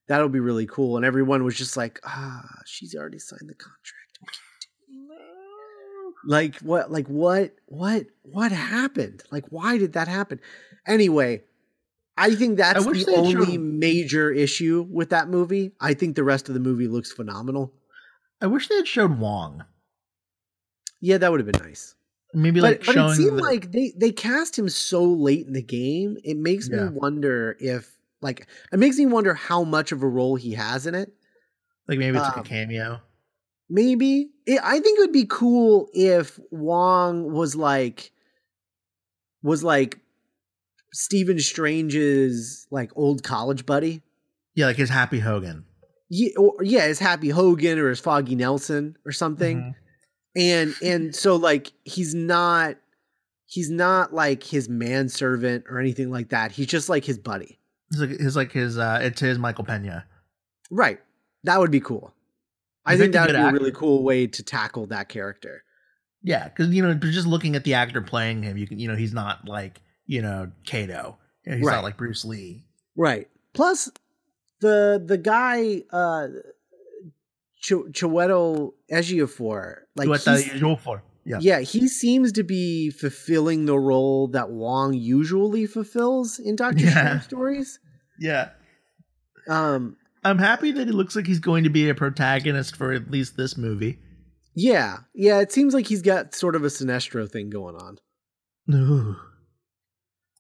that'll 0.08 0.28
be 0.28 0.40
really 0.40 0.66
cool. 0.66 0.96
And 0.96 1.06
everyone 1.06 1.44
was 1.44 1.54
just 1.54 1.76
like, 1.76 2.00
ah, 2.04 2.42
she's 2.66 2.96
already 2.96 3.20
signed 3.20 3.48
the 3.48 3.54
contract. 3.54 4.18
We 4.20 4.26
can't 4.26 4.66
do. 4.90 6.14
Like 6.26 6.56
what? 6.56 6.90
Like 6.90 7.06
what? 7.06 7.54
What? 7.66 8.06
What 8.22 8.50
happened? 8.50 9.22
Like 9.30 9.44
why 9.50 9.78
did 9.78 9.92
that 9.92 10.08
happen? 10.08 10.40
Anyway, 10.88 11.44
I 12.16 12.34
think 12.34 12.56
that's 12.56 12.84
wish 12.84 13.04
the 13.04 13.14
only 13.14 13.58
major 13.58 14.32
issue 14.32 14.88
with 14.90 15.10
that 15.10 15.28
movie. 15.28 15.70
I 15.80 15.94
think 15.94 16.16
the 16.16 16.24
rest 16.24 16.48
of 16.48 16.54
the 16.54 16.60
movie 16.60 16.88
looks 16.88 17.12
phenomenal. 17.12 17.72
I 18.42 18.48
wish 18.48 18.66
they 18.66 18.74
had 18.74 18.88
showed 18.88 19.20
Wong. 19.20 19.64
Yeah, 21.00 21.18
that 21.18 21.30
would 21.30 21.38
have 21.38 21.46
been 21.52 21.64
nice. 21.64 21.94
Maybe 22.32 22.60
but, 22.60 22.66
like 22.82 22.86
but 22.86 22.96
it 22.96 23.16
seemed 23.16 23.38
the- 23.38 23.42
like 23.42 23.72
they 23.72 23.92
they 23.96 24.12
cast 24.12 24.58
him 24.58 24.68
so 24.68 25.04
late 25.04 25.46
in 25.46 25.52
the 25.52 25.62
game. 25.62 26.16
It 26.24 26.36
makes 26.36 26.68
Yeah. 26.68 26.84
me 26.84 26.90
wonder 26.94 27.56
if 27.60 27.92
like 28.22 28.46
it 28.72 28.78
makes 28.78 28.96
me 28.98 29.06
wonder 29.06 29.34
how 29.34 29.64
much 29.64 29.92
of 29.92 30.02
a 30.02 30.08
role 30.08 30.36
he 30.36 30.52
has 30.54 30.86
in 30.86 30.94
it. 30.94 31.12
like 31.88 31.98
maybe 31.98 32.16
it's 32.18 32.26
like 32.26 32.36
um, 32.38 32.44
a 32.44 32.48
cameo. 32.48 33.00
Maybe 33.68 34.30
it, 34.46 34.60
I 34.62 34.78
think 34.80 34.98
it 34.98 35.02
would 35.02 35.12
be 35.12 35.26
cool 35.28 35.88
if 35.92 36.38
Wong 36.50 37.32
was 37.32 37.56
like 37.56 38.12
was 39.42 39.64
like 39.64 39.98
Stephen 40.92 41.38
Strange's 41.38 42.66
like 42.70 42.90
old 42.96 43.22
college 43.22 43.66
buddy. 43.66 44.02
Yeah, 44.54 44.66
like 44.66 44.76
his 44.76 44.90
Happy 44.90 45.18
Hogan. 45.20 45.64
Yeah, 46.08 46.30
or, 46.36 46.56
yeah, 46.62 46.86
his 46.88 46.98
Happy 46.98 47.28
Hogan 47.28 47.78
or 47.78 47.88
his 47.88 48.00
Foggy 48.00 48.34
Nelson 48.34 48.96
or 49.06 49.12
something. 49.12 49.58
Mhm. 49.58 49.74
And 50.36 50.74
and 50.82 51.14
so 51.14 51.36
like 51.36 51.72
he's 51.84 52.14
not 52.14 52.76
he's 53.46 53.70
not 53.70 54.12
like 54.14 54.42
his 54.44 54.68
manservant 54.68 55.64
or 55.68 55.78
anything 55.78 56.10
like 56.10 56.28
that 56.30 56.52
he's 56.52 56.66
just 56.66 56.88
like 56.88 57.04
his 57.04 57.18
buddy 57.18 57.58
It's 57.90 58.00
like 58.00 58.10
his 58.10 58.36
like 58.36 58.52
his 58.52 58.78
uh 58.78 59.00
it's 59.02 59.20
his 59.20 59.38
Michael 59.38 59.64
Pena. 59.64 60.06
right 60.70 61.00
that 61.44 61.58
would 61.58 61.70
be 61.70 61.80
cool 61.80 62.14
i 62.86 62.96
think 62.96 63.12
that 63.12 63.26
would 63.28 63.36
be 63.36 63.42
a 63.42 63.52
really 63.52 63.72
cool 63.72 64.02
way 64.04 64.26
to 64.26 64.42
tackle 64.42 64.86
that 64.86 65.08
character 65.08 65.64
Yeah, 66.22 66.48
because 66.48 66.68
you 66.74 66.82
know, 66.82 66.94
just 66.94 67.26
looking 67.26 67.56
at 67.56 67.64
the 67.64 67.74
actor 67.74 68.02
playing 68.02 68.42
him, 68.42 68.56
you 68.58 68.66
can 68.66 68.78
you 68.78 68.88
know 68.88 68.96
he's 68.96 69.14
not 69.14 69.48
like 69.48 69.80
you 70.06 70.20
know 70.22 70.50
Kato. 70.64 71.16
He's 71.44 71.64
Right. 71.64 71.74
not 71.76 71.82
like 71.84 71.96
Bruce 71.96 72.24
Lee. 72.26 72.64
right 72.94 73.26
plus 73.54 73.90
the 74.60 75.02
the 75.04 75.16
guy 75.18 75.82
uh 75.90 76.28
Ch- 77.60 77.72
Chiwetel 77.92 78.72
Ejiofor 78.90 79.76
like 79.96 80.08
what 80.08 80.24
the 80.24 80.36
he's- 80.38 80.52
usual 80.52 80.76
for? 80.76 81.02
Yeah. 81.24 81.38
yeah 81.40 81.60
he 81.60 81.86
seems 81.86 82.32
to 82.32 82.42
be 82.42 82.90
fulfilling 82.90 83.66
the 83.66 83.78
role 83.78 84.28
that 84.28 84.50
Wong 84.50 84.94
usually 84.94 85.66
fulfills 85.66 86.38
in 86.38 86.56
Doctor 86.56 86.84
Yeah. 86.84 86.90
Strange 86.90 87.22
stories 87.24 87.78
yeah. 88.18 88.50
um 89.48 89.96
I'm 90.24 90.38
happy 90.38 90.72
that 90.72 90.88
it 90.88 90.94
looks 90.94 91.16
like 91.16 91.26
he's 91.26 91.38
going 91.40 91.64
to 91.64 91.70
be 91.70 91.88
a 91.88 91.94
protagonist 91.94 92.76
for 92.76 92.92
at 92.92 93.10
least 93.10 93.38
this 93.38 93.56
movie. 93.56 93.98
Yeah, 94.54 94.98
yeah. 95.14 95.40
It 95.40 95.50
seems 95.50 95.72
like 95.72 95.86
he's 95.86 96.02
got 96.02 96.34
sort 96.34 96.54
of 96.56 96.62
a 96.62 96.66
Sinestro 96.66 97.26
thing 97.30 97.48
going 97.48 97.74
on, 97.76 97.96
Ooh. 98.70 99.16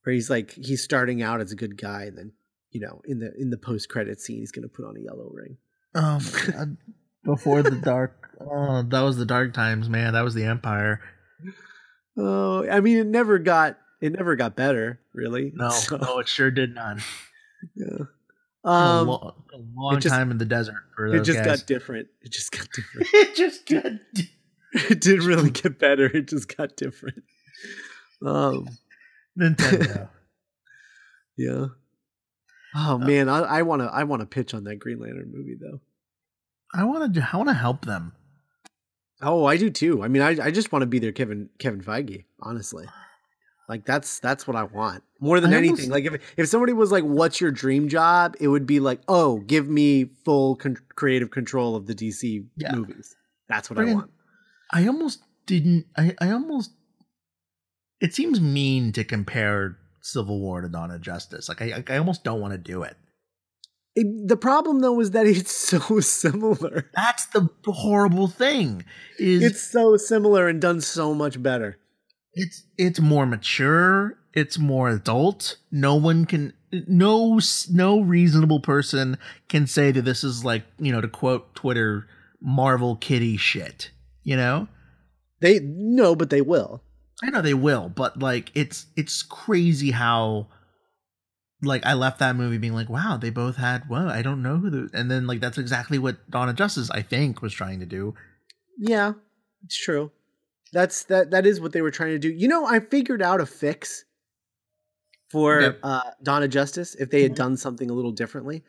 where 0.02 0.12
he's 0.12 0.28
like 0.28 0.50
he's 0.52 0.82
starting 0.84 1.22
out 1.22 1.40
as 1.40 1.50
a 1.50 1.56
good 1.56 1.80
guy, 1.80 2.02
and 2.02 2.18
then 2.18 2.32
you 2.72 2.80
know 2.80 3.00
in 3.06 3.20
the 3.20 3.32
in 3.38 3.48
the 3.48 3.56
post 3.56 3.88
credit 3.88 4.20
scene 4.20 4.40
he's 4.40 4.52
going 4.52 4.64
to 4.64 4.68
put 4.68 4.84
on 4.84 4.96
a 4.98 5.00
yellow 5.00 5.30
ring. 5.32 5.56
Oh 5.94 6.18
my 6.20 6.52
god. 6.52 6.76
Before 7.24 7.62
the 7.62 7.72
dark. 7.76 8.16
Oh, 8.40 8.82
that 8.82 9.00
was 9.02 9.16
the 9.18 9.26
dark 9.26 9.52
times, 9.52 9.88
man. 9.88 10.14
That 10.14 10.22
was 10.24 10.34
the 10.34 10.44
Empire. 10.44 11.00
Oh, 12.16 12.66
I 12.68 12.80
mean, 12.80 12.96
it 12.98 13.06
never 13.06 13.38
got 13.38 13.78
it 14.00 14.12
never 14.12 14.34
got 14.36 14.56
better, 14.56 15.00
really. 15.12 15.52
No, 15.54 15.68
So, 15.70 15.96
no, 15.96 16.18
it 16.20 16.28
sure 16.28 16.50
did 16.50 16.74
not. 16.74 16.98
yeah. 17.74 18.04
a, 18.64 18.68
Um, 18.68 19.08
lo- 19.08 19.34
a 19.52 19.58
long 19.74 20.00
just- 20.00 20.14
time 20.14 20.30
in 20.30 20.38
the 20.38 20.44
desert 20.46 20.82
for 20.96 21.06
it 21.14 21.22
just 21.24 21.38
guys. 21.38 21.60
got 21.60 21.66
different. 21.66 22.08
It 22.22 22.32
just 22.32 22.50
got 22.52 22.66
different. 22.74 23.08
it 23.14 23.34
just 23.36 23.66
got. 23.66 23.84
it 24.72 25.00
didn't 25.00 25.26
really 25.26 25.50
get 25.62 25.78
better. 25.78 26.06
It 26.06 26.28
just 26.28 26.56
got 26.56 26.76
different. 26.76 27.22
Um, 28.24 28.68
Nintendo. 29.38 30.08
yeah. 31.36 31.66
Oh 32.74 32.98
man, 32.98 33.28
I, 33.28 33.40
I 33.40 33.62
want 33.62 33.82
to 33.82 33.86
I 33.88 34.04
want 34.04 34.20
to 34.20 34.26
pitch 34.26 34.54
on 34.54 34.64
that 34.64 34.76
Green 34.78 34.98
Lantern 35.00 35.30
movie 35.34 35.56
though. 35.60 35.80
I 36.74 36.84
want 36.84 37.14
to. 37.14 37.28
I 37.32 37.36
want 37.36 37.48
to 37.48 37.54
help 37.54 37.84
them. 37.84 38.12
Oh, 39.22 39.44
I 39.44 39.56
do 39.56 39.70
too. 39.70 40.02
I 40.02 40.08
mean, 40.08 40.22
I 40.22 40.36
I 40.46 40.50
just 40.50 40.72
want 40.72 40.82
to 40.82 40.86
be 40.86 40.98
their 40.98 41.12
Kevin 41.12 41.50
Kevin 41.58 41.82
Feige, 41.82 42.24
honestly. 42.40 42.86
Like 43.68 43.84
that's 43.84 44.18
that's 44.20 44.46
what 44.46 44.56
I 44.56 44.64
want 44.64 45.02
more 45.20 45.38
than 45.40 45.52
I 45.54 45.58
anything. 45.58 45.72
almost- 45.72 45.90
like 45.90 46.04
if 46.04 46.34
if 46.36 46.48
somebody 46.48 46.72
was 46.72 46.90
like, 46.90 47.04
"What's 47.04 47.40
your 47.40 47.50
dream 47.50 47.88
job?" 47.88 48.36
It 48.40 48.48
would 48.48 48.66
be 48.66 48.80
like, 48.80 49.00
"Oh, 49.08 49.38
give 49.40 49.68
me 49.68 50.06
full 50.24 50.56
con- 50.56 50.76
creative 50.96 51.30
control 51.30 51.76
of 51.76 51.86
the 51.86 51.94
DC 51.94 52.46
Yeah. 52.56 52.74
movies." 52.74 53.14
That's 53.48 53.68
what 53.70 53.78
I 53.78 53.92
want. 53.92 54.10
I 54.72 54.86
almost 54.86 55.22
didn't. 55.46 55.86
I, 55.96 56.14
I 56.20 56.30
almost. 56.30 56.72
It 58.00 58.14
seems 58.14 58.40
mean 58.40 58.92
to 58.92 59.04
compare 59.04 59.76
Civil 60.00 60.40
War 60.40 60.62
to 60.62 60.68
Dawn 60.68 60.90
of 60.90 61.00
Justice. 61.00 61.48
Like 61.48 61.60
I, 61.62 61.84
I 61.88 61.96
almost 61.98 62.24
don't 62.24 62.40
want 62.40 62.52
to 62.52 62.58
do 62.58 62.82
it. 62.82 62.96
It- 64.00 64.28
the 64.28 64.36
problem 64.36 64.80
though 64.80 64.98
is 65.00 65.10
that 65.12 65.26
it's 65.36 65.52
so 65.54 66.00
similar. 66.00 66.90
That's 66.94 67.26
the 67.26 67.48
horrible 67.66 68.28
thing. 68.28 68.84
Is 69.18 69.42
It's 69.42 69.62
so 69.62 69.96
similar 69.96 70.48
and 70.48 70.60
done 70.60 70.80
so 70.80 71.14
much 71.14 71.42
better. 71.42 71.78
it's 72.34 72.64
it's 72.78 73.00
more 73.00 73.26
mature. 73.26 74.16
It's 74.32 74.58
more 74.58 74.88
adult. 74.88 75.56
No 75.70 75.94
one 75.96 76.24
can. 76.24 76.52
No 76.86 77.40
no 77.70 78.00
reasonable 78.00 78.60
person 78.60 79.18
can 79.48 79.66
say 79.66 79.90
that 79.90 80.02
this 80.02 80.22
is 80.22 80.44
like 80.44 80.64
you 80.78 80.92
know 80.92 81.00
to 81.00 81.08
quote 81.08 81.54
Twitter 81.54 82.06
Marvel 82.40 82.96
kitty 82.96 83.36
shit. 83.36 83.90
You 84.22 84.36
know. 84.36 84.68
They 85.40 85.58
no, 85.60 86.14
but 86.14 86.30
they 86.30 86.42
will. 86.42 86.82
I 87.24 87.30
know 87.30 87.42
they 87.42 87.54
will, 87.54 87.88
but 87.88 88.18
like 88.20 88.52
it's 88.54 88.86
it's 88.96 89.22
crazy 89.22 89.90
how 89.90 90.46
like 91.62 91.84
I 91.84 91.94
left 91.94 92.18
that 92.20 92.36
movie 92.36 92.58
being 92.58 92.72
like, 92.74 92.88
wow, 92.88 93.16
they 93.16 93.30
both 93.30 93.56
had 93.56 93.88
well, 93.88 94.08
I 94.08 94.22
don't 94.22 94.42
know 94.42 94.56
who 94.58 94.70
the 94.70 94.90
and 94.92 95.10
then 95.10 95.26
like 95.26 95.40
that's 95.40 95.58
exactly 95.58 95.98
what 95.98 96.30
Dawn 96.30 96.48
of 96.48 96.56
Justice 96.56 96.90
I 96.90 97.02
think 97.02 97.42
was 97.42 97.52
trying 97.52 97.80
to 97.80 97.86
do. 97.86 98.14
Yeah, 98.78 99.12
it's 99.64 99.76
true. 99.76 100.10
That's 100.72 101.04
that 101.04 101.30
that 101.32 101.46
is 101.46 101.60
what 101.60 101.72
they 101.72 101.82
were 101.82 101.90
trying 101.90 102.12
to 102.12 102.18
do. 102.18 102.30
You 102.30 102.48
know, 102.48 102.64
I 102.66 102.80
figured 102.80 103.20
out 103.22 103.40
a 103.40 103.46
fix 103.46 104.04
for 105.30 105.60
Yep. 105.60 105.78
uh 105.82 106.02
Dawn 106.22 106.42
of 106.42 106.50
Justice 106.50 106.94
if 106.94 107.10
they 107.10 107.22
had 107.22 107.32
Mhm. 107.32 107.36
done 107.36 107.56
something 107.56 107.90
a 107.90 107.92
little 107.92 108.12
differently. 108.12 108.62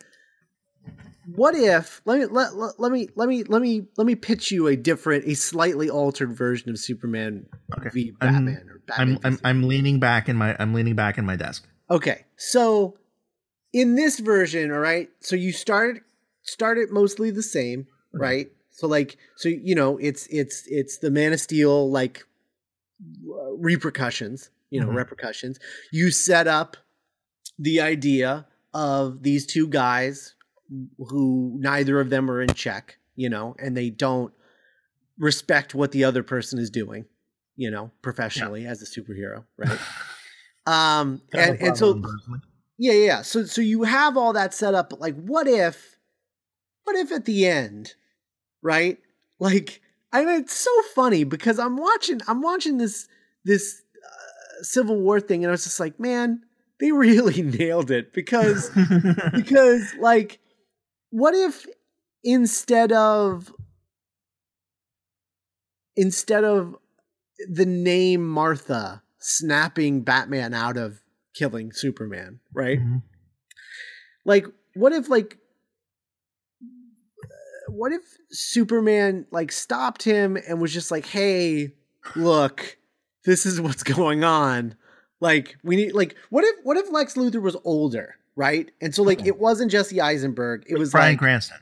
What 1.35 1.53
if 1.55 2.01
let 2.05 2.19
me 2.19 2.25
let, 2.25 2.55
let, 2.55 2.79
let 2.79 2.91
me 2.91 3.07
let 3.15 3.29
me 3.29 3.43
let 3.43 3.61
me 3.61 3.83
let 3.95 4.07
me 4.07 4.15
pitch 4.15 4.51
you 4.51 4.67
a 4.67 4.75
different, 4.75 5.25
a 5.25 5.35
slightly 5.35 5.89
altered 5.89 6.33
version 6.35 6.69
of 6.71 6.79
Superman 6.79 7.45
Okay. 7.77 7.89
v 7.93 8.13
I'm- 8.19 8.33
Batman 8.45 8.69
or 8.69 8.81
Batman. 8.87 9.19
I'm 9.23 9.33
I'm. 9.33 9.39
I'm 9.43 9.63
leaning 9.67 9.99
back 9.99 10.27
in 10.27 10.35
my 10.35 10.55
I'm 10.59 10.73
leaning 10.73 10.95
back 10.95 11.17
in 11.19 11.25
my 11.25 11.35
desk. 11.35 11.67
Okay, 11.91 12.25
so 12.37 12.97
in 13.73 13.95
this 13.95 14.19
version, 14.19 14.71
all 14.71 14.79
right. 14.79 15.09
So 15.19 15.35
you 15.35 15.51
start 15.51 16.01
start 16.43 16.77
it 16.77 16.89
mostly 16.91 17.31
the 17.31 17.43
same, 17.43 17.81
Okay. 18.15 18.23
right? 18.23 18.51
So 18.69 18.87
like, 18.87 19.17
so 19.35 19.49
you 19.49 19.75
know, 19.75 19.97
it's 19.97 20.25
it's 20.27 20.63
it's 20.67 20.97
the 20.99 21.11
Man 21.11 21.33
of 21.33 21.39
Steel 21.41 21.91
like 21.91 22.25
uh, 23.29 23.51
repercussions, 23.57 24.49
you 24.69 24.79
know, 24.79 24.87
Mhm. 24.87 24.95
repercussions. 24.95 25.59
You 25.91 26.11
set 26.11 26.47
up 26.47 26.77
the 27.59 27.81
idea 27.81 28.47
of 28.73 29.21
these 29.23 29.45
two 29.45 29.67
guys 29.67 30.35
who 30.97 31.57
neither 31.59 31.99
of 31.99 32.09
them 32.09 32.31
are 32.31 32.41
in 32.41 32.53
check, 32.53 32.97
you 33.15 33.29
know, 33.29 33.55
and 33.59 33.75
they 33.75 33.89
don't 33.89 34.33
respect 35.17 35.75
what 35.75 35.91
the 35.91 36.03
other 36.05 36.23
person 36.23 36.57
is 36.57 36.69
doing, 36.69 37.05
you 37.57 37.69
know, 37.69 37.91
professionally 38.01 38.65
as 38.65 38.81
a 38.81 38.85
superhero, 38.85 39.43
right? 39.57 39.77
Um, 40.65 41.21
and, 41.33 41.61
and 41.61 41.77
so 41.77 42.01
yeah, 42.77 42.93
yeah. 42.93 43.05
yeah. 43.05 43.21
So 43.21 43.45
so 43.45 43.61
you 43.61 43.83
have 43.83 44.17
all 44.17 44.33
that 44.33 44.53
set 44.53 44.73
up, 44.73 44.89
but 44.89 44.99
like, 44.99 45.15
what 45.15 45.47
if, 45.47 45.97
what 46.83 46.95
if 46.95 47.11
at 47.11 47.25
the 47.25 47.45
end, 47.47 47.93
right? 48.61 48.97
Like, 49.39 49.81
I 50.13 50.25
mean, 50.25 50.41
it's 50.41 50.55
so 50.55 50.71
funny 50.93 51.23
because 51.23 51.57
I'm 51.59 51.77
watching, 51.77 52.21
I'm 52.27 52.41
watching 52.41 52.77
this 52.77 53.07
this 53.43 53.81
uh, 54.05 54.63
Civil 54.63 54.99
War 54.99 55.19
thing, 55.19 55.43
and 55.43 55.49
I 55.49 55.51
was 55.51 55.63
just 55.63 55.79
like, 55.79 55.99
man, 55.99 56.43
they 56.81 56.91
really 56.91 57.41
nailed 57.41 57.91
it 57.91 58.13
because 58.13 58.69
because 59.33 59.93
like 59.99 60.39
what 61.11 61.33
if 61.35 61.65
instead 62.23 62.91
of 62.91 63.53
instead 65.95 66.43
of 66.43 66.75
the 67.49 67.65
name 67.65 68.27
Martha 68.27 69.01
snapping 69.21 70.01
Batman 70.01 70.53
out 70.53 70.77
of 70.77 71.01
killing 71.33 71.71
Superman, 71.71 72.39
right? 72.53 72.79
Mm-hmm. 72.79 72.97
Like, 74.25 74.45
what 74.75 74.93
if 74.93 75.09
like 75.09 75.37
what 77.69 77.91
if 77.91 78.01
Superman 78.31 79.25
like 79.31 79.51
stopped 79.51 80.03
him 80.03 80.37
and 80.47 80.61
was 80.61 80.73
just 80.73 80.91
like, 80.91 81.05
"Hey, 81.05 81.73
look, 82.15 82.77
this 83.25 83.45
is 83.45 83.61
what's 83.61 83.83
going 83.83 84.23
on. 84.23 84.75
Like, 85.19 85.57
we 85.63 85.75
need 85.75 85.93
like 85.93 86.15
what 86.29 86.43
if 86.43 86.55
what 86.63 86.77
if 86.77 86.91
Lex 86.91 87.15
Luthor 87.15 87.41
was 87.41 87.55
older, 87.63 88.15
right? 88.35 88.69
And 88.81 88.93
so 88.93 89.03
like 89.03 89.25
it 89.25 89.39
wasn't 89.39 89.71
Jesse 89.71 90.01
Eisenberg, 90.01 90.63
it 90.67 90.77
was 90.77 90.91
Bryan 90.91 91.13
like, 91.13 91.19
Cranston. 91.19 91.57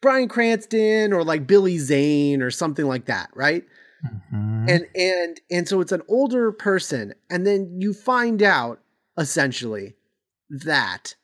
Bryan 0.00 0.28
Cranston 0.28 1.12
or 1.12 1.24
like 1.24 1.46
Billy 1.46 1.78
Zane 1.78 2.42
or 2.42 2.50
something 2.50 2.86
like 2.86 3.06
that, 3.06 3.30
right? 3.34 3.64
Mm-hmm. 4.04 4.68
And 4.68 4.86
and 4.94 5.40
and 5.50 5.68
so 5.68 5.80
it's 5.80 5.92
an 5.92 6.02
older 6.08 6.50
person 6.52 7.14
and 7.30 7.46
then 7.46 7.80
you 7.80 7.92
find 7.94 8.42
out 8.42 8.80
essentially 9.16 9.94
that 10.50 11.14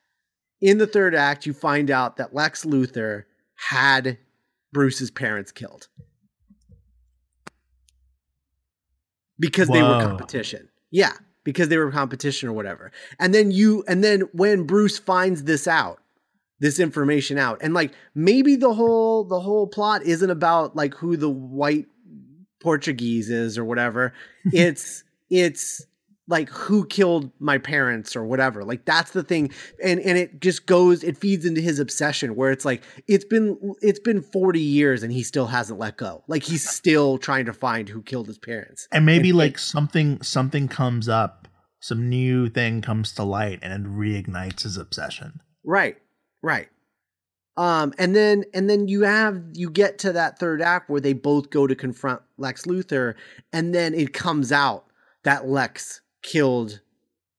in 0.60 0.78
the 0.78 0.86
third 0.86 1.14
act 1.14 1.46
you 1.46 1.52
find 1.52 1.90
out 1.90 2.16
that 2.16 2.34
Lex 2.34 2.64
Luthor 2.64 3.24
had 3.54 4.18
Bruce's 4.72 5.10
parents 5.10 5.52
killed. 5.52 5.88
Because 9.38 9.68
Whoa. 9.68 9.74
they 9.74 9.82
were 9.82 10.00
competition. 10.00 10.68
Yeah, 10.90 11.12
because 11.44 11.68
they 11.68 11.76
were 11.76 11.90
competition 11.90 12.48
or 12.48 12.52
whatever. 12.52 12.90
And 13.18 13.32
then 13.32 13.50
you 13.50 13.84
and 13.86 14.02
then 14.02 14.22
when 14.32 14.64
Bruce 14.64 14.98
finds 14.98 15.44
this 15.44 15.68
out, 15.68 16.00
this 16.60 16.80
information 16.80 17.38
out, 17.38 17.58
and 17.60 17.72
like 17.72 17.92
maybe 18.14 18.56
the 18.56 18.74
whole 18.74 19.24
the 19.24 19.40
whole 19.40 19.66
plot 19.66 20.02
isn't 20.02 20.30
about 20.30 20.74
like 20.74 20.94
who 20.94 21.16
the 21.16 21.30
white 21.30 21.86
Portuguese 22.60 23.30
is 23.30 23.58
or 23.58 23.64
whatever. 23.64 24.12
it's 24.52 25.04
it's 25.30 25.86
like 26.28 26.50
who 26.50 26.86
killed 26.86 27.30
my 27.40 27.58
parents 27.58 28.14
or 28.14 28.22
whatever 28.22 28.62
like 28.62 28.84
that's 28.84 29.10
the 29.12 29.22
thing 29.22 29.50
and 29.82 29.98
and 30.00 30.16
it 30.16 30.40
just 30.40 30.66
goes 30.66 31.02
it 31.02 31.16
feeds 31.16 31.44
into 31.44 31.60
his 31.60 31.78
obsession 31.78 32.36
where 32.36 32.52
it's 32.52 32.64
like 32.64 32.82
it's 33.06 33.24
been 33.24 33.58
it's 33.80 33.98
been 33.98 34.22
40 34.22 34.60
years 34.60 35.02
and 35.02 35.12
he 35.12 35.22
still 35.22 35.46
hasn't 35.46 35.78
let 35.78 35.96
go 35.96 36.22
like 36.28 36.44
he's 36.44 36.68
still 36.76 37.18
trying 37.18 37.46
to 37.46 37.52
find 37.52 37.88
who 37.88 38.02
killed 38.02 38.28
his 38.28 38.38
parents 38.38 38.86
and 38.92 39.04
maybe 39.04 39.30
and, 39.30 39.38
like 39.38 39.58
something 39.58 40.22
something 40.22 40.68
comes 40.68 41.08
up 41.08 41.48
some 41.80 42.08
new 42.08 42.48
thing 42.48 42.82
comes 42.82 43.12
to 43.12 43.22
light 43.22 43.58
and 43.62 43.72
it 43.72 43.90
reignites 43.90 44.62
his 44.62 44.76
obsession 44.76 45.40
right 45.64 45.96
right 46.42 46.68
um 47.58 47.92
and 47.98 48.16
then 48.16 48.44
and 48.54 48.70
then 48.70 48.88
you 48.88 49.02
have 49.02 49.42
you 49.52 49.68
get 49.68 49.98
to 49.98 50.12
that 50.12 50.38
third 50.38 50.62
act 50.62 50.88
where 50.88 51.00
they 51.00 51.12
both 51.12 51.50
go 51.50 51.66
to 51.66 51.74
confront 51.74 52.22
lex 52.38 52.64
luthor 52.64 53.14
and 53.52 53.74
then 53.74 53.92
it 53.92 54.14
comes 54.14 54.50
out 54.50 54.86
that 55.24 55.46
lex 55.46 56.00
killed 56.22 56.80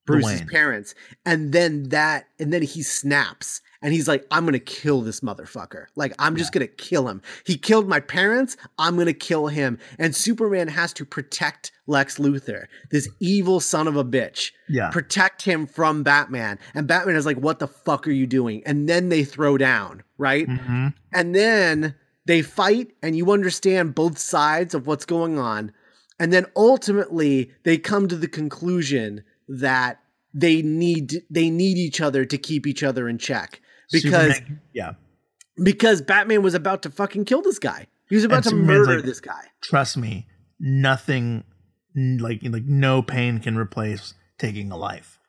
Bruce's 0.09 0.41
Dwayne. 0.41 0.49
parents. 0.49 0.95
And 1.25 1.51
then 1.51 1.89
that, 1.89 2.27
and 2.39 2.51
then 2.51 2.63
he 2.63 2.81
snaps 2.81 3.61
and 3.81 3.93
he's 3.93 4.07
like, 4.07 4.25
I'm 4.29 4.45
gonna 4.45 4.59
kill 4.59 5.01
this 5.01 5.21
motherfucker. 5.21 5.85
Like, 5.95 6.13
I'm 6.19 6.33
yeah. 6.33 6.39
just 6.39 6.51
gonna 6.51 6.67
kill 6.67 7.07
him. 7.07 7.21
He 7.45 7.57
killed 7.57 7.87
my 7.87 7.99
parents. 7.99 8.57
I'm 8.77 8.97
gonna 8.97 9.13
kill 9.13 9.47
him. 9.47 9.79
And 9.97 10.15
Superman 10.15 10.67
has 10.67 10.91
to 10.93 11.05
protect 11.05 11.71
Lex 11.87 12.17
Luthor, 12.17 12.65
this 12.91 13.09
evil 13.19 13.59
son 13.59 13.87
of 13.87 13.95
a 13.95 14.03
bitch. 14.03 14.51
Yeah. 14.67 14.89
Protect 14.89 15.43
him 15.43 15.65
from 15.65 16.03
Batman. 16.03 16.59
And 16.73 16.87
Batman 16.87 17.15
is 17.15 17.25
like, 17.25 17.37
What 17.37 17.59
the 17.59 17.67
fuck 17.67 18.07
are 18.07 18.11
you 18.11 18.27
doing? 18.27 18.63
And 18.65 18.89
then 18.89 19.09
they 19.09 19.23
throw 19.23 19.57
down, 19.57 20.03
right? 20.17 20.47
Mm-hmm. 20.47 20.87
And 21.13 21.35
then 21.35 21.95
they 22.25 22.41
fight, 22.41 22.91
and 23.01 23.15
you 23.15 23.31
understand 23.31 23.95
both 23.95 24.19
sides 24.19 24.75
of 24.75 24.85
what's 24.87 25.05
going 25.05 25.39
on. 25.39 25.71
And 26.19 26.33
then 26.33 26.45
ultimately 26.55 27.51
they 27.63 27.77
come 27.77 28.07
to 28.09 28.17
the 28.17 28.27
conclusion 28.27 29.23
that 29.47 30.01
they 30.33 30.61
need 30.61 31.23
they 31.29 31.49
need 31.49 31.77
each 31.77 32.01
other 32.01 32.25
to 32.25 32.37
keep 32.37 32.67
each 32.67 32.83
other 32.83 33.09
in 33.09 33.17
check 33.17 33.61
because 33.91 34.35
Superman, 34.35 34.61
yeah 34.73 34.93
because 35.63 36.01
Batman 36.01 36.41
was 36.41 36.53
about 36.53 36.83
to 36.83 36.89
fucking 36.89 37.25
kill 37.25 37.41
this 37.41 37.59
guy. 37.59 37.87
He 38.07 38.15
was 38.15 38.23
about 38.23 38.37
and 38.37 38.43
to 38.45 38.49
Superman's 38.51 38.87
murder 38.87 38.95
like, 38.97 39.05
this 39.05 39.19
guy. 39.19 39.43
Trust 39.61 39.97
me, 39.97 40.27
nothing 40.59 41.43
like 41.95 42.39
like 42.43 42.65
no 42.65 43.01
pain 43.01 43.39
can 43.39 43.57
replace 43.57 44.13
taking 44.37 44.71
a 44.71 44.77
life. 44.77 45.19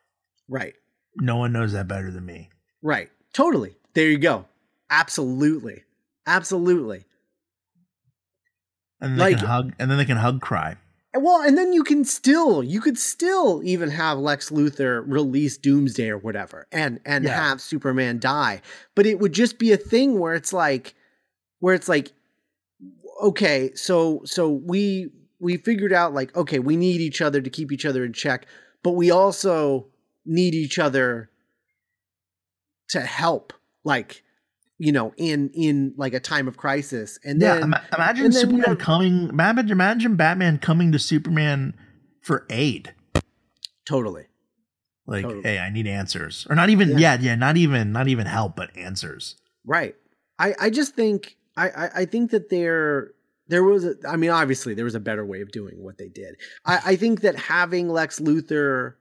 Right. 0.47 0.73
No 1.17 1.37
one 1.37 1.51
knows 1.51 1.73
that 1.73 1.87
better 1.87 2.11
than 2.11 2.25
me. 2.25 2.49
Right. 2.81 3.09
Totally. 3.33 3.75
There 3.93 4.09
you 4.09 4.17
go. 4.17 4.45
Absolutely. 4.89 5.83
Absolutely. 6.25 7.05
And 8.99 9.15
they 9.15 9.31
like, 9.31 9.37
can 9.37 9.47
hug 9.47 9.73
and 9.79 9.91
then 9.91 9.97
they 9.97 10.05
can 10.05 10.17
hug 10.17 10.41
cry. 10.41 10.77
Well, 11.13 11.41
and 11.41 11.57
then 11.57 11.73
you 11.73 11.83
can 11.83 12.05
still 12.05 12.63
you 12.63 12.79
could 12.79 12.97
still 12.97 13.61
even 13.63 13.89
have 13.89 14.17
Lex 14.17 14.49
Luthor 14.49 15.03
release 15.05 15.57
Doomsday 15.57 16.09
or 16.09 16.17
whatever 16.17 16.67
and 16.71 16.99
and 17.05 17.25
yeah. 17.25 17.49
have 17.49 17.61
Superman 17.61 18.19
die. 18.19 18.61
But 18.95 19.05
it 19.05 19.19
would 19.19 19.33
just 19.33 19.59
be 19.59 19.73
a 19.73 19.77
thing 19.77 20.19
where 20.19 20.33
it's 20.33 20.53
like 20.53 20.95
where 21.59 21.75
it's 21.75 21.89
like 21.89 22.13
okay, 23.21 23.71
so 23.75 24.21
so 24.23 24.49
we 24.49 25.09
we 25.39 25.57
figured 25.57 25.91
out 25.91 26.13
like 26.13 26.35
okay, 26.35 26.59
we 26.59 26.77
need 26.77 27.01
each 27.01 27.21
other 27.21 27.41
to 27.41 27.49
keep 27.49 27.73
each 27.73 27.85
other 27.85 28.05
in 28.05 28.13
check, 28.13 28.45
but 28.81 28.91
we 28.91 29.11
also 29.11 29.87
need 30.25 30.55
each 30.55 30.79
other 30.79 31.29
to 32.89 33.01
help 33.01 33.51
like 33.83 34.23
you 34.81 34.91
know, 34.91 35.13
in 35.15 35.51
in 35.53 35.93
like 35.95 36.15
a 36.15 36.19
time 36.19 36.47
of 36.47 36.57
crisis. 36.57 37.19
And 37.23 37.39
then 37.39 37.69
yeah, 37.69 37.81
imagine 37.95 38.25
and 38.25 38.33
Superman 38.33 38.63
have, 38.63 38.79
coming. 38.79 39.29
Imagine, 39.29 39.69
imagine 39.69 40.15
Batman 40.15 40.57
coming 40.57 40.91
to 40.91 40.97
Superman 40.97 41.75
for 42.19 42.47
aid. 42.49 42.95
Totally. 43.85 44.25
Like, 45.05 45.23
totally. 45.23 45.43
hey, 45.43 45.59
I 45.59 45.69
need 45.69 45.85
answers, 45.85 46.47
or 46.49 46.55
not 46.55 46.71
even. 46.71 46.89
Yeah. 46.89 46.97
yeah, 46.97 47.17
yeah, 47.21 47.35
not 47.35 47.57
even, 47.57 47.91
not 47.91 48.07
even 48.07 48.25
help, 48.25 48.55
but 48.55 48.75
answers. 48.75 49.35
Right. 49.63 49.95
I 50.39 50.55
I 50.59 50.69
just 50.71 50.95
think 50.95 51.37
I 51.55 51.69
I, 51.69 51.89
I 51.97 52.05
think 52.05 52.31
that 52.31 52.49
there 52.49 53.11
there 53.49 53.63
was 53.63 53.85
a, 53.85 53.93
I 54.09 54.15
mean 54.15 54.31
obviously 54.31 54.73
there 54.73 54.85
was 54.85 54.95
a 54.95 54.99
better 54.99 55.23
way 55.23 55.41
of 55.41 55.51
doing 55.51 55.75
what 55.83 55.99
they 55.99 56.09
did. 56.09 56.37
I 56.65 56.81
I 56.85 56.95
think 56.95 57.21
that 57.21 57.35
having 57.35 57.87
Lex 57.87 58.19
Luthor 58.19 58.95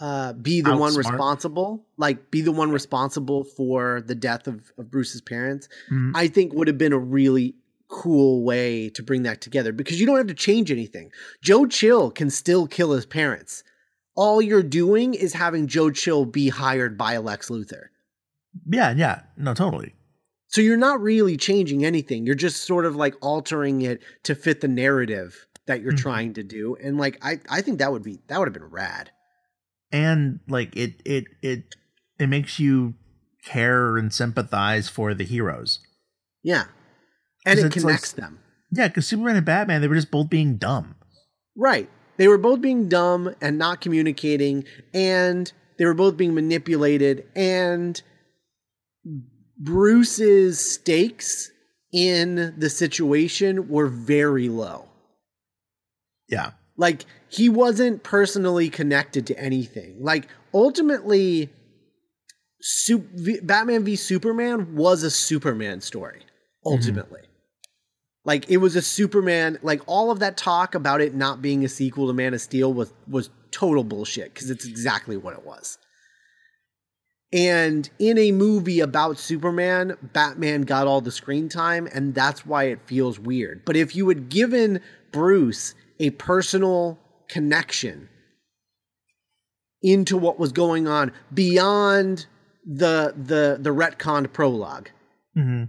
uh, 0.00 0.32
be 0.34 0.60
the 0.60 0.70
Outsmart. 0.70 0.78
one 0.80 0.94
responsible, 0.96 1.86
like 1.96 2.30
be 2.30 2.40
the 2.40 2.52
one 2.52 2.70
responsible 2.70 3.44
for 3.44 4.02
the 4.06 4.14
death 4.14 4.46
of, 4.46 4.72
of 4.78 4.90
Bruce's 4.90 5.20
parents, 5.20 5.68
mm-hmm. 5.90 6.12
I 6.14 6.28
think 6.28 6.52
would 6.52 6.68
have 6.68 6.78
been 6.78 6.92
a 6.92 6.98
really 6.98 7.54
cool 7.88 8.42
way 8.42 8.90
to 8.90 9.02
bring 9.02 9.22
that 9.22 9.40
together 9.40 9.72
because 9.72 10.00
you 10.00 10.06
don't 10.06 10.16
have 10.16 10.26
to 10.26 10.34
change 10.34 10.70
anything. 10.70 11.12
Joe 11.42 11.66
Chill 11.66 12.10
can 12.10 12.30
still 12.30 12.66
kill 12.66 12.92
his 12.92 13.06
parents. 13.06 13.62
All 14.16 14.42
you're 14.42 14.62
doing 14.62 15.14
is 15.14 15.32
having 15.32 15.66
Joe 15.66 15.90
Chill 15.90 16.24
be 16.24 16.48
hired 16.48 16.98
by 16.98 17.16
Lex 17.18 17.48
Luthor. 17.48 17.86
Yeah, 18.68 18.94
yeah. 18.96 19.22
No, 19.36 19.54
totally. 19.54 19.94
So 20.48 20.60
you're 20.60 20.76
not 20.76 21.00
really 21.00 21.36
changing 21.36 21.84
anything. 21.84 22.26
You're 22.26 22.36
just 22.36 22.62
sort 22.62 22.86
of 22.86 22.94
like 22.94 23.14
altering 23.20 23.82
it 23.82 24.02
to 24.24 24.34
fit 24.34 24.60
the 24.60 24.68
narrative 24.68 25.46
that 25.66 25.80
you're 25.80 25.92
mm-hmm. 25.92 26.02
trying 26.02 26.34
to 26.34 26.44
do. 26.44 26.76
And 26.80 26.96
like 26.96 27.18
I 27.22 27.40
I 27.50 27.60
think 27.60 27.78
that 27.78 27.90
would 27.90 28.02
be 28.04 28.20
that 28.28 28.38
would 28.38 28.46
have 28.46 28.54
been 28.54 28.70
rad 28.70 29.10
and 29.94 30.40
like 30.48 30.76
it 30.76 31.00
it 31.04 31.24
it 31.40 31.76
it 32.18 32.26
makes 32.26 32.58
you 32.58 32.94
care 33.46 33.96
and 33.96 34.12
sympathize 34.12 34.88
for 34.88 35.14
the 35.14 35.24
heroes. 35.24 35.78
Yeah. 36.42 36.64
And 37.46 37.60
it 37.60 37.72
connects 37.72 38.16
like, 38.16 38.22
them. 38.22 38.40
Yeah, 38.72 38.88
because 38.88 39.06
Superman 39.06 39.36
and 39.36 39.46
Batman, 39.46 39.80
they 39.80 39.88
were 39.88 39.94
just 39.94 40.10
both 40.10 40.28
being 40.28 40.56
dumb. 40.56 40.96
Right. 41.56 41.88
They 42.16 42.26
were 42.26 42.38
both 42.38 42.60
being 42.60 42.88
dumb 42.88 43.34
and 43.40 43.56
not 43.58 43.80
communicating, 43.80 44.64
and 44.92 45.52
they 45.78 45.84
were 45.84 45.94
both 45.94 46.16
being 46.16 46.34
manipulated, 46.34 47.26
and 47.36 48.00
Bruce's 49.58 50.58
stakes 50.58 51.50
in 51.92 52.54
the 52.56 52.70
situation 52.70 53.68
were 53.68 53.88
very 53.88 54.48
low. 54.48 54.88
Yeah. 56.28 56.52
Like 56.76 57.04
he 57.28 57.48
wasn't 57.48 58.02
personally 58.02 58.68
connected 58.68 59.26
to 59.28 59.38
anything. 59.38 59.96
Like 60.00 60.28
ultimately, 60.52 61.50
Batman 63.42 63.84
v 63.84 63.96
Superman 63.96 64.74
was 64.74 65.02
a 65.02 65.10
Superman 65.10 65.80
story. 65.80 66.22
Ultimately, 66.66 67.20
mm-hmm. 67.20 67.70
like 68.24 68.50
it 68.50 68.56
was 68.56 68.74
a 68.74 68.82
Superman. 68.82 69.58
Like 69.62 69.82
all 69.86 70.10
of 70.10 70.20
that 70.20 70.36
talk 70.36 70.74
about 70.74 71.00
it 71.00 71.14
not 71.14 71.42
being 71.42 71.64
a 71.64 71.68
sequel 71.68 72.06
to 72.08 72.12
Man 72.12 72.34
of 72.34 72.40
Steel 72.40 72.72
was 72.72 72.92
was 73.06 73.30
total 73.50 73.84
bullshit 73.84 74.34
because 74.34 74.50
it's 74.50 74.66
exactly 74.66 75.16
what 75.16 75.34
it 75.34 75.44
was. 75.44 75.78
And 77.32 77.90
in 77.98 78.16
a 78.16 78.30
movie 78.30 78.78
about 78.78 79.18
Superman, 79.18 79.96
Batman 80.12 80.62
got 80.62 80.86
all 80.86 81.00
the 81.00 81.10
screen 81.10 81.48
time, 81.48 81.88
and 81.92 82.14
that's 82.14 82.46
why 82.46 82.64
it 82.64 82.86
feels 82.86 83.18
weird. 83.18 83.64
But 83.64 83.76
if 83.76 83.96
you 83.96 84.08
had 84.08 84.28
given 84.28 84.80
Bruce 85.10 85.74
a 85.98 86.10
personal 86.10 86.98
connection 87.28 88.08
into 89.82 90.16
what 90.16 90.38
was 90.38 90.52
going 90.52 90.88
on 90.88 91.12
beyond 91.32 92.26
the 92.64 93.14
the 93.16 93.58
the 93.60 93.70
retconned 93.70 94.32
prologue. 94.32 94.88
Mm-hmm. 95.36 95.64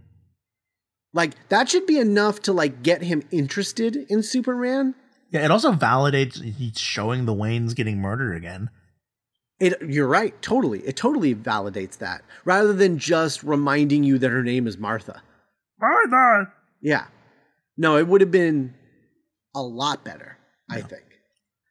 Like 1.14 1.34
that 1.50 1.70
should 1.70 1.86
be 1.86 2.00
enough 2.00 2.42
to 2.44 2.54
like 2.54 2.82
get 2.82 3.02
him 3.02 3.24
interested 3.32 3.96
in 4.10 4.24
Superman. 4.24 4.96
Yeah, 5.32 5.44
it 5.44 5.52
also 5.52 5.74
validates 5.74 6.42
he's 6.42 6.80
showing 6.80 7.26
the 7.26 7.34
Waynes 7.34 7.76
getting 7.76 8.00
murdered 8.00 8.38
again. 8.38 8.70
It 9.60 9.82
you're 9.82 10.08
right, 10.08 10.40
totally. 10.42 10.80
It 10.80 10.96
totally 10.96 11.36
validates 11.36 11.98
that 11.98 12.24
rather 12.46 12.74
than 12.74 12.98
just 12.98 13.44
reminding 13.44 14.04
you 14.04 14.18
that 14.20 14.32
her 14.32 14.44
name 14.44 14.68
is 14.68 14.78
Martha. 14.78 15.22
Martha. 15.80 16.54
Yeah. 16.82 17.06
No, 17.78 17.98
it 17.98 18.08
would 18.08 18.22
have 18.22 18.32
been 18.32 18.74
a 19.56 19.62
lot 19.62 20.04
better, 20.04 20.38
I 20.70 20.82
think. 20.82 21.04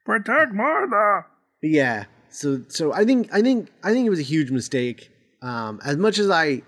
Protect 0.05 0.53
Martha. 0.53 1.27
Yeah. 1.63 2.05
So 2.31 2.63
so 2.69 2.93
I 2.93 3.05
think 3.05 3.33
I 3.33 3.41
think 3.43 3.71
I 3.83 3.93
think 3.93 4.07
it 4.07 4.11
was 4.11 4.19
a 4.19 4.25
huge 4.25 4.51
mistake. 4.51 5.11
Um, 5.43 5.81
as 5.85 5.97
much 5.97 6.19
as 6.19 6.31
I 6.31 6.63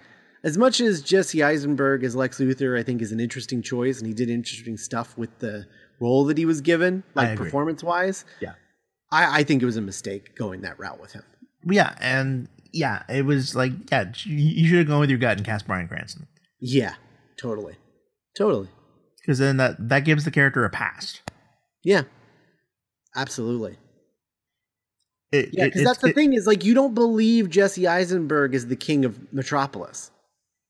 as 0.44 0.56
much 0.56 0.80
as 0.80 1.02
Jesse 1.02 1.42
Eisenberg 1.42 2.04
as 2.04 2.14
Lex 2.14 2.38
Luthor, 2.38 2.78
I 2.78 2.82
think 2.82 3.02
is 3.02 3.12
an 3.12 3.20
interesting 3.20 3.62
choice, 3.62 3.98
and 3.98 4.06
he 4.06 4.14
did 4.14 4.30
interesting 4.30 4.76
stuff 4.76 5.18
with 5.18 5.36
the 5.40 5.66
role 6.00 6.24
that 6.26 6.38
he 6.38 6.44
was 6.44 6.60
given, 6.60 7.02
like 7.14 7.36
performance 7.36 7.82
wise. 7.82 8.24
Yeah. 8.40 8.52
I, 9.10 9.40
I 9.40 9.42
think 9.44 9.62
it 9.62 9.66
was 9.66 9.76
a 9.76 9.82
mistake 9.82 10.36
going 10.36 10.60
that 10.62 10.78
route 10.78 11.00
with 11.00 11.12
him. 11.12 11.22
Yeah, 11.68 11.94
and 12.00 12.48
yeah, 12.72 13.02
it 13.08 13.24
was 13.24 13.56
like 13.56 13.72
yeah, 13.90 14.12
you 14.24 14.68
should 14.68 14.78
have 14.78 14.86
gone 14.86 15.00
with 15.00 15.10
your 15.10 15.18
gut 15.18 15.38
and 15.38 15.46
cast 15.46 15.66
Bryan 15.66 15.88
Cranston. 15.88 16.28
Yeah, 16.60 16.94
totally, 17.38 17.74
totally. 18.36 18.68
Because 19.26 19.40
then 19.40 19.56
that 19.56 19.88
that 19.88 20.04
gives 20.04 20.24
the 20.24 20.30
character 20.30 20.64
a 20.64 20.70
past. 20.70 21.20
Yeah, 21.82 22.02
absolutely. 23.16 23.76
It, 25.32 25.48
yeah, 25.52 25.64
because 25.64 25.82
that's 25.82 25.98
the 25.98 26.10
it, 26.10 26.14
thing 26.14 26.32
is 26.32 26.46
like 26.46 26.64
you 26.64 26.74
don't 26.74 26.94
believe 26.94 27.50
Jesse 27.50 27.88
Eisenberg 27.88 28.54
is 28.54 28.68
the 28.68 28.76
king 28.76 29.04
of 29.04 29.18
Metropolis. 29.32 30.12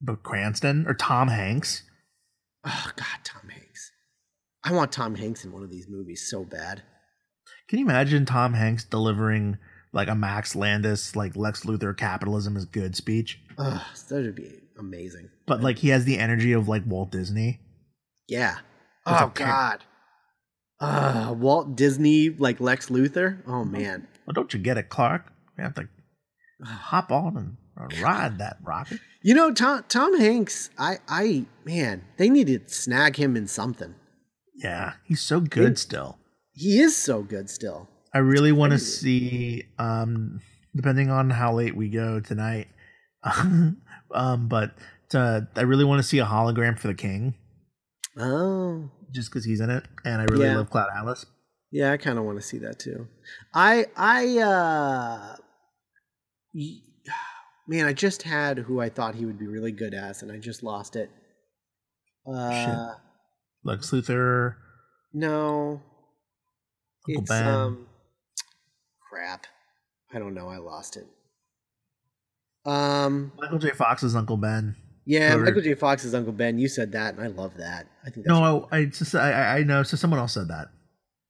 But 0.00 0.22
Cranston 0.22 0.86
or 0.88 0.94
Tom 0.94 1.28
Hanks. 1.28 1.82
Oh 2.64 2.90
God, 2.96 3.18
Tom 3.24 3.50
Hanks. 3.50 3.92
I 4.64 4.72
want 4.72 4.90
Tom 4.90 5.14
Hanks 5.14 5.44
in 5.44 5.52
one 5.52 5.62
of 5.62 5.70
these 5.70 5.86
movies 5.86 6.26
so 6.26 6.42
bad. 6.42 6.82
Can 7.68 7.78
you 7.78 7.84
imagine 7.84 8.24
Tom 8.24 8.54
Hanks 8.54 8.84
delivering 8.84 9.58
like 9.92 10.08
a 10.08 10.14
Max 10.14 10.56
Landis, 10.56 11.14
like 11.14 11.36
Lex 11.36 11.64
Luthor 11.64 11.94
capitalism 11.94 12.56
is 12.56 12.64
good 12.64 12.96
speech? 12.96 13.38
Ugh, 13.58 13.82
that 14.08 14.14
would 14.14 14.34
be 14.34 14.60
amazing. 14.78 15.28
But 15.44 15.60
like 15.60 15.78
he 15.78 15.90
has 15.90 16.06
the 16.06 16.18
energy 16.18 16.52
of 16.52 16.68
like 16.68 16.84
Walt 16.86 17.10
Disney. 17.10 17.60
Yeah. 18.28 18.58
oh 19.06 19.30
God. 19.34 19.84
Uh, 20.78 21.34
Walt 21.36 21.74
Disney 21.74 22.30
like 22.30 22.60
Lex 22.60 22.88
Luthor. 22.88 23.42
Oh 23.46 23.64
man. 23.64 24.08
Well, 24.26 24.34
don't 24.34 24.52
you 24.52 24.60
get 24.60 24.76
it, 24.76 24.88
Clark? 24.88 25.32
You 25.56 25.64
have 25.64 25.74
to 25.74 25.88
hop 26.62 27.10
on 27.10 27.56
and 27.78 28.02
ride 28.02 28.38
that 28.38 28.58
rocket. 28.62 29.00
You 29.22 29.34
know, 29.34 29.52
Tom 29.52 29.84
Tom 29.88 30.18
Hanks. 30.18 30.70
I 30.78 30.98
I 31.08 31.46
man, 31.64 32.04
they 32.18 32.28
need 32.28 32.48
to 32.48 32.60
snag 32.66 33.16
him 33.16 33.36
in 33.36 33.46
something. 33.46 33.94
Yeah, 34.54 34.94
he's 35.04 35.20
so 35.20 35.40
good 35.40 35.78
still 35.78 36.18
he 36.56 36.80
is 36.80 36.96
so 36.96 37.22
good 37.22 37.48
still. 37.50 37.88
I 38.14 38.18
really 38.18 38.50
want 38.50 38.72
to 38.72 38.78
see, 38.78 39.64
um, 39.78 40.40
depending 40.74 41.10
on 41.10 41.28
how 41.28 41.52
late 41.52 41.76
we 41.76 41.90
go 41.90 42.18
tonight, 42.18 42.68
um, 43.22 44.48
but 44.48 44.74
to, 45.10 45.46
I 45.54 45.60
really 45.60 45.84
want 45.84 45.98
to 45.98 46.02
see 46.02 46.18
a 46.18 46.24
hologram 46.24 46.78
for 46.78 46.88
the 46.88 46.94
king. 46.94 47.34
Oh, 48.18 48.90
just 49.12 49.30
because 49.30 49.44
he's 49.44 49.60
in 49.60 49.70
it, 49.70 49.84
and 50.04 50.20
I 50.20 50.24
really 50.24 50.46
yeah. 50.46 50.56
love 50.56 50.70
Cloud 50.70 50.88
Atlas. 50.96 51.26
Yeah, 51.70 51.92
I 51.92 51.96
kind 51.96 52.18
of 52.18 52.24
want 52.24 52.38
to 52.38 52.46
see 52.46 52.58
that 52.58 52.78
too. 52.78 53.08
I 53.52 53.86
I 53.96 54.38
uh, 54.38 55.36
man, 57.68 57.86
I 57.86 57.92
just 57.92 58.22
had 58.22 58.58
who 58.58 58.80
I 58.80 58.88
thought 58.88 59.14
he 59.14 59.26
would 59.26 59.38
be 59.38 59.46
really 59.46 59.72
good 59.72 59.94
as, 59.94 60.22
and 60.22 60.32
I 60.32 60.38
just 60.38 60.62
lost 60.62 60.96
it. 60.96 61.10
Uh, 62.26 62.64
Shit. 62.64 63.02
Lex 63.64 63.90
Luthor. 63.90 64.56
No, 65.12 65.82
Uncle 67.08 67.22
it's, 67.22 67.30
Ben. 67.30 67.46
Um, 67.46 67.86
crap. 69.10 69.46
I 70.12 70.18
don't 70.18 70.34
know. 70.34 70.48
I 70.48 70.58
lost 70.58 70.96
it. 70.96 71.06
Um, 72.64 73.32
Michael 73.38 73.58
J. 73.58 73.70
Fox's 73.70 74.16
Uncle 74.16 74.36
Ben. 74.36 74.76
Yeah, 75.06 75.36
Michael 75.36 75.62
J. 75.62 75.74
Fox's 75.74 76.14
Uncle 76.14 76.32
Ben. 76.32 76.58
You 76.58 76.68
said 76.68 76.90
that, 76.92 77.14
and 77.14 77.22
I 77.22 77.28
love 77.28 77.56
that. 77.58 77.86
I 78.04 78.10
think. 78.10 78.26
no, 78.26 78.68
I, 78.72 78.78
I 78.78 78.84
just 78.86 79.14
I, 79.14 79.58
I 79.58 79.62
know. 79.62 79.84
So 79.84 79.96
someone 79.96 80.18
else 80.18 80.34
said 80.34 80.48
that. 80.48 80.66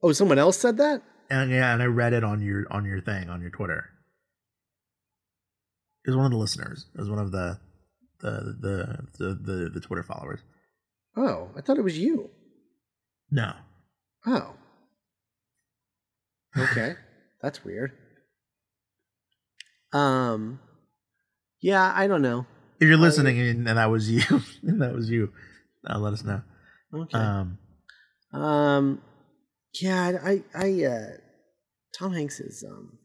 Oh, 0.03 0.13
someone 0.13 0.39
else 0.39 0.57
said 0.59 0.79
that. 0.79 1.03
And 1.29 1.51
yeah, 1.51 1.75
and 1.75 1.83
I 1.83 1.87
read 1.87 2.15
it 2.15 2.25
on 2.25 2.41
your 2.41 2.65
on 2.71 2.87
your 2.87 3.03
thing 3.03 3.29
on 3.29 3.43
your 3.43 3.51
Twitter. 3.51 3.91
It 6.07 6.11
was 6.11 6.17
one 6.17 6.25
of 6.25 6.33
the 6.33 6.39
listeners. 6.39 6.87
It 6.95 6.99
was 6.99 7.11
one 7.11 7.19
of 7.19 7.33
the 7.33 7.59
the 8.21 8.57
the 8.61 8.99
the 9.19 9.35
the, 9.35 9.71
the 9.75 9.81
Twitter 9.81 10.03
followers. 10.03 10.41
Oh, 11.15 11.51
I 11.57 11.61
thought 11.61 11.77
it 11.77 11.85
was 11.85 11.99
you. 11.99 12.31
No. 13.31 13.53
Oh. 14.27 14.55
Okay. 16.57 16.95
That's 17.43 17.63
weird. 17.65 17.93
Um 19.93 20.61
Yeah, 21.61 21.93
I 21.95 22.07
don't 22.07 22.23
know. 22.23 22.47
If 22.81 22.89
you're 22.89 22.97
listening 22.97 23.39
and, 23.41 23.69
and 23.69 23.79
that 23.79 23.91
was 23.91 24.11
you 24.11 24.23
and 24.63 24.83
that 24.83 24.95
was 24.95 25.11
you, 25.11 25.33
uh, 25.89 25.99
let 25.99 26.13
us 26.13 26.25
know. 26.25 26.43
Okay. 26.95 27.19
Um 27.19 27.59
um 28.33 29.03
yeah, 29.81 30.19
I 30.23 30.43
I 30.55 30.85
uh 30.85 31.07
Tom 31.99 32.13
Hanks 32.13 32.41
is 32.41 32.65
um 32.69 32.99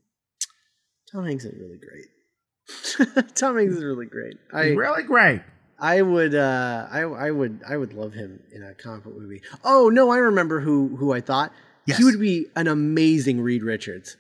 Tom 1.12 1.26
Hanks 1.26 1.46
is 1.46 1.54
really 1.60 1.80
great. 1.80 3.28
Tom 3.36 3.58
Hanks 3.58 3.76
is 3.76 3.84
really 3.84 4.06
great. 4.06 4.38
I 4.54 4.70
really 4.70 5.04
great. 5.04 5.42
I 5.80 6.02
would 6.02 6.36
uh 6.36 6.88
I 6.92 7.02
I 7.02 7.32
would 7.32 7.62
I 7.68 7.76
would 7.78 7.94
love 7.94 8.14
him 8.14 8.44
in 8.52 8.64
a 8.64 8.76
comic 8.76 9.04
book 9.04 9.18
movie. 9.18 9.42
Oh 9.64 9.90
no, 9.90 10.12
I 10.12 10.18
remember 10.18 10.60
who 10.60 10.96
who 10.98 11.12
I 11.12 11.22
thought. 11.22 11.52
Yes. 11.86 11.98
He 11.98 12.04
would 12.04 12.20
be 12.20 12.48
an 12.56 12.68
amazing 12.68 13.42
Reed 13.42 13.64
Richards. 13.64 14.16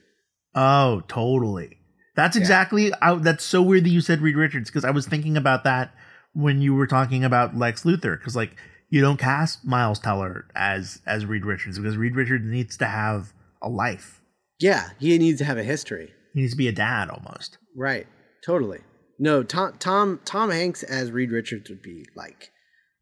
Oh, 0.56 1.03
totally. 1.07 1.78
That's 2.16 2.36
exactly. 2.36 2.88
Yeah. 2.90 2.96
I, 3.02 3.16
that's 3.16 3.44
so 3.44 3.62
weird 3.62 3.86
that 3.86 3.90
you 3.90 4.02
said 4.02 4.22
Reed 4.22 4.36
Richards 4.36 4.70
because 4.70 4.86
I 4.86 4.92
was 4.92 5.08
thinking 5.08 5.38
about 5.38 5.64
that 5.64 5.94
when 6.34 6.62
you 6.62 6.74
were 6.74 6.88
talking 6.88 7.24
about 7.24 7.56
Lex 7.56 7.84
Luthor 7.84 8.18
because 8.18 8.36
like 8.36 8.56
you 8.90 9.02
don't 9.02 9.18
cast 9.18 9.66
Miles 9.66 10.00
Teller 10.00 10.46
as 10.56 11.02
as 11.06 11.26
Reed 11.26 11.46
Richards 11.46 11.78
because 11.80 11.98
Reed 11.98 12.16
Richards 12.16 12.46
needs 12.46 12.78
to 12.78 12.86
have 12.86 13.34
a 13.62 13.70
life. 13.70 14.22
Yeah, 14.60 14.90
he 15.00 15.18
needs 15.18 15.40
to 15.40 15.46
have 15.46 15.58
a 15.58 15.64
history. 15.64 16.12
He 16.34 16.42
needs 16.42 16.54
to 16.54 16.58
be 16.58 16.68
a 16.68 16.74
dad 16.74 17.10
almost. 17.10 17.58
Right. 17.76 18.08
Totally. 18.46 18.80
No, 19.18 19.44
Tom 19.44 19.76
Tom 19.80 20.20
Tom 20.26 20.52
Hanks 20.52 20.84
as 20.84 21.12
Reed 21.12 21.32
Richards 21.32 21.70
would 21.70 21.82
be 21.82 22.06
like, 22.16 22.52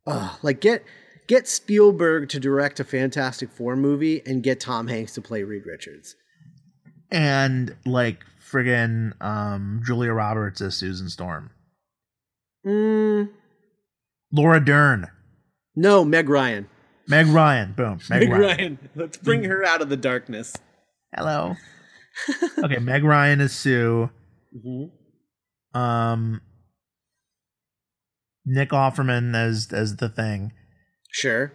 oh, 0.06 0.38
like 0.42 0.62
get 0.62 0.84
get 1.28 1.48
Spielberg 1.48 2.30
to 2.30 2.40
direct 2.40 2.80
a 2.80 2.84
Fantastic 2.84 3.52
Four 3.52 3.76
movie 3.76 4.22
and 4.26 4.44
get 4.44 4.60
Tom 4.60 4.88
Hanks 4.88 5.14
to 5.14 5.22
play 5.22 5.44
Reed 5.44 5.64
Richards. 5.66 6.16
And 7.12 7.76
like 7.86 8.20
friggin' 8.52 9.14
um, 9.22 9.82
Julia 9.86 10.14
Roberts 10.14 10.62
as 10.62 10.76
Susan 10.76 11.10
Storm. 11.10 11.52
Mm. 12.66 13.30
Laura 14.32 14.64
Dern. 14.64 15.08
No, 15.76 16.04
Meg 16.04 16.30
Ryan. 16.30 16.68
Meg 17.08 17.28
Ryan. 17.28 17.74
Boom. 17.74 18.00
Meg, 18.10 18.22
Meg 18.22 18.30
Ryan. 18.30 18.42
Ryan. 18.42 18.80
Let's 18.96 19.18
bring 19.18 19.44
her 19.46 19.66
out 19.66 19.82
of 19.82 19.90
the 19.90 19.98
darkness. 19.98 20.56
Hello. 21.16 21.56
okay, 22.64 22.80
Meg 22.80 23.04
Ryan 23.04 23.42
is 23.42 23.54
Sue. 23.54 24.10
Mm-hmm. 24.56 25.80
Um, 25.80 26.42
Nick 28.46 28.70
Offerman 28.70 29.36
as 29.36 29.70
as 29.72 29.98
the 29.98 30.10
thing. 30.10 30.52
Sure. 31.12 31.52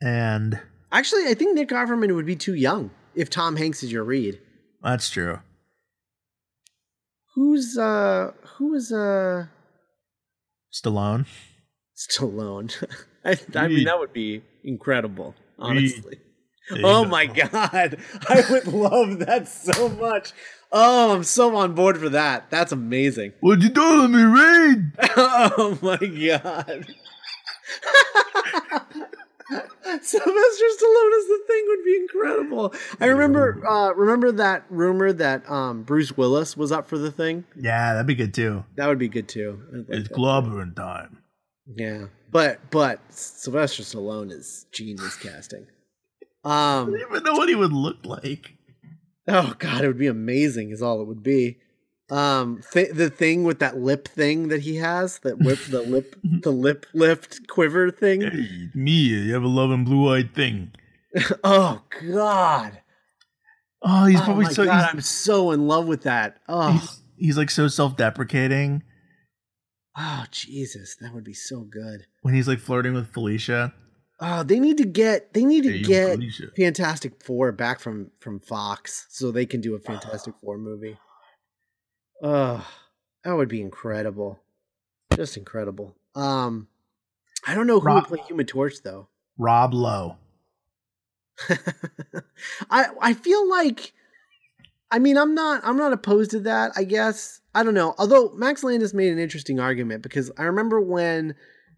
And 0.00 0.60
actually, 0.90 1.26
I 1.26 1.34
think 1.34 1.54
Nick 1.54 1.68
Offerman 1.68 2.14
would 2.14 2.26
be 2.26 2.36
too 2.36 2.54
young 2.54 2.90
if 3.14 3.30
Tom 3.30 3.56
Hanks 3.56 3.82
is 3.82 3.92
your 3.92 4.04
Reed. 4.04 4.40
That's 4.82 5.08
true. 5.08 5.38
Who's 7.34 7.78
uh 7.78 8.32
who 8.56 8.74
is 8.74 8.92
uh 8.92 9.46
Stallone? 10.72 11.26
Stallone. 11.96 12.72
I, 13.24 13.36
I 13.54 13.68
mean 13.68 13.84
that 13.84 13.98
would 13.98 14.12
be 14.12 14.42
incredible, 14.64 15.34
honestly. 15.58 16.18
Oh 16.82 17.04
my 17.04 17.26
god. 17.26 17.98
I 18.28 18.44
would 18.50 18.66
love 18.66 19.20
that 19.20 19.48
so 19.48 19.88
much. 19.88 20.32
Oh, 20.70 21.14
I'm 21.14 21.24
so 21.24 21.54
on 21.56 21.74
board 21.74 21.98
for 21.98 22.08
that. 22.10 22.50
That's 22.50 22.72
amazing. 22.72 23.32
What'd 23.40 23.62
you 23.62 23.68
do 23.68 24.02
to 24.02 24.08
me, 24.08 24.22
Reed? 24.22 24.92
oh 25.16 25.78
my 25.82 25.96
god. 25.98 26.86
Sylvester 30.02 30.64
Stallone 30.64 31.18
as 31.18 31.26
the 31.26 31.40
thing 31.46 31.64
would 31.68 31.84
be 31.84 31.96
incredible. 31.96 32.74
I 33.00 33.06
remember 33.06 33.66
uh, 33.66 33.92
remember 33.94 34.32
that 34.32 34.64
rumor 34.70 35.12
that 35.12 35.48
um, 35.50 35.82
Bruce 35.82 36.16
Willis 36.16 36.56
was 36.56 36.72
up 36.72 36.86
for 36.86 36.98
the 36.98 37.10
thing. 37.10 37.44
Yeah, 37.56 37.92
that'd 37.92 38.06
be 38.06 38.14
good 38.14 38.34
too. 38.34 38.64
That 38.76 38.86
would 38.86 38.98
be 38.98 39.08
good 39.08 39.28
too. 39.28 39.86
It's 39.88 40.08
clobbering 40.08 40.74
time. 40.74 41.18
Yeah, 41.76 42.06
but 42.30 42.70
but 42.70 43.00
Sylvester 43.12 43.82
Stallone 43.82 44.32
is 44.32 44.66
genius 44.72 45.16
casting. 45.16 45.66
Um, 46.44 46.52
I 46.94 46.98
don't 46.98 47.00
even 47.00 47.22
know 47.24 47.34
what 47.34 47.48
he 47.48 47.54
would 47.54 47.72
look 47.72 48.04
like. 48.04 48.54
Oh 49.28 49.54
god, 49.58 49.84
it 49.84 49.86
would 49.86 49.98
be 49.98 50.08
amazing. 50.08 50.70
Is 50.70 50.82
all 50.82 51.00
it 51.00 51.06
would 51.06 51.22
be. 51.22 51.58
Um, 52.12 52.62
th- 52.72 52.92
the 52.92 53.10
thing 53.10 53.44
with 53.44 53.58
that 53.60 53.78
lip 53.78 54.06
thing 54.06 54.48
that 54.48 54.60
he 54.62 54.76
has, 54.76 55.18
that 55.20 55.38
lip, 55.40 55.58
the 55.68 55.82
lip, 55.82 56.16
the 56.24 56.52
lip 56.52 56.86
lift 56.92 57.48
quiver 57.48 57.90
thing. 57.90 58.20
Hey, 58.20 58.68
me, 58.74 58.92
you 58.92 59.32
have 59.34 59.42
a 59.42 59.48
loving 59.48 59.84
blue 59.84 60.12
eyed 60.12 60.34
thing. 60.34 60.72
oh 61.44 61.82
God! 62.06 62.80
Oh, 63.82 64.04
he's 64.06 64.20
oh 64.20 64.24
probably 64.24 64.44
my 64.44 64.52
so 64.52 64.64
God, 64.64 64.84
he's, 64.84 64.94
I'm 64.94 65.00
so 65.00 65.50
in 65.52 65.66
love 65.66 65.86
with 65.86 66.02
that. 66.02 66.38
Oh, 66.48 66.72
he's, 66.72 67.00
he's 67.16 67.36
like 67.38 67.50
so 67.50 67.68
self 67.68 67.96
deprecating 67.96 68.82
oh 69.96 70.24
Jesus, 70.30 70.96
that 71.00 71.14
would 71.14 71.24
be 71.24 71.34
so 71.34 71.60
good. 71.60 72.06
when 72.22 72.34
he's 72.34 72.48
like 72.48 72.58
flirting 72.58 72.94
with 72.94 73.12
Felicia. 73.12 73.72
Oh, 74.20 74.42
they 74.44 74.60
need 74.60 74.78
to 74.78 74.84
get 74.84 75.32
they 75.34 75.44
need 75.44 75.64
to 75.64 75.72
Hey, 75.72 75.82
get 75.82 76.12
Felicia. 76.12 76.46
Fantastic 76.56 77.22
Four 77.22 77.52
back 77.52 77.80
from 77.80 78.10
from 78.20 78.40
Fox 78.40 79.06
so 79.10 79.30
they 79.30 79.46
can 79.46 79.60
do 79.60 79.74
a 79.74 79.80
Fantastic 79.80 80.34
Four 80.42 80.58
movie. 80.58 80.96
Oh, 82.22 82.66
that 83.24 83.32
would 83.32 83.48
be 83.48 83.60
incredible. 83.60 84.40
Just 85.14 85.36
incredible. 85.36 85.94
Um 86.14 86.68
I 87.46 87.54
don't 87.54 87.66
know 87.66 87.80
who 87.80 87.86
Rob- 87.86 88.08
would 88.10 88.18
play 88.18 88.26
Human 88.28 88.46
Torch 88.46 88.82
though. 88.82 89.08
Rob 89.38 89.74
Lowe. 89.74 90.16
I 92.70 92.86
I 93.00 93.14
feel 93.14 93.48
like 93.48 93.92
I 94.90 94.98
mean 94.98 95.16
I'm 95.16 95.34
not 95.34 95.62
I'm 95.64 95.76
not 95.76 95.92
opposed 95.92 96.30
to 96.32 96.40
that, 96.40 96.72
I 96.76 96.84
guess. 96.84 97.40
I 97.54 97.62
don't 97.62 97.74
know. 97.74 97.94
Although 97.98 98.30
Max 98.34 98.62
Landis 98.64 98.94
made 98.94 99.12
an 99.12 99.18
interesting 99.18 99.60
argument 99.60 100.02
because 100.02 100.30
I 100.38 100.44
remember 100.44 100.80
when 100.80 101.34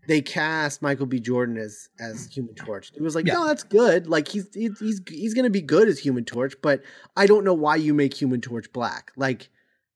they 0.06 0.20
cast 0.20 0.82
Michael 0.82 1.06
B. 1.06 1.18
Jordan 1.18 1.56
as 1.56 1.88
as 1.98 2.26
Human 2.26 2.54
Torch. 2.54 2.92
It 2.94 3.02
was 3.02 3.14
like, 3.14 3.26
Yeah. 3.26 3.34
no, 3.34 3.46
that's 3.46 3.62
good. 3.62 4.06
Like 4.06 4.28
he's 4.28 4.52
he's 4.54 4.78
he's, 4.78 5.00
he's 5.08 5.34
going 5.34 5.44
to 5.44 5.50
be 5.50 5.62
good 5.62 5.88
as 5.88 5.98
Human 5.98 6.24
Torch, 6.24 6.54
but 6.62 6.82
I 7.16 7.26
don't 7.26 7.44
know 7.44 7.54
why 7.54 7.76
you 7.76 7.94
make 7.94 8.14
Human 8.14 8.40
Torch 8.40 8.70
black. 8.72 9.12
Like 9.16 9.48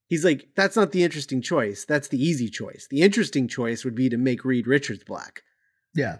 he's 0.08 0.24
like, 0.24 0.48
that's 0.56 0.74
not 0.76 0.90
the 0.92 1.04
interesting 1.04 1.40
choice. 1.40 1.84
That's 1.84 2.08
the 2.08 2.22
easy 2.22 2.48
choice. 2.48 2.88
The 2.90 3.02
interesting 3.02 3.46
choice 3.48 3.84
would 3.84 3.94
be 3.94 4.08
to 4.08 4.16
make 4.18 4.44
Reed 4.44 4.66
Richards 4.66 5.04
black. 5.04 5.42
Yeah. 5.94 6.16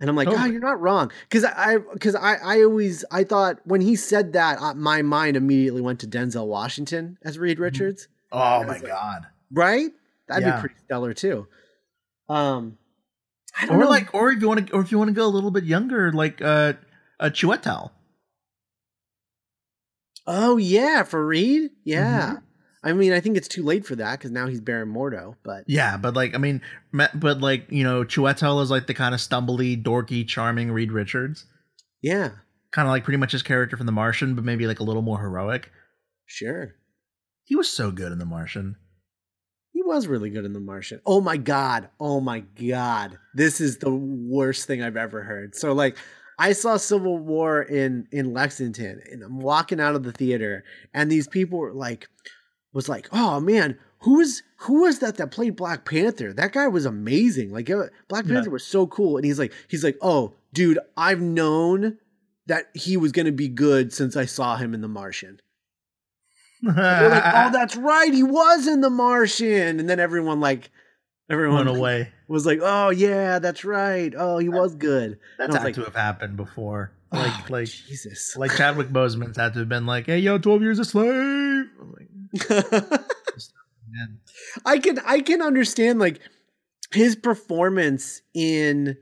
And 0.00 0.10
I'm 0.10 0.16
like, 0.16 0.26
Totally. 0.28 0.48
oh, 0.48 0.52
you're 0.52 0.60
not 0.60 0.80
wrong. 0.80 1.10
Because 1.28 1.44
I, 1.44 1.78
because 1.78 2.14
I, 2.14 2.34
I 2.34 2.62
always, 2.64 3.02
I 3.10 3.24
thought 3.24 3.60
when 3.64 3.80
he 3.80 3.96
said 3.96 4.34
that, 4.34 4.58
uh, 4.60 4.74
my 4.74 5.00
mind 5.00 5.36
immediately 5.38 5.80
went 5.80 6.00
to 6.00 6.06
Denzel 6.06 6.46
Washington 6.46 7.16
as 7.22 7.38
Reed 7.38 7.58
Richards, 7.58 8.08
Oh 8.30 8.60
my 8.64 8.74
like- 8.74 8.86
god. 8.86 9.26
right? 9.50 9.90
That'd 10.28 10.44
Yeah. 10.46 10.56
be 10.56 10.60
pretty 10.60 10.74
stellar 10.84 11.14
too. 11.14 11.46
Um, 12.28 12.76
I 13.58 13.64
don't 13.66 13.76
Or 13.76 13.84
know. 13.84 13.88
like, 13.88 14.12
or 14.12 14.30
if 14.32 14.42
you 14.42 14.48
want 14.48 14.66
to, 14.66 14.74
or 14.74 14.82
if 14.82 14.92
you 14.92 14.98
want 14.98 15.08
to 15.08 15.14
go 15.14 15.24
a 15.24 15.28
little 15.32 15.50
bit 15.52 15.64
younger, 15.64 16.12
like 16.12 16.42
uh, 16.42 16.74
a 17.18 17.30
Chiwetel. 17.30 17.90
oh 20.26 20.56
yeah, 20.56 21.04
for 21.04 21.24
Reed, 21.26 21.70
yeah. 21.84 22.34
Mhm. 22.34 22.42
I 22.84 22.92
mean, 22.92 23.12
I 23.12 23.20
think 23.20 23.36
it's 23.36 23.48
too 23.48 23.62
late 23.64 23.84
for 23.84 23.96
that 23.96 24.18
because 24.18 24.30
now 24.30 24.46
he's 24.46 24.60
Baron 24.60 24.92
Mordo. 24.92 25.34
But 25.42 25.64
Yeah, 25.66 25.96
but 25.96 26.14
like, 26.14 26.34
I 26.34 26.38
mean, 26.38 26.60
but 26.92 27.40
like, 27.40 27.66
you 27.70 27.84
know, 27.84 28.04
Chiwetel 28.04 28.62
is 28.62 28.70
like 28.70 28.86
the 28.86 28.94
kind 28.94 29.14
of 29.14 29.20
stumbly, 29.20 29.82
dorky, 29.82 30.26
charming 30.26 30.70
Reed 30.70 30.92
Richards, 30.92 31.46
yeah, 32.02 32.30
kind 32.72 32.86
of 32.86 32.92
like 32.92 33.04
pretty 33.04 33.16
much 33.16 33.32
his 33.32 33.42
character 33.42 33.76
from 33.76 33.86
The 33.86 33.92
Martian, 33.92 34.34
but 34.34 34.44
maybe 34.44 34.66
like 34.66 34.80
a 34.80 34.84
little 34.84 35.02
more 35.02 35.18
heroic. 35.18 35.70
sure. 36.26 36.74
He 37.44 37.54
was 37.54 37.68
so 37.68 37.90
good 37.92 38.12
in 38.12 38.18
The 38.18 38.24
Martian. 38.24 38.76
He 39.72 39.82
was 39.82 40.06
really 40.06 40.30
good 40.30 40.44
in 40.44 40.52
The 40.52 40.60
Martian. 40.60 41.00
Oh 41.06 41.20
my 41.20 41.36
god. 41.36 41.88
Oh 42.00 42.20
my 42.20 42.40
god. 42.40 43.18
This 43.34 43.60
is 43.60 43.78
the 43.78 43.94
worst 43.94 44.66
thing 44.66 44.82
I've 44.82 44.96
ever 44.96 45.22
heard. 45.22 45.54
So 45.54 45.72
like 45.72 45.96
I 46.38 46.52
saw 46.52 46.76
Civil 46.76 47.18
War 47.18 47.62
in 47.62 48.08
in 48.10 48.32
Lexington 48.32 49.00
and 49.10 49.22
I'm 49.22 49.38
walking 49.38 49.80
out 49.80 49.94
of 49.94 50.02
the 50.02 50.12
theater 50.12 50.64
and 50.92 51.10
these 51.10 51.28
people 51.28 51.58
were 51.58 51.72
like 51.72 52.08
was 52.76 52.88
like, 52.88 53.08
"Oh 53.12 53.40
man, 53.40 53.76
who 54.00 54.20
is 54.20 54.42
who 54.58 54.82
was 54.82 55.00
that 55.00 55.16
that 55.16 55.30
played 55.32 55.56
Black 55.56 55.84
Panther? 55.84 56.32
That 56.32 56.52
guy 56.52 56.68
was 56.68 56.84
amazing. 56.86 57.50
Like 57.50 57.68
uh, 57.70 57.86
Black 58.08 58.24
Yeah. 58.26 58.34
Panther 58.34 58.50
was 58.50 58.64
so 58.64 58.86
cool." 58.86 59.16
And 59.16 59.24
he's 59.26 59.38
like 59.38 59.52
he's 59.68 59.82
like, 59.82 59.96
"Oh, 60.00 60.34
dude, 60.52 60.78
I've 60.96 61.20
known 61.20 61.98
that 62.46 62.66
he 62.74 62.96
was 62.96 63.10
going 63.12 63.26
to 63.26 63.32
be 63.32 63.48
good 63.48 63.92
since 63.92 64.16
I 64.16 64.24
saw 64.26 64.56
him 64.56 64.72
in 64.74 64.80
The 64.80 64.88
Martian." 64.88 65.40
Like, 66.62 66.76
"Oh, 66.76 67.50
that's 67.52 67.76
right. 67.76 68.12
He 68.12 68.22
was 68.22 68.66
in 68.66 68.80
The 68.80 68.90
Martian." 68.90 69.80
And 69.80 69.88
then 69.88 70.00
everyone 70.00 70.40
like 70.40 70.70
everyone 71.30 71.66
went 71.66 71.78
away. 71.78 72.12
was 72.28 72.46
like, 72.46 72.60
"Oh 72.62 72.90
yeah, 72.90 73.38
that's 73.38 73.64
right. 73.64 74.12
Oh, 74.16 74.38
he 74.38 74.48
was 74.48 74.74
good." 74.74 75.18
That's 75.38 75.48
was 75.48 75.56
had 75.56 75.64
like- 75.64 75.74
to 75.76 75.84
have 75.84 75.94
happened 75.96 76.36
before. 76.36 76.92
Oh, 77.12 77.18
Like, 77.18 77.50
like, 77.50 77.68
Jesus. 77.68 78.36
like 78.36 78.56
Chadwick 78.56 78.88
Boseman's 78.88 79.36
had 79.36 79.52
to 79.52 79.60
have 79.60 79.68
been 79.68 79.86
like, 79.86 80.06
"Hey, 80.06 80.18
yo, 80.18 80.38
twelve 80.38 80.60
years 80.62 80.78
a 80.78 80.84
slave." 80.84 81.12
I'm 81.80 81.92
like. 81.92 82.08
I 84.64 84.78
can 84.78 84.98
I 85.06 85.20
can 85.20 85.42
understand 85.42 85.98
like 85.98 86.20
his 86.92 87.16
performance 87.16 88.22
in 88.34 88.96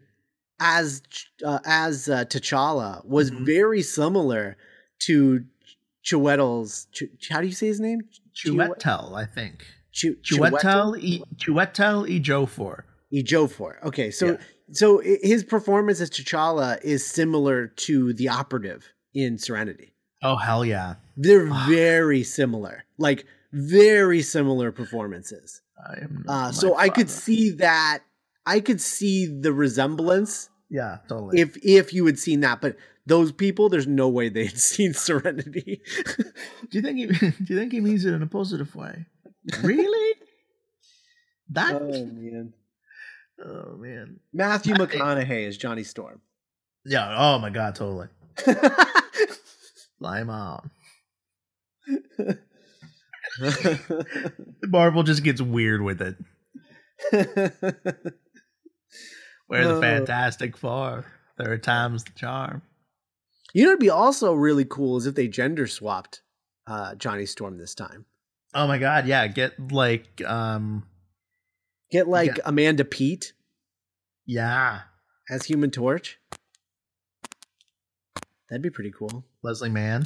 as 0.61 1.03
uh, 1.45 1.59
as 1.65 2.09
uh, 2.09 2.25
T'Challa 2.25 3.05
was 3.05 3.31
Mhm. 3.31 3.47
very 3.47 3.83
similar 3.83 4.57
to 5.01 5.45
Chiwetel's. 6.05 6.87
Ch- 6.93 7.05
how 7.31 7.41
do 7.41 7.47
you 7.47 7.53
say 7.53 7.67
his 7.67 7.81
name? 7.81 8.03
Chiwetel, 8.35 9.15
I 9.17 9.27
think. 9.27 9.65
Ch- 9.93 10.17
Chiwetel 10.23 10.99
E 11.01 11.23
Chiwetel 11.37 12.09
Ejiofor. 12.09 12.83
Ejiofor. 13.13 13.83
Okay, 13.85 14.11
so 14.11 14.33
Yeah. 14.33 14.37
so 14.73 14.99
his 15.01 15.45
performance 15.45 16.01
as 16.01 16.11
T'Challa 16.11 16.83
is 16.83 17.07
similar 17.07 17.69
to 17.69 18.13
the 18.13 18.29
operative 18.29 18.93
in 19.15 19.39
Serenity. 19.39 19.94
Oh 20.25 20.37
hell 20.37 20.65
yeah! 20.65 20.95
They're 21.17 21.47
very 21.69 22.23
similar, 22.25 22.85
like 22.99 23.27
very 23.53 24.23
similar 24.23 24.73
performances. 24.73 25.61
I 25.79 25.99
am. 26.03 26.25
Uh, 26.27 26.51
so 26.51 26.77
I 26.77 26.89
could 26.89 27.11
see 27.11 27.51
that. 27.51 28.01
I 28.47 28.61
could 28.61 28.81
see 28.81 29.27
the 29.27 29.53
resemblance 29.53 30.51
Yeah, 30.69 30.99
totally. 31.09 31.41
if 31.41 31.57
if 31.63 31.93
you 31.95 32.05
had 32.07 32.19
seen 32.19 32.41
that, 32.41 32.61
but 32.61 32.77
those 33.07 33.33
people, 33.33 33.69
there's 33.69 33.87
no 33.87 34.09
way 34.09 34.29
they 34.31 34.47
had 34.47 34.59
seen 34.73 34.95
Serenity. 34.95 35.83
do 36.17 36.79
you 36.79 36.83
think 36.83 36.99
he? 36.99 37.07
Do 37.31 37.55
you 37.55 37.59
think 37.59 37.73
he 37.73 37.81
means 37.81 38.05
it 38.05 38.15
in 38.15 38.23
a 38.23 38.27
positive 38.27 38.75
way? 38.75 39.05
Really? 39.63 40.15
that? 41.51 41.75
Oh 41.75 41.89
man, 41.91 42.55
oh 43.45 43.77
man. 43.77 44.21
Matthew 44.33 44.75
McConaughey 44.75 45.47
is 45.47 45.59
Johnny 45.59 45.85
Storm. 45.85 46.21
Yeah. 46.87 47.15
Oh 47.17 47.39
my 47.39 47.51
god. 47.51 47.75
Totally. 47.75 48.09
Lime 50.01 50.31
on. 50.31 50.71
Marvel 54.63 55.03
just 55.03 55.23
gets 55.25 55.41
weird 55.41 55.83
with 55.83 56.01
it. 56.03 56.17
Where 59.47 59.65
the 59.69 59.75
Oh. 59.75 59.81
Fantastic 59.81 60.57
Four. 60.57 61.05
There 61.39 61.53
are 61.53 61.59
times 61.59 62.05
the 62.05 62.13
charm. 62.13 62.63
you 63.53 63.65
know, 63.65 63.71
it'd 63.71 63.81
be 63.81 63.91
also 63.91 64.33
really 64.35 64.65
cool 64.65 64.97
is 64.97 65.07
if 65.07 65.15
they 65.15 65.27
gender 65.29 65.67
swapped 65.67 66.23
uh, 66.67 66.95
Johnny 66.95 67.27
Storm 67.27 67.59
this 67.59 67.75
time. 67.75 68.07
Oh 68.55 68.67
my 68.69 68.79
god. 68.79 69.07
Yeah. 69.07 69.27
Get 69.27 69.73
like 69.73 70.23
um. 70.25 70.87
Get 71.91 72.09
like 72.09 72.37
Yeah. 72.39 72.43
Amanda 72.47 72.85
Peet 72.85 73.33
Yeah. 74.27 74.83
as 75.29 75.45
Human 75.47 75.71
Torch. 75.71 76.19
That'd 78.55 78.63
be 78.63 78.71
pretty 78.71 78.93
cool. 78.93 79.25
Leslie 79.43 79.69
Mann. 79.69 80.05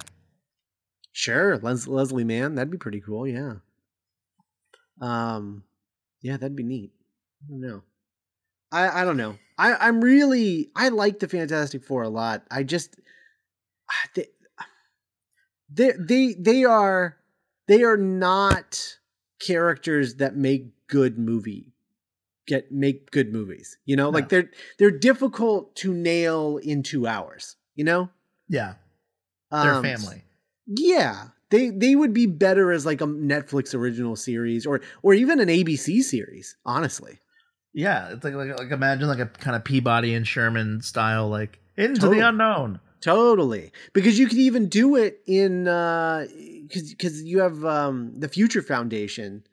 Sure, 1.12 1.58
Les- 1.58 1.86
Leslie 1.86 2.24
Mann, 2.24 2.54
that'd 2.54 2.70
be 2.70 2.78
pretty 2.78 3.02
cool. 3.02 3.28
Yeah. 3.28 3.56
Um, 5.02 5.64
yeah, 6.22 6.38
that'd 6.38 6.56
be 6.56 6.62
neat. 6.62 6.92
I 7.44 7.50
don't 7.50 7.60
know. 7.60 7.82
I 8.72 9.02
I 9.02 9.04
don't 9.04 9.18
know. 9.18 9.36
I 9.58 9.74
I'm 9.74 10.00
really 10.00 10.70
I 10.74 10.88
like 10.88 11.18
the 11.18 11.28
Fantastic 11.28 11.84
Four 11.84 12.04
a 12.04 12.08
lot. 12.08 12.46
I 12.50 12.62
just 12.62 12.96
they 14.14 14.28
they 15.70 15.92
they, 15.98 16.34
they 16.38 16.64
are 16.64 17.18
they 17.66 17.82
are 17.82 17.98
not 17.98 18.96
characters 19.46 20.14
that 20.14 20.36
make 20.36 20.86
good 20.86 21.18
movie 21.18 21.74
get 22.46 22.72
make 22.72 23.10
good 23.10 23.30
movies. 23.30 23.76
You 23.84 23.96
know, 23.96 24.08
like 24.08 24.30
they're 24.30 24.50
they're 24.78 24.90
difficult 24.90 25.76
to 25.76 25.92
nail 25.92 26.56
in 26.56 26.82
two 26.82 27.06
hours. 27.06 27.56
You 27.74 27.84
know, 27.84 28.08
Yeah. 28.48 28.74
Their 29.50 29.74
Um, 29.74 29.82
family. 29.82 30.24
yeah, 30.66 31.28
they 31.50 31.70
they 31.70 31.94
would 31.96 32.12
be 32.12 32.26
better 32.26 32.70
as 32.72 32.84
like 32.84 33.00
a 33.00 33.06
Netflix 33.06 33.74
original 33.74 34.14
series 34.16 34.66
or 34.66 34.80
or 35.02 35.14
even 35.14 35.40
an 35.40 35.48
ABC 35.48 36.02
series. 36.02 36.56
Honestly, 36.66 37.18
Yeah, 37.72 38.10
it's 38.12 38.24
like, 38.24 38.34
like 38.34 38.58
like 38.58 38.70
imagine 38.70 39.08
like 39.08 39.20
a 39.20 39.26
kind 39.26 39.56
of 39.56 39.64
Peabody 39.64 40.14
and 40.14 40.26
Sherman 40.26 40.82
style, 40.82 41.28
like 41.28 41.58
into 41.76 42.00
Totally. 42.00 42.18
the 42.20 42.28
unknown. 42.28 42.80
totally. 43.00 43.72
Because 43.94 44.18
you 44.18 44.26
could 44.26 44.36
even 44.38 44.68
do 44.68 44.96
it 44.96 45.20
in 45.26 45.64
because 45.64 46.90
because 46.90 47.22
you 47.22 47.38
have 47.40 47.64
um, 47.64 48.12
the 48.20 48.28
Future 48.28 48.62
Foundation. 48.62 49.44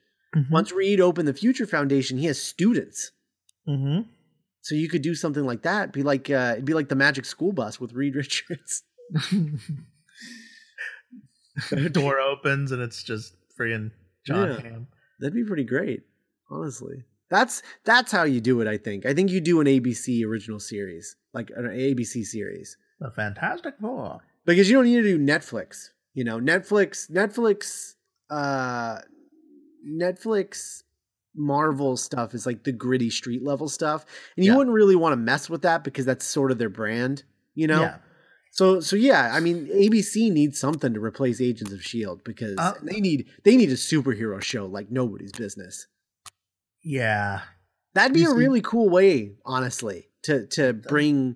Once 0.51 0.73
Reed 0.73 0.99
opened 0.99 1.29
the 1.29 1.33
Future 1.33 1.65
Foundation, 1.65 2.17
he 2.17 2.25
has 2.25 2.41
students. 2.41 3.11
Mm-hmm. 3.69 4.01
So 4.65 4.73
you 4.73 4.89
could 4.89 5.03
do 5.03 5.13
something 5.13 5.43
like 5.43 5.61
that. 5.61 5.93
Be 5.93 6.01
like 6.01 6.27
uh, 6.31 6.53
it'd 6.53 6.65
be 6.65 6.73
like 6.73 6.89
the 6.89 6.95
Magic 6.95 7.25
School 7.25 7.51
Bus 7.53 7.79
with 7.79 7.93
Reed 7.93 8.15
Richards. 8.21 8.81
the 11.69 11.89
door 11.89 12.19
opens 12.19 12.71
and 12.71 12.81
it's 12.81 13.03
just 13.03 13.35
friggin' 13.59 13.91
John 14.25 14.49
Yeah. 14.49 14.59
Hamm. 14.61 14.87
That'd 15.19 15.35
be 15.35 15.43
pretty 15.43 15.65
great, 15.65 16.01
honestly. 16.49 17.03
That's 17.29 17.61
that's 17.83 18.11
how 18.11 18.23
you 18.23 18.41
do 18.41 18.59
it. 18.61 18.67
I 18.67 18.77
think. 18.77 19.05
I 19.05 19.13
think 19.13 19.29
you 19.29 19.39
do 19.39 19.61
an 19.61 19.67
ABC 19.67 20.25
original 20.25 20.59
series, 20.59 21.15
like 21.33 21.51
an 21.55 21.65
ABC 21.65 22.23
series, 22.25 22.75
The 22.99 23.11
Fantastic 23.11 23.75
Four. 23.79 24.21
because 24.45 24.67
you 24.69 24.75
don't 24.77 24.85
need 24.85 24.95
to 25.01 25.03
do 25.03 25.19
Netflix. 25.19 25.89
You 26.15 26.23
know, 26.23 26.39
Netflix, 26.39 27.09
Netflix, 27.11 27.93
uh, 28.29 28.99
Netflix, 29.87 30.83
Marvel 31.35 31.97
stuff 31.97 32.33
is 32.33 32.45
like 32.45 32.63
the 32.63 32.71
gritty 32.71 33.09
street 33.09 33.43
level 33.43 33.67
stuff, 33.69 34.05
and 34.35 34.45
you 34.45 34.51
Yeah. 34.51 34.57
wouldn't 34.57 34.73
really 34.73 34.95
want 34.95 35.13
to 35.13 35.17
mess 35.17 35.49
with 35.49 35.61
that 35.63 35.83
because 35.83 36.05
that's 36.05 36.25
sort 36.25 36.51
of 36.51 36.57
their 36.57 36.69
brand. 36.69 37.23
You 37.53 37.67
know. 37.67 37.81
Yeah. 37.81 37.97
So 38.51 38.79
so 38.79 38.95
yeah, 38.95 39.31
I 39.33 39.39
mean 39.41 39.67
ABC 39.67 40.31
needs 40.31 40.59
something 40.59 40.93
to 40.93 40.99
replace 40.99 41.41
Agents 41.41 41.73
of 41.73 41.83
Shield 41.83 42.23
because 42.23 42.55
Uh, 42.57 42.73
they 42.81 43.01
need 43.01 43.27
they 43.43 43.57
need 43.57 43.69
a 43.69 43.75
superhero 43.75 44.41
show 44.41 44.65
like 44.65 44.89
nobody's 44.89 45.31
business. 45.33 45.87
Yeah. 46.83 47.41
That'd 47.93 48.13
be 48.13 48.21
You 48.21 48.27
a 48.27 48.31
see- 48.31 48.37
really 48.37 48.61
cool 48.61 48.89
way, 48.89 49.35
honestly, 49.45 50.09
to 50.23 50.45
to 50.47 50.73
bring 50.73 51.35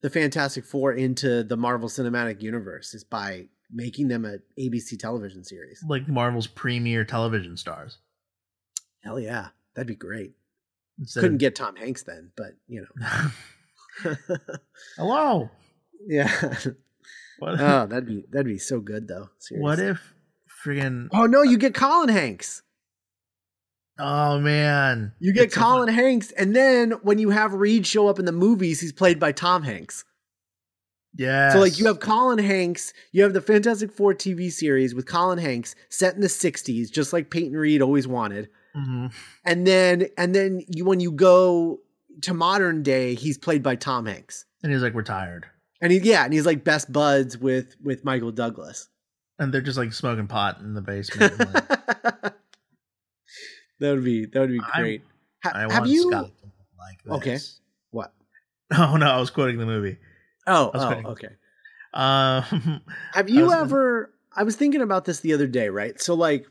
the 0.00 0.10
Fantastic 0.10 0.64
Four 0.64 0.92
into 0.92 1.42
the 1.42 1.56
Marvel 1.56 1.88
Cinematic 1.88 2.40
Universe 2.42 2.94
is 2.94 3.02
by 3.04 3.48
making 3.70 4.08
them 4.08 4.24
a 4.24 4.38
ABC 4.58 4.96
television 4.98 5.44
series. 5.44 5.82
Like 5.88 6.08
Marvel's 6.08 6.46
premier 6.46 7.04
television 7.04 7.56
stars. 7.56 7.98
Hell 9.08 9.18
yeah, 9.18 9.48
that'd 9.74 9.86
be 9.86 9.94
great. 9.94 10.32
Instead 10.98 11.20
Couldn't 11.20 11.36
of- 11.36 11.40
get 11.40 11.54
Tom 11.56 11.76
Hanks 11.76 12.02
then, 12.02 12.30
but 12.36 12.52
you 12.66 12.84
know, 14.04 14.14
Hello. 14.98 15.48
yeah. 16.06 16.30
What, 17.38 17.54
oh, 17.60 17.86
that'd 17.86 18.04
be 18.06 18.26
that'd 18.30 18.46
be 18.46 18.58
so 18.58 18.80
good 18.80 19.08
though. 19.08 19.30
what 19.52 19.78
if 19.78 20.14
friggin' 20.62 21.08
Oh 21.12 21.24
no, 21.24 21.42
you 21.42 21.56
get 21.56 21.72
Colin 21.72 22.10
Hanks. 22.10 22.62
Oh 23.98 24.38
man. 24.38 25.12
You 25.20 25.32
get 25.32 25.44
It's 25.46 25.56
Colin 25.56 25.88
Hanks, 25.88 26.30
and 26.32 26.54
then 26.54 26.90
when 27.02 27.18
you 27.18 27.30
have 27.30 27.54
Reed 27.54 27.86
show 27.86 28.08
up 28.08 28.18
in 28.18 28.26
the 28.26 28.32
movies, 28.32 28.80
he's 28.80 28.92
played 28.92 29.18
by 29.18 29.32
Tom 29.32 29.62
Hanks. 29.62 30.04
Yeah. 31.16 31.50
So 31.54 31.60
like 31.60 31.78
you 31.78 31.86
have 31.86 31.98
Colin 31.98 32.38
Hanks, 32.38 32.92
you 33.12 33.22
have 33.22 33.32
the 33.32 33.40
Fantastic 33.40 33.90
Four 33.90 34.12
TV 34.14 34.52
series 34.52 34.94
with 34.94 35.06
Colin 35.06 35.38
Hanks 35.38 35.74
set 35.88 36.14
in 36.14 36.20
the 36.20 36.26
'60s, 36.28 36.90
just 36.92 37.14
like 37.14 37.30
Peyton 37.30 37.56
Reed 37.56 37.80
always 37.80 38.06
wanted. 38.06 38.50
Mhm. 38.76 39.12
And 39.44 39.66
then 39.66 40.08
and 40.16 40.34
then 40.34 40.62
you, 40.68 40.84
when 40.84 41.00
you 41.00 41.10
go 41.12 41.80
to 42.22 42.34
modern 42.34 42.82
day, 42.82 43.14
he's 43.14 43.38
played 43.38 43.62
by 43.62 43.76
Tom 43.76 44.06
Hanks, 44.06 44.44
And 44.62 44.72
he's 44.72 44.82
like 44.82 44.94
retired. 44.94 45.46
and 45.80 45.92
he 45.92 45.98
yeah, 45.98 46.24
and 46.24 46.32
he's 46.32 46.46
like 46.46 46.64
best 46.64 46.92
buds 46.92 47.36
with 47.38 47.76
with 47.82 48.04
Michael 48.04 48.32
Douglas. 48.32 48.88
And 49.38 49.52
they're 49.54 49.60
just 49.60 49.78
like 49.78 49.92
smoking 49.92 50.26
pot 50.26 50.58
in 50.60 50.74
the 50.74 50.80
basement. 50.82 51.38
like, 51.38 51.68
that 53.80 53.92
would 53.94 54.04
be 54.04 54.26
that 54.26 54.40
would 54.40 54.50
be 54.50 54.60
I- 54.74 54.80
great. 54.80 55.02
Ha- 55.44 55.52
I 55.54 55.60
have 55.60 55.70
want 55.70 55.86
you? 55.88 56.10
Scott 56.10 56.30
like 56.78 57.02
this. 57.04 57.12
Okay. 57.14 57.38
What? 57.90 58.12
Oh 58.76 58.96
no, 58.96 59.06
I 59.06 59.18
was 59.20 59.30
quoting 59.30 59.58
the 59.58 59.66
movie. 59.66 59.98
Oh, 60.46 60.70
oh 60.74 60.92
okay. 61.12 61.28
Um 61.94 62.42
Have 63.14 63.26
I 63.28 63.30
you 63.30 63.44
was- 63.46 63.54
ever? 63.54 64.12
I 64.36 64.42
was 64.42 64.56
thinking 64.56 64.82
about 64.82 65.04
this 65.06 65.20
the 65.20 65.32
other 65.32 65.46
day, 65.46 65.68
right? 65.70 65.98
So 66.00 66.14
like, 66.14 66.46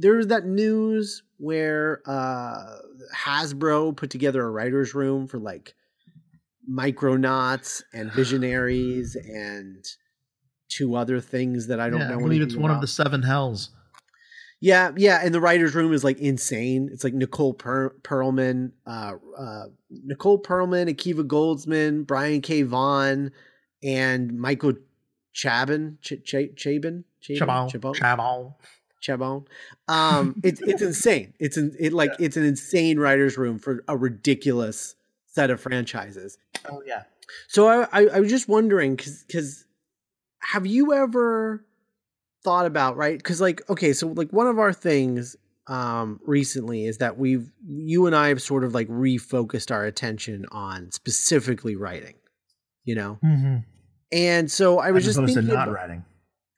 there's 0.00 0.28
that 0.28 0.46
news 0.46 1.22
where 1.38 2.02
uh 2.06 2.78
Hasbro 3.14 3.96
put 3.96 4.10
together 4.10 4.44
a 4.44 4.50
writers' 4.50 4.94
room 4.94 5.26
for 5.26 5.38
like 5.38 5.74
Micronauts 6.70 7.82
and 7.92 8.12
Visionaries 8.14 9.16
and 9.16 9.84
two 10.68 10.94
other 10.94 11.20
things 11.20 11.66
that 11.68 11.80
I 11.80 11.90
don't 11.90 12.00
yeah, 12.00 12.08
know. 12.08 12.18
I 12.18 12.22
believe 12.22 12.42
it's 12.42 12.56
one 12.56 12.70
of 12.70 12.80
the 12.80 12.86
seven 12.86 13.22
hells. 13.22 13.70
Yeah, 14.60 14.90
yeah, 14.96 15.20
and 15.22 15.32
the 15.32 15.40
writers' 15.40 15.74
room 15.74 15.92
is 15.92 16.02
like 16.02 16.18
insane. 16.18 16.88
It's 16.92 17.04
like 17.04 17.14
Nicole 17.14 17.54
per- 17.54 17.94
Perlman, 18.02 18.72
uh, 18.86 19.12
uh, 19.38 19.64
Nicole 19.88 20.42
Perlman, 20.42 20.92
Akiva 20.92 21.24
Goldsman, 21.24 22.04
Brian 22.04 22.40
K. 22.40 22.62
Vaughan, 22.62 23.30
and 23.84 24.36
Michael 24.36 24.72
Chabon, 25.32 26.00
Ch- 26.00 26.24
Ch- 26.24 26.52
Chabon, 26.56 27.04
Chabon. 27.22 27.70
Chabon, 27.70 27.94
Chabon. 27.94 28.54
Chabon. 29.02 29.46
Um, 29.88 30.40
it's 30.42 30.60
it's 30.62 30.82
insane. 30.82 31.34
It's 31.38 31.56
an 31.56 31.74
it 31.78 31.92
like 31.92 32.12
it's 32.18 32.36
an 32.36 32.44
insane 32.44 32.98
writers' 32.98 33.36
room 33.38 33.58
for 33.58 33.84
a 33.88 33.96
ridiculous 33.96 34.94
set 35.26 35.50
of 35.50 35.60
franchises. 35.60 36.38
Oh 36.70 36.82
yeah. 36.86 37.04
So 37.46 37.66
I, 37.68 37.86
I, 37.92 38.06
I 38.14 38.20
was 38.20 38.30
just 38.30 38.48
wondering 38.48 38.96
because 38.96 39.24
because 39.24 39.64
have 40.40 40.66
you 40.66 40.92
ever 40.94 41.64
thought 42.42 42.66
about 42.66 42.96
right? 42.96 43.18
Because 43.18 43.40
like 43.40 43.68
okay, 43.70 43.92
so 43.92 44.08
like 44.08 44.30
one 44.32 44.46
of 44.46 44.58
our 44.58 44.72
things 44.72 45.36
um 45.66 46.18
recently 46.24 46.86
is 46.86 46.98
that 46.98 47.18
we've 47.18 47.52
you 47.66 48.06
and 48.06 48.16
I 48.16 48.28
have 48.28 48.40
sort 48.40 48.64
of 48.64 48.74
like 48.74 48.88
refocused 48.88 49.70
our 49.70 49.84
attention 49.84 50.46
on 50.50 50.90
specifically 50.92 51.76
writing, 51.76 52.14
you 52.84 52.94
know. 52.94 53.18
Mm-hmm. 53.24 53.56
And 54.10 54.50
so 54.50 54.78
I 54.78 54.90
was 54.92 55.02
As 55.06 55.10
just 55.14 55.18
opposed 55.18 55.34
thinking 55.34 55.54
not 55.54 55.68
about, 55.68 55.74
writing. 55.74 56.04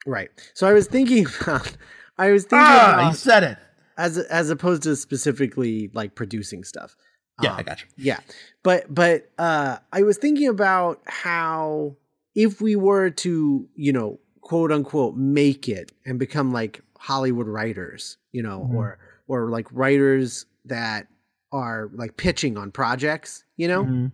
right. 0.06 0.30
So 0.54 0.68
I 0.68 0.72
was 0.72 0.86
thinking 0.86 1.26
about 1.42 1.76
I 2.20 2.30
was 2.30 2.44
thinking 2.44 2.66
Ah, 2.66 2.94
about 2.94 3.08
you 3.10 3.16
said 3.16 3.42
it. 3.42 3.58
as 3.96 4.18
as 4.18 4.50
opposed 4.50 4.82
to 4.84 4.94
specifically 4.96 5.90
like 5.94 6.14
producing 6.14 6.62
stuff. 6.64 6.94
Yeah, 7.42 7.52
Um, 7.52 7.56
I 7.58 7.62
got 7.62 7.80
you. 7.80 7.86
yeah. 7.96 8.20
But 8.62 8.92
but 8.94 9.30
uh 9.38 9.78
I 9.92 10.02
was 10.02 10.18
thinking 10.18 10.48
about 10.48 11.00
how 11.06 11.96
if 12.34 12.60
we 12.60 12.76
were 12.76 13.10
to, 13.10 13.68
you 13.74 13.92
know, 13.92 14.20
quote 14.42 14.70
unquote 14.70 15.16
make 15.16 15.68
it 15.68 15.92
and 16.04 16.18
become 16.18 16.52
like 16.52 16.82
Hollywood 16.98 17.46
writers, 17.48 18.18
you 18.32 18.42
know, 18.42 18.60
Mhm. 18.70 18.74
or 18.74 18.98
or 19.26 19.48
like 19.50 19.66
writers 19.72 20.44
that 20.66 21.06
are 21.52 21.90
like 21.94 22.16
pitching 22.16 22.56
on 22.58 22.70
projects, 22.70 23.44
you 23.56 23.66
know? 23.68 23.84
Mhm. 23.84 24.12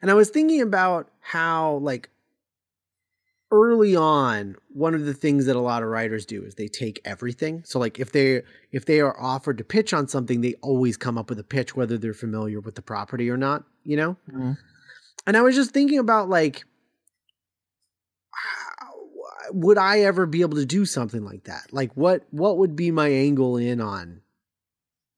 And 0.00 0.10
I 0.10 0.14
was 0.14 0.30
thinking 0.30 0.60
about 0.60 1.10
how, 1.20 1.76
like, 1.76 2.10
early 3.52 3.94
on, 3.94 4.56
one 4.72 4.94
of 4.94 5.04
the 5.04 5.14
things 5.14 5.46
that 5.46 5.54
a 5.54 5.60
lot 5.60 5.82
of 5.84 5.88
writers 5.88 6.26
do 6.26 6.42
is 6.42 6.56
they 6.56 6.66
take 6.66 7.00
everything. 7.04 7.62
So, 7.64 7.78
like, 7.78 8.00
if 8.00 8.10
they 8.10 8.42
if 8.72 8.86
they 8.86 9.00
are 9.00 9.18
offered 9.20 9.58
to 9.58 9.64
pitch 9.64 9.92
on 9.92 10.08
something, 10.08 10.40
they 10.40 10.54
always 10.62 10.96
come 10.96 11.16
up 11.16 11.28
with 11.28 11.38
a 11.38 11.44
pitch, 11.44 11.76
whether 11.76 11.96
they're 11.98 12.14
familiar 12.14 12.58
with 12.58 12.74
the 12.74 12.82
property 12.82 13.30
or 13.30 13.36
not. 13.36 13.64
You 13.84 13.96
know. 13.96 14.16
Mhm. 14.28 14.56
And 15.26 15.36
I 15.36 15.42
was 15.42 15.54
just 15.54 15.70
thinking 15.70 16.00
about 16.00 16.28
like, 16.28 16.64
would 19.50 19.78
I 19.78 20.00
ever 20.00 20.26
be 20.26 20.40
able 20.40 20.56
to 20.56 20.66
do 20.66 20.84
something 20.84 21.24
like 21.24 21.44
that? 21.44 21.72
Like, 21.72 21.92
what 21.94 22.24
what 22.30 22.58
would 22.58 22.74
be 22.74 22.90
my 22.90 23.08
angle 23.08 23.56
in 23.56 23.80
on? 23.80 24.22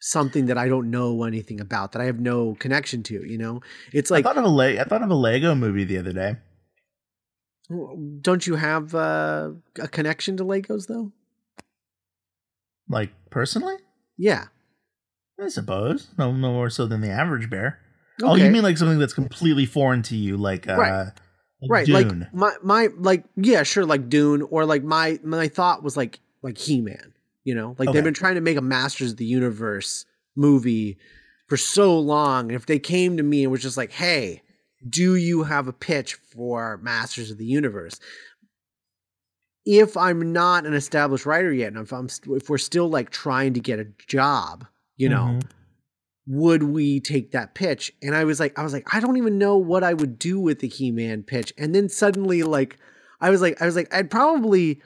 something 0.06 0.44
that 0.46 0.58
I 0.58 0.68
don't 0.68 0.90
know 0.90 1.24
anything 1.24 1.60
about 1.60 1.92
that 1.92 2.02
I 2.02 2.04
have 2.04 2.20
no 2.20 2.54
connection 2.56 3.02
to, 3.04 3.24
you 3.26 3.38
know? 3.38 3.62
It's 3.90 4.10
like 4.10 4.26
I 4.26 4.28
thought 4.28 4.36
of 4.36 4.44
a 4.44 4.48
Le- 4.48 4.78
I 4.78 4.84
thought 4.84 5.02
of 5.02 5.08
a 5.10 5.14
Lego 5.14 5.54
movie 5.54 5.84
the 5.84 5.96
other 5.96 6.12
day. 6.12 6.36
Don't 8.20 8.46
you 8.46 8.56
have 8.56 8.94
uh, 8.94 9.50
a 9.80 9.88
connection 9.88 10.36
to 10.36 10.44
Legos 10.44 10.86
though? 10.86 11.12
Like 12.88 13.10
personally, 13.30 13.76
Yeah. 14.18 14.46
I 15.40 15.48
suppose 15.48 16.08
no, 16.18 16.30
no 16.32 16.52
more 16.52 16.70
so 16.70 16.86
than 16.86 17.00
the 17.00 17.10
average 17.10 17.50
bear. 17.50 17.80
Oh, 18.22 18.36
you 18.36 18.50
mean 18.50 18.62
like 18.62 18.78
something 18.78 18.98
that's 18.98 19.14
completely 19.14 19.66
foreign 19.66 20.02
to 20.02 20.16
you, 20.16 20.36
like 20.36 20.68
uh, 20.68 20.76
Right. 20.76 21.12
like 21.62 21.70
right? 21.70 21.86
Dune. 21.86 22.20
Like 22.20 22.34
my 22.34 22.54
my 22.62 22.88
like 22.96 23.24
yeah, 23.36 23.62
sure, 23.64 23.84
like 23.84 24.08
Dune, 24.08 24.42
or 24.42 24.64
like 24.64 24.84
my 24.84 25.18
my 25.24 25.48
thought 25.48 25.82
was 25.82 25.96
like 25.96 26.20
like 26.42 26.58
He 26.58 26.80
Man. 26.80 27.14
You 27.42 27.54
know, 27.54 27.74
like 27.78 27.88
Okay. 27.88 27.96
they've 27.96 28.04
been 28.04 28.14
trying 28.14 28.36
to 28.36 28.40
make 28.40 28.56
a 28.56 28.62
Masters 28.62 29.12
of 29.12 29.16
the 29.16 29.24
Universe 29.26 30.04
movie 30.36 30.98
for 31.48 31.56
so 31.56 31.98
long. 31.98 32.44
And 32.44 32.52
if 32.56 32.66
they 32.66 32.78
came 32.78 33.16
to 33.16 33.22
me 33.22 33.42
and 33.42 33.50
was 33.50 33.60
just 33.62 33.76
like, 33.76 33.90
"Hey, 33.92 34.42
do 34.88 35.14
you 35.16 35.44
have 35.44 35.68
a 35.68 35.72
pitch 35.72 36.14
for 36.14 36.78
Masters 36.82 37.30
of 37.30 37.38
the 37.38 37.46
Universe?" 37.46 37.98
If 39.66 39.96
I'm 39.96 40.32
not 40.32 40.66
an 40.66 40.74
established 40.74 41.24
writer 41.24 41.52
yet, 41.52 41.68
and 41.68 41.78
if 41.78 41.92
I'm 41.92 42.08
st- 42.08 42.36
if 42.36 42.50
we're 42.50 42.58
still 42.58 42.88
like 42.88 43.10
trying 43.10 43.54
to 43.54 43.60
get 43.60 43.78
a 43.78 43.86
job, 44.06 44.66
you 44.96 45.08
know, 45.08 45.38
Mhm. 45.40 45.42
would 46.26 46.62
we 46.64 47.00
take 47.00 47.32
that 47.32 47.54
pitch? 47.54 47.90
And 48.02 48.14
I 48.14 48.24
was 48.24 48.38
like, 48.40 48.58
I 48.58 48.62
was 48.62 48.74
like, 48.74 48.86
I 48.94 49.00
don't 49.00 49.16
even 49.16 49.38
know 49.38 49.56
what 49.56 49.82
I 49.82 49.94
would 49.94 50.18
do 50.18 50.38
with 50.38 50.58
the 50.60 50.68
He-Man 50.68 51.22
pitch. 51.22 51.52
And 51.56 51.74
then 51.74 51.88
suddenly, 51.88 52.42
like, 52.42 52.78
I 53.20 53.30
was 53.30 53.40
like, 53.40 53.60
I 53.62 53.66
was 53.66 53.74
like, 53.76 53.92
I'd 53.94 54.10
probably, 54.10 54.82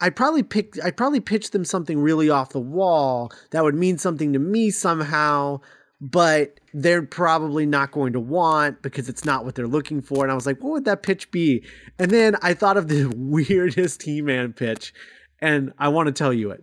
I'd 0.00 0.14
probably 0.14 0.44
pick, 0.44 0.82
I'd 0.84 0.96
probably 0.96 1.20
pitch 1.20 1.50
them 1.50 1.64
something 1.64 1.98
really 2.00 2.30
off 2.30 2.50
the 2.50 2.60
wall 2.60 3.32
that 3.50 3.64
would 3.64 3.74
mean 3.74 3.98
something 3.98 4.32
to 4.32 4.38
me 4.38 4.70
somehow, 4.70 5.60
but 6.10 6.60
they're 6.74 7.02
probably 7.02 7.64
not 7.64 7.90
going 7.92 8.12
to 8.12 8.20
want 8.20 8.82
because 8.82 9.08
it's 9.08 9.24
not 9.24 9.44
what 9.44 9.54
they're 9.54 9.66
looking 9.66 10.02
for. 10.02 10.22
And 10.22 10.30
I 10.30 10.34
was 10.34 10.44
like, 10.44 10.62
what 10.62 10.72
would 10.72 10.84
that 10.84 11.02
pitch 11.02 11.30
be? 11.30 11.64
And 11.98 12.10
then 12.10 12.36
I 12.42 12.52
thought 12.52 12.76
of 12.76 12.88
the 12.88 13.04
weirdest 13.16 14.02
He-Man 14.02 14.52
pitch, 14.52 14.92
and 15.40 15.72
I 15.78 15.88
want 15.88 16.08
to 16.08 16.12
tell 16.12 16.32
you 16.32 16.50
it 16.50 16.62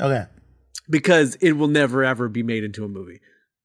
Okay. 0.00 0.24
because 0.90 1.36
it 1.36 1.52
will 1.52 1.68
never 1.68 2.04
ever 2.04 2.28
be 2.28 2.42
made 2.42 2.64
into 2.64 2.84
a 2.84 2.88
movie. 2.88 3.20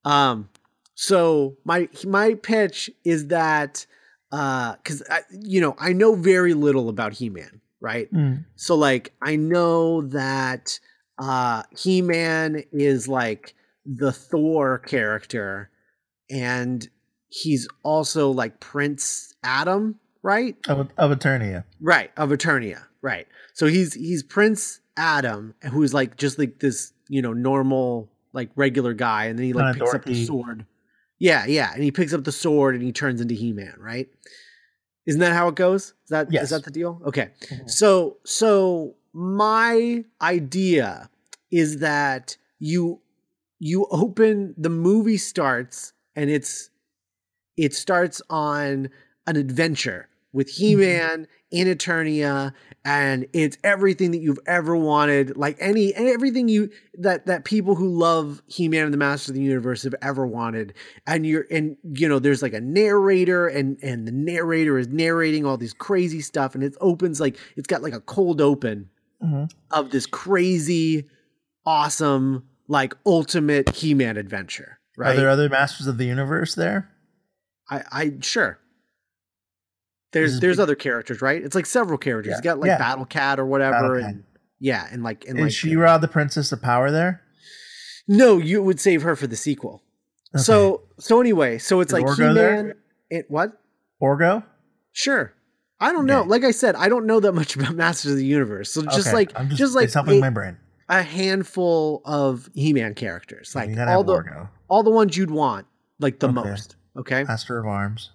Um, 0.06 0.50
so 0.96 1.58
my 1.66 1.90
my 2.06 2.36
pitch 2.36 2.90
is 3.04 3.28
that 3.28 3.86
uh, 4.32 4.76
because 4.78 5.04
I 5.10 5.22
you 5.32 5.60
know 5.60 5.76
I 5.78 5.92
know 5.94 6.16
very 6.16 6.54
little 6.54 6.88
about 6.90 7.14
He 7.14 7.30
Man, 7.30 7.60
right? 7.82 8.12
Mm. 8.14 8.46
So 8.56 8.76
like 8.76 9.14
I 9.22 9.36
know 9.36 10.04
that 10.04 10.80
uh 11.20 11.64
He-Man 11.78 12.64
is 12.72 13.08
like 13.08 13.56
the 13.88 14.12
Thor 14.12 14.80
character 14.80 15.70
and 16.30 16.88
he's 17.30 17.68
also 17.84 18.30
like 18.32 18.60
Prince 18.60 19.34
Adam, 19.44 19.96
right? 20.22 20.56
Of, 20.68 20.90
of 20.98 21.12
Eternia. 21.18 21.64
Right, 21.80 22.12
of 22.18 22.30
Eternia. 22.30 22.84
Right. 23.02 23.28
So 23.54 23.68
he's 23.68 23.94
he's 23.94 24.24
Prince 24.24 24.82
Adam 24.98 25.54
who's 25.72 25.94
like 25.94 26.18
just 26.18 26.38
like 26.38 26.60
this, 26.60 26.92
you 27.08 27.22
know, 27.22 27.32
normal 27.34 28.10
like 28.34 28.50
regular 28.56 28.94
guy 28.94 29.26
and 29.26 29.40
then 29.40 29.46
he 29.46 29.54
like 29.54 29.74
Kinda 29.76 29.86
picks 29.86 29.96
up 29.96 30.06
the 30.06 30.26
sword. 30.26 30.66
Yeah, 31.20 31.46
yeah, 31.48 31.74
and 31.74 31.82
he 31.82 31.92
picks 31.92 32.14
up 32.14 32.24
the 32.26 32.32
sword 32.32 32.76
and 32.76 32.84
he 32.84 32.92
turns 32.92 33.22
into 33.22 33.34
He-Man, 33.34 33.74
right? 33.80 34.08
Isn't 35.08 35.22
that 35.22 35.34
how 35.34 35.48
it 35.48 35.56
goes? 35.56 35.84
Is 36.04 36.10
that 36.10 36.28
is 36.28 36.34
Yes. 36.34 36.50
that 36.50 36.64
the 36.66 36.72
deal? 36.72 37.02
Okay. 37.06 37.30
Mhm. 37.50 37.70
So 37.70 38.18
so 38.26 38.96
my 39.14 40.04
idea 40.22 41.10
is 41.52 41.78
that 41.78 42.36
you 42.60 43.00
you 43.60 43.88
open 43.92 44.54
the 44.58 44.70
movie 44.70 45.18
starts 45.18 45.94
and 46.16 46.30
it's 46.30 46.70
it 47.56 47.74
starts 47.74 48.22
on 48.30 48.90
an 49.26 49.36
adventure 49.36 50.08
with 50.34 50.50
He-Man 50.50 51.28
in 51.50 51.68
Eternia 51.68 52.54
and 52.86 53.26
it's 53.34 53.58
everything 53.64 54.12
that 54.12 54.20
you've 54.20 54.40
ever 54.46 54.76
wanted 54.76 55.36
like 55.38 55.58
any 55.60 55.94
and 55.96 56.08
everything 56.08 56.48
you 56.50 56.70
that 57.00 57.26
that 57.26 57.46
people 57.46 57.74
who 57.76 57.88
love 57.88 58.42
He-Man 58.48 58.84
and 58.84 58.94
the 58.94 58.98
Master 58.98 59.32
of 59.32 59.36
the 59.36 59.42
Universe 59.42 59.84
have 59.84 59.96
ever 60.02 60.28
wanted 60.28 60.74
and 61.08 61.26
you're 61.26 61.48
and 61.50 61.78
you 61.94 62.08
know 62.08 62.20
there's 62.20 62.42
like 62.44 62.54
a 62.54 62.62
narrator 62.62 63.48
and 63.48 63.80
and 63.82 64.08
the 64.08 64.12
narrator 64.12 64.78
is 64.78 64.88
narrating 64.90 65.46
all 65.46 65.58
this 65.58 65.74
crazy 65.74 66.22
stuff 66.22 66.54
and 66.54 66.64
it 66.64 66.76
opens 66.82 67.20
like 67.20 67.38
it's 67.56 67.68
got 67.68 67.82
like 67.82 67.94
a 67.94 68.02
cold 68.02 68.42
open 68.42 68.90
Mhm. 69.24 69.50
of 69.72 69.90
this 69.90 70.06
crazy 70.06 71.06
awesome 71.66 72.44
like 72.68 72.94
ultimate 73.06 73.70
He-Man 73.76 74.18
adventure 74.18 74.80
right 74.98 75.14
Are 75.14 75.20
there 75.20 75.30
other 75.30 75.48
Masters 75.50 75.88
of 75.88 75.98
the 75.98 76.06
Universe 76.06 76.56
there? 76.56 76.90
I, 77.70 77.84
I 77.92 78.14
sure. 78.22 78.60
There's 80.14 80.40
there's 80.40 80.56
big- 80.58 80.64
other 80.64 80.76
characters, 80.76 81.22
right? 81.22 81.42
It's 81.44 81.56
like 81.56 81.66
several 81.66 81.98
characters. 81.98 82.32
Yeah. 82.32 82.38
You 82.38 82.44
got 82.44 82.60
like 82.60 82.68
Yeah. 82.68 82.78
Battle 82.78 83.06
Cat 83.06 83.40
or 83.40 83.46
whatever, 83.46 83.72
Battle 83.74 84.00
Cat. 84.02 84.10
and 84.10 84.24
yeah, 84.60 84.88
and 84.92 85.04
like 85.04 85.26
and 85.28 85.38
Is 85.38 85.44
like 85.44 85.52
She-Ra 85.52 85.98
the 85.98 86.08
Princess 86.08 86.52
of 86.52 86.62
Power 86.62 86.92
there? 86.92 87.22
no, 88.08 88.38
you 88.38 88.64
would 88.64 88.80
save 88.80 89.02
her 89.02 89.16
for 89.18 89.28
the 89.28 89.36
sequel. 89.36 89.84
Okay. 90.34 90.42
So 90.44 90.84
so 90.98 91.20
anyway, 91.22 91.58
so 91.58 91.82
it's 91.82 91.90
Is 91.92 91.94
like 92.00 92.06
Orko 92.06 92.30
He 92.30 92.34
there? 92.34 92.64
Man. 92.64 92.74
It 93.10 93.26
what? 93.30 93.52
Orko? 94.02 94.44
Sure. 94.94 95.34
I 95.80 95.92
don't 95.92 96.06
know. 96.08 96.24
Like 96.24 96.44
I 96.44 96.52
said, 96.52 96.76
I 96.76 96.90
don't 96.90 97.06
know 97.06 97.20
that 97.20 97.34
much 97.34 97.56
about 97.58 97.76
Masters 97.76 98.12
of 98.14 98.18
the 98.18 98.26
Universe. 98.26 98.72
So 98.72 98.82
just 98.84 99.08
Okay, 99.10 99.14
like 99.16 99.32
I'm 99.40 99.50
just, 99.50 99.76
like 99.76 99.86
it's 99.86 99.94
helping 99.94 100.18
a, 100.18 100.22
my 100.22 100.30
brain. 100.30 100.58
A 100.90 101.02
handful 101.04 102.02
of 102.06 102.50
He-Man 102.54 102.94
characters, 102.94 103.54
like 103.56 103.78
all 103.78 104.04
the 104.04 104.48
all 104.70 104.84
the 104.84 104.92
ones 104.92 105.18
you'd 105.18 105.32
want, 105.32 105.66
like 106.00 106.20
the 106.20 106.28
Okay. 106.28 106.34
most. 106.50 106.76
Okay. 106.96 107.24
Master 107.24 107.60
of 107.60 107.66
Arms. 107.66 108.12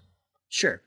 Sure. 0.49 0.83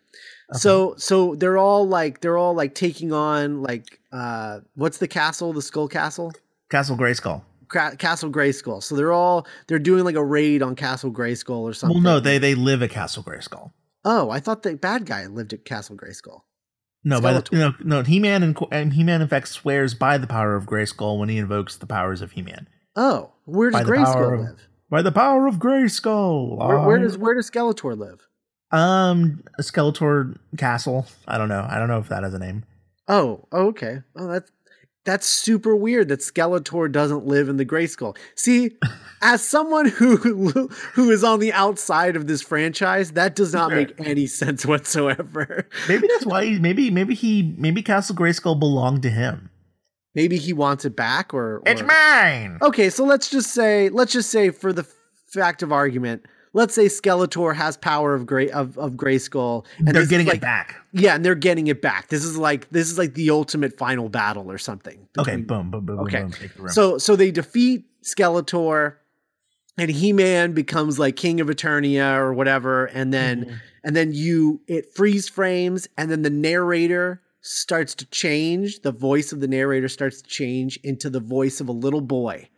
Okay. 0.52 0.60
So 0.60 0.96
so 0.98 1.36
they're 1.36 1.58
all 1.58 1.88
like 1.88 2.22
they're 2.22 2.38
all 2.38 2.54
like 2.54 2.76
taking 2.76 3.12
on 3.14 3.62
like 3.62 4.00
uh 4.12 4.60
what's 4.76 4.98
the 5.00 5.08
castle 5.08 5.54
the 5.54 5.62
skull 5.62 5.88
castle 5.88 6.32
Castle 6.70 6.98
Grayskull. 6.98 7.42
Cra- 7.68 7.96
Castle 7.98 8.30
Grayskull. 8.32 8.82
So 8.84 8.96
they're 8.96 9.12
all 9.12 9.48
they're 9.68 9.80
doing 9.80 10.04
like 10.04 10.16
a 10.16 10.24
raid 10.24 10.62
on 10.62 10.76
Castle 10.76 11.12
Grayskull 11.12 11.62
or 11.62 11.74
something. 11.74 11.96
Well, 11.96 12.16
no, 12.16 12.20
they 12.20 12.38
they 12.38 12.56
live 12.56 12.82
at 12.84 12.90
Castle 12.92 13.24
Grayskull. 13.24 13.72
Oh, 14.04 14.30
I 14.30 14.40
thought 14.40 14.62
the 14.64 14.76
bad 14.76 15.06
guy 15.06 15.26
lived 15.28 15.54
at 15.54 15.66
Castle 15.66 15.96
Grayskull. 15.96 16.42
No, 17.08 17.22
by 17.22 17.34
the, 17.34 17.48
no, 17.52 17.74
no. 17.84 18.02
He-Man 18.04 18.42
and, 18.44 18.58
and 18.72 18.92
He-Man 18.94 19.22
in 19.22 19.28
fact 19.28 19.48
swears 19.48 19.94
by 19.94 20.18
the 20.18 20.28
power 20.28 20.56
of 20.56 20.66
Grayskull 20.66 21.20
when 21.20 21.30
he 21.30 21.38
invokes 21.38 21.78
the 21.78 21.86
powers 21.86 22.22
of 22.22 22.32
He-Man. 22.32 22.68
Oh, 22.96 23.32
where 23.46 23.70
does 23.70 23.80
By 23.80 23.84
the 23.84 23.92
power 23.94 24.06
Grayskull 24.06 24.34
of- 24.34 24.40
live? 24.40 24.68
By 24.90 25.02
the 25.02 25.12
power 25.12 25.48
of 25.48 25.56
Grayskull. 25.56 26.58
Where, 26.58 26.80
where 26.80 26.98
does 27.00 27.18
where 27.18 27.34
does 27.36 27.50
Skeletor 27.50 27.98
live? 27.98 28.28
um 28.72 29.44
a 29.60 29.62
Skeletor 29.62 30.38
Castle? 30.58 31.06
I 31.28 31.38
don't 31.38 31.50
know. 31.50 31.66
I 31.70 31.78
don't 31.78 31.88
know 31.88 32.00
if 32.00 32.10
that 32.10 32.24
has 32.24 32.34
a 32.34 32.40
name. 32.40 32.66
Oh, 33.08 33.48
oh, 33.52 33.68
okay. 33.68 34.00
Oh, 34.18 34.28
that's 34.28 34.52
that's 35.06 35.28
super 35.28 35.76
weird 35.76 36.10
that 36.10 36.20
Skeletor 36.20 36.92
doesn't 36.92 37.26
live 37.26 37.48
in 37.48 37.58
the 37.58 37.66
Grayskull. 37.66 38.18
See, 38.36 38.72
as 39.22 39.48
someone 39.48 39.88
who 39.88 40.18
who 40.18 41.10
is 41.12 41.24
on 41.24 41.40
the 41.40 41.54
outside 41.54 42.16
of 42.16 42.28
this 42.28 42.42
franchise, 42.42 43.12
that 43.12 43.36
does 43.36 43.54
not 43.54 43.72
make 43.72 43.94
any 44.00 44.28
sense 44.28 44.66
whatsoever. 44.66 45.68
Maybe 45.88 46.08
that's 46.08 46.26
why. 46.26 46.46
He, 46.46 46.60
maybe 46.60 46.92
maybe 46.92 47.16
he 47.16 47.56
maybe 47.58 47.82
Castle 47.82 48.16
Grayskull 48.16 48.60
belonged 48.60 49.04
to 49.04 49.10
him. 49.10 49.50
Maybe 50.16 50.38
he 50.38 50.54
wants 50.54 50.86
it 50.86 50.96
back, 50.96 51.34
or, 51.34 51.62
It's 51.66 51.82
mine. 51.82 52.58
Okay, 52.62 52.90
so 52.90 53.04
let's 53.04 53.30
just 53.30 53.54
say 53.54 53.90
let's 53.90 54.14
just 54.14 54.30
say 54.32 54.50
for 54.50 54.74
the 54.74 54.88
fact 55.28 55.62
of 55.62 55.72
argument, 55.72 56.26
let's 56.56 56.74
say 56.74 56.86
Skeletor 56.86 57.54
has 57.54 57.78
power 57.78 58.16
of 58.16 58.26
gray 58.26 58.50
of 58.50 58.78
of 58.80 58.94
Grayskull, 58.94 59.66
and 59.78 59.90
They're 59.90 60.06
getting 60.08 60.26
like, 60.26 60.38
it 60.38 60.42
back. 60.42 60.76
Yeah, 60.94 61.14
and 61.14 61.24
they're 61.24 61.36
getting 61.36 61.68
it 61.68 61.82
back. 61.82 62.08
This 62.08 62.24
is 62.24 62.38
like 62.38 62.68
this 62.72 62.90
is 62.90 62.98
like 62.98 63.14
the 63.14 63.30
ultimate 63.30 63.78
final 63.78 64.10
battle 64.10 64.52
or 64.52 64.58
something. 64.58 65.08
Okay, 65.20 65.32
between- 65.36 65.46
boom, 65.46 65.70
boom, 65.72 65.86
boom, 65.86 66.00
Okay. 66.00 66.22
boom, 66.22 66.32
boom. 66.32 66.40
Take 66.40 66.56
the 66.56 66.62
room. 66.64 66.72
So 66.72 66.98
so 66.98 67.16
they 67.16 67.30
defeat 67.30 67.86
Skeletor, 68.04 68.96
and 69.78 69.92
He 69.92 70.14
Man 70.14 70.54
becomes 70.54 70.98
like 70.98 71.16
King 71.16 71.40
of 71.42 71.48
Eternia 71.48 72.18
or 72.18 72.34
whatever, 72.34 72.86
and 72.88 73.14
then 73.14 73.46
Mhm. 73.46 73.54
and 73.84 73.96
then 73.96 74.14
you 74.14 74.62
it 74.68 74.96
freeze 74.96 75.28
frames, 75.30 75.88
and 75.98 76.10
then 76.10 76.22
the 76.24 76.30
narrator 76.32 77.22
starts 77.42 77.94
to 77.96 78.06
change. 78.08 78.82
The 78.82 78.92
voice 78.92 79.32
of 79.32 79.40
the 79.40 79.48
narrator 79.48 79.88
starts 79.88 80.22
to 80.22 80.28
change 80.30 80.78
into 80.84 81.10
the 81.12 81.20
voice 81.20 81.60
of 81.62 81.68
a 81.70 81.72
little 81.72 82.02
boy. 82.02 82.50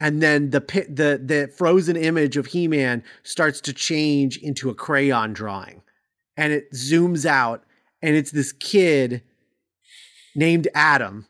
And 0.00 0.22
then 0.22 0.50
the 0.50 0.60
the 0.60 1.20
the 1.22 1.52
frozen 1.56 1.96
image 1.96 2.36
of 2.36 2.46
He 2.46 2.66
Man 2.68 3.02
starts 3.22 3.60
to 3.62 3.72
change 3.72 4.38
into 4.38 4.70
a 4.70 4.74
crayon 4.74 5.32
drawing, 5.32 5.82
and 6.36 6.52
it 6.52 6.72
zooms 6.72 7.26
out, 7.26 7.64
and 8.00 8.16
it's 8.16 8.30
this 8.30 8.52
kid 8.52 9.22
named 10.34 10.68
Adam, 10.74 11.26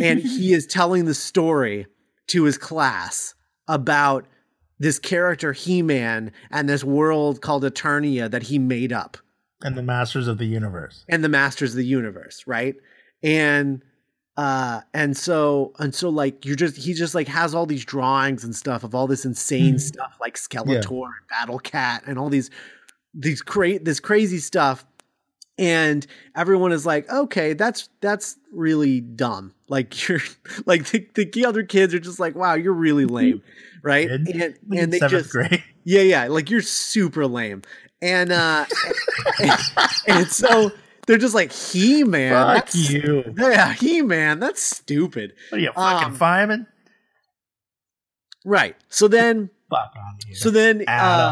and 0.00 0.20
he 0.20 0.52
is 0.54 0.66
telling 0.66 1.04
the 1.04 1.14
story 1.14 1.86
to 2.28 2.44
his 2.44 2.58
class 2.58 3.34
about 3.68 4.26
this 4.78 4.98
character 4.98 5.52
He-Man 5.52 6.32
and 6.50 6.68
this 6.68 6.84
world 6.84 7.40
called 7.40 7.64
Eternia 7.64 8.30
that 8.30 8.44
he 8.44 8.58
made 8.58 8.92
up 8.92 9.16
and 9.62 9.76
the 9.76 9.82
Masters 9.82 10.28
of 10.28 10.38
the 10.38 10.46
Universe. 10.46 11.04
and 11.08 11.24
the 11.24 11.28
Masters 11.28 11.70
of 11.72 11.76
the 11.76 11.86
Universe, 11.86 12.44
right? 12.46 12.74
And 13.22 13.82
uh 14.36 14.80
and 14.92 15.16
so 15.16 15.72
and 15.78 15.94
so 15.94 16.08
like 16.08 16.44
you're 16.44 16.56
just 16.56 16.76
he 16.76 16.92
just 16.92 17.14
like 17.14 17.28
has 17.28 17.54
all 17.54 17.66
these 17.66 17.84
drawings 17.84 18.42
and 18.42 18.54
stuff 18.56 18.82
of 18.82 18.94
all 18.94 19.06
this 19.06 19.24
insane 19.24 19.74
Mhm. 19.76 19.80
stuff 19.80 20.16
like 20.20 20.34
Skeletor 20.36 21.04
and 21.04 21.28
Battle 21.30 21.58
Cat 21.60 22.02
and 22.06 22.18
all 22.18 22.28
these 22.28 22.50
these 23.14 23.42
cra- 23.42 23.78
this 23.78 24.00
crazy 24.00 24.38
stuff 24.38 24.84
and 25.56 26.04
everyone 26.34 26.72
is 26.72 26.84
like 26.84 27.08
okay 27.08 27.52
that's 27.52 27.88
that's 28.00 28.36
really 28.52 29.00
dumb 29.00 29.54
like 29.68 30.08
you're 30.08 30.18
like 30.66 30.86
the, 30.90 31.06
the 31.14 31.46
other 31.46 31.62
kids 31.62 31.94
are 31.94 32.00
just 32.00 32.18
like 32.18 32.34
wow 32.34 32.54
you're 32.54 32.72
really 32.72 33.04
lame 33.04 33.40
right 33.82 34.08
Kid? 34.08 34.28
and 34.28 34.58
and 34.80 34.92
they 34.92 34.98
seventh 34.98 35.22
just 35.22 35.30
grade. 35.30 35.62
yeah, 35.84 36.00
yeah, 36.00 36.26
like 36.26 36.50
you're 36.50 36.60
super 36.62 37.26
lame. 37.26 37.62
And 38.02 38.32
uh 38.32 38.64
and, 39.40 39.52
and 40.08 40.26
so 40.28 40.72
they're 41.06 41.18
just 41.18 41.34
like 41.34 41.52
he 41.52 42.04
man. 42.04 42.32
Fuck 42.32 42.64
that's, 42.66 42.90
you. 42.90 43.34
Yeah, 43.36 43.72
he 43.74 44.02
man, 44.02 44.40
that's 44.40 44.62
stupid. 44.62 45.32
What 45.50 45.58
are 45.58 45.60
you 45.62 45.72
fucking 45.72 46.08
Um, 46.08 46.14
fireman? 46.16 46.66
Right. 48.44 48.76
So 48.88 49.08
then 49.08 49.50
Fuck 49.70 49.92
of 49.96 50.36
so 50.36 50.50
then 50.50 50.82
uh 50.86 50.90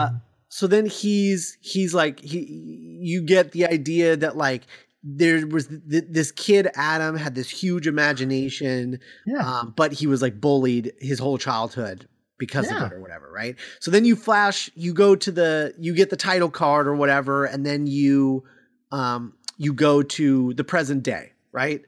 Adam. 0.09 0.23
so 0.49 0.67
then 0.67 0.87
he's 0.87 1.59
he's 1.61 1.95
like 1.95 2.21
he 2.21 2.99
you 3.01 3.23
get 3.23 3.53
the 3.53 3.67
idea 3.67 4.17
that 4.17 4.37
like 4.37 4.63
there 5.05 5.47
was 5.47 5.67
th- 5.67 6.05
this 6.09 6.31
kid 6.33 6.69
Adam 6.75 7.17
had 7.17 7.35
this 7.35 7.51
huge 7.51 7.87
imagination 7.87 9.01
yeah. 9.27 9.39
um, 9.61 9.75
but 9.77 9.93
he 9.93 10.07
was 10.07 10.23
like 10.23 10.41
bullied 10.41 10.93
his 11.01 11.19
whole 11.19 11.39
childhood 11.39 12.09
because 12.39 12.71
Yeah. 12.71 12.85
of 12.87 12.93
it 12.93 12.95
or 12.95 13.01
whatever, 13.01 13.31
right? 13.31 13.57
So 13.81 13.91
then 13.91 14.05
you 14.05 14.17
flash, 14.17 14.71
you 14.75 14.93
go 14.95 15.15
to 15.15 15.31
the, 15.31 15.75
you 15.79 15.95
get 15.95 16.11
the 16.11 16.17
title 16.17 16.51
card 16.51 16.89
or 16.89 16.95
whatever, 16.97 17.45
and 17.45 17.65
then 17.65 17.87
you, 17.87 18.43
um, 18.91 19.35
you 19.57 19.73
go 19.73 20.03
to 20.03 20.55
the 20.55 20.65
present 20.65 21.03
day, 21.03 21.33
right? 21.53 21.83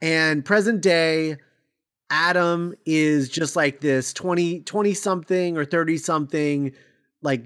And 0.00 0.44
present 0.44 0.80
day, 0.80 1.36
Adam 2.10 2.74
is 2.84 3.28
just 3.28 3.56
like 3.56 3.80
this 3.80 4.12
20, 4.12 4.60
20 4.60 4.94
something 4.94 5.56
or 5.56 5.64
30 5.64 5.96
something, 5.98 6.72
like 7.22 7.44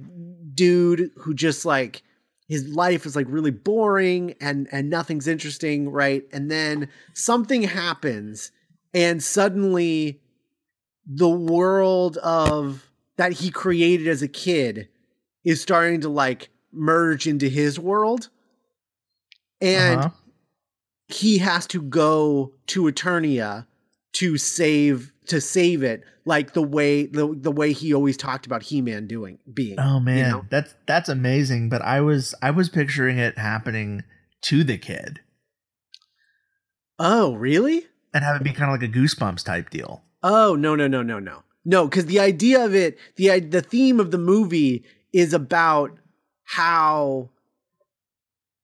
dude 0.55 1.11
who 1.17 1.35
just 1.35 1.65
like, 1.65 2.03
his 2.49 2.67
life 2.67 3.05
is 3.05 3.15
like 3.15 3.27
really 3.29 3.51
boring 3.51 4.35
and 4.41 4.69
and 4.73 4.89
nothing's 4.89 5.29
interesting, 5.29 5.91
right? 5.91 6.25
And 6.33 6.51
then 6.51 6.89
something 7.13 7.63
happens 7.63 8.53
and 8.95 9.23
suddenly 9.23 10.21
the 11.07 11.29
world 11.29 12.17
of 12.19 12.91
that 13.17 13.33
he 13.33 13.51
created 13.51 14.09
as 14.09 14.23
a 14.23 14.29
kid 14.29 14.89
is 15.45 15.61
starting 15.61 16.01
to 16.01 16.09
like 16.09 16.51
merge 16.73 17.27
into 17.27 17.49
his 17.49 17.79
world 17.79 18.29
and 19.61 20.01
Uh-huh. 20.01 20.11
he 21.09 21.39
has 21.39 21.67
to 21.69 21.81
go 21.83 22.53
to 22.69 22.85
eternia 22.85 23.67
to 24.15 24.37
save 24.39 25.13
to 25.27 25.41
save 25.41 25.83
it 25.83 26.03
like 26.25 26.53
the 26.55 26.63
way 26.63 27.07
the, 27.07 27.35
the 27.39 27.51
way 27.53 27.73
he 27.73 27.93
always 27.95 28.17
talked 28.17 28.47
about 28.47 28.63
he-man 28.63 29.07
doing 29.07 29.39
being 29.53 29.79
Oh 29.79 30.01
man, 30.01 30.17
you 30.19 30.25
know? 30.33 30.45
that's 30.51 30.75
that's 30.87 31.09
amazing. 31.09 31.69
But 31.69 31.83
I 31.83 32.01
was 32.01 32.35
I 32.43 32.51
was 32.51 32.69
picturing 32.69 33.19
it 33.19 33.39
happening 33.39 34.05
to 34.43 34.65
the 34.65 34.79
kid 34.79 35.21
oh 36.99 37.35
really 37.35 37.87
and 38.15 38.25
have 38.25 38.37
it 38.37 38.45
be 38.45 38.53
kind 38.53 38.71
of 38.73 38.81
like 38.81 38.89
a 38.89 38.93
goosebumps 38.93 39.45
type 39.45 39.71
deal. 39.71 40.03
oh 40.23 40.55
no 40.55 40.75
no 40.75 40.87
no 40.87 41.03
no 41.03 41.19
no 41.19 41.43
no 41.65 41.87
because 41.87 42.07
the 42.07 42.21
idea 42.21 42.65
of 42.65 42.75
it 42.75 42.99
the 43.17 43.39
the 43.41 43.63
theme 43.63 44.01
of 44.01 44.11
the 44.11 44.19
movie 44.19 44.85
is 45.13 45.33
about 45.33 45.99
how 46.45 47.31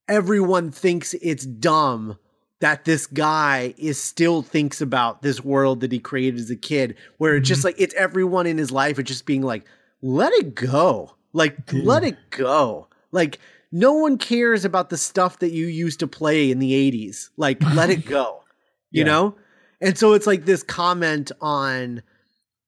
everyone 0.07 0.71
thinks 0.71 1.13
it's 1.15 1.45
dumb 1.45 2.17
that 2.61 2.85
this 2.85 3.05
guy 3.07 3.73
is 3.77 4.01
still 4.01 4.41
thinks 4.41 4.81
about 4.81 5.21
this 5.21 5.43
world 5.43 5.81
that 5.81 5.91
he 5.91 5.99
created 5.99 6.39
as 6.39 6.49
a 6.49 6.55
kid 6.55 6.95
where 7.17 7.35
it's 7.35 7.47
just 7.47 7.59
mm-hmm. 7.59 7.67
like 7.67 7.75
it's 7.81 7.93
everyone 7.95 8.47
in 8.47 8.57
his 8.57 8.71
life 8.71 8.97
are 8.97 9.03
just 9.03 9.25
being 9.25 9.41
like 9.41 9.65
let 10.01 10.31
it 10.33 10.55
go. 10.55 11.15
Like 11.33 11.57
let 11.73 12.03
it 12.03 12.17
go. 12.29 12.87
Like 13.11 13.39
no 13.71 13.93
one 13.93 14.17
cares 14.17 14.63
about 14.63 14.89
the 14.89 14.97
stuff 14.97 15.39
that 15.39 15.51
you 15.51 15.67
used 15.67 15.99
to 15.99 16.07
play 16.07 16.49
in 16.49 16.59
the 16.59 16.71
80s 16.91 17.29
like 17.35 17.61
let 17.73 17.89
it 17.89 18.05
go 18.05 18.41
you 18.91 18.99
Yeah. 19.01 19.11
know? 19.11 19.35
And 19.81 19.97
so 19.97 20.13
it's 20.13 20.25
like 20.25 20.45
this 20.45 20.63
comment 20.63 21.31
on 21.41 22.01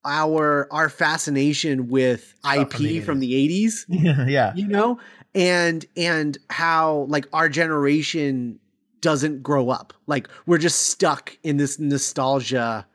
our 0.03 0.67
our 0.71 0.89
fascination 0.89 1.87
with 1.87 2.33
ip 2.45 2.71
from 2.71 2.83
the 2.83 2.99
from 3.01 3.19
the 3.19 3.33
80s 3.33 3.85
Yeah, 3.89 4.25
yeah. 4.27 4.53
you 4.55 4.67
know 4.67 4.99
and 5.37 5.85
and 5.95 6.37
how 6.49 7.05
like 7.09 7.25
our 7.31 7.47
generation 7.47 8.59
doesn't 9.01 9.43
grow 9.43 9.69
up 9.69 9.93
like 10.07 10.27
we're 10.47 10.57
just 10.57 10.87
stuck 10.87 11.37
in 11.43 11.57
this 11.57 11.79
nostalgia 11.79 12.85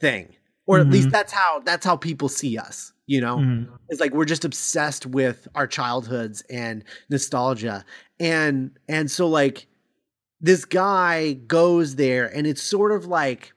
thing 0.00 0.34
or 0.66 0.78
at 0.80 0.88
least 0.88 1.08
Mhm. 1.08 1.12
that's 1.12 1.32
how 1.32 1.60
that's 1.64 1.84
how 1.84 1.94
people 1.96 2.28
see 2.30 2.56
us 2.56 2.92
you 3.06 3.20
know 3.20 3.36
Mhm. 3.36 3.68
it's 3.90 4.00
like 4.00 4.12
we're 4.14 4.24
just 4.24 4.44
obsessed 4.46 5.04
with 5.04 5.46
our 5.54 5.66
childhoods 5.66 6.42
and 6.48 6.82
nostalgia 7.10 7.84
and 8.18 8.70
and 8.88 9.10
so 9.10 9.28
like 9.28 9.66
this 10.40 10.64
guy 10.64 11.34
goes 11.34 11.96
there 11.96 12.34
and 12.34 12.46
it's 12.46 12.62
sort 12.62 12.92
of 12.92 13.04
like 13.04 13.52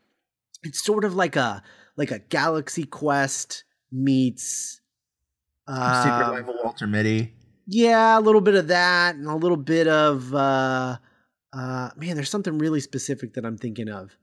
it's 0.64 0.84
sort 0.84 1.06
of 1.06 1.16
like 1.16 1.38
a 1.38 1.64
like 1.96 2.12
a 2.12 2.20
galaxy 2.20 2.84
quest 2.84 3.64
meets 3.92 4.82
Secret 5.66 5.78
um, 6.26 6.32
Life 6.34 6.48
of 6.50 6.56
Walter 6.62 6.88
Mitty. 6.88 7.34
Yeah, 7.65 8.18
a 8.18 8.22
little 8.22 8.41
bit 8.41 8.56
of 8.56 8.68
that 8.68 9.15
and 9.15 9.27
a 9.27 9.35
little 9.35 9.57
bit 9.57 9.88
of 9.88 10.34
uh 10.34 10.98
uh 11.53 11.90
man, 11.95 12.15
there's 12.15 12.30
something 12.30 12.57
really 12.57 12.80
specific 12.80 13.34
that 13.35 13.45
I'm 13.45 13.57
thinking 13.57 13.90
of 13.90 14.15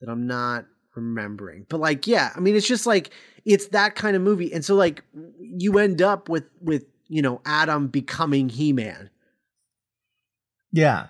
that 0.00 0.08
I'm 0.10 0.26
not 0.26 0.66
remembering. 0.94 1.66
But 1.68 1.80
like 1.80 2.06
yeah, 2.06 2.32
I 2.34 2.40
mean 2.40 2.56
it's 2.56 2.66
just 2.66 2.86
like 2.86 3.10
it's 3.44 3.68
that 3.68 3.94
kind 3.94 4.16
of 4.16 4.22
movie. 4.22 4.52
And 4.52 4.64
so 4.64 4.74
like 4.74 5.02
you 5.40 5.78
end 5.78 6.02
up 6.02 6.28
with 6.28 6.44
with, 6.60 6.84
you 7.08 7.22
know, 7.22 7.40
Adam 7.46 7.88
becoming 7.88 8.48
He-Man 8.48 9.10
Yeah. 10.72 11.06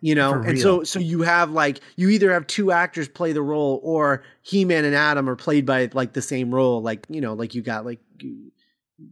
you 0.00 0.14
know 0.14 0.32
and 0.34 0.58
so 0.58 0.82
so 0.84 0.98
you 0.98 1.22
have 1.22 1.50
like 1.50 1.80
you 1.96 2.08
either 2.08 2.32
have 2.32 2.46
two 2.46 2.72
actors 2.72 3.08
play 3.08 3.32
the 3.32 3.42
role 3.42 3.78
or 3.84 4.22
he-man 4.42 4.84
and 4.84 4.94
adam 4.96 5.28
are 5.28 5.36
played 5.36 5.64
by 5.64 5.88
like 5.92 6.12
the 6.12 6.22
same 6.22 6.52
role 6.52 6.82
like 6.82 7.06
you 7.08 7.20
know 7.20 7.34
like 7.34 7.54
you 7.54 7.62
got 7.62 7.84
like 7.84 8.00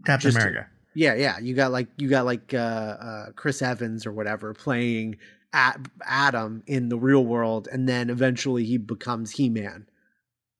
Captain 0.07 0.31
America. 0.31 0.69
Yeah 0.95 1.15
yeah 1.15 1.39
you 1.39 1.55
got 1.55 1.73
like 1.73 1.89
you 1.97 2.09
got 2.09 2.25
like 2.25 2.53
uh, 2.55 2.57
uh 2.57 3.27
chris 3.37 3.62
evans 3.62 4.07
or 4.07 4.12
whatever 4.12 4.53
playing 4.55 5.17
at 5.53 5.79
adam 6.05 6.62
in 6.67 6.89
the 6.89 6.99
real 6.99 7.25
world 7.25 7.69
and 7.71 7.89
then 7.89 8.11
eventually 8.11 8.65
he 8.65 8.79
becomes 8.79 9.33
he-man 9.33 9.87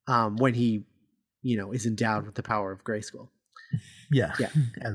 um 0.07 0.35
when 0.37 0.53
he 0.53 0.83
you 1.41 1.57
know 1.57 1.71
is 1.71 1.85
endowed 1.85 2.25
with 2.25 2.35
the 2.35 2.43
power 2.43 2.71
of 2.71 2.83
grayskull 2.83 3.29
Yeah. 4.11 4.33
Yeah. 4.39 4.49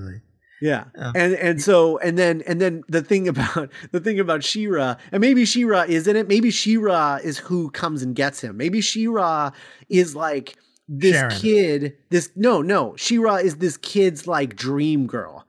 Yeah. 0.61 0.85
Yeah. 0.97 1.13
And 1.15 1.35
and 1.35 1.63
so 1.63 1.99
and 1.99 2.17
then 2.17 2.43
and 2.47 2.61
then 2.61 2.83
the 2.89 3.03
thing 3.03 3.29
about 3.35 3.71
the 3.93 4.01
thing 4.01 4.19
about 4.19 4.43
She-Ra, 4.43 4.97
and 5.13 5.21
maybe 5.21 5.45
She-Ra 5.45 5.83
is 5.83 6.07
in 6.07 6.17
it, 6.17 6.29
maybe 6.29 6.51
She-Ra 6.51 7.17
is 7.23 7.37
who 7.37 7.71
comes 7.71 8.03
and 8.03 8.17
gets 8.17 8.41
him. 8.41 8.57
Maybe 8.57 8.81
She-Ra 8.81 9.51
is 9.91 10.17
like 10.17 10.57
this 10.89 11.17
Sharon. 11.17 11.41
kid, 11.41 11.97
this 12.11 12.31
no, 12.37 12.63
no. 12.63 12.95
She-Ra 12.97 13.37
is 13.37 13.57
this 13.57 13.77
kid's 13.77 14.27
like 14.27 14.57
dream 14.57 15.07
girl. 15.07 15.47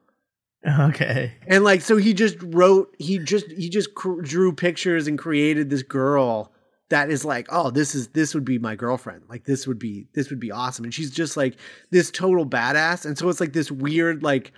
Okay. 0.68 1.34
And 1.48 1.64
like 1.64 1.82
so 1.82 1.98
he 1.98 2.14
just 2.14 2.38
wrote 2.42 2.96
he 3.00 3.20
just 3.20 3.50
he 3.52 3.70
just 3.70 3.96
cr- 3.96 4.22
drew 4.22 4.52
pictures 4.52 5.08
and 5.08 5.18
created 5.18 5.70
this 5.70 5.84
girl 5.84 6.52
that 6.90 7.10
is 7.10 7.24
like 7.24 7.48
oh 7.50 7.70
this 7.70 7.94
is 7.96 8.10
this 8.10 8.34
would 8.34 8.44
be 8.44 8.58
my 8.60 8.76
girlfriend 8.76 9.24
like 9.30 9.46
this 9.46 9.68
would 9.68 9.80
be 9.80 10.08
this 10.14 10.30
would 10.30 10.40
be 10.40 10.52
awesome 10.52 10.84
and 10.84 10.94
she's 10.94 11.12
just 11.12 11.38
like 11.38 11.56
this 11.92 12.12
total 12.12 12.46
badass 12.46 13.06
and 13.06 13.18
so 13.18 13.30
it's 13.30 13.40
like 13.40 13.54
this 13.54 13.72
weird 13.72 14.24
like 14.24 14.52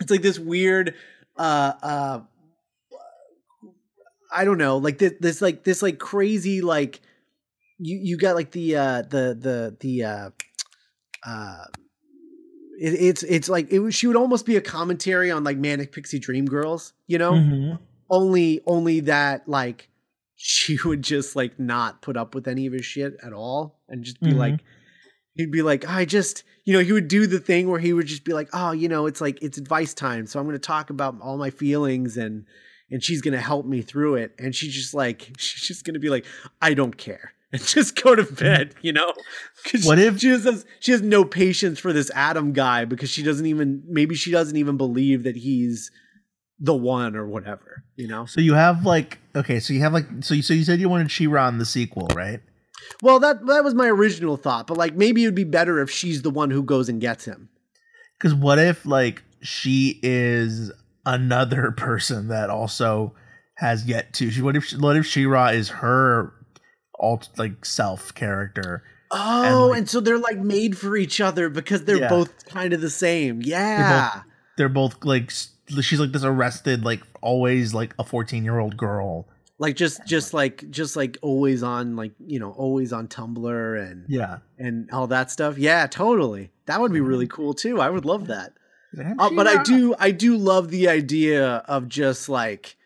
it's 0.00 0.10
like 0.10 0.22
this 0.22 0.38
weird 0.38 0.94
uh 1.36 1.72
uh 1.82 2.20
I 4.34 4.44
don't 4.44 4.58
know 4.58 4.78
like 4.78 4.98
this 4.98 5.12
this 5.20 5.40
like 5.40 5.62
this 5.64 5.82
like 5.82 5.98
crazy 5.98 6.60
like 6.60 7.00
you 7.84 7.98
you 7.98 8.16
got 8.16 8.34
like 8.34 8.52
the 8.52 8.76
uh 8.76 9.02
the 9.02 9.36
the 9.38 9.76
the 9.80 10.04
uh 10.04 10.30
uh 11.26 11.64
it, 12.78 12.94
it's 12.94 13.22
it's 13.24 13.48
like 13.48 13.70
it 13.70 13.80
was 13.80 13.94
she 13.94 14.06
would 14.06 14.16
almost 14.16 14.46
be 14.46 14.56
a 14.56 14.60
commentary 14.60 15.30
on 15.30 15.44
like 15.44 15.56
manic 15.58 15.92
pixie 15.92 16.18
dream 16.18 16.46
girls 16.46 16.92
you 17.06 17.18
know 17.18 17.32
Mhm. 17.34 17.78
only 18.10 18.60
only 18.66 19.00
that 19.00 19.48
like 19.48 19.88
she 20.36 20.78
would 20.84 21.02
just 21.02 21.36
like 21.36 21.58
not 21.58 22.02
put 22.02 22.16
up 22.16 22.34
with 22.34 22.46
any 22.48 22.66
of 22.66 22.72
his 22.72 22.84
shit 22.84 23.14
at 23.22 23.32
all 23.32 23.80
and 23.88 24.04
just 24.04 24.20
be 24.20 24.32
Mhm. 24.32 24.36
like 24.38 24.64
he'd 25.34 25.50
be 25.50 25.62
like 25.62 25.88
i 25.88 26.04
just 26.04 26.44
you 26.64 26.72
know 26.72 26.80
he 26.80 26.92
would 26.92 27.08
do 27.08 27.26
the 27.26 27.40
thing 27.40 27.68
where 27.68 27.80
he 27.80 27.92
would 27.92 28.06
just 28.06 28.24
be 28.24 28.32
like 28.32 28.48
oh 28.52 28.72
you 28.72 28.88
know 28.88 29.06
it's 29.06 29.20
like 29.20 29.42
it's 29.42 29.58
advice 29.58 29.94
time 29.94 30.26
so 30.26 30.38
i'm 30.38 30.46
going 30.46 30.54
to 30.54 30.58
talk 30.58 30.90
about 30.90 31.16
all 31.20 31.36
my 31.36 31.50
feelings 31.50 32.16
and 32.16 32.46
and 32.90 33.02
she's 33.02 33.22
going 33.22 33.32
to 33.32 33.40
help 33.40 33.64
me 33.66 33.80
through 33.82 34.14
it 34.16 34.34
and 34.38 34.54
she's 34.58 34.74
just 34.74 34.94
like 34.94 35.30
she's 35.38 35.66
just 35.66 35.84
going 35.84 35.94
to 35.94 36.00
be 36.00 36.10
like 36.10 36.24
i 36.60 36.74
don't 36.74 36.96
care 36.96 37.32
and 37.54 37.62
just 37.62 38.02
go 38.02 38.14
to 38.14 38.24
bed 38.24 38.74
mm. 38.74 38.78
you 38.82 38.92
know 38.92 39.12
What 39.84 39.98
if- 39.98 40.18
she 40.18 40.28
has 40.28 40.64
she 40.80 40.92
has 40.92 41.02
no 41.02 41.24
patience 41.24 41.78
for 41.78 41.92
this 41.92 42.10
adam 42.14 42.52
guy 42.52 42.84
because 42.84 43.10
she 43.10 43.22
doesn't 43.22 43.46
even 43.46 43.82
maybe 43.86 44.14
she 44.14 44.30
doesn't 44.30 44.56
even 44.56 44.76
believe 44.76 45.22
that 45.24 45.36
he's 45.36 45.90
the 46.58 46.74
one 46.74 47.16
or 47.16 47.26
whatever 47.26 47.84
you 47.96 48.06
know 48.08 48.24
So 48.26 48.40
you 48.40 48.54
have 48.54 48.86
like 48.86 49.18
okay, 49.34 49.60
so 49.60 49.72
you 49.72 49.80
have 49.80 49.92
like 49.92 50.06
so 50.20 50.34
you 50.34 50.42
so 50.42 50.54
you 50.54 50.64
said 50.64 50.80
you 50.80 50.88
wanted 50.88 51.10
She-Ra 51.10 51.48
in 51.48 51.58
the 51.58 51.64
sequel, 51.64 52.06
right? 52.14 52.40
Well, 53.00 53.18
that 53.20 53.46
that 53.46 53.64
was 53.64 53.74
my 53.74 53.86
original 53.88 54.36
thought, 54.36 54.66
but 54.66 54.76
like 54.76 54.94
maybe 54.94 55.22
it'd 55.24 55.34
be 55.34 55.44
better 55.44 55.80
if 55.80 55.90
she's 55.90 56.22
the 56.22 56.30
one 56.30 56.50
who 56.50 56.62
goes 56.62 56.88
and 56.88 57.00
gets 57.00 57.24
him. 57.24 57.48
Because 58.18 58.34
what 58.34 58.58
if 58.58 58.84
like 58.86 59.22
she 59.42 59.98
is 60.02 60.70
another 61.06 61.72
person 61.76 62.28
that 62.28 62.50
also 62.50 63.14
has 63.56 63.86
yet 63.86 64.12
to? 64.14 64.30
She, 64.30 64.42
What 64.42 64.56
if 64.56 64.70
what 64.72 64.96
if 64.96 65.06
She-Ra 65.06 65.48
is 65.48 65.68
her 65.70 66.32
alt 67.02 67.28
like 67.36 67.64
self 67.64 68.14
character? 68.14 68.82
Oh, 69.10 69.68
like- 69.70 69.78
and 69.80 69.90
so 69.90 70.00
they're 70.00 70.18
like 70.18 70.38
made 70.38 70.78
for 70.78 70.96
each 70.96 71.20
other 71.20 71.50
because 71.50 71.84
they're 71.84 71.98
Yeah. 71.98 72.08
both 72.08 72.46
kind 72.46 72.72
of 72.72 72.80
the 72.80 72.88
same. 72.90 73.42
Yeah. 73.42 74.22
They're 74.56 74.68
both 74.70 75.04
like 75.04 75.30
she's 75.30 76.00
like 76.00 76.12
this 76.12 76.24
arrested 76.24 76.84
like 76.84 77.02
always 77.20 77.74
like 77.74 77.94
a 77.98 78.04
fourteen 78.04 78.44
year 78.44 78.58
old 78.58 78.76
girl. 78.76 79.28
Like 79.58 79.76
just 79.76 80.04
just 80.06 80.34
like 80.34 80.68
just 80.70 80.96
like 80.96 81.18
always 81.22 81.62
on 81.62 81.94
like, 81.94 82.12
you 82.26 82.38
know, 82.40 82.50
always 82.52 82.92
on 82.92 83.06
Tumblr 83.08 83.90
and 83.90 84.06
Yeah, 84.08 84.38
and 84.58 84.90
all 84.90 85.06
that 85.08 85.30
stuff. 85.30 85.56
Yeah, 85.58 85.86
totally. 85.86 86.50
That 86.66 86.80
would 86.80 86.92
be 86.92 87.00
really 87.00 87.26
cool 87.26 87.54
too. 87.54 87.80
I 87.80 87.90
would 87.90 88.04
love 88.04 88.26
that. 88.28 88.54
Uh, 89.18 89.30
but 89.34 89.46
I 89.46 89.62
do 89.62 89.94
I 89.98 90.10
do 90.10 90.36
love 90.36 90.70
the 90.70 90.88
idea 90.88 91.56
of 91.68 91.88
just 91.88 92.28
like 92.28 92.76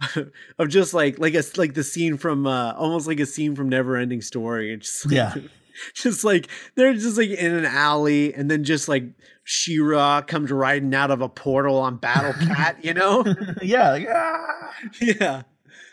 of 0.58 0.68
just 0.68 0.94
like 0.94 1.18
like 1.18 1.34
a 1.34 1.42
like 1.56 1.74
the 1.74 1.84
scene 1.84 2.16
from 2.16 2.46
uh 2.46 2.72
almost 2.72 3.06
like 3.06 3.20
a 3.20 3.26
scene 3.26 3.54
from 3.54 3.68
Never 3.68 3.96
Ending 3.96 4.20
Story. 4.20 4.72
It's 4.72 5.02
just 5.02 5.06
like, 5.06 5.14
Yeah. 5.14 5.34
just 5.94 6.24
like 6.24 6.48
they're 6.74 6.94
just 6.94 7.18
like 7.18 7.30
in 7.30 7.54
an 7.54 7.66
alley 7.66 8.34
and 8.34 8.50
then 8.50 8.64
just 8.64 8.88
like 8.88 9.04
She-Ra 9.44 10.22
comes 10.22 10.50
riding 10.50 10.94
out 10.94 11.10
of 11.10 11.20
a 11.20 11.28
portal 11.28 11.78
on 11.78 11.96
Battle 11.96 12.32
Cat, 12.46 12.84
you 12.84 12.94
know? 12.94 13.24
yeah, 13.62 13.90
like, 13.92 14.08
ah. 14.10 14.74
yeah. 15.00 15.42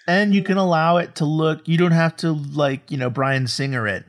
and 0.08 0.34
you 0.34 0.42
can 0.44 0.58
allow 0.58 0.98
it 0.98 1.16
to 1.16 1.26
look. 1.26 1.68
You 1.68 1.78
don't 1.78 1.92
have 1.92 2.16
to 2.18 2.32
like 2.32 2.92
you 2.92 2.98
know 2.98 3.10
Bryan 3.10 3.48
Singer 3.48 3.88
it 3.88 4.06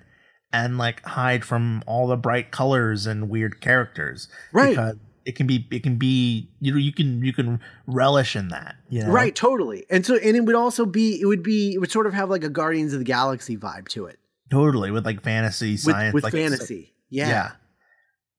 and 0.53 0.79
like 0.79 1.03
hide 1.05 1.45
from 1.45 1.83
all 1.87 2.07
the 2.07 2.17
bright 2.17 2.51
colors 2.53 3.07
and 3.07 3.29
weird 3.29 3.61
characters. 3.61 4.29
Right. 4.53 4.71
because 4.71 4.97
it 5.27 5.37
can 5.37 5.47
be 5.47 5.67
it 5.71 5.83
can 5.83 5.97
be 5.97 6.49
you 6.61 6.71
know 6.73 6.79
you 6.79 6.93
can 6.93 7.25
you 7.25 7.33
can 7.33 7.61
relish 7.87 8.37
in 8.37 8.49
that 8.49 8.77
you 8.91 9.03
know? 9.03 9.11
Right, 9.11 9.35
totally. 9.35 9.85
And 9.91 10.05
so 10.05 10.17
and 10.17 10.37
it 10.37 10.45
would 10.45 10.55
also 10.55 10.85
be 10.87 11.21
it 11.21 11.27
would 11.27 11.43
be 11.43 11.73
it 11.75 11.79
would 11.79 11.91
sort 11.91 12.07
of 12.07 12.13
have 12.15 12.29
like 12.31 12.45
a 12.45 12.49
Guardians 12.51 12.93
of 12.93 12.99
the 13.01 13.05
Galaxy 13.05 13.57
vibe 13.57 13.89
to 13.89 14.07
it. 14.07 14.19
totally 14.51 14.91
with 14.91 15.05
like 15.07 15.23
fantasy 15.23 15.77
science 15.77 16.13
with 16.15 16.25
like 16.25 16.35
it's- 16.35 16.51
fantasy. 16.51 16.95
yeah. 17.11 17.29
yeah, 17.29 17.51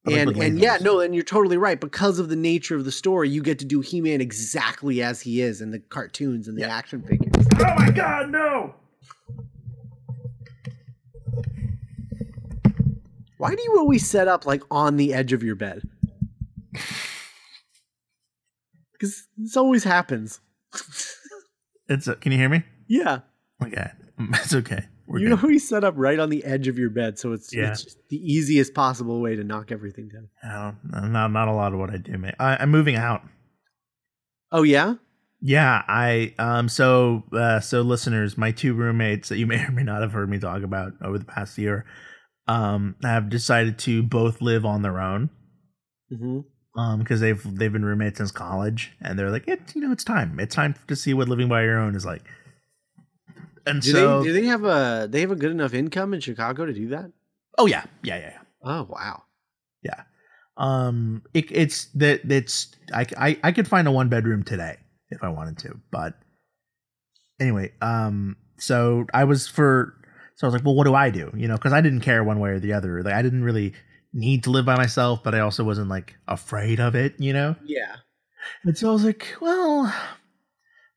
But, 0.04 0.14
like, 0.14 0.28
and 0.28 0.38
and 0.44 0.60
yeah, 0.60 0.78
no, 0.82 1.00
and 1.00 1.16
you're 1.16 1.24
totally 1.24 1.58
right. 1.58 1.80
Because 1.82 2.20
of 2.20 2.30
the 2.30 2.36
nature 2.36 2.76
of 2.76 2.86
the 2.86 2.92
story, 2.92 3.28
you 3.30 3.42
get 3.42 3.58
to 3.60 3.66
do 3.66 3.82
He 3.82 4.00
Man 4.02 4.22
exactly 4.22 5.02
as 5.02 5.22
he 5.22 5.42
is 5.42 5.62
in 5.62 5.72
the 5.72 5.80
cartoons 5.80 6.48
and 6.48 6.56
the 6.58 6.62
Yeah. 6.62 6.76
action 6.78 7.02
figures. 7.02 7.48
oh 7.60 7.74
my 7.78 7.90
god 7.90 8.30
no 8.30 8.76
Why 13.38 13.54
do 13.54 13.62
you 13.64 13.76
always 13.78 14.08
set 14.10 14.28
up 14.28 14.46
like 14.46 14.64
on 14.72 14.96
the 14.98 15.14
edge 15.14 15.34
of 15.34 15.44
your 15.44 15.56
bed? 15.56 15.82
Because 18.94 19.28
this 19.38 19.58
always 19.58 19.84
happens. 19.84 20.40
It's 21.90 22.08
can 22.22 22.32
you 22.32 22.38
hear 22.38 22.50
me? 22.50 22.64
yeah. 22.88 23.20
Okay, 23.64 23.90
it's 24.20 24.54
okay. 24.56 24.86
We're 25.08 25.20
you 25.20 25.30
good. 25.30 25.44
always 25.44 25.68
set 25.68 25.84
up 25.84 25.94
right 25.98 26.18
on 26.20 26.30
the 26.30 26.44
edge 26.44 26.68
of 26.68 26.78
your 26.80 26.90
bed, 26.90 27.20
so 27.20 27.32
it's, 27.32 27.54
Yeah. 27.54 27.72
it's 27.72 27.96
the 28.10 28.18
easiest 28.18 28.74
possible 28.74 29.22
way 29.22 29.36
to 29.36 29.44
knock 29.44 29.72
everything 29.72 30.10
down. 30.10 30.30
I 30.44 30.74
don't, 30.94 31.12
not 31.12 31.32
not 31.32 31.48
a 31.48 31.52
lot 31.54 31.74
of 31.74 31.80
what 31.80 31.90
I 31.92 31.98
do, 31.98 32.18
man. 32.18 32.34
I, 32.40 32.58
I'm 32.58 32.72
moving 32.72 32.96
out. 32.96 33.22
Oh 34.52 34.64
yeah? 34.64 34.96
Yeah, 35.42 35.84
I 35.88 36.34
um 36.40 36.70
so 36.70 37.24
uh 37.34 37.60
so 37.60 37.82
listeners, 37.82 38.38
my 38.38 38.52
two 38.52 38.74
roommates 38.74 39.30
that 39.30 39.38
you 39.38 39.46
may 39.46 39.64
or 39.64 39.72
may 39.72 39.84
not 39.84 40.02
have 40.02 40.12
heard 40.14 40.30
me 40.30 40.40
talk 40.40 40.64
about 40.64 40.94
over 41.04 41.18
the 41.18 41.26
past 41.26 41.58
year 41.58 41.86
um 42.48 42.96
have 43.04 43.30
decided 43.30 43.78
to 43.80 44.02
both 44.04 44.42
live 44.42 44.66
on 44.66 44.82
their 44.84 45.00
own 45.00 45.30
Mm-hmm. 46.14 46.40
Um 46.78 47.00
because 47.00 47.20
they've 47.22 47.42
they've 47.58 47.72
been 47.72 47.86
roommates 47.86 48.18
since 48.18 48.32
college 48.32 48.92
and 49.02 49.18
they're 49.18 49.32
like 49.32 49.48
it 49.48 49.74
you 49.76 49.82
know 49.82 49.92
it's 49.92 50.04
time. 50.04 50.40
It's 50.40 50.56
time 50.56 50.76
to 50.88 50.96
see 50.96 51.14
what 51.14 51.30
living 51.30 51.48
by 51.48 51.64
your 51.64 51.78
own 51.80 51.96
is 51.96 52.06
like. 52.06 52.24
And 53.66 53.82
Do 53.82 53.92
so 53.92 54.20
they 54.20 54.28
do 54.28 54.34
they 54.34 54.46
have 54.46 54.64
a 54.64 55.08
they 55.10 55.22
have 55.22 55.32
a 55.32 55.36
good 55.36 55.52
enough 55.52 55.74
income 55.74 56.14
in 56.14 56.20
Chicago 56.20 56.66
to 56.66 56.74
do 56.74 56.90
that? 56.90 57.12
oh 57.58 57.66
yeah, 57.66 57.86
yeah, 58.04 58.18
yeah, 58.18 58.30
yeah. 58.32 58.40
Oh 58.64 58.88
wow. 58.90 59.24
Yeah. 59.82 60.04
Um 60.58 61.24
it, 61.34 61.46
it's 61.52 61.86
that 61.96 62.30
it's 62.30 62.76
I, 62.94 63.06
I 63.18 63.40
I 63.44 63.52
could 63.52 63.68
find 63.68 63.88
a 63.88 63.92
one 63.92 64.10
bedroom 64.10 64.44
today 64.44 64.78
if 65.10 65.24
I 65.24 65.30
wanted 65.30 65.58
to, 65.60 65.80
but 65.92 66.14
anyway, 67.40 67.72
um 67.82 68.38
so 68.58 69.06
I 69.14 69.24
was 69.24 69.48
for 69.48 69.94
so 70.36 70.46
I 70.46 70.48
was 70.48 70.54
like, 70.54 70.66
well 70.66 70.76
what 70.76 70.86
do 70.86 70.94
I 70.96 71.10
do? 71.10 71.32
You 71.36 71.48
know, 71.48 71.58
cuz 71.58 71.74
I 71.74 71.82
didn't 71.82 72.02
care 72.02 72.24
one 72.24 72.40
way 72.40 72.52
or 72.52 72.60
the 72.60 72.74
other. 72.74 73.02
Like 73.02 73.14
I 73.14 73.22
didn't 73.22 73.44
really 73.44 73.74
need 74.16 74.44
to 74.46 74.50
live 74.50 74.66
by 74.66 74.78
myself, 74.78 75.22
but 75.24 75.36
I 75.36 75.42
also 75.42 75.64
wasn't 75.64 75.90
like 75.90 76.16
afraid 76.28 76.80
of 76.80 76.96
it, 76.96 77.20
you 77.20 77.34
know? 77.34 77.56
Yeah. 77.66 77.98
And 78.64 78.76
so 78.78 78.90
I 78.90 78.94
was 78.94 79.04
like, 79.04 79.36
well, 79.42 79.94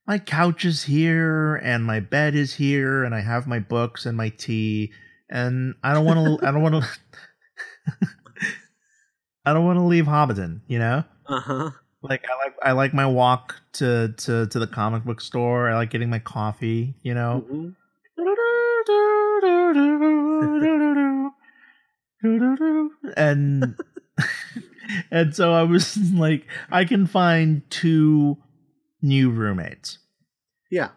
my 0.07 0.19
couch 0.19 0.65
is 0.65 0.85
here 0.85 1.57
and 1.57 1.85
my 1.85 2.01
bed 2.01 2.35
is 2.35 2.55
here 2.55 3.05
and 3.05 3.15
I 3.15 3.21
have 3.21 3.47
my 3.47 3.59
books 3.59 4.07
and 4.07 4.17
my 4.17 4.31
tea 4.31 4.93
and 5.29 5.75
I 5.83 5.93
don't 5.93 6.07
want 6.07 6.41
to 6.41 6.47
I 6.47 6.51
don't 6.53 6.63
want 6.63 6.83
to 6.83 6.89
I 9.45 9.53
don't 9.53 9.67
want 9.67 9.77
to 9.79 9.83
leave 9.83 10.07
Hobbiton, 10.07 10.61
you 10.69 10.79
know? 10.79 11.05
Uh 11.27 11.41
huh. 11.41 11.71
Like 12.03 12.25
I 12.31 12.45
like 12.45 12.55
I 12.63 12.73
like 12.73 12.95
my 12.95 13.07
walk 13.07 13.57
to 13.75 14.15
to 14.19 14.47
to 14.47 14.59
the 14.59 14.67
comic 14.69 15.05
book 15.05 15.21
store. 15.21 15.69
I 15.69 15.75
like 15.75 15.91
getting 15.91 16.09
my 16.11 16.21
coffee, 16.21 16.95
you 17.03 17.13
know? 17.15 17.45
Mhm. 17.51 17.75
and 23.17 23.75
and 25.11 25.35
so 25.35 25.53
I 25.53 25.63
was 25.63 25.97
like, 26.15 26.47
I 26.71 26.85
can 26.85 27.07
find 27.07 27.63
two 27.71 28.37
new 29.03 29.31
roommates. 29.31 29.99
Yeah. 30.71 30.91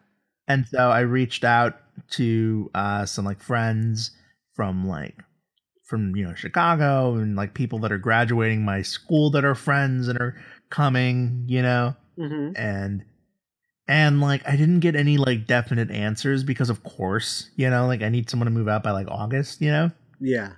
And 0.48 0.66
so 0.68 0.90
I 0.90 1.02
reached 1.02 1.44
out 1.44 1.78
to 2.12 2.70
uh, 2.74 3.06
some 3.06 3.26
like 3.26 3.42
friends 3.42 4.12
from 4.54 4.88
like 4.88 5.16
from 5.86 6.16
you 6.16 6.26
know 6.26 6.34
Chicago 6.36 7.16
and 7.16 7.36
like 7.36 7.54
people 7.54 7.80
that 7.80 7.92
are 7.92 7.98
graduating 7.98 8.64
my 8.64 8.82
school 8.82 9.30
that 9.32 9.46
are 9.46 9.56
friends 9.56 10.08
and 10.08 10.18
are 10.20 10.36
coming, 10.70 11.46
you 11.48 11.62
know, 11.62 11.96
Mm-hmm. 12.20 12.52
and 12.56 13.04
and 13.88 14.22
like 14.22 14.48
I 14.48 14.56
didn't 14.56 14.82
get 14.82 14.96
any 14.96 15.18
like 15.18 15.48
definite 15.48 15.90
answers 15.92 16.44
because 16.44 16.70
of 16.70 16.84
course, 16.84 17.50
you 17.56 17.70
know, 17.70 17.88
like 17.88 18.02
I 18.02 18.10
need 18.10 18.30
someone 18.30 18.46
to 18.46 18.52
move 18.52 18.68
out 18.68 18.84
by 18.84 18.92
like 18.92 19.08
August, 19.10 19.62
you 19.62 19.72
know. 19.72 19.92
Yeah. 20.20 20.54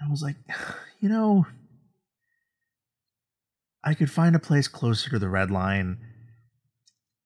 And 0.00 0.08
I 0.08 0.10
was 0.10 0.22
like, 0.22 0.36
you 1.00 1.08
know, 1.08 1.46
I 3.84 3.94
could 3.94 4.10
find 4.10 4.34
a 4.34 4.40
place 4.40 4.68
closer 4.68 5.10
to 5.10 5.18
the 5.18 5.28
red 5.28 5.50
line. 5.50 5.98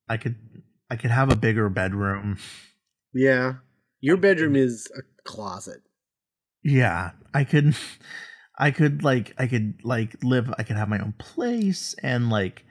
I 0.08 0.16
could 0.16 0.36
I 0.90 0.96
could 0.96 1.10
have 1.10 1.30
a 1.30 1.36
bigger 1.36 1.68
bedroom. 1.68 2.38
Yeah. 3.12 3.54
Your 4.00 4.16
bedroom 4.16 4.54
is 4.54 4.88
a 4.96 5.02
closet. 5.28 5.80
Yeah, 6.62 7.12
I 7.32 7.44
could 7.44 7.74
I 8.58 8.70
could 8.70 9.02
like 9.02 9.34
I 9.38 9.46
could 9.46 9.80
like 9.82 10.22
live 10.22 10.52
I 10.58 10.62
could 10.62 10.76
have 10.76 10.88
my 10.88 10.98
own 10.98 11.14
place 11.18 11.94
and 12.02 12.30
like 12.30 12.64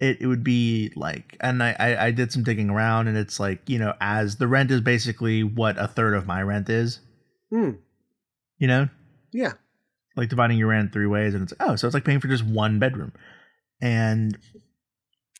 it, 0.00 0.18
it 0.20 0.26
would 0.26 0.44
be 0.44 0.92
like 0.96 1.36
and 1.40 1.62
I, 1.62 1.74
I 1.78 2.06
I 2.06 2.10
did 2.10 2.30
some 2.30 2.42
digging 2.42 2.68
around 2.70 3.08
and 3.08 3.16
it's 3.16 3.40
like, 3.40 3.68
you 3.68 3.78
know, 3.78 3.94
as 4.00 4.36
the 4.36 4.46
rent 4.46 4.70
is 4.70 4.80
basically 4.80 5.42
what 5.42 5.78
a 5.78 5.88
third 5.88 6.14
of 6.14 6.26
my 6.26 6.42
rent 6.42 6.68
is, 6.68 7.00
Hmm. 7.50 7.70
you 8.58 8.68
know? 8.68 8.88
Yeah. 9.34 9.52
like 10.16 10.28
dividing 10.30 10.56
your 10.58 10.68
rent 10.68 10.92
three 10.92 11.06
ways 11.06 11.34
and 11.34 11.42
it's 11.42 11.52
oh 11.60 11.76
so 11.76 11.86
it's 11.86 11.94
like 11.94 12.04
paying 12.04 12.20
for 12.20 12.28
just 12.28 12.44
one 12.44 12.78
bedroom 12.78 13.12
and 13.82 14.38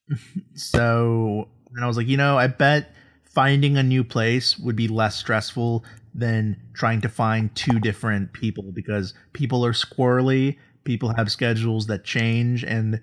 so 0.54 1.48
and 1.74 1.84
i 1.84 1.86
was 1.86 1.96
like 1.96 2.06
you 2.08 2.16
know 2.16 2.36
i 2.36 2.46
bet 2.46 2.92
finding 3.24 3.76
a 3.76 3.82
new 3.82 4.04
place 4.04 4.58
would 4.58 4.76
be 4.76 4.88
less 4.88 5.16
stressful 5.16 5.84
than 6.14 6.56
trying 6.74 7.00
to 7.00 7.08
find 7.08 7.54
two 7.56 7.80
different 7.80 8.32
people 8.32 8.70
because 8.72 9.14
people 9.32 9.64
are 9.64 9.72
squirrely 9.72 10.56
people 10.84 11.12
have 11.16 11.30
schedules 11.32 11.86
that 11.86 12.04
change 12.04 12.62
and 12.64 13.00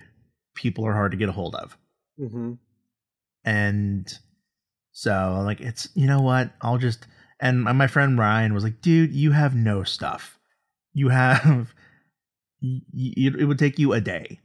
people 0.55 0.85
are 0.85 0.93
hard 0.93 1.11
to 1.11 1.17
get 1.17 1.29
a 1.29 1.33
hold 1.33 1.55
of 1.55 1.77
Mm-hmm. 2.19 2.53
and 3.45 4.13
so 4.91 5.11
I'm 5.13 5.45
like 5.45 5.61
it's 5.61 5.89
you 5.95 6.05
know 6.05 6.21
what 6.21 6.51
i'll 6.61 6.77
just 6.77 7.07
and 7.39 7.63
my 7.63 7.71
my 7.71 7.87
friend 7.87 8.19
ryan 8.19 8.53
was 8.53 8.63
like 8.63 8.81
dude 8.81 9.11
you 9.13 9.31
have 9.31 9.55
no 9.55 9.83
stuff 9.83 10.37
you 10.93 11.09
have 11.09 11.73
it 12.61 13.47
would 13.47 13.59
take 13.59 13.79
you 13.79 13.93
a 13.93 14.01
day 14.01 14.39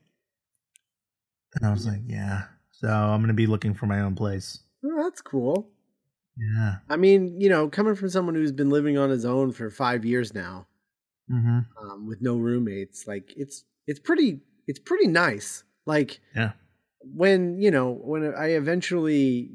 and 1.54 1.66
i 1.66 1.70
was 1.72 1.86
like 1.86 2.00
yeah 2.06 2.44
so 2.70 2.88
i'm 2.88 3.20
gonna 3.20 3.32
be 3.34 3.46
looking 3.46 3.74
for 3.74 3.86
my 3.86 4.00
own 4.00 4.14
place 4.14 4.60
Oh, 4.84 5.02
that's 5.02 5.20
cool. 5.20 5.68
yeah 6.38 6.76
I 6.88 6.96
mean, 6.96 7.40
you 7.40 7.48
know, 7.48 7.68
coming 7.68 7.96
from 7.96 8.08
someone 8.08 8.36
who's 8.36 8.52
been 8.52 8.70
living 8.70 8.96
on 8.96 9.10
his 9.10 9.24
own 9.24 9.50
for 9.50 9.68
five 9.68 10.04
years 10.04 10.32
now, 10.32 10.68
mm-hmm. 11.32 11.60
um, 11.82 12.06
with 12.06 12.20
no 12.22 12.36
roommates, 12.36 13.04
like 13.08 13.32
it's 13.36 13.64
it's 13.88 13.98
pretty 13.98 14.42
it's 14.68 14.78
pretty 14.78 15.08
nice. 15.08 15.64
Like 15.86 16.20
Yeah. 16.36 16.52
when 17.02 17.60
you 17.60 17.72
know 17.72 17.90
when 17.90 18.32
I 18.32 18.50
eventually 18.50 19.50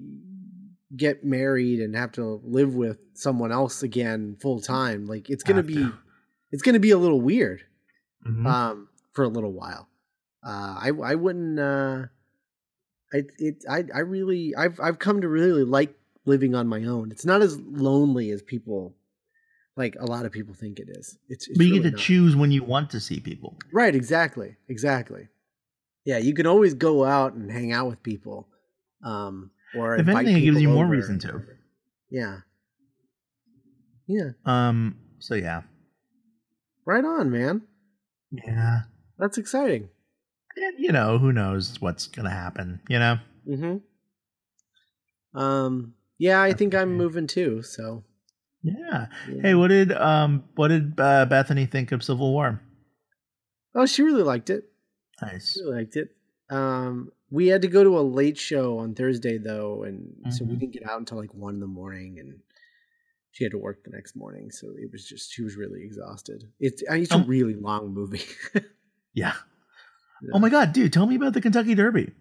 get 0.97 1.23
married 1.23 1.79
and 1.79 1.95
have 1.95 2.11
to 2.13 2.41
live 2.43 2.75
with 2.75 2.99
someone 3.13 3.53
else 3.53 3.83
again 3.83 4.35
full 4.41 4.59
time, 4.59 5.05
like 5.05 5.29
it's 5.29 5.43
gonna 5.43 5.63
be 5.63 5.75
to. 5.75 5.93
It's 6.51 6.61
gonna 6.61 6.79
be 6.79 6.91
a 6.91 6.97
little 6.97 7.21
weird 7.21 7.63
Mhm. 8.27 8.45
um, 8.45 8.89
for 9.13 9.23
a 9.23 9.27
little 9.29 9.51
while. 9.53 9.87
Uh, 10.43 10.75
I 10.81 10.91
I 11.03 11.15
wouldn't. 11.15 11.59
Uh, 11.59 12.05
I 13.13 13.23
it 13.37 13.63
I 13.69 13.83
I 13.93 13.99
really 13.99 14.55
I've 14.55 14.79
I've 14.79 14.99
come 14.99 15.21
to 15.21 15.27
really 15.27 15.63
like 15.63 15.93
living 16.25 16.55
on 16.55 16.67
my 16.67 16.83
own. 16.85 17.11
It's 17.11 17.25
not 17.25 17.41
as 17.41 17.59
lonely 17.59 18.29
as 18.31 18.41
people 18.41 18.95
like 19.75 19.95
a 19.99 20.05
lot 20.05 20.25
of 20.25 20.31
people 20.31 20.53
think 20.53 20.79
it 20.79 20.87
is. 20.89 21.17
It's, 21.29 21.47
it's 21.47 21.57
but 21.57 21.65
you 21.65 21.71
really 21.73 21.83
get 21.83 21.89
to 21.89 21.95
not. 21.95 21.99
choose 22.01 22.35
when 22.35 22.51
you 22.51 22.63
want 22.63 22.89
to 22.91 22.99
see 22.99 23.19
people 23.19 23.57
Right, 23.71 23.95
exactly. 23.95 24.57
Exactly. 24.67 25.29
Yeah, 26.05 26.17
you 26.17 26.33
can 26.33 26.45
always 26.45 26.73
go 26.73 27.03
out 27.05 27.33
and 27.33 27.49
hang 27.51 27.71
out 27.71 27.87
with 27.87 28.03
people. 28.03 28.47
Um 29.03 29.51
or 29.75 29.95
if 29.97 30.07
anything 30.07 30.37
it 30.37 30.41
gives 30.41 30.61
you 30.61 30.69
more 30.69 30.83
over. 30.85 30.91
reason 30.93 31.19
to 31.19 31.41
Yeah. 32.09 32.41
Yeah. 34.07 34.31
um 34.45 34.97
so 35.19 35.35
yeah 35.35 35.61
Right 36.85 37.03
on, 37.05 37.29
man. 37.31 37.61
yeah 38.31 38.81
That's 39.19 39.37
exciting. 39.37 39.89
and 40.57 40.75
you 40.79 40.91
know 40.91 41.17
who 41.17 41.31
knows 41.31 41.79
what's 41.81 42.07
gonna 42.07 42.29
happen 42.31 42.79
you 42.89 42.99
know 42.99 43.17
Mm-hmm. 43.47 43.77
Um 45.37 45.95
yeah, 46.19 46.39
I 46.41 46.49
That's 46.49 46.59
think 46.59 46.75
I'm 46.75 46.95
moving 46.95 47.25
too, 47.27 47.63
so 47.63 48.03
yeah 48.63 49.07
yeah. 49.27 49.41
hey 49.41 49.53
what 49.55 49.69
did 49.69 49.91
um 49.91 50.43
what 50.55 50.67
did 50.67 50.93
uh, 50.99 51.25
bethany 51.25 51.65
think 51.65 51.91
of 51.91 52.03
civil 52.03 52.31
war 52.31 52.61
Oh, 53.73 53.85
she 53.87 54.03
really 54.03 54.21
liked 54.23 54.49
it. 54.51 54.65
nice 55.21 55.53
She 55.53 55.61
really 55.63 55.77
liked 55.79 55.95
it. 55.95 56.09
Um, 56.49 57.11
we 57.31 57.47
had 57.47 57.61
to 57.63 57.69
go 57.69 57.83
to 57.85 57.97
a 57.97 58.01
late 58.03 58.37
show 58.37 58.77
on 58.79 58.93
Thursday 58.93 59.37
though, 59.37 59.83
and 59.83 60.13
so 60.33 60.43
we 60.45 60.55
Mhm. 60.55 60.59
didn't 60.59 60.73
get 60.73 60.89
out 60.89 60.99
until 60.99 61.17
like 61.17 61.33
one 61.33 61.55
in 61.55 61.59
the 61.61 61.67
morning, 61.67 62.19
and 62.19 62.41
she 63.31 63.43
had 63.45 63.51
to 63.51 63.57
work 63.57 63.83
the 63.83 63.91
next 63.91 64.15
morning. 64.15 64.51
So 64.51 64.67
it 64.77 64.91
was 64.91 65.05
just 65.07 65.31
she 65.33 65.41
was 65.43 65.55
really 65.55 65.83
exhausted. 65.83 66.43
It's 66.59 66.83
it's 66.87 67.11
a 67.11 67.15
Um, 67.15 67.25
really 67.27 67.55
long 67.55 67.93
movie. 67.93 68.23
yeah 69.13 69.33
Yeah. 70.21 70.31
Oh 70.33 70.39
my 70.39 70.49
god, 70.49 70.73
dude, 70.73 70.93
tell 70.93 71.07
me 71.07 71.15
about 71.15 71.33
the 71.33 71.41
Kentucky 71.41 71.75
Derby. 71.75 72.11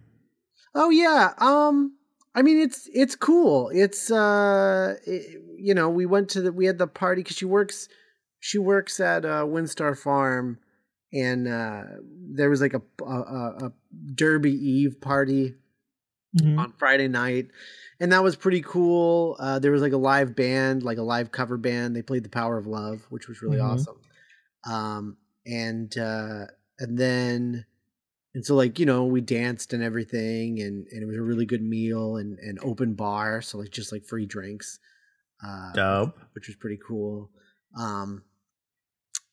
Oh 0.74 0.90
yeah. 0.90 1.34
Um 1.38 1.96
I 2.34 2.42
mean 2.42 2.58
it's 2.60 2.88
it's 2.94 3.16
cool. 3.16 3.70
It's 3.74 4.10
uh 4.10 4.96
it- 5.06 5.42
you 5.62 5.74
know, 5.74 5.90
we 5.90 6.06
went 6.06 6.30
to 6.30 6.40
the 6.40 6.52
we 6.52 6.64
had 6.64 6.78
the 6.78 6.86
party 6.86 7.22
cuz 7.22 7.36
she 7.36 7.44
works 7.44 7.88
she 8.38 8.56
works 8.58 8.98
at 9.00 9.24
uh 9.26 9.44
WinStar 9.44 9.98
Farm 9.98 10.58
and 11.12 11.46
uh 11.48 11.82
there 12.32 12.48
was 12.48 12.60
like 12.62 12.72
a 12.74 12.82
a, 13.02 13.04
a 13.40 13.66
a 13.66 13.72
Derby 14.14 14.52
Eve 14.52 15.00
party 15.00 15.56
on 16.56 16.72
Friday 16.78 17.08
night 17.08 17.48
and 18.00 18.12
that 18.12 18.22
was 18.22 18.36
pretty 18.36 18.62
cool. 18.62 19.36
Uh 19.38 19.58
there 19.58 19.72
was 19.72 19.82
like 19.82 19.92
a 19.92 19.96
live 19.98 20.34
band, 20.34 20.82
like 20.82 20.98
a 20.98 21.02
live 21.02 21.30
cover 21.32 21.56
band. 21.56 21.94
They 21.94 22.02
played 22.02 22.24
The 22.24 22.28
Power 22.30 22.58
of 22.58 22.66
Love, 22.66 23.06
which 23.10 23.28
was 23.28 23.42
really 23.42 23.58
Mhm. 23.58 23.64
awesome. 23.72 24.00
Um, 24.64 25.16
and 25.46 25.96
uh, 25.98 26.46
and 26.78 26.98
then 26.98 27.64
and 28.34 28.44
so 28.46 28.54
like 28.54 28.78
you 28.78 28.86
know 28.86 29.04
we 29.06 29.20
danced 29.20 29.72
and 29.72 29.82
everything, 29.82 30.60
and 30.60 30.86
and 30.88 31.02
it 31.02 31.06
was 31.06 31.16
a 31.16 31.22
really 31.22 31.46
good 31.46 31.62
meal 31.62 32.16
and 32.16 32.38
and 32.38 32.58
open 32.62 32.94
bar, 32.94 33.42
so 33.42 33.58
like 33.58 33.70
just 33.70 33.90
like 33.92 34.04
free 34.04 34.26
drinks, 34.26 34.78
uh, 35.44 35.72
Dope. 35.72 36.18
which 36.34 36.46
was 36.46 36.56
pretty 36.56 36.78
cool. 36.86 37.30
Um, 37.78 38.22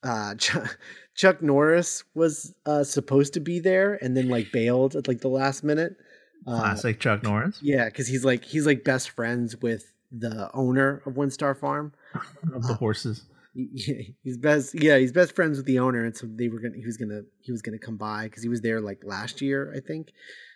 uh, 0.04 0.36
Chuck, 0.40 0.80
Chuck 1.16 1.42
Norris 1.42 2.04
was 2.16 2.54
uh, 2.66 2.84
supposed 2.84 3.34
to 3.34 3.40
be 3.40 3.60
there 3.60 3.96
and 4.04 4.16
then 4.16 4.30
like 4.30 4.52
bailed 4.52 4.96
at 4.96 5.08
like 5.08 5.22
the 5.22 5.28
last 5.30 5.64
minute. 5.64 5.98
Uh, 6.46 6.60
Classic 6.60 7.00
Chuck 7.00 7.24
Norris. 7.24 7.60
yeah, 7.62 7.86
because 7.86 8.08
he's 8.08 8.24
like 8.24 8.44
he's 8.46 8.66
like 8.66 8.84
best 8.84 9.10
friends 9.10 9.56
with 9.62 9.94
the 10.12 10.50
owner 10.54 11.02
of 11.06 11.14
WinStar 11.16 11.58
Farm. 11.58 11.94
Of 12.54 12.68
the 12.68 12.74
horses. 12.76 13.24
He- 13.54 14.16
He's 14.24 14.38
best, 14.38 14.76
yeah. 14.76 14.98
He's 14.98 15.12
best 15.12 15.36
friends 15.36 15.58
with 15.58 15.66
the 15.66 15.80
owner, 15.80 16.06
and 16.06 16.16
so 16.16 16.28
they 16.30 16.48
were 16.48 16.60
gonna. 16.60 16.76
He 16.78 16.86
was 16.86 16.96
gonna. 16.96 17.22
He 17.40 17.52
was 17.52 17.62
gonna 17.64 17.80
come 17.80 17.98
by 17.98 18.26
because 18.26 18.44
he 18.44 18.50
was 18.50 18.62
there 18.62 18.80
like 18.82 19.02
last 19.04 19.42
year, 19.42 19.74
I 19.76 19.80
think. 19.80 20.12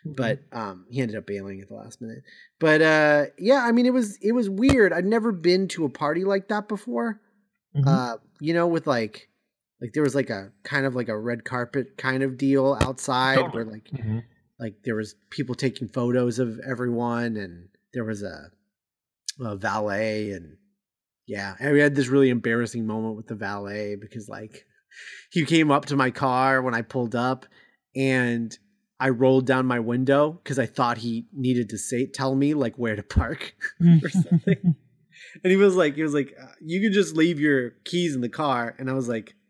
But 0.05 0.39
um, 0.51 0.85
he 0.89 1.01
ended 1.01 1.17
up 1.17 1.25
bailing 1.25 1.61
at 1.61 1.67
the 1.67 1.73
last 1.75 1.99
minute. 2.01 2.19
But 2.59 2.81
uh, 2.83 3.25
yeah, 3.39 3.63
I 3.63 3.71
mean, 3.71 3.85
it 3.87 3.93
was 3.93 4.17
it 4.21 4.33
was 4.33 4.49
weird. 4.51 4.93
I'd 4.93 5.05
never 5.05 5.31
been 5.31 5.67
to 5.69 5.85
a 5.85 5.89
party 5.89 6.23
like 6.23 6.47
that 6.49 6.67
before. 6.67 7.19
Mhm. 7.75 7.87
Uh, 7.87 8.17
you 8.39 8.53
know, 8.53 8.67
with 8.67 8.85
like 8.87 9.29
like 9.81 9.93
there 9.93 10.03
was 10.03 10.13
like 10.15 10.29
a 10.29 10.51
kind 10.63 10.85
of 10.85 10.93
like 10.95 11.09
a 11.09 11.17
red 11.17 11.43
carpet 11.43 11.97
kind 11.97 12.21
of 12.21 12.37
deal 12.37 12.77
outside 12.81 13.37
Totally. 13.39 13.51
where 13.63 13.73
like 13.73 13.85
Mhm. 13.91 14.23
Like 14.61 14.83
there 14.83 14.95
was 14.95 15.15
people 15.29 15.55
taking 15.55 15.89
photos 15.89 16.39
of 16.39 16.59
everyone 16.65 17.35
and 17.35 17.67
there 17.93 18.05
was 18.05 18.21
a, 18.23 18.51
a 19.41 19.55
valet 19.55 20.31
and 20.31 20.55
yeah 21.27 21.55
and 21.59 21.73
we 21.73 21.79
had 21.79 21.95
this 21.95 22.07
really 22.07 22.29
embarrassing 22.29 22.85
moment 22.85 23.17
with 23.17 23.27
the 23.27 23.35
valet 23.35 23.95
because 23.99 24.29
like 24.29 24.65
he 25.31 25.43
came 25.45 25.71
up 25.71 25.85
to 25.87 25.95
my 25.95 26.11
car 26.11 26.61
when 26.61 26.75
i 26.75 26.81
pulled 26.81 27.15
up 27.15 27.45
and 27.95 28.57
i 28.99 29.09
rolled 29.09 29.47
down 29.47 29.65
my 29.65 29.79
window 29.79 30.31
because 30.43 30.59
i 30.59 30.65
thought 30.65 30.99
he 30.99 31.25
needed 31.33 31.67
to 31.69 31.77
say 31.77 32.05
tell 32.05 32.35
me 32.35 32.53
like 32.53 32.75
where 32.75 32.95
to 32.95 33.03
park 33.03 33.55
or 34.03 34.09
something. 34.09 34.75
And 35.43 35.51
he 35.51 35.55
was 35.57 35.75
like 35.75 35.95
he 35.95 36.03
was 36.03 36.13
like 36.13 36.35
you 36.59 36.81
can 36.81 36.91
just 36.91 37.15
leave 37.15 37.39
your 37.39 37.71
keys 37.85 38.15
in 38.15 38.21
the 38.21 38.27
car. 38.29 38.75
And 38.77 38.89
i 38.89 38.93
was 38.93 39.07
like 39.07 39.27
"Wh- 39.27 39.40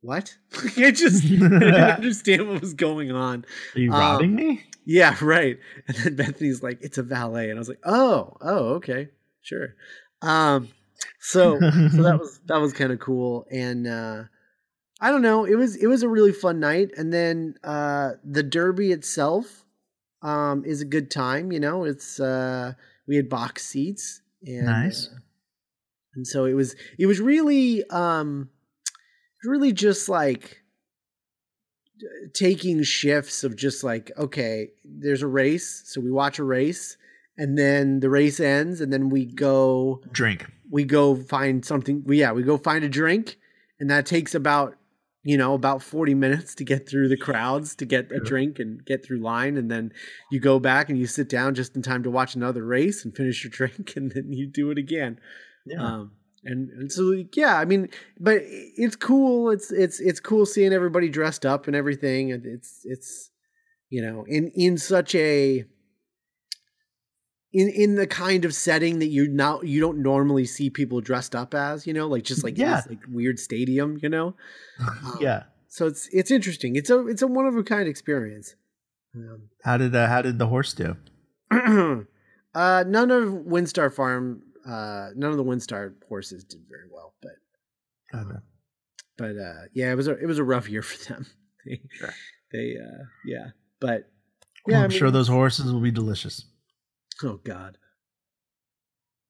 what 0.00 0.36
i 0.76 0.90
just 0.90 1.24
I 1.24 1.28
didn't 1.28 1.62
understand 1.74 2.48
what 2.48 2.60
was 2.60 2.74
going 2.74 3.10
on 3.12 3.44
Are 3.74 3.80
you 3.80 3.92
Um, 3.92 3.98
robbing 4.00 4.34
me? 4.34 4.64
yeah, 4.84 5.16
right. 5.20 5.58
And 5.86 5.96
then 5.98 6.16
Bethany's 6.16 6.62
like, 6.62 6.78
"It's 6.80 6.96
a 6.96 7.02
valet," 7.02 7.50
and 7.50 7.58
I 7.58 7.60
was 7.60 7.68
like, 7.68 7.80
"Oh, 7.84 8.36
oh, 8.40 8.68
okay, 8.76 9.08
sure." 9.42 9.74
Um, 10.22 10.68
so 11.20 11.58
so 11.60 12.02
that 12.02 12.18
was 12.18 12.40
that 12.46 12.58
was 12.58 12.72
kind 12.72 12.90
of 12.92 12.98
cool, 12.98 13.46
and 13.50 13.86
uh, 13.86 14.24
I 15.00 15.10
don't 15.10 15.20
know, 15.22 15.44
it 15.44 15.56
was 15.56 15.76
it 15.76 15.86
was 15.88 16.02
a 16.02 16.08
really 16.08 16.32
fun 16.32 16.58
night, 16.60 16.92
and 16.96 17.12
then 17.12 17.56
uh, 17.62 18.12
the 18.24 18.42
Derby 18.42 18.92
itself 18.92 19.64
um, 20.22 20.64
is 20.64 20.80
a 20.80 20.86
good 20.86 21.10
time. 21.10 21.52
You 21.52 21.60
know, 21.60 21.84
it's 21.84 22.18
uh, 22.18 22.72
we 23.06 23.16
had 23.16 23.28
box 23.28 23.66
seats, 23.66 24.22
and 24.46 24.64
Nice. 24.66 25.10
uh, 25.12 25.18
and 26.14 26.26
so 26.26 26.46
it 26.46 26.54
was 26.54 26.74
it 26.98 27.04
was 27.06 27.20
really 27.20 27.84
um, 27.90 28.48
really 29.44 29.72
just 29.72 30.08
like 30.08 30.62
taking 32.32 32.82
shifts 32.82 33.42
of 33.42 33.56
just 33.56 33.82
like 33.82 34.12
okay 34.16 34.68
there's 34.84 35.22
a 35.22 35.26
race 35.26 35.82
so 35.86 36.00
we 36.00 36.10
watch 36.10 36.38
a 36.38 36.44
race 36.44 36.96
and 37.36 37.58
then 37.58 37.98
the 38.00 38.08
race 38.10 38.38
ends 38.38 38.80
and 38.80 38.92
then 38.92 39.08
we 39.08 39.24
go 39.24 40.00
Drink. 40.12 40.46
we 40.70 40.84
go 40.84 41.16
find 41.16 41.64
something 41.64 42.02
we 42.06 42.20
yeah 42.20 42.30
we 42.30 42.44
go 42.44 42.56
find 42.56 42.84
a 42.84 42.88
drink 42.88 43.38
and 43.80 43.90
that 43.90 44.06
takes 44.06 44.32
about 44.34 44.76
you 45.24 45.36
know 45.36 45.54
about 45.54 45.82
40 45.82 46.14
minutes 46.14 46.54
to 46.56 46.64
get 46.64 46.88
through 46.88 47.08
the 47.08 47.16
crowds 47.16 47.74
to 47.76 47.84
get 47.84 48.12
a 48.12 48.20
drink 48.20 48.60
and 48.60 48.84
get 48.84 49.04
through 49.04 49.18
line 49.18 49.56
and 49.56 49.68
then 49.68 49.92
you 50.30 50.38
go 50.38 50.60
back 50.60 50.88
and 50.88 50.98
you 51.00 51.06
sit 51.08 51.28
down 51.28 51.56
just 51.56 51.74
in 51.74 51.82
time 51.82 52.04
to 52.04 52.10
watch 52.10 52.36
another 52.36 52.64
race 52.64 53.04
and 53.04 53.16
finish 53.16 53.42
your 53.42 53.50
drink 53.52 53.94
and 53.96 54.12
then 54.12 54.32
you 54.32 54.46
do 54.46 54.70
it 54.70 54.78
again 54.78 55.18
Yeah. 55.66 55.82
um, 55.84 56.12
and, 56.44 56.70
and 56.70 56.92
so 56.92 57.24
yeah, 57.34 57.56
I 57.58 57.64
mean, 57.64 57.88
but 58.20 58.38
it's 58.44 58.96
cool. 58.96 59.50
It's 59.50 59.70
it's 59.72 60.00
it's 60.00 60.20
cool 60.20 60.46
seeing 60.46 60.72
everybody 60.72 61.08
dressed 61.08 61.44
up 61.44 61.66
and 61.66 61.74
everything. 61.76 62.32
And 62.32 62.44
it's 62.46 62.80
it's 62.84 63.30
you 63.90 64.02
know 64.02 64.24
in 64.28 64.50
in 64.54 64.78
such 64.78 65.14
a 65.14 65.64
in 67.52 67.68
in 67.70 67.94
the 67.96 68.06
kind 68.06 68.44
of 68.44 68.54
setting 68.54 68.98
that 68.98 69.06
you 69.08 69.26
now 69.28 69.60
you 69.62 69.80
don't 69.80 70.02
normally 70.02 70.44
see 70.44 70.70
people 70.70 71.00
dressed 71.00 71.34
up 71.34 71.54
as. 71.54 71.86
You 71.86 71.92
know, 71.94 72.06
like 72.06 72.22
just 72.24 72.44
like 72.44 72.56
Yeah. 72.58 72.76
this 72.76 72.86
like 72.88 73.00
weird 73.08 73.38
stadium. 73.38 73.98
You 74.02 74.08
know, 74.08 74.34
um, 74.80 75.18
yeah. 75.20 75.44
so 75.68 75.86
it's 75.86 76.08
it's 76.12 76.30
interesting. 76.30 76.76
It's 76.76 76.90
a 76.90 77.06
it's 77.06 77.22
a 77.22 77.26
one 77.26 77.46
of 77.46 77.56
a 77.56 77.62
kind 77.64 77.88
experience. 77.88 78.54
Um, 79.14 79.48
How 79.64 79.76
did 79.78 79.94
uh, 79.96 80.06
how 80.06 80.22
did 80.22 80.38
the 80.38 80.46
horse 80.46 80.74
do? 80.74 80.96
uh, 81.50 82.84
none 82.86 83.10
of 83.10 83.28
WinStar 83.32 83.92
Farm, 83.92 84.42
uh, 84.68 85.10
none 85.16 85.30
of 85.30 85.36
the 85.36 85.44
WinStar 85.44 85.94
horses 86.08 86.44
did 86.44 86.60
very 86.68 86.88
well, 86.92 87.14
but 87.22 87.32
Okay. 88.14 88.38
but 89.16 89.36
uh, 89.36 89.62
yeah, 89.72 89.90
it 89.92 89.94
was 89.96 90.08
a 90.08 90.12
it 90.18 90.26
was 90.26 90.38
a 90.38 90.44
rough 90.44 90.68
year 90.68 90.82
for 90.90 90.98
them. 91.12 91.26
they, 91.64 91.80
Sure. 91.92 92.14
they 92.52 92.76
uh, 92.76 93.04
yeah, 93.24 93.46
but 93.80 94.10
yeah, 94.66 94.80
I 94.80 94.84
I'm 94.84 94.90
sure 94.90 95.08
mean- 95.08 95.14
those 95.14 95.28
horses 95.28 95.72
will 95.72 95.80
be 95.80 95.90
delicious. 95.90 96.44
oh 97.24 97.40
god, 97.44 97.78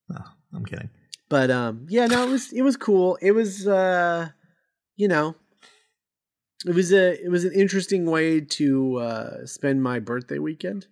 No, 0.08 0.20
I'm 0.54 0.64
kidding. 0.64 0.90
but 1.28 1.50
um, 1.50 1.86
yeah, 1.88 2.06
no, 2.06 2.26
it 2.26 2.30
was 2.30 2.52
it 2.52 2.62
was 2.62 2.76
cool. 2.76 3.18
It 3.20 3.32
was 3.32 3.66
uh, 3.66 4.30
you 4.96 5.08
know, 5.08 5.36
it 6.66 6.74
was 6.74 6.92
a 6.92 7.22
it 7.24 7.30
was 7.30 7.44
an 7.44 7.52
interesting 7.52 8.06
way 8.06 8.40
to 8.40 8.96
uh 8.98 9.46
spend 9.46 9.82
my 9.82 9.98
birthday 10.00 10.38
weekend. 10.38 10.86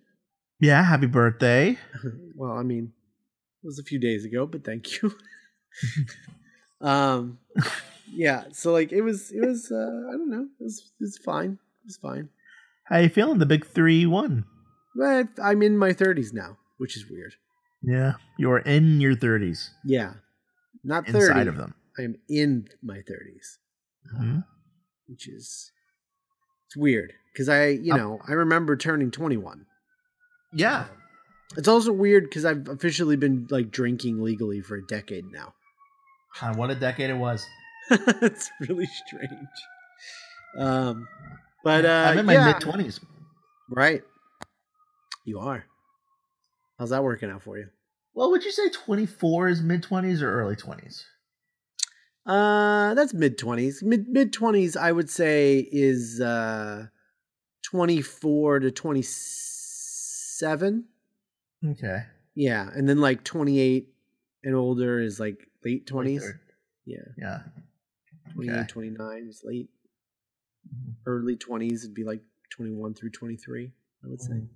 Yeah, 0.61 0.83
happy 0.83 1.07
birthday. 1.07 1.79
well, 2.35 2.53
I 2.53 2.63
mean, 2.63 2.93
was 3.67 3.79
a 3.79 3.83
few 3.85 3.99
days 3.99 4.25
ago, 4.25 4.47
but 4.47 4.65
thank 4.65 5.03
you. 5.03 5.13
um, 6.81 7.39
yeah, 8.13 8.45
so 8.53 8.73
like 8.73 8.93
it 8.93 9.03
was, 9.03 9.31
it 9.33 9.41
was, 9.47 9.71
uh, 9.71 10.09
I 10.09 10.13
don't 10.13 10.31
know, 10.31 10.47
it 10.61 10.63
was, 10.65 10.93
it 11.01 11.05
was 11.05 11.19
fine, 11.19 11.53
it 11.83 11.87
was 11.87 11.97
fine. 11.97 12.29
How 12.85 12.99
you 12.99 13.09
feeling? 13.09 13.39
The 13.39 13.47
big 13.47 13.67
three 13.67 14.07
one. 14.07 14.45
But 14.95 15.29
I'm 15.43 15.61
in 15.63 15.77
my 15.77 15.91
30s 15.93 16.33
now, 16.33 16.57
which 16.79 16.97
is 16.97 17.11
weird. 17.11 17.35
Yeah, 17.83 18.15
you're 18.39 18.59
in 18.61 19.01
your 19.01 19.15
30s. 19.15 19.71
Yeah, 19.85 20.15
not 20.85 21.07
30. 21.07 21.19
Inside 21.19 21.49
of 21.49 21.57
them. 21.57 21.75
I 21.99 22.03
am 22.03 22.17
in 22.29 22.69
my 22.83 22.99
30s, 22.99 23.59
Mhm. 24.15 24.45
which 25.07 25.29
is 25.29 25.73
it's 26.67 26.77
weird 26.77 27.13
because 27.33 27.49
I, 27.49 27.69
you 27.69 27.93
Um, 27.93 27.99
know, 27.99 28.19
I 28.27 28.33
remember 28.33 28.77
turning 28.77 29.11
21. 29.11 29.67
Yeah. 30.53 30.87
It's 31.57 31.69
also 31.69 31.93
weird 31.93 32.25
because 32.25 32.45
I've 32.45 32.69
officially 32.69 33.17
been 33.17 33.47
like 33.51 33.71
drinking 33.71 34.23
legally 34.23 34.61
for 34.61 34.77
a 34.77 34.87
decade 34.87 35.31
now. 35.33 35.55
God, 36.41 36.57
what 36.57 36.71
a 36.71 36.75
decade 36.75 37.11
it 37.11 37.17
was. 37.17 37.47
it's 37.91 38.51
really 38.61 38.87
strange. 38.87 39.31
Um, 40.59 41.07
but 41.63 41.85
uh, 41.85 42.09
I'm 42.11 42.19
in 42.19 42.27
my 42.27 42.35
yeah, 42.35 42.47
mid 42.47 42.57
20s. 42.57 43.01
right. 43.71 44.03
You 45.25 45.41
are. 45.41 45.65
How's 46.79 46.91
that 46.91 47.05
working 47.05 47.31
out 47.31 47.43
for 47.43 47.59
you? 47.59 47.69
Well, 48.15 48.31
would 48.31 48.45
you 48.45 48.53
say 48.53 48.69
24 48.69 49.49
is 49.49 49.63
mid 49.63 49.83
20s 49.83 50.23
or 50.23 50.41
early 50.41 50.57
20s? 50.57 51.05
Uh, 52.27 52.93
that's 52.95 53.15
mid 53.15 53.39
twenties. 53.39 53.85
Mid 53.85 54.09
mid 54.09 54.33
twenties, 54.33 54.77
I 54.77 54.91
would 54.91 55.09
say, 55.09 55.69
is 55.71 56.21
uh, 56.21 56.87
twenty 57.63 58.03
four 58.03 58.59
to 58.59 58.73
twenty 58.73 59.03
seven. 59.03 60.87
Okay. 61.73 62.05
Yeah, 62.35 62.69
and 62.75 62.89
then 62.89 63.01
like 63.01 63.25
twenty 63.25 63.59
eight 63.61 63.89
and 64.45 64.55
older 64.55 65.01
is 65.01 65.19
like 65.19 65.49
late 65.65 65.87
twenties. 65.87 66.23
23rd. 66.23 66.39
Yeah, 66.85 66.99
Yeah. 67.19 67.43
28, 68.35 68.53
Okay. 68.53 68.67
29 68.69 69.27
is 69.29 69.43
late. 69.45 69.71
Mhm. 70.69 70.95
Early 71.07 71.37
twenties 71.37 71.85
would 71.85 71.95
be 71.95 72.05
like 72.05 72.23
twenty 72.51 72.73
one 72.73 72.95
through 72.95 73.11
twenty 73.11 73.37
three. 73.37 73.73
I 74.05 74.09
would 74.09 74.21
say. 74.21 74.35
Mhm. 74.35 74.49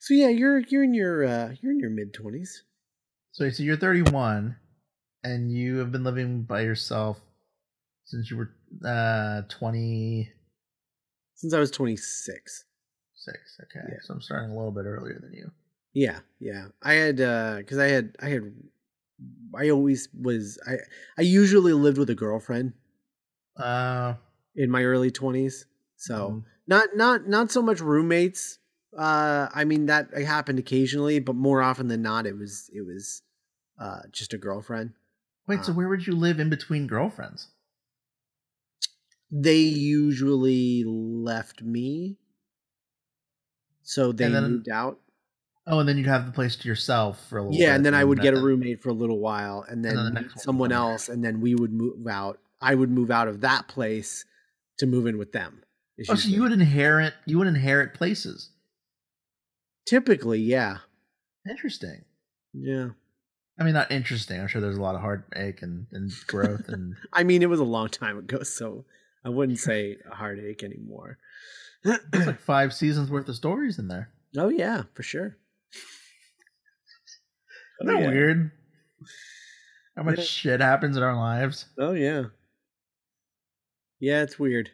So 0.00 0.14
yeah, 0.14 0.28
you're 0.28 0.58
you're 0.60 0.82
in 0.84 0.94
your 0.94 1.24
uh, 1.24 1.54
you're 1.60 1.72
in 1.72 1.78
your 1.80 1.90
mid 1.90 2.12
twenties. 2.12 2.64
So, 3.32 3.48
so 3.50 3.62
you're 3.62 3.76
31 3.76 4.56
and 5.22 5.52
you 5.52 5.76
have 5.78 5.92
been 5.92 6.02
living 6.02 6.42
by 6.42 6.62
yourself 6.62 7.20
since 8.04 8.30
you 8.30 8.36
were 8.36 8.50
uh 8.84 9.42
26. 9.48 10.34
Since 11.34 11.54
I 11.54 11.58
was 11.60 11.70
twenty 11.70 11.96
six. 11.96 12.64
6. 13.14 13.60
Okay. 13.64 13.86
Yeah. 13.88 13.98
So 14.02 14.14
I'm 14.14 14.20
starting 14.22 14.50
a 14.50 14.56
little 14.56 14.72
bit 14.72 14.86
earlier 14.86 15.18
than 15.20 15.32
you. 15.34 15.50
Yeah, 15.94 16.20
yeah. 16.38 16.68
I 16.82 16.94
had 16.94 17.20
uh 17.20 17.56
because 17.58 17.78
I 17.78 17.88
had 17.88 18.16
I 18.20 18.28
had 18.28 18.52
I 19.54 19.70
always 19.70 20.08
was 20.14 20.58
I 20.66 20.76
I 21.16 21.22
usually 21.22 21.72
lived 21.72 21.98
with 21.98 22.10
a 22.10 22.14
girlfriend 22.14 22.74
Uh, 23.56 24.14
in 24.56 24.70
my 24.70 24.84
early 24.84 25.10
twenties. 25.10 25.66
So 25.96 26.30
mhm. 26.30 26.44
not 26.66 26.96
not 26.96 27.28
not 27.28 27.50
so 27.50 27.62
much 27.62 27.80
roommates. 27.80 28.58
Uh 28.96 29.48
I 29.54 29.64
mean 29.64 29.86
that 29.86 30.12
happened 30.14 30.58
occasionally, 30.58 31.20
but 31.20 31.36
more 31.36 31.62
often 31.62 31.88
than 31.88 32.02
not 32.02 32.26
it 32.26 32.36
was 32.38 32.70
it 32.72 32.82
was 32.82 33.22
uh 33.78 34.02
just 34.12 34.32
a 34.34 34.38
girlfriend. 34.38 34.94
wait, 35.48 35.64
so 35.64 35.72
uh, 35.72 35.74
where 35.74 35.88
would 35.88 36.06
you 36.06 36.14
live 36.14 36.40
in 36.40 36.50
between 36.50 36.86
girlfriends? 36.86 37.48
they 39.30 39.58
usually 39.60 40.84
left 40.84 41.62
me. 41.62 42.18
So 43.82 44.12
they 44.12 44.28
then- 44.28 44.52
moved 44.52 44.68
out. 44.68 45.00
Oh, 45.70 45.80
and 45.80 45.88
then 45.88 45.98
you'd 45.98 46.06
have 46.06 46.24
the 46.26 46.32
place 46.32 46.56
to 46.56 46.68
yourself 46.68 47.24
for 47.28 47.38
a 47.38 47.42
little. 47.42 47.54
Yeah, 47.58 47.68
bit, 47.68 47.76
and 47.76 47.86
then 47.86 47.94
I 47.94 48.02
would 48.02 48.20
get 48.22 48.34
a 48.34 48.40
roommate 48.40 48.80
for 48.80 48.88
a 48.88 48.94
little 48.94 49.18
while, 49.18 49.64
and 49.68 49.84
then, 49.84 49.96
then 49.96 50.04
the 50.06 50.10
meet 50.12 50.20
next 50.22 50.36
one 50.36 50.42
someone 50.42 50.72
else, 50.72 51.08
and 51.08 51.22
then 51.22 51.40
we 51.40 51.54
would 51.54 51.72
move 51.72 52.06
out. 52.06 52.38
I 52.60 52.74
would 52.74 52.90
move 52.90 53.10
out 53.10 53.28
of 53.28 53.42
that 53.42 53.68
place 53.68 54.24
to 54.78 54.86
move 54.86 55.06
in 55.06 55.18
with 55.18 55.32
them. 55.32 55.62
Oh, 56.08 56.14
so 56.14 56.28
you 56.28 56.42
would 56.42 56.52
inherit 56.52 57.12
you 57.26 57.38
would 57.38 57.48
inherit 57.48 57.92
places. 57.92 58.50
typically, 59.86 60.40
yeah, 60.40 60.78
Interesting. 61.48 62.04
yeah. 62.52 62.90
I 63.60 63.64
mean, 63.64 63.74
not 63.74 63.90
interesting. 63.90 64.40
I'm 64.40 64.46
sure 64.46 64.60
there's 64.60 64.76
a 64.76 64.80
lot 64.82 64.94
of 64.94 65.00
heartache 65.00 65.62
and, 65.62 65.86
and 65.90 66.12
growth 66.28 66.68
and 66.68 66.94
I 67.12 67.24
mean, 67.24 67.42
it 67.42 67.48
was 67.48 67.58
a 67.58 67.64
long 67.64 67.88
time 67.88 68.16
ago, 68.16 68.44
so 68.44 68.84
I 69.24 69.30
wouldn't 69.30 69.58
say 69.58 69.96
a 70.10 70.14
heartache 70.14 70.62
anymore. 70.62 71.18
there's 71.82 72.26
like 72.26 72.40
five 72.54 72.72
seasons 72.72 73.10
worth 73.10 73.28
of 73.28 73.34
stories 73.34 73.78
in 73.78 73.88
there. 73.88 74.10
oh 74.36 74.48
yeah, 74.48 74.82
for 74.94 75.02
sure. 75.02 75.36
Isn't 77.80 77.94
that 77.94 78.02
yeah. 78.02 78.08
weird? 78.08 78.50
How 79.96 80.02
much 80.04 80.18
Yeah. 80.18 80.24
shit 80.24 80.60
happens 80.60 80.96
in 80.96 81.02
our 81.02 81.16
lives? 81.16 81.66
Oh 81.78 81.92
yeah. 81.92 82.24
Yeah, 84.00 84.22
it's 84.22 84.38
weird. 84.38 84.70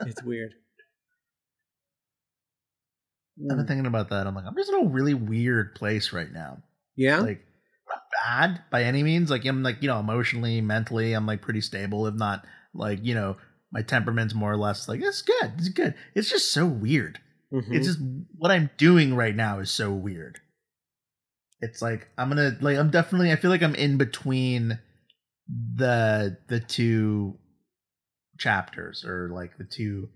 It's 0.00 0.22
weird. 0.22 0.54
I've 3.40 3.48
been 3.56 3.64
Mm. 3.64 3.68
thinking 3.68 3.86
about 3.86 4.10
that. 4.10 4.26
I'm 4.26 4.34
like, 4.34 4.44
I'm 4.46 4.54
just 4.56 4.70
in 4.70 4.86
a 4.86 4.88
really 4.88 5.14
weird 5.14 5.74
place 5.74 6.12
right 6.12 6.30
now. 6.32 6.62
Yeah. 6.96 7.18
Like, 7.20 7.44
not 7.88 8.02
bad 8.26 8.62
by 8.70 8.82
any 8.84 9.02
means. 9.02 9.30
Like, 9.30 9.44
I'm 9.46 9.62
like, 9.62 9.80
you 9.80 9.88
know, 9.88 10.00
emotionally, 10.00 10.60
mentally, 10.60 11.12
I'm 11.12 11.26
like 11.26 11.40
pretty 11.40 11.60
stable. 11.60 12.06
If 12.06 12.14
not, 12.14 12.44
like, 12.74 12.98
you 13.04 13.14
know, 13.14 13.36
my 13.72 13.82
temperament's 13.82 14.34
more 14.34 14.52
or 14.52 14.56
less 14.56 14.88
like 14.88 15.00
it's 15.02 15.22
good. 15.22 15.52
It's 15.58 15.68
good. 15.68 15.94
It's 16.14 16.28
just 16.30 16.52
so 16.52 16.66
weird. 16.66 17.20
Mhm. 17.52 17.72
It's 17.74 17.86
just 17.86 18.00
what 18.36 18.50
I'm 18.50 18.70
doing 18.76 19.14
right 19.14 19.34
now 19.36 19.58
is 19.60 19.70
so 19.70 19.92
weird. 19.92 20.40
It's 21.60 21.82
like 21.82 22.08
I'm 22.16 22.28
gonna 22.28 22.56
like 22.60 22.78
I'm 22.78 22.90
definitely 22.90 23.32
I 23.32 23.36
feel 23.36 23.50
like 23.50 23.62
I'm 23.62 23.74
in 23.74 23.96
between 23.96 24.78
the 25.48 26.36
the 26.48 26.60
two 26.60 27.36
chapters 28.38 29.04
or 29.04 29.30
like 29.32 29.56
the 29.58 29.64
two 29.64 30.08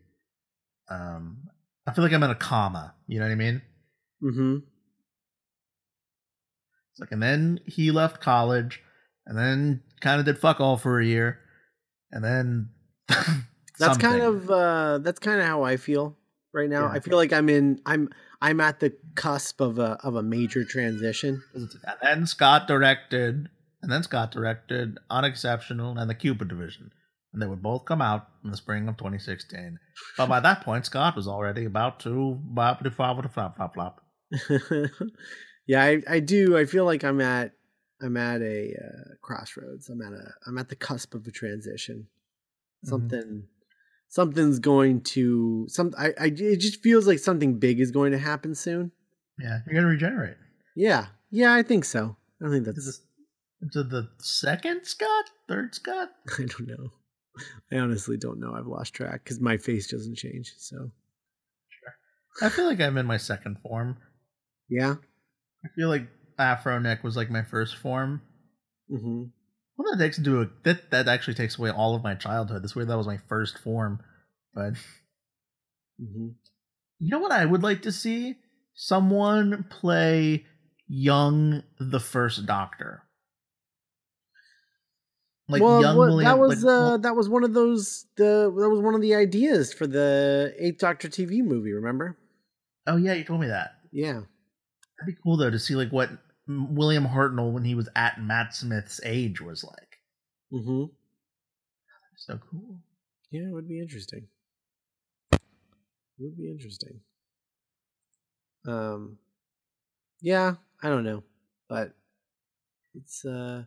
um 0.89 1.49
I 1.87 1.93
feel 1.93 2.05
like 2.05 2.13
I'm 2.13 2.23
in 2.23 2.31
a 2.31 2.37
comma, 2.37 2.95
you 3.09 3.19
know 3.19 3.27
what 3.27 3.33
I 3.33 3.37
mean? 3.37 3.63
Mm-hmm. 4.23 4.57
It's 6.93 7.01
like 7.01 7.11
and 7.13 7.23
then 7.23 7.61
he 7.67 7.91
left 7.91 8.21
college 8.21 8.81
and 9.27 9.37
then 9.37 9.83
kind 10.01 10.21
of 10.21 10.27
did 10.27 10.39
fuck 10.39 10.61
all 10.61 10.77
for 10.77 11.01
a 11.01 11.07
year 11.07 11.41
and 12.13 12.23
then 12.23 12.69
That's 13.79 13.99
kind 13.99 14.23
of 14.23 14.51
uh 14.51 14.99
that's 14.99 15.19
kind 15.19 15.41
of 15.41 15.47
how 15.47 15.63
I 15.63 15.77
feel 15.77 16.17
right 16.53 16.69
now. 16.69 16.83
Yeah. 16.83 16.93
I 16.93 17.01
feel 17.01 17.17
like 17.17 17.33
I'm 17.33 17.49
in 17.49 17.81
I'm 17.87 18.11
I'm 18.43 18.61
at 18.61 18.81
the 18.81 18.93
cusp 19.15 19.61
of 19.61 19.79
a 19.79 19.97
of 20.03 20.17
a 20.17 20.23
major 20.23 20.65
transition. 20.65 21.43
And 21.55 21.71
then 22.03 22.27
Scott 22.27 22.67
directed, 22.67 23.49
and 23.81 23.93
then 23.93 24.03
Scott 24.03 24.33
directed 24.33 24.99
Unexceptional 25.09 25.97
and 25.97 26.11
the 26.11 26.15
Cupid 26.15 26.49
Division. 26.49 26.91
And 27.33 27.41
they 27.41 27.47
would 27.47 27.63
both 27.63 27.85
come 27.85 28.03
out 28.03 28.29
in 28.45 28.51
the 28.51 28.57
spring 28.57 28.89
of 28.89 28.97
2016. 28.99 29.79
But 30.19 30.29
by 30.29 30.41
that 30.41 30.63
point, 30.63 30.85
Scott 30.85 31.15
was 31.17 31.29
already 31.29 31.65
about 31.65 32.01
to 32.01 32.37
bop 32.43 32.81
flop 32.95 33.33
flop 33.33 33.57
flop 33.57 33.75
flop. 33.75 34.05
yeah, 35.67 35.83
I 35.85 36.03
I 36.09 36.21
do. 36.21 36.59
I 36.59 36.65
feel 36.65 36.85
like 36.85 37.05
I'm 37.05 37.21
at 37.21 37.53
I'm 38.03 38.17
at 38.17 38.43
a 38.43 38.75
uh, 38.75 39.15
crossroads. 39.23 39.89
I'm 39.89 40.03
at 40.03 40.13
a 40.13 40.33
I'm 40.47 40.59
at 40.59 40.69
the 40.69 40.77
cusp 40.77 41.15
of 41.15 41.27
a 41.27 41.31
transition. 41.31 42.09
Mhm. 42.85 42.89
Something 42.89 43.45
something's 44.13 44.59
going 44.59 45.01
to 45.01 45.65
some 45.69 45.95
I, 45.99 46.09
I 46.21 46.27
it 46.27 46.57
just 46.59 46.83
feels 46.83 47.07
like 47.07 47.19
something 47.19 47.59
big 47.59 47.81
is 47.81 47.91
going 47.91 48.13
to 48.13 48.19
happen 48.19 48.55
soon. 48.55 48.93
Yeah, 49.39 49.61
you're 49.67 49.75
gonna 49.75 49.87
regenerate. 49.93 50.37
Yeah. 50.77 51.07
Yeah, 51.31 51.55
I 51.55 51.63
think 51.63 51.87
so. 51.87 52.17
I 52.45 52.51
think 52.51 52.67
Is 52.69 52.75
that's 52.75 52.87
this 52.87 53.01
into 53.63 53.83
the 53.83 54.09
second 54.21 54.85
Scott, 54.85 55.25
third 55.49 55.75
Scott? 55.75 56.11
I 56.39 56.43
don't 56.43 56.67
know. 56.69 56.91
I 57.73 57.79
honestly 57.79 58.19
don't 58.19 58.39
know. 58.39 58.53
I've 58.55 58.67
lost 58.67 58.93
track 58.93 59.25
because 59.25 59.41
my 59.41 59.57
face 59.57 59.87
doesn't 59.91 60.17
change. 60.17 60.53
So 60.59 60.77
sure. 61.71 62.47
I 62.47 62.51
feel 62.51 62.67
like 62.67 62.81
I'm 62.81 62.99
in 62.99 63.07
my 63.07 63.17
second 63.17 63.59
form. 63.63 63.97
yeah. 64.69 64.97
I 65.65 65.69
feel 65.77 65.89
like 65.89 66.09
Afro 66.39 66.79
Nick 66.81 67.03
was 67.05 67.17
like 67.17 67.31
my 67.31 67.43
first 67.43 67.77
form. 67.77 68.21
hmm 68.91 69.25
Well, 69.83 69.97
that 69.97 70.05
takes 70.05 70.19
into 70.19 70.41
a 70.43 70.49
that 70.63 70.91
that 70.91 71.09
actually 71.09 71.35
takes 71.35 71.59
away 71.59 71.71
all 71.71 71.95
of 71.97 72.05
my 72.05 72.15
childhood. 72.15 72.63
This 72.63 72.77
way, 72.77 72.85
that 72.85 72.97
was 72.97 73.07
my 73.07 73.19
first 73.29 73.59
form, 73.59 74.01
but 74.55 74.75
hmm 75.99 76.29
You 77.01 77.11
know 77.11 77.19
what 77.19 77.33
I 77.33 77.45
would 77.45 77.63
like 77.63 77.83
to 77.83 77.93
see? 77.93 78.37
Someone 78.75 79.65
play 79.69 80.47
young 80.87 81.63
the 81.81 81.99
first 82.01 82.47
doctor. 82.47 83.03
Like 85.49 85.63
well, 85.63 85.81
young 85.81 85.97
what- 85.97 86.09
William 86.11 86.31
that 86.31 86.39
was 86.39 86.63
like, 86.63 86.73
uh, 86.73 86.97
that 86.99 87.17
was 87.17 87.29
one 87.29 87.43
of 87.45 87.55
those 87.55 88.07
the 88.17 88.53
that 88.57 88.71
was 88.71 88.81
one 88.81 88.95
of 88.95 89.01
the 89.01 89.15
ideas 89.15 89.73
for 89.73 89.87
the 89.87 90.55
Eighth 90.59 90.79
Doctor 90.79 91.09
TV 91.09 91.43
movie. 91.43 91.73
Remember? 91.73 92.17
Oh 92.87 92.97
yeah, 92.97 93.15
you 93.15 93.25
told 93.25 93.41
me 93.41 93.49
that. 93.49 93.73
Yeah. 93.91 94.13
That'd 94.99 95.07
be 95.07 95.17
cool 95.23 95.37
though 95.37 95.51
to 95.51 95.59
see 95.59 95.75
like 95.75 95.91
what 95.91 96.11
William 96.71 97.07
Hartnell 97.07 97.53
when 97.53 97.65
he 97.65 97.75
was 97.75 97.89
at 97.97 98.21
Matt 98.21 98.55
Smith's 98.55 99.01
age 99.05 99.41
was 99.41 99.65
like. 99.65 99.99
Mm-hmm. 100.53 100.85
So 102.17 102.39
cool. 102.51 102.79
Yeah, 103.31 103.49
it 103.49 103.53
would 103.53 103.69
be 103.69 103.81
interesting. 103.81 104.29
It 105.33 105.41
would 106.21 106.37
be 106.37 106.51
interesting. 106.51 107.01
Um, 108.67 109.19
yeah, 110.21 110.55
I 110.83 110.89
don't 110.89 111.03
know, 111.03 111.25
but 111.69 111.95
it's 112.95 113.25
uh, 113.25 113.65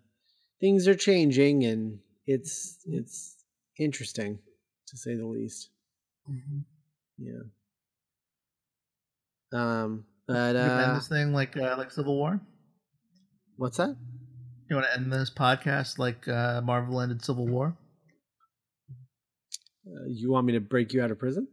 things 0.62 0.88
are 0.88 0.95
changing, 0.95 1.66
and 1.66 1.99
it's 2.26 2.78
it's 2.86 3.44
interesting 3.78 4.40
to 4.88 4.98
say 4.98 5.16
the 5.16 5.26
least. 5.26 5.70
Yeah. 7.18 7.41
Um, 9.52 10.06
but 10.28 10.34
you 10.34 10.40
wanna 10.40 10.60
end 10.60 10.91
uh, 10.91 10.95
this 10.95 11.07
thing 11.07 11.34
like 11.34 11.57
uh, 11.57 11.76
like 11.78 11.91
Civil 11.91 12.16
War? 12.16 12.40
What's 13.57 13.77
that? 13.77 13.95
You 14.69 14.76
want 14.76 14.88
to 14.88 14.98
end 14.98 15.11
this 15.11 15.30
podcast 15.30 15.99
like 15.99 16.27
uh, 16.27 16.61
Marvel 16.61 17.02
ended 17.02 17.23
Civil 17.23 17.48
War? 17.48 17.77
Uh, 19.88 20.06
you 20.07 20.32
want 20.32 20.48
me 20.48 20.53
to 20.53 20.60
break 20.60 20.94
you 20.94 21.03
out 21.03 21.11
of 21.11 21.19
prison? 21.19 21.48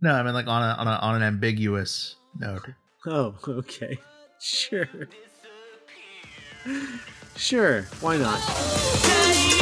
No, 0.00 0.12
I 0.12 0.22
mean 0.22 0.34
like 0.34 0.46
on 0.46 0.62
a 0.62 0.80
on 0.80 0.88
a 0.88 0.90
on 0.90 1.16
an 1.16 1.22
ambiguous 1.22 2.16
note. 2.38 2.66
Oh, 3.06 3.34
okay. 3.46 3.98
Sure. 4.40 4.88
Sure. 7.36 7.82
Why 8.00 8.16
not? 8.16 8.40
Daddy, 9.02 9.60